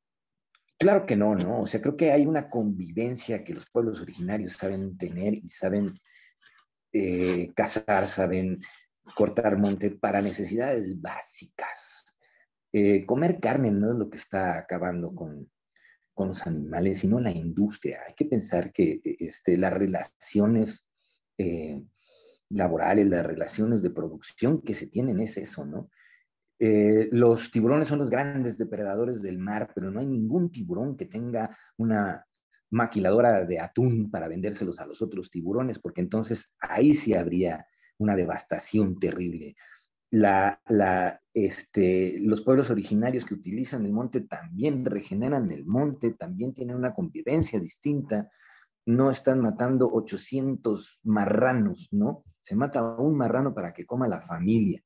claro 0.79 1.05
que 1.05 1.15
no, 1.15 1.35
¿no? 1.35 1.61
O 1.61 1.67
sea, 1.67 1.83
creo 1.83 1.95
que 1.95 2.11
hay 2.11 2.25
una 2.25 2.49
convivencia 2.49 3.43
que 3.43 3.53
los 3.53 3.69
pueblos 3.69 4.01
originarios 4.01 4.53
saben 4.53 4.97
tener 4.97 5.35
y 5.35 5.49
saben 5.49 5.99
eh, 6.91 7.51
cazar, 7.55 8.07
saben 8.07 8.59
cortar 9.13 9.55
monte 9.55 9.91
para 9.91 10.19
necesidades 10.19 10.99
básicas. 10.99 12.03
comer 13.05 13.39
carne 13.39 13.69
no 13.69 13.91
es 13.91 13.97
lo 13.99 14.09
que 14.09 14.17
está 14.17 14.57
acabando 14.57 15.13
con, 15.13 15.51
con 16.15 16.29
los 16.29 16.47
animales, 16.47 17.01
sino 17.01 17.19
la 17.19 17.29
industria. 17.29 18.01
Hay 18.07 18.15
que 18.15 18.25
pensar 18.25 18.73
que 18.73 18.99
este, 19.03 19.57
las 19.57 19.73
relaciones 19.73 20.87
eh, 21.37 21.83
laborales, 22.49 23.07
las 23.07 23.25
relaciones 23.25 23.81
de 23.81 23.89
producción 23.89 24.61
que 24.61 24.73
se 24.73 24.87
tienen 24.87 25.19
es 25.19 25.37
eso, 25.37 25.65
¿no? 25.65 25.89
Eh, 26.59 27.09
los 27.11 27.51
tiburones 27.51 27.87
son 27.87 27.99
los 27.99 28.09
grandes 28.09 28.57
depredadores 28.57 29.21
del 29.21 29.37
mar, 29.37 29.71
pero 29.75 29.91
no 29.91 29.99
hay 29.99 30.07
ningún 30.07 30.49
tiburón 30.49 30.97
que 30.97 31.05
tenga 31.05 31.55
una 31.77 32.25
maquiladora 32.71 33.45
de 33.45 33.59
atún 33.59 34.09
para 34.09 34.27
vendérselos 34.27 34.79
a 34.79 34.85
los 34.85 35.01
otros 35.01 35.29
tiburones, 35.29 35.79
porque 35.79 36.01
entonces 36.01 36.55
ahí 36.59 36.93
sí 36.93 37.13
habría 37.13 37.65
una 37.99 38.15
devastación 38.15 38.99
terrible 38.99 39.55
la, 40.09 40.61
la, 40.67 41.21
este, 41.33 42.19
los 42.19 42.41
pueblos 42.41 42.69
originarios 42.69 43.25
que 43.25 43.33
utilizan 43.33 43.85
el 43.85 43.91
monte 43.91 44.21
también 44.21 44.85
regeneran 44.85 45.51
el 45.51 45.65
monte, 45.65 46.13
también 46.13 46.53
tienen 46.53 46.75
una 46.77 46.93
convivencia 46.93 47.59
distinta, 47.59 48.29
no 48.87 49.11
están 49.11 49.41
matando 49.41 49.89
800 49.91 51.01
marranos, 51.03 51.89
¿no? 51.91 52.23
Se 52.39 52.55
mata 52.55 52.81
un 52.97 53.17
marrano 53.17 53.53
para 53.53 53.73
que 53.73 53.85
coma 53.85 54.07
la 54.07 54.21
familia. 54.21 54.81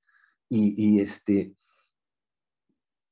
Y, 0.50 0.74
y 0.76 1.00
este, 1.00 1.56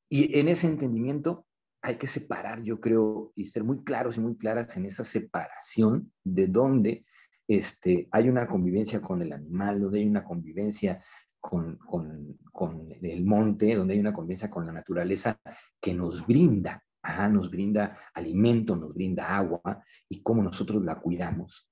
Y 0.09 0.37
en 0.39 0.47
ese 0.47 0.67
entendimiento 0.67 1.45
hay 1.83 1.97
que 1.97 2.07
separar, 2.07 2.63
yo 2.63 2.81
creo, 2.81 3.31
y 3.35 3.45
ser 3.45 3.63
muy 3.63 3.83
claros 3.83 4.17
y 4.17 4.21
muy 4.21 4.35
claras 4.35 4.75
en 4.77 4.87
esa 4.87 5.03
separación 5.03 6.11
de 6.23 6.47
dónde 6.47 7.05
este, 7.47 8.07
hay 8.11 8.27
una 8.27 8.47
convivencia 8.47 8.99
con 8.99 9.21
el 9.21 9.31
animal, 9.31 9.79
donde 9.79 9.99
hay 9.99 10.07
una 10.07 10.23
convivencia 10.23 11.03
con, 11.39 11.77
con, 11.77 12.37
con, 12.51 12.91
el 13.01 13.23
monte, 13.25 13.75
donde 13.75 13.93
hay 13.93 13.99
una 13.99 14.11
convivencia 14.11 14.49
con 14.49 14.65
la 14.65 14.73
naturaleza 14.73 15.39
que 15.79 15.93
nos 15.93 16.25
brinda, 16.25 16.83
nos 17.29 17.49
brinda 17.49 17.97
alimento, 18.13 18.75
nos 18.75 18.93
brinda 18.93 19.35
agua 19.35 19.83
y 20.07 20.21
cómo 20.21 20.43
nosotros 20.43 20.83
la 20.83 20.99
cuidamos. 20.99 21.69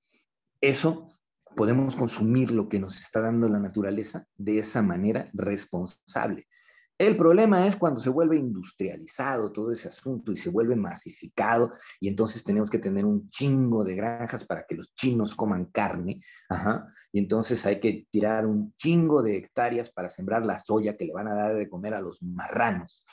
Eso 0.62 1.08
podemos 1.56 1.96
consumir 1.96 2.52
lo 2.52 2.70
que 2.70 2.80
nos 2.80 3.00
está 3.00 3.22
dando 3.22 3.50
la 3.50 3.60
naturaleza 3.60 4.26
de 4.36 4.60
esa 4.60 4.82
manera 4.82 5.30
responsable. 5.34 6.48
El 7.00 7.16
problema 7.16 7.68
es 7.68 7.76
cuando 7.76 8.00
se 8.00 8.10
vuelve 8.10 8.38
industrializado 8.38 9.52
todo 9.52 9.72
ese 9.72 9.88
asunto 9.88 10.32
y 10.32 10.38
se 10.38 10.50
vuelve 10.50 10.76
masificado 10.76 11.72
y 12.00 12.08
entonces 12.08 12.44
tenemos 12.44 12.72
que 12.72 12.80
tener 12.80 13.06
un 13.06 13.30
chingo 13.30 13.84
de 13.84 13.96
granjas 13.96 14.44
para 14.44 14.66
que 14.66 14.74
los 14.74 14.96
chinos 14.96 15.36
coman 15.36 15.66
carne, 15.66 16.20
y 17.12 17.20
entonces 17.20 17.64
hay 17.68 17.80
que 17.80 18.08
tirar 18.10 18.48
un 18.48 18.74
chingo 18.78 19.22
de 19.22 19.38
hectáreas 19.38 19.92
para 19.92 20.10
sembrar 20.10 20.44
la 20.44 20.58
soya 20.58 20.98
que 20.98 21.06
le 21.06 21.14
van 21.14 21.28
a 21.28 21.36
dar 21.36 21.56
de 21.56 21.70
comer 21.70 21.94
a 21.94 22.02
los 22.02 22.22
marranos. 22.24 23.06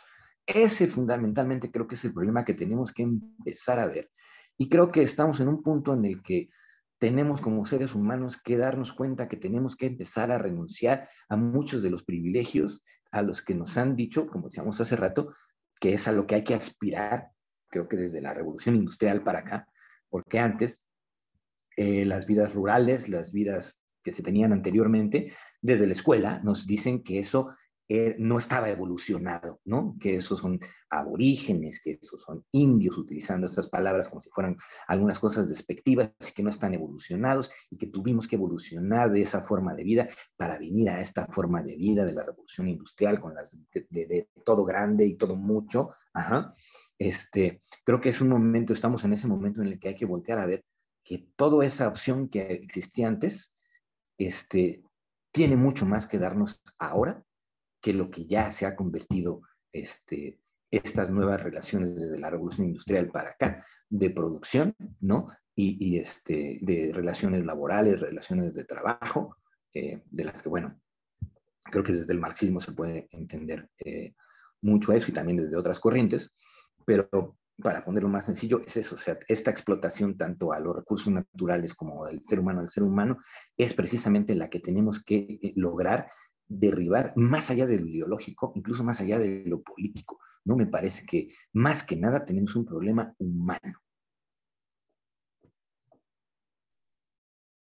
Ese 0.46 0.86
fundamentalmente 0.86 1.70
creo 1.70 1.86
que 1.86 1.94
es 1.94 2.04
el 2.04 2.12
problema 2.12 2.44
que 2.44 2.54
tenemos 2.54 2.92
que 2.92 3.02
empezar 3.02 3.78
a 3.78 3.86
ver. 3.86 4.10
Y 4.56 4.68
creo 4.68 4.90
que 4.90 5.02
estamos 5.02 5.40
en 5.40 5.48
un 5.48 5.62
punto 5.62 5.94
en 5.94 6.04
el 6.04 6.22
que 6.22 6.48
tenemos 6.98 7.40
como 7.40 7.64
seres 7.66 7.94
humanos 7.94 8.36
que 8.36 8.56
darnos 8.56 8.92
cuenta 8.92 9.28
que 9.28 9.36
tenemos 9.36 9.76
que 9.76 9.86
empezar 9.86 10.30
a 10.30 10.38
renunciar 10.38 11.08
a 11.28 11.36
muchos 11.36 11.82
de 11.82 11.90
los 11.90 12.04
privilegios 12.04 12.82
a 13.10 13.22
los 13.22 13.42
que 13.42 13.54
nos 13.54 13.76
han 13.76 13.96
dicho, 13.96 14.26
como 14.26 14.48
decíamos 14.48 14.80
hace 14.80 14.96
rato, 14.96 15.32
que 15.80 15.94
es 15.94 16.08
a 16.08 16.12
lo 16.12 16.26
que 16.26 16.36
hay 16.36 16.44
que 16.44 16.54
aspirar, 16.54 17.30
creo 17.68 17.88
que 17.88 17.96
desde 17.96 18.20
la 18.20 18.32
revolución 18.32 18.76
industrial 18.76 19.22
para 19.22 19.40
acá, 19.40 19.68
porque 20.08 20.38
antes 20.38 20.84
eh, 21.76 22.04
las 22.04 22.26
vidas 22.26 22.54
rurales, 22.54 23.08
las 23.08 23.32
vidas 23.32 23.80
que 24.02 24.12
se 24.12 24.22
tenían 24.22 24.52
anteriormente, 24.52 25.32
desde 25.60 25.86
la 25.86 25.92
escuela 25.92 26.40
nos 26.44 26.66
dicen 26.66 27.02
que 27.02 27.18
eso 27.18 27.50
eh, 27.86 28.16
no 28.18 28.38
estaba 28.38 28.70
evolucionado, 28.70 29.60
¿no? 29.66 29.94
Que 30.00 30.16
esos 30.16 30.38
son 30.38 30.58
aborígenes, 30.88 31.80
que 31.80 31.98
esos 32.00 32.22
son 32.22 32.42
indios, 32.50 32.96
utilizando 32.96 33.46
estas 33.46 33.68
palabras 33.68 34.08
como 34.08 34.22
si 34.22 34.30
fueran 34.30 34.56
algunas 34.86 35.18
cosas 35.18 35.46
despectivas 35.46 36.10
y 36.26 36.32
que 36.32 36.42
no 36.42 36.48
están 36.48 36.72
evolucionados 36.72 37.50
y 37.70 37.76
que 37.76 37.88
tuvimos 37.88 38.26
que 38.26 38.36
evolucionar 38.36 39.12
de 39.12 39.20
esa 39.20 39.42
forma 39.42 39.74
de 39.74 39.84
vida 39.84 40.08
para 40.34 40.58
venir 40.58 40.88
a 40.88 41.00
esta 41.02 41.26
forma 41.26 41.62
de 41.62 41.76
vida 41.76 42.06
de 42.06 42.14
la 42.14 42.24
revolución 42.24 42.68
industrial 42.68 43.20
con 43.20 43.34
las 43.34 43.58
de, 43.90 44.28
todo 44.46 44.64
grande 44.64 45.04
y 45.04 45.16
todo 45.16 45.36
mucho, 45.36 45.90
ajá. 46.14 46.54
Este, 46.98 47.60
creo 47.84 48.00
que 48.00 48.08
es 48.08 48.20
un 48.22 48.30
momento, 48.30 48.72
estamos 48.72 49.04
en 49.04 49.12
ese 49.12 49.26
momento 49.26 49.60
en 49.60 49.68
el 49.68 49.78
que 49.78 49.88
hay 49.88 49.94
que 49.94 50.06
voltear 50.06 50.38
a 50.38 50.46
ver 50.46 50.64
que 51.04 51.28
toda 51.36 51.66
esa 51.66 51.86
opción 51.86 52.30
que 52.30 52.40
existía 52.40 53.08
antes, 53.08 53.52
este, 54.16 54.82
tiene 55.32 55.56
mucho 55.56 55.84
más 55.84 56.06
que 56.06 56.18
darnos 56.18 56.62
ahora 56.78 57.22
que 57.84 57.92
lo 57.92 58.10
que 58.10 58.24
ya 58.24 58.50
se 58.50 58.64
ha 58.64 58.74
convertido 58.74 59.42
este, 59.70 60.40
estas 60.70 61.10
nuevas 61.10 61.42
relaciones 61.42 61.94
desde 62.00 62.18
la 62.18 62.30
revolución 62.30 62.68
industrial 62.68 63.10
para 63.10 63.32
acá, 63.32 63.62
de 63.90 64.08
producción, 64.08 64.74
¿no? 65.00 65.28
Y, 65.54 65.98
este, 65.98 66.60
de 66.62 66.92
relaciones 66.94 67.44
laborales, 67.44 68.00
relaciones 68.00 68.54
de 68.54 68.64
trabajo, 68.64 69.36
eh, 69.74 70.02
de 70.06 70.24
las 70.24 70.40
que, 70.40 70.48
bueno, 70.48 70.80
creo 71.62 71.84
que 71.84 71.92
desde 71.92 72.14
el 72.14 72.20
marxismo 72.20 72.58
se 72.58 72.72
puede 72.72 73.06
entender 73.12 73.68
eh, 73.84 74.14
mucho 74.62 74.94
eso 74.94 75.10
y 75.10 75.14
también 75.14 75.36
desde 75.36 75.58
otras 75.58 75.78
corrientes, 75.78 76.30
pero 76.86 77.36
para 77.62 77.84
ponerlo 77.84 78.08
más 78.08 78.26
sencillo, 78.26 78.62
es 78.66 78.78
eso, 78.78 78.94
o 78.94 78.98
sea, 78.98 79.18
esta 79.28 79.50
explotación 79.50 80.16
tanto 80.16 80.52
a 80.52 80.58
los 80.58 80.74
recursos 80.74 81.12
naturales 81.12 81.74
como 81.74 82.06
del 82.06 82.22
ser 82.24 82.40
humano 82.40 82.60
al 82.60 82.68
ser 82.68 82.82
humano 82.82 83.18
es 83.56 83.74
precisamente 83.74 84.34
la 84.34 84.48
que 84.48 84.58
tenemos 84.58 85.02
que 85.04 85.38
eh, 85.40 85.52
lograr 85.54 86.08
derribar 86.46 87.12
más 87.16 87.50
allá 87.50 87.66
de 87.66 87.78
lo 87.78 87.86
ideológico, 87.86 88.52
incluso 88.54 88.84
más 88.84 89.00
allá 89.00 89.18
de 89.18 89.44
lo 89.46 89.62
político. 89.62 90.18
No 90.44 90.56
me 90.56 90.66
parece 90.66 91.06
que 91.06 91.28
más 91.52 91.82
que 91.82 91.96
nada 91.96 92.24
tenemos 92.24 92.54
un 92.56 92.64
problema 92.64 93.14
humano. 93.18 93.80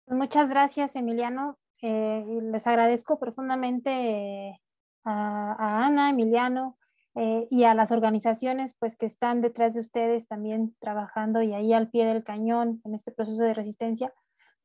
Muchas 0.06 0.48
gracias, 0.48 0.96
Emiliano. 0.96 1.59
Eh, 1.82 2.24
les 2.42 2.66
agradezco 2.66 3.18
profundamente 3.18 3.90
eh, 3.90 4.60
a, 5.05 5.86
Ana, 5.86 6.10
Emiliano 6.10 6.78
eh, 7.14 7.46
y 7.50 7.64
a 7.64 7.74
las 7.74 7.92
organizaciones 7.92 8.74
pues, 8.78 8.96
que 8.96 9.06
están 9.06 9.42
detrás 9.42 9.74
de 9.74 9.80
ustedes 9.80 10.26
también 10.26 10.74
trabajando 10.80 11.42
y 11.42 11.52
ahí 11.52 11.72
al 11.72 11.90
pie 11.90 12.06
del 12.06 12.24
cañón 12.24 12.80
en 12.84 12.94
este 12.94 13.12
proceso 13.12 13.42
de 13.44 13.55
resistencia 13.55 14.12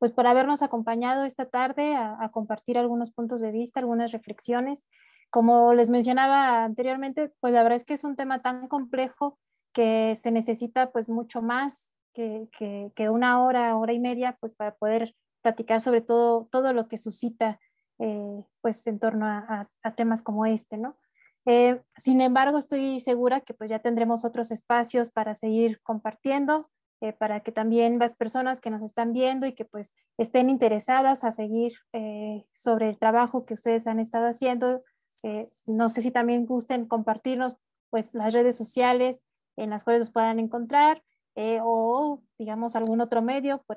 pues 0.04 0.12
por 0.12 0.26
habernos 0.26 0.62
acompañado 0.62 1.24
esta 1.24 1.46
tarde 1.46 1.96
a, 1.96 2.28
compartir 2.30 2.76
algunos 2.76 3.10
puntos 3.10 3.40
de 3.40 3.50
vista, 3.50 3.80
algunas 3.80 4.12
reflexiones. 4.12 4.86
Como 5.30 5.72
les 5.72 5.88
mencionaba 5.88 6.62
anteriormente, 6.62 7.32
pues 7.40 7.54
la 7.54 7.62
verdad 7.62 7.76
es 7.76 7.86
que 7.86 7.94
es 7.94 8.04
un 8.04 8.14
tema 8.14 8.42
tan 8.42 8.68
complejo 8.68 9.38
que 9.72 10.14
se 10.20 10.30
necesita 10.30 10.92
pues 10.92 11.08
mucho 11.08 11.40
más 11.40 11.90
que, 12.12 12.50
que, 12.94 13.08
una 13.08 13.42
hora, 13.42 13.74
hora 13.78 13.94
y 13.94 13.98
media, 13.98 14.36
pues 14.40 14.52
para 14.52 14.74
poder 14.74 15.14
platicar 15.40 15.80
sobre 15.80 16.02
todo, 16.02 16.48
todo 16.52 16.74
lo 16.74 16.86
que 16.86 16.98
suscita 16.98 17.58
eh, 17.98 18.44
pues 18.60 18.86
en 18.86 18.98
torno 18.98 19.24
a, 19.24 19.66
temas 19.96 20.22
como 20.22 20.44
este, 20.44 20.76
¿no? 20.76 20.98
Eh, 21.46 21.80
sin 21.96 22.20
embargo, 22.20 22.58
estoy 22.58 23.00
segura 23.00 23.40
que 23.40 23.54
pues 23.54 23.70
ya 23.70 23.78
tendremos 23.78 24.26
otros 24.26 24.50
espacios 24.50 25.10
para 25.10 25.34
seguir 25.34 25.80
compartiendo, 25.80 26.60
eh, 27.04 27.12
para 27.12 27.40
que 27.40 27.52
también 27.52 27.98
las 27.98 28.14
personas 28.14 28.62
que 28.62 28.70
nos 28.70 28.82
están 28.82 29.12
viendo 29.12 29.46
y 29.46 29.52
que 29.52 29.66
pues 29.66 29.92
estén 30.16 30.48
interesadas 30.48 31.22
a 31.22 31.32
seguir 31.32 31.74
eh, 31.92 32.46
sobre 32.54 32.88
el 32.88 32.96
trabajo 32.96 33.44
que 33.44 33.52
ustedes 33.52 33.86
han 33.86 34.00
estado 34.00 34.26
haciendo. 34.26 34.82
Eh, 35.22 35.46
no 35.66 35.90
sé 35.90 36.00
si 36.00 36.10
también 36.10 36.46
gusten 36.46 36.86
compartirnos 36.86 37.58
pues 37.90 38.14
las 38.14 38.32
redes 38.32 38.56
sociales 38.56 39.22
en 39.56 39.68
las 39.68 39.84
cuales 39.84 40.00
los 40.00 40.12
puedan 40.12 40.38
encontrar 40.38 41.02
o 41.36 42.22
digamos 42.38 42.74
algún 42.74 43.02
otro 43.02 43.20
medio 43.20 43.62
por, 43.66 43.76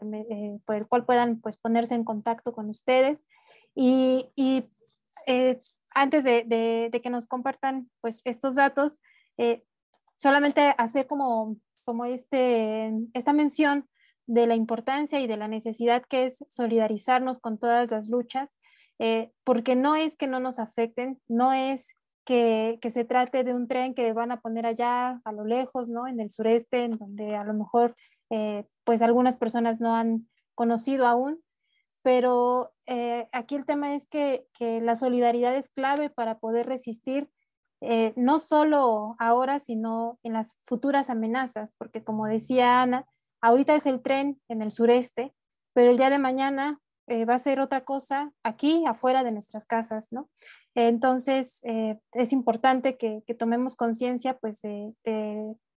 por, 0.64 0.76
el 0.76 0.88
cual 0.88 1.06
puedan 1.06 1.42
pues 1.42 1.58
ponerse 1.58 1.96
en 1.96 2.06
contacto 2.06 2.54
con 2.54 2.70
ustedes. 2.70 3.26
Y, 3.76 4.30
y 4.38 4.64
antes 5.94 6.24
de, 6.24 6.46
de, 6.46 6.88
de, 6.94 7.02
que 7.02 7.10
nos 7.10 7.28
compartan 7.28 7.90
pues 8.00 8.22
estos 8.24 8.56
datos, 8.56 9.00
solamente 10.18 10.74
hacer 10.78 11.08
como 11.08 11.58
como 11.88 12.04
este, 12.04 12.92
esta 13.14 13.32
mención 13.32 13.88
de 14.26 14.46
la 14.46 14.56
importancia 14.56 15.22
y 15.22 15.28
de 15.28 15.38
la 15.38 15.48
necesidad 15.48 16.04
que 16.04 16.26
es 16.26 16.44
solidarizarnos 16.50 17.40
con 17.40 17.58
todas 17.58 17.90
las 17.92 18.10
luchas, 18.10 18.58
eh, 19.00 19.32
porque 19.46 19.78
no 19.78 19.96
es 19.96 20.18
que 20.18 20.28
no 20.28 20.42
nos 20.42 20.60
afecten, 20.60 21.22
no 21.30 21.54
es 21.54 21.96
que, 22.26 22.78
que, 22.82 22.90
se 22.90 23.06
trate 23.06 23.46
de 23.46 23.54
un 23.54 23.70
tren 23.70 23.94
que 23.94 24.12
van 24.12 24.34
a 24.34 24.42
poner 24.42 24.66
allá 24.66 25.22
a 25.24 25.32
lo 25.32 25.46
lejos, 25.46 25.88
¿no? 25.88 26.08
En 26.08 26.20
el 26.20 26.30
sureste, 26.30 26.84
en 26.84 26.92
donde 26.98 27.38
a 27.38 27.46
lo 27.46 27.54
mejor 27.54 27.96
eh, 28.32 28.66
pues 28.84 29.02
algunas 29.02 29.38
personas 29.38 29.80
no 29.80 29.96
han 29.96 30.28
conocido 30.56 31.08
aún, 31.08 31.42
pero 32.02 32.74
eh, 32.86 33.30
aquí 33.32 33.56
el 33.56 33.66
tema 33.66 33.96
es 33.96 34.08
que, 34.08 34.46
que, 34.60 34.82
la 34.82 34.96
solidaridad 34.96 35.56
es 35.56 35.70
clave 35.70 36.10
para 36.10 36.38
poder 36.40 36.66
resistir 36.66 37.30
eh, 37.82 38.14
no 38.16 38.40
solo 38.40 39.16
ahora, 39.20 39.60
sino 39.60 40.20
en 40.24 40.34
las 40.34 40.58
futuras 40.64 41.10
amenazas, 41.10 41.74
porque 41.78 42.04
como 42.04 42.26
decía 42.26 42.82
Ana, 42.82 43.06
ahorita 43.42 43.76
es 43.76 43.86
el 43.86 44.02
tren 44.02 44.42
en 44.48 44.62
el 44.62 44.72
sureste, 44.72 45.34
pero 45.74 45.92
el 45.92 45.98
día 45.98 46.10
de 46.10 46.18
mañana 46.18 46.80
eh, 47.06 47.26
va 47.26 47.36
a 47.36 47.40
ser 47.40 47.60
otra 47.60 47.86
cosa 47.86 48.32
aquí, 48.44 48.84
afuera 48.88 49.24
de 49.24 49.32
nuestras 49.32 49.66
casas, 49.66 50.08
¿no? 50.12 50.30
Entonces, 50.74 51.60
eh, 51.64 52.00
es 52.14 52.34
importante 52.34 52.98
que, 52.98 53.22
tomemos 53.38 53.76
conciencia, 53.76 54.38
pues, 54.38 54.62
de, 54.62 54.94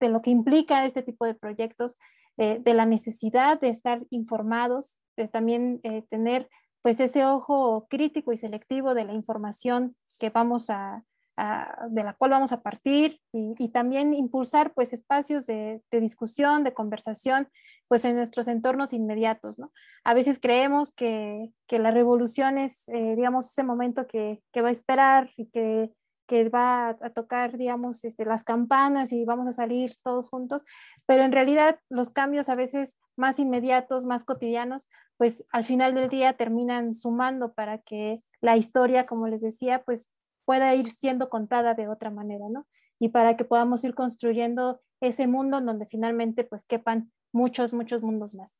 lo 0.01 0.23
que 0.23 0.31
implica 0.31 0.85
este 0.85 1.03
tipo 1.03 1.25
de 1.25 1.35
proyectos, 1.35 1.97
de 2.37 2.75
la 2.75 2.87
necesidad 2.87 3.61
de 3.61 3.69
estar 3.69 4.03
informados, 4.09 4.99
de 5.17 5.29
también 5.29 5.81
tener, 6.09 6.49
pues, 6.83 7.01
ese 7.01 7.25
ojo 7.25 7.87
crítico 7.89 8.33
y 8.33 8.39
selectivo 8.39 8.95
de 8.95 9.05
la 9.05 9.13
información 9.13 9.95
que 10.19 10.31
vamos 10.31 10.71
a, 10.71 11.05
de 11.37 12.05
la 12.05 12.13
cual 12.15 12.33
vamos 12.33 12.53
a 12.53 12.61
partir 12.61 13.21
y, 13.33 13.69
también 13.71 14.13
impulsar 14.13 14.73
pues 14.75 14.93
espacios 14.93 15.47
de, 15.47 15.81
discusión, 15.91 16.65
de 16.65 16.75
conversación, 16.75 17.49
pues 17.89 18.05
en 18.05 18.17
nuestros 18.17 18.49
entornos 18.49 18.93
inmediatos, 18.93 19.59
¿no? 19.59 19.73
A 20.05 20.15
veces 20.15 20.39
creemos 20.39 20.93
que, 20.93 21.51
que 21.67 21.79
la 21.79 21.91
revolución 21.91 22.59
es, 22.59 22.89
eh, 22.89 23.15
digamos, 23.17 23.47
ese 23.47 23.63
momento 23.63 24.07
que, 24.07 24.43
que, 24.53 24.61
va 24.63 24.69
a 24.69 24.73
esperar 24.73 25.31
y 25.37 25.47
que, 25.47 25.93
que 26.31 26.49
va 26.49 26.91
a, 26.91 27.11
tocar, 27.11 27.57
digamos, 27.57 28.05
este, 28.05 28.25
las 28.25 28.45
campanas 28.45 29.13
y 29.13 29.25
vamos 29.25 29.49
a 29.49 29.53
salir 29.53 29.93
todos 30.05 30.29
juntos, 30.29 30.65
pero 31.07 31.25
en 31.25 31.33
realidad 31.33 31.81
los 31.89 32.13
cambios 32.13 32.49
a 32.49 32.55
veces 32.55 32.97
más 33.17 33.41
inmediatos, 33.41 34.05
más 34.05 34.25
cotidianos, 34.25 34.89
pues 35.17 35.45
al 35.51 35.65
final 35.65 35.95
del 35.95 36.09
día 36.09 36.35
terminan 36.35 36.95
sumando 36.95 37.53
para 37.53 37.79
que 37.79 38.15
la 38.41 38.57
historia, 38.57 39.05
como 39.05 39.27
les 39.27 39.41
decía, 39.41 39.83
pues 39.85 40.09
pueda 40.51 40.75
ir 40.75 40.91
siendo 40.91 41.29
contada 41.29 41.75
de 41.75 41.89
otra 41.89 42.11
manera, 42.11 42.47
¿no? 42.51 42.67
y 43.01 43.09
para 43.09 43.37
que 43.37 43.45
podamos 43.45 43.83
ir 43.83 43.95
construyendo 43.95 44.81
ese 45.01 45.27
mundo 45.27 45.59
en 45.59 45.67
donde 45.67 45.87
finalmente 45.87 46.45
pues 46.45 46.65
quepan 46.67 47.11
muchos, 47.33 47.73
muchos 47.73 48.03
mundos 48.03 48.35
más. 48.35 48.59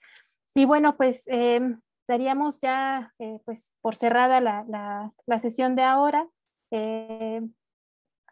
Y 0.55 0.65
bueno, 0.65 0.97
pues 0.97 1.25
em, 1.27 1.81
daríamos 2.09 2.59
ya 2.61 3.13
eh, 3.19 3.39
pues 3.45 3.71
por 3.83 3.95
cerrada 3.95 4.41
la, 4.41 4.65
la, 5.27 5.39
sesión 5.39 5.77
de 5.77 5.83
ahora. 5.83 6.27
Eh, 6.71 7.43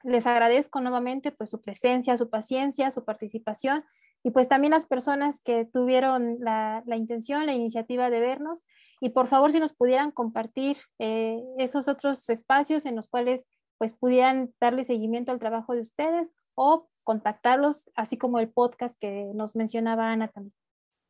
les 0.03 0.27
agradezco 0.27 0.81
nuevamente 0.81 1.31
pues 1.31 1.51
su 1.51 1.61
presencia, 1.61 2.17
su 2.17 2.31
paciencia, 2.31 2.91
su 2.91 3.05
participación 3.05 3.85
y 4.23 4.31
pues 4.31 4.49
también 4.49 4.73
las 4.73 4.87
personas 4.87 5.41
que 5.41 5.65
tuvieron 5.65 6.39
la, 6.41 6.83
la 6.87 6.97
intención, 6.97 7.47
la 7.47 7.55
iniciativa 7.55 8.11
de 8.11 8.21
vernos 8.21 8.65
y 9.01 9.11
por 9.11 9.29
favor 9.29 9.53
si 9.53 9.61
nos 9.61 9.73
pudieran 9.73 10.11
compartir 10.11 10.77
eh, 10.99 11.41
esos 11.59 11.89
otros 11.89 12.29
espacios 12.29 12.85
en 12.87 12.97
los 12.97 13.09
cuales 13.09 13.47
pues 13.79 13.95
pudieran 13.95 14.53
darle 14.61 14.85
seguimiento 14.85 15.31
al 15.31 15.39
trabajo 15.39 15.73
de 15.73 15.81
ustedes 15.81 16.33
o 16.55 16.89
contactarlos, 17.05 17.91
así 17.95 18.19
como 18.19 18.41
el 18.41 18.51
podcast 18.51 18.97
que 19.01 19.31
nos 19.35 19.55
mencionaba 19.55 20.11
Ana 20.11 20.29
también. 20.29 20.55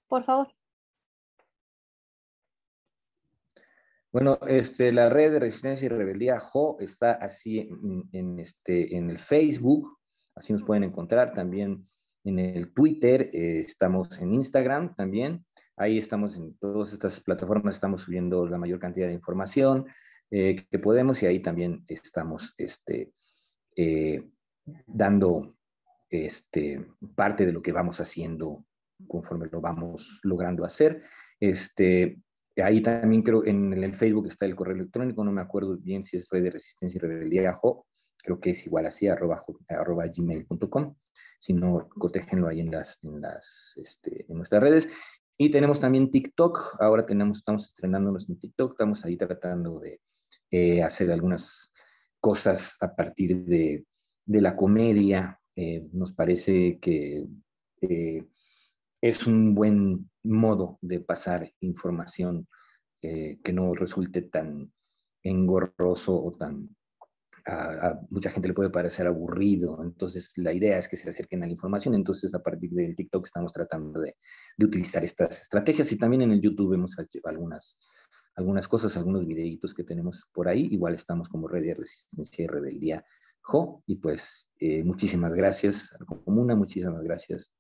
Por 0.06 0.24
favor. 0.24 0.48
Bueno, 4.12 4.39
este, 4.47 4.93
la 4.93 5.09
red 5.09 5.32
de 5.32 5.39
resistencia 5.39 5.86
y 5.86 5.89
rebeldía 5.89 6.40
JO 6.40 6.78
está 6.80 7.12
así 7.12 7.68
en, 8.12 8.39
este, 8.39 8.97
en 8.97 9.10
el 9.10 9.18
Facebook, 9.18 9.98
así 10.35 10.52
nos 10.52 10.64
pueden 10.64 10.85
encontrar 10.85 11.35
también 11.35 11.85
en 12.28 12.38
el 12.38 12.72
Twitter, 12.72 13.30
eh, 13.32 13.60
estamos 13.60 14.18
en 14.18 14.34
Instagram 14.34 14.94
también, 14.94 15.44
ahí 15.76 15.98
estamos 15.98 16.36
en 16.36 16.56
todas 16.59 16.92
estas 16.92 17.20
plataformas, 17.20 17.76
estamos 17.76 18.02
subiendo 18.02 18.46
la 18.46 18.59
mayor 18.59 18.78
cantidad 18.78 19.06
de 19.06 19.14
información 19.14 19.86
eh, 20.30 20.66
que 20.70 20.78
podemos 20.78 21.22
y 21.22 21.26
ahí 21.26 21.40
también 21.40 21.84
estamos 21.88 22.55
este, 22.59 23.12
eh, 23.76 24.22
dando 24.86 25.56
este, 26.10 26.86
parte 27.14 27.46
de 27.46 27.52
lo 27.52 27.62
que 27.62 27.72
vamos 27.72 28.00
haciendo 28.00 28.64
conforme 29.06 29.48
lo 29.50 29.60
vamos 29.60 30.20
logrando 30.22 30.64
hacer. 30.64 31.02
Este, 31.40 32.18
Ahí 32.62 32.82
también 32.82 33.22
creo, 33.22 33.44
en 33.44 33.72
el 33.72 33.94
Facebook 33.94 34.26
está 34.26 34.44
el 34.44 34.56
correo 34.56 34.74
electrónico, 34.74 35.22
no 35.22 35.30
me 35.30 35.40
acuerdo 35.40 35.76
bien 35.76 36.02
si 36.02 36.16
es 36.16 36.28
red 36.28 36.42
de 36.42 36.50
resistencia 36.50 36.98
y 36.98 37.00
rebeldía 37.00 37.56
creo 38.22 38.40
que 38.40 38.50
es 38.50 38.66
igual 38.66 38.86
así, 38.86 39.06
arroba, 39.06 39.40
arroba 39.68 40.06
gmail.com. 40.06 40.94
Si 41.39 41.52
no, 41.52 41.89
cotéjenlo 41.89 42.48
ahí 42.48 42.60
en, 42.60 42.70
las, 42.70 42.98
en, 43.02 43.20
las, 43.20 43.74
este, 43.77 44.27
en 44.28 44.36
nuestras 44.36 44.62
redes. 44.62 44.89
Y 45.40 45.51
tenemos 45.51 45.78
también 45.78 46.10
TikTok, 46.10 46.77
ahora 46.81 47.06
tenemos, 47.06 47.39
estamos 47.39 47.69
estrenándonos 47.69 48.28
en 48.28 48.40
TikTok, 48.40 48.73
estamos 48.73 49.05
ahí 49.05 49.16
tratando 49.16 49.78
de 49.78 50.01
eh, 50.51 50.82
hacer 50.82 51.12
algunas 51.12 51.70
cosas 52.20 52.77
a 52.81 52.94
partir 52.97 53.44
de, 53.44 53.86
de 54.24 54.40
la 54.40 54.56
comedia. 54.56 55.40
Eh, 55.55 55.86
nos 55.93 56.12
parece 56.12 56.78
que 56.81 57.24
eh, 57.82 58.27
es 59.01 59.27
un 59.28 59.55
buen 59.55 60.10
modo 60.24 60.78
de 60.82 61.01
pasar 61.01 61.52
información 61.60 62.48
que 63.01 63.52
no 63.52 63.74
resulte 63.74 64.23
tan 64.23 64.73
engorroso 65.23 66.20
o 66.20 66.32
tan... 66.32 66.77
A, 67.48 67.98
mucha 68.10 68.30
gente 68.30 68.48
le 68.48 68.54
puede 68.54 68.70
parecer 68.70 69.06
aburrido, 69.06 69.80
entonces 69.82 70.32
la 70.36 70.52
idea 70.52 70.76
es 70.78 70.88
que 70.88 70.96
se 70.96 71.08
acerquen 71.08 71.42
a 71.42 71.46
la 71.46 71.52
información, 71.52 71.94
entonces 71.94 72.34
a 72.34 72.42
partir 72.42 72.70
del 72.70 72.94
TikTok 72.94 73.26
estamos 73.26 73.52
tratando 73.52 74.00
de, 74.00 74.16
utilizar 74.58 75.02
estas 75.04 75.40
estrategias. 75.42 75.90
Y 75.92 75.98
también 75.98 76.22
en 76.22 76.32
el 76.32 76.40
YouTube 76.40 76.70
vemos 76.70 76.96
algunas, 77.24 77.78
algunas 78.34 78.68
cosas, 78.68 78.96
algunos 78.96 79.26
videitos 79.26 79.72
que 79.72 79.84
tenemos 79.84 80.28
por 80.32 80.48
ahí, 80.48 80.68
igual 80.70 80.94
estamos 80.94 81.28
como 81.28 81.48
Red 81.48 81.62
de 81.62 81.74
Resistencia 81.74 82.44
y 82.44 82.48
Rebeldía 82.48 83.04
Jo, 83.40 83.82
y 83.86 83.96
pues 83.96 84.50
eh, 84.58 84.84
muchísimas 84.84 85.32
gracias 85.34 85.94
comuna, 86.06 86.54
muchísimas 86.54 87.02
gracias 87.02 87.50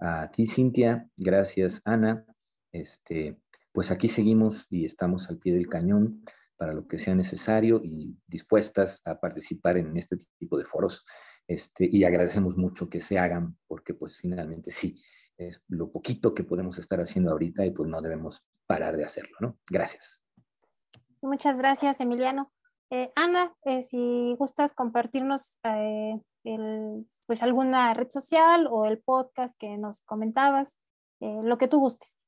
a 0.00 0.30
ti, 0.30 0.46
Cintia. 0.46 1.08
Gracias, 1.16 1.82
Ana. 1.84 2.24
Este, 2.72 3.38
pues 3.72 3.90
aquí 3.90 4.08
seguimos 4.08 4.66
y 4.70 4.86
estamos 4.86 5.28
al 5.28 5.38
pie 5.38 5.52
del 5.52 5.68
cañón 5.68 6.24
para 6.60 6.74
lo 6.74 6.86
que 6.86 6.98
sea 6.98 7.14
necesario 7.14 7.80
y 7.82 8.14
dispuestas 8.26 9.00
a 9.06 9.18
participar 9.18 9.78
en 9.78 9.96
este 9.96 10.18
tipo 10.38 10.58
de 10.58 10.66
foros. 10.66 11.06
Este, 11.48 11.88
y 11.90 12.04
agradecemos 12.04 12.58
mucho 12.58 12.90
que 12.90 13.00
se 13.00 13.18
hagan 13.18 13.56
porque 13.66 13.94
pues 13.94 14.18
finalmente 14.18 14.70
sí, 14.70 15.02
es 15.38 15.64
lo 15.68 15.90
poquito 15.90 16.34
que 16.34 16.44
podemos 16.44 16.76
estar 16.76 17.00
haciendo 17.00 17.32
ahorita 17.32 17.64
y 17.64 17.70
pues 17.70 17.88
no 17.88 18.02
debemos 18.02 18.44
parar 18.66 18.98
de 18.98 19.06
hacerlo, 19.06 19.34
¿no? 19.40 19.58
Gracias. 19.70 20.22
Muchas 21.22 21.56
gracias, 21.56 21.98
Emiliano. 21.98 22.52
Eh, 22.90 23.10
Ana, 23.16 23.54
eh, 23.64 23.82
si 23.82 24.34
gustas 24.38 24.74
compartirnos 24.74 25.58
eh, 25.64 26.20
el 26.44 27.06
pues 27.24 27.42
alguna 27.42 27.94
red 27.94 28.10
social 28.10 28.68
o 28.70 28.84
el 28.84 28.98
podcast 28.98 29.56
que 29.58 29.78
nos 29.78 30.02
comentabas, 30.02 30.76
eh, 31.20 31.40
lo 31.42 31.56
que 31.56 31.68
tú 31.68 31.80
gustes. 31.80 32.19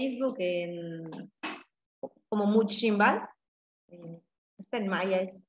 Facebook 0.00 0.36
en, 0.38 1.30
como 2.30 2.46
Muchimbal, 2.46 3.28
eh, 3.88 4.18
está 4.58 4.78
en 4.78 4.88
Maya, 4.88 5.20
es 5.20 5.46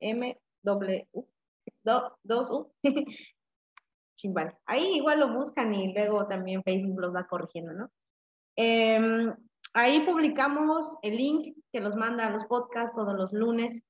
M 0.00 0.36
W 0.64 1.08
U, 1.12 1.28
2 1.84 2.50
U, 2.50 2.72
Chimbal. 4.16 4.56
Ahí 4.66 4.96
igual 4.96 5.20
lo 5.20 5.32
buscan 5.32 5.72
y 5.74 5.92
luego 5.92 6.26
también 6.26 6.64
Facebook 6.64 7.00
los 7.00 7.14
va 7.14 7.26
corrigiendo, 7.26 7.72
¿no? 7.72 7.90
Em, 8.56 9.34
ahí 9.72 10.00
publicamos 10.04 10.96
el 11.02 11.16
link 11.16 11.56
que 11.72 11.80
los 11.80 11.94
manda 11.94 12.26
a 12.26 12.30
los 12.30 12.44
podcasts 12.46 12.96
todos 12.96 13.14
los 13.14 13.32
lunes 13.32 13.82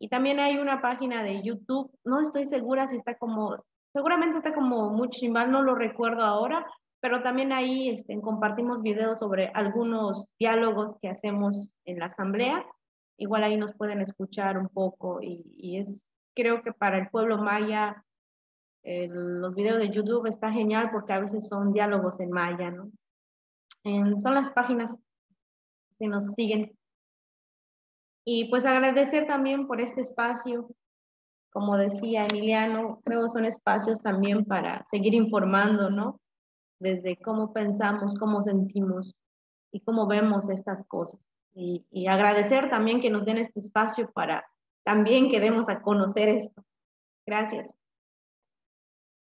y 0.00 0.08
también 0.08 0.40
hay 0.40 0.58
una 0.58 0.82
página 0.82 1.22
de 1.22 1.42
YouTube, 1.42 1.96
no 2.04 2.20
estoy 2.20 2.44
segura 2.44 2.88
si 2.88 2.96
está 2.96 3.16
como, 3.16 3.64
seguramente 3.92 4.38
está 4.38 4.54
como 4.54 4.90
Muchimbal, 4.90 5.52
no 5.52 5.62
lo 5.62 5.76
recuerdo 5.76 6.24
ahora, 6.24 6.66
pero 7.02 7.20
también 7.20 7.52
ahí 7.52 7.90
este, 7.90 8.18
compartimos 8.20 8.80
videos 8.80 9.18
sobre 9.18 9.48
algunos 9.48 10.28
diálogos 10.38 10.96
que 11.02 11.08
hacemos 11.08 11.74
en 11.84 11.98
la 11.98 12.06
asamblea. 12.06 12.64
Igual 13.18 13.42
ahí 13.42 13.56
nos 13.56 13.74
pueden 13.74 14.00
escuchar 14.00 14.56
un 14.56 14.68
poco 14.68 15.20
y, 15.20 15.78
es, 15.78 16.06
creo 16.34 16.62
que 16.62 16.72
para 16.72 16.98
el 16.98 17.10
pueblo 17.10 17.38
maya, 17.38 18.04
los 18.84 19.54
videos 19.56 19.80
de 19.80 19.90
YouTube 19.90 20.26
está 20.26 20.52
genial 20.52 20.90
porque 20.92 21.12
a 21.12 21.20
veces 21.20 21.48
son 21.48 21.72
diálogos 21.72 22.20
en 22.20 22.30
maya, 22.30 22.70
¿no? 22.70 22.90
son 24.20 24.34
las 24.34 24.50
páginas 24.50 24.96
que 25.98 26.06
nos 26.06 26.34
siguen 26.34 26.72
y 28.24 28.48
pues 28.48 28.64
agradecer 28.64 29.26
también 29.26 29.66
por 29.66 29.80
este 29.80 30.02
espacio. 30.02 30.68
Como 31.52 31.76
decía 31.76 32.26
Emiliano, 32.26 33.00
creo 33.04 33.28
son 33.28 33.44
espacios 33.44 34.00
también 34.00 34.44
para 34.44 34.84
seguir 34.84 35.14
informando, 35.14 35.90
¿no? 35.90 36.21
Desde 36.82 37.16
cómo 37.16 37.52
pensamos, 37.52 38.14
cómo 38.18 38.42
sentimos 38.42 39.14
y 39.70 39.80
cómo 39.80 40.08
vemos 40.08 40.48
estas 40.48 40.84
cosas. 40.84 41.24
Y, 41.54 42.06
agradecer 42.08 42.68
también 42.70 43.00
que 43.00 43.08
nos 43.08 43.24
den 43.24 43.38
este 43.38 43.60
espacio 43.60 44.10
para 44.10 44.44
también 44.82 45.30
que 45.30 45.38
demos 45.38 45.68
a 45.68 45.80
conocer 45.80 46.28
esto. 46.28 46.64
Gracias. 47.24 47.72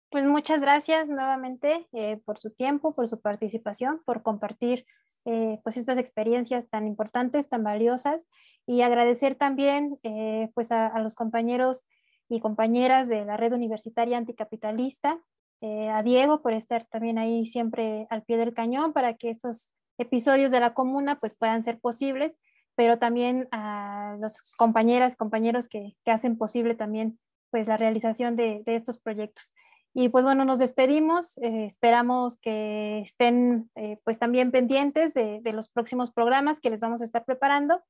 Pues 0.09 0.23
muchas 0.25 0.61
gracias 0.61 1.09
nuevamente 1.09 1.89
eh, 1.91 2.21
por 2.23 2.37
su 2.37 2.51
tiempo, 2.51 2.93
por 2.93 3.09
su 3.09 3.19
participación, 3.19 4.01
por 4.05 4.23
compartir 4.23 4.85
eh, 5.25 5.57
pues 5.63 5.75
estas 5.75 5.97
experiencias 5.97 6.69
tan 6.69 6.87
importantes, 6.87 7.49
tan 7.49 7.63
valiosas 7.63 8.27
y 8.65 8.81
agradecer 8.81 9.35
también 9.35 9.99
eh, 10.03 10.49
pues 10.53 10.71
a, 10.71 10.97
los 10.99 11.15
compañeros 11.15 11.85
y 12.29 12.39
compañeras 12.39 13.09
de 13.09 13.25
la 13.25 13.35
red 13.35 13.51
universitaria 13.51 14.17
anticapitalista, 14.17 15.19
a 15.61 16.01
Diego 16.03 16.41
por 16.41 16.53
estar 16.53 16.85
también 16.85 17.17
ahí 17.17 17.45
siempre 17.45 18.07
al 18.09 18.23
pie 18.23 18.37
del 18.37 18.53
cañón 18.53 18.93
para 18.93 19.15
que 19.15 19.29
estos 19.29 19.71
episodios 19.97 20.51
de 20.51 20.59
la 20.59 20.73
comuna 20.73 21.19
pues 21.19 21.37
puedan 21.37 21.63
ser 21.63 21.79
posibles, 21.79 22.39
pero 22.75 22.97
también 22.97 23.47
a 23.51 24.17
los 24.19 24.35
compañeras, 24.57 25.15
compañeros 25.15 25.67
que, 25.67 25.95
que 26.03 26.11
hacen 26.11 26.37
posible 26.37 26.75
también 26.75 27.19
pues 27.51 27.67
la 27.67 27.77
realización 27.77 28.35
de, 28.35 28.63
de 28.65 28.75
estos 28.75 28.97
proyectos. 28.97 29.53
Y 29.93 30.09
pues 30.09 30.23
bueno, 30.23 30.45
nos 30.45 30.59
despedimos. 30.59 31.37
Eh, 31.39 31.65
esperamos 31.65 32.37
que 32.37 32.99
estén 32.99 33.69
eh, 33.75 33.97
pues 34.03 34.17
también 34.17 34.51
pendientes 34.51 35.13
de, 35.13 35.41
los 35.53 35.69
próximos 35.69 36.11
programas 36.11 36.61
que 36.61 36.69
les 36.69 36.79
vamos 36.79 37.01
a 37.01 37.05
estar 37.05 37.25
preparando. 37.25 37.81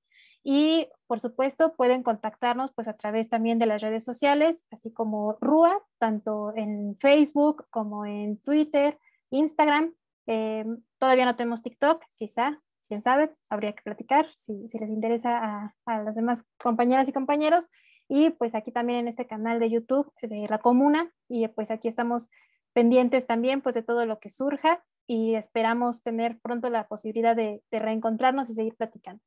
Y 0.43 0.87
por 1.05 1.19
supuesto 1.19 1.75
pueden 1.75 2.01
contactarnos 2.01 2.71
pues 2.73 2.87
a 2.87 2.97
través 2.97 3.29
también 3.29 3.59
de 3.59 3.67
las 3.67 3.81
redes 3.81 4.03
sociales, 4.03 4.65
así 4.71 4.91
como 4.91 5.37
RUA, 5.39 5.79
tanto 5.99 6.53
en 6.55 6.97
Facebook 6.99 7.67
como 7.69 8.05
en 8.07 8.37
Twitter, 8.37 8.97
Instagram. 9.29 9.93
Eh, 10.25 10.65
todavía 10.97 11.25
no 11.25 11.35
tenemos 11.35 11.61
TikTok, 11.61 12.03
quizá, 12.17 12.55
quién 12.87 13.03
sabe, 13.03 13.29
habría 13.49 13.73
que 13.73 13.83
platicar 13.83 14.27
si, 14.27 14.67
si 14.67 14.79
les 14.79 14.89
interesa 14.89 15.37
a, 15.37 15.75
a 15.85 16.01
las 16.01 16.15
demás 16.15 16.43
compañeras 16.57 17.07
y 17.07 17.13
compañeros 17.13 17.69
y 18.13 18.31
pues 18.31 18.55
aquí 18.55 18.73
también 18.73 18.99
en 18.99 19.07
este 19.07 19.25
canal 19.25 19.61
de 19.61 19.69
YouTube 19.69 20.11
de 20.21 20.45
la 20.49 20.57
comuna 20.57 21.13
y 21.29 21.47
pues 21.47 21.71
aquí 21.71 21.87
estamos 21.87 22.29
pendientes 22.73 23.25
también 23.25 23.61
pues 23.61 23.73
de 23.73 23.83
todo 23.83 24.05
lo 24.05 24.19
que 24.19 24.27
surja 24.27 24.83
y 25.07 25.35
esperamos 25.35 26.03
tener 26.03 26.37
pronto 26.41 26.69
la 26.69 26.89
posibilidad 26.89 27.37
de, 27.37 27.63
reencontrarnos 27.71 28.49
y 28.49 28.53
seguir 28.53 28.75
platicando. 28.75 29.23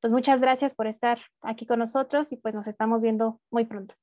pues 0.00 0.14
muchas 0.14 0.40
gracias 0.40 0.74
por 0.74 0.86
estar 0.86 1.18
aquí 1.42 1.66
con 1.66 1.78
nosotros 1.78 2.32
y 2.32 2.38
pues 2.38 2.54
nos 2.54 2.66
estamos 2.68 3.02
viendo 3.02 3.38
muy 3.50 3.66
pronto. 3.66 3.94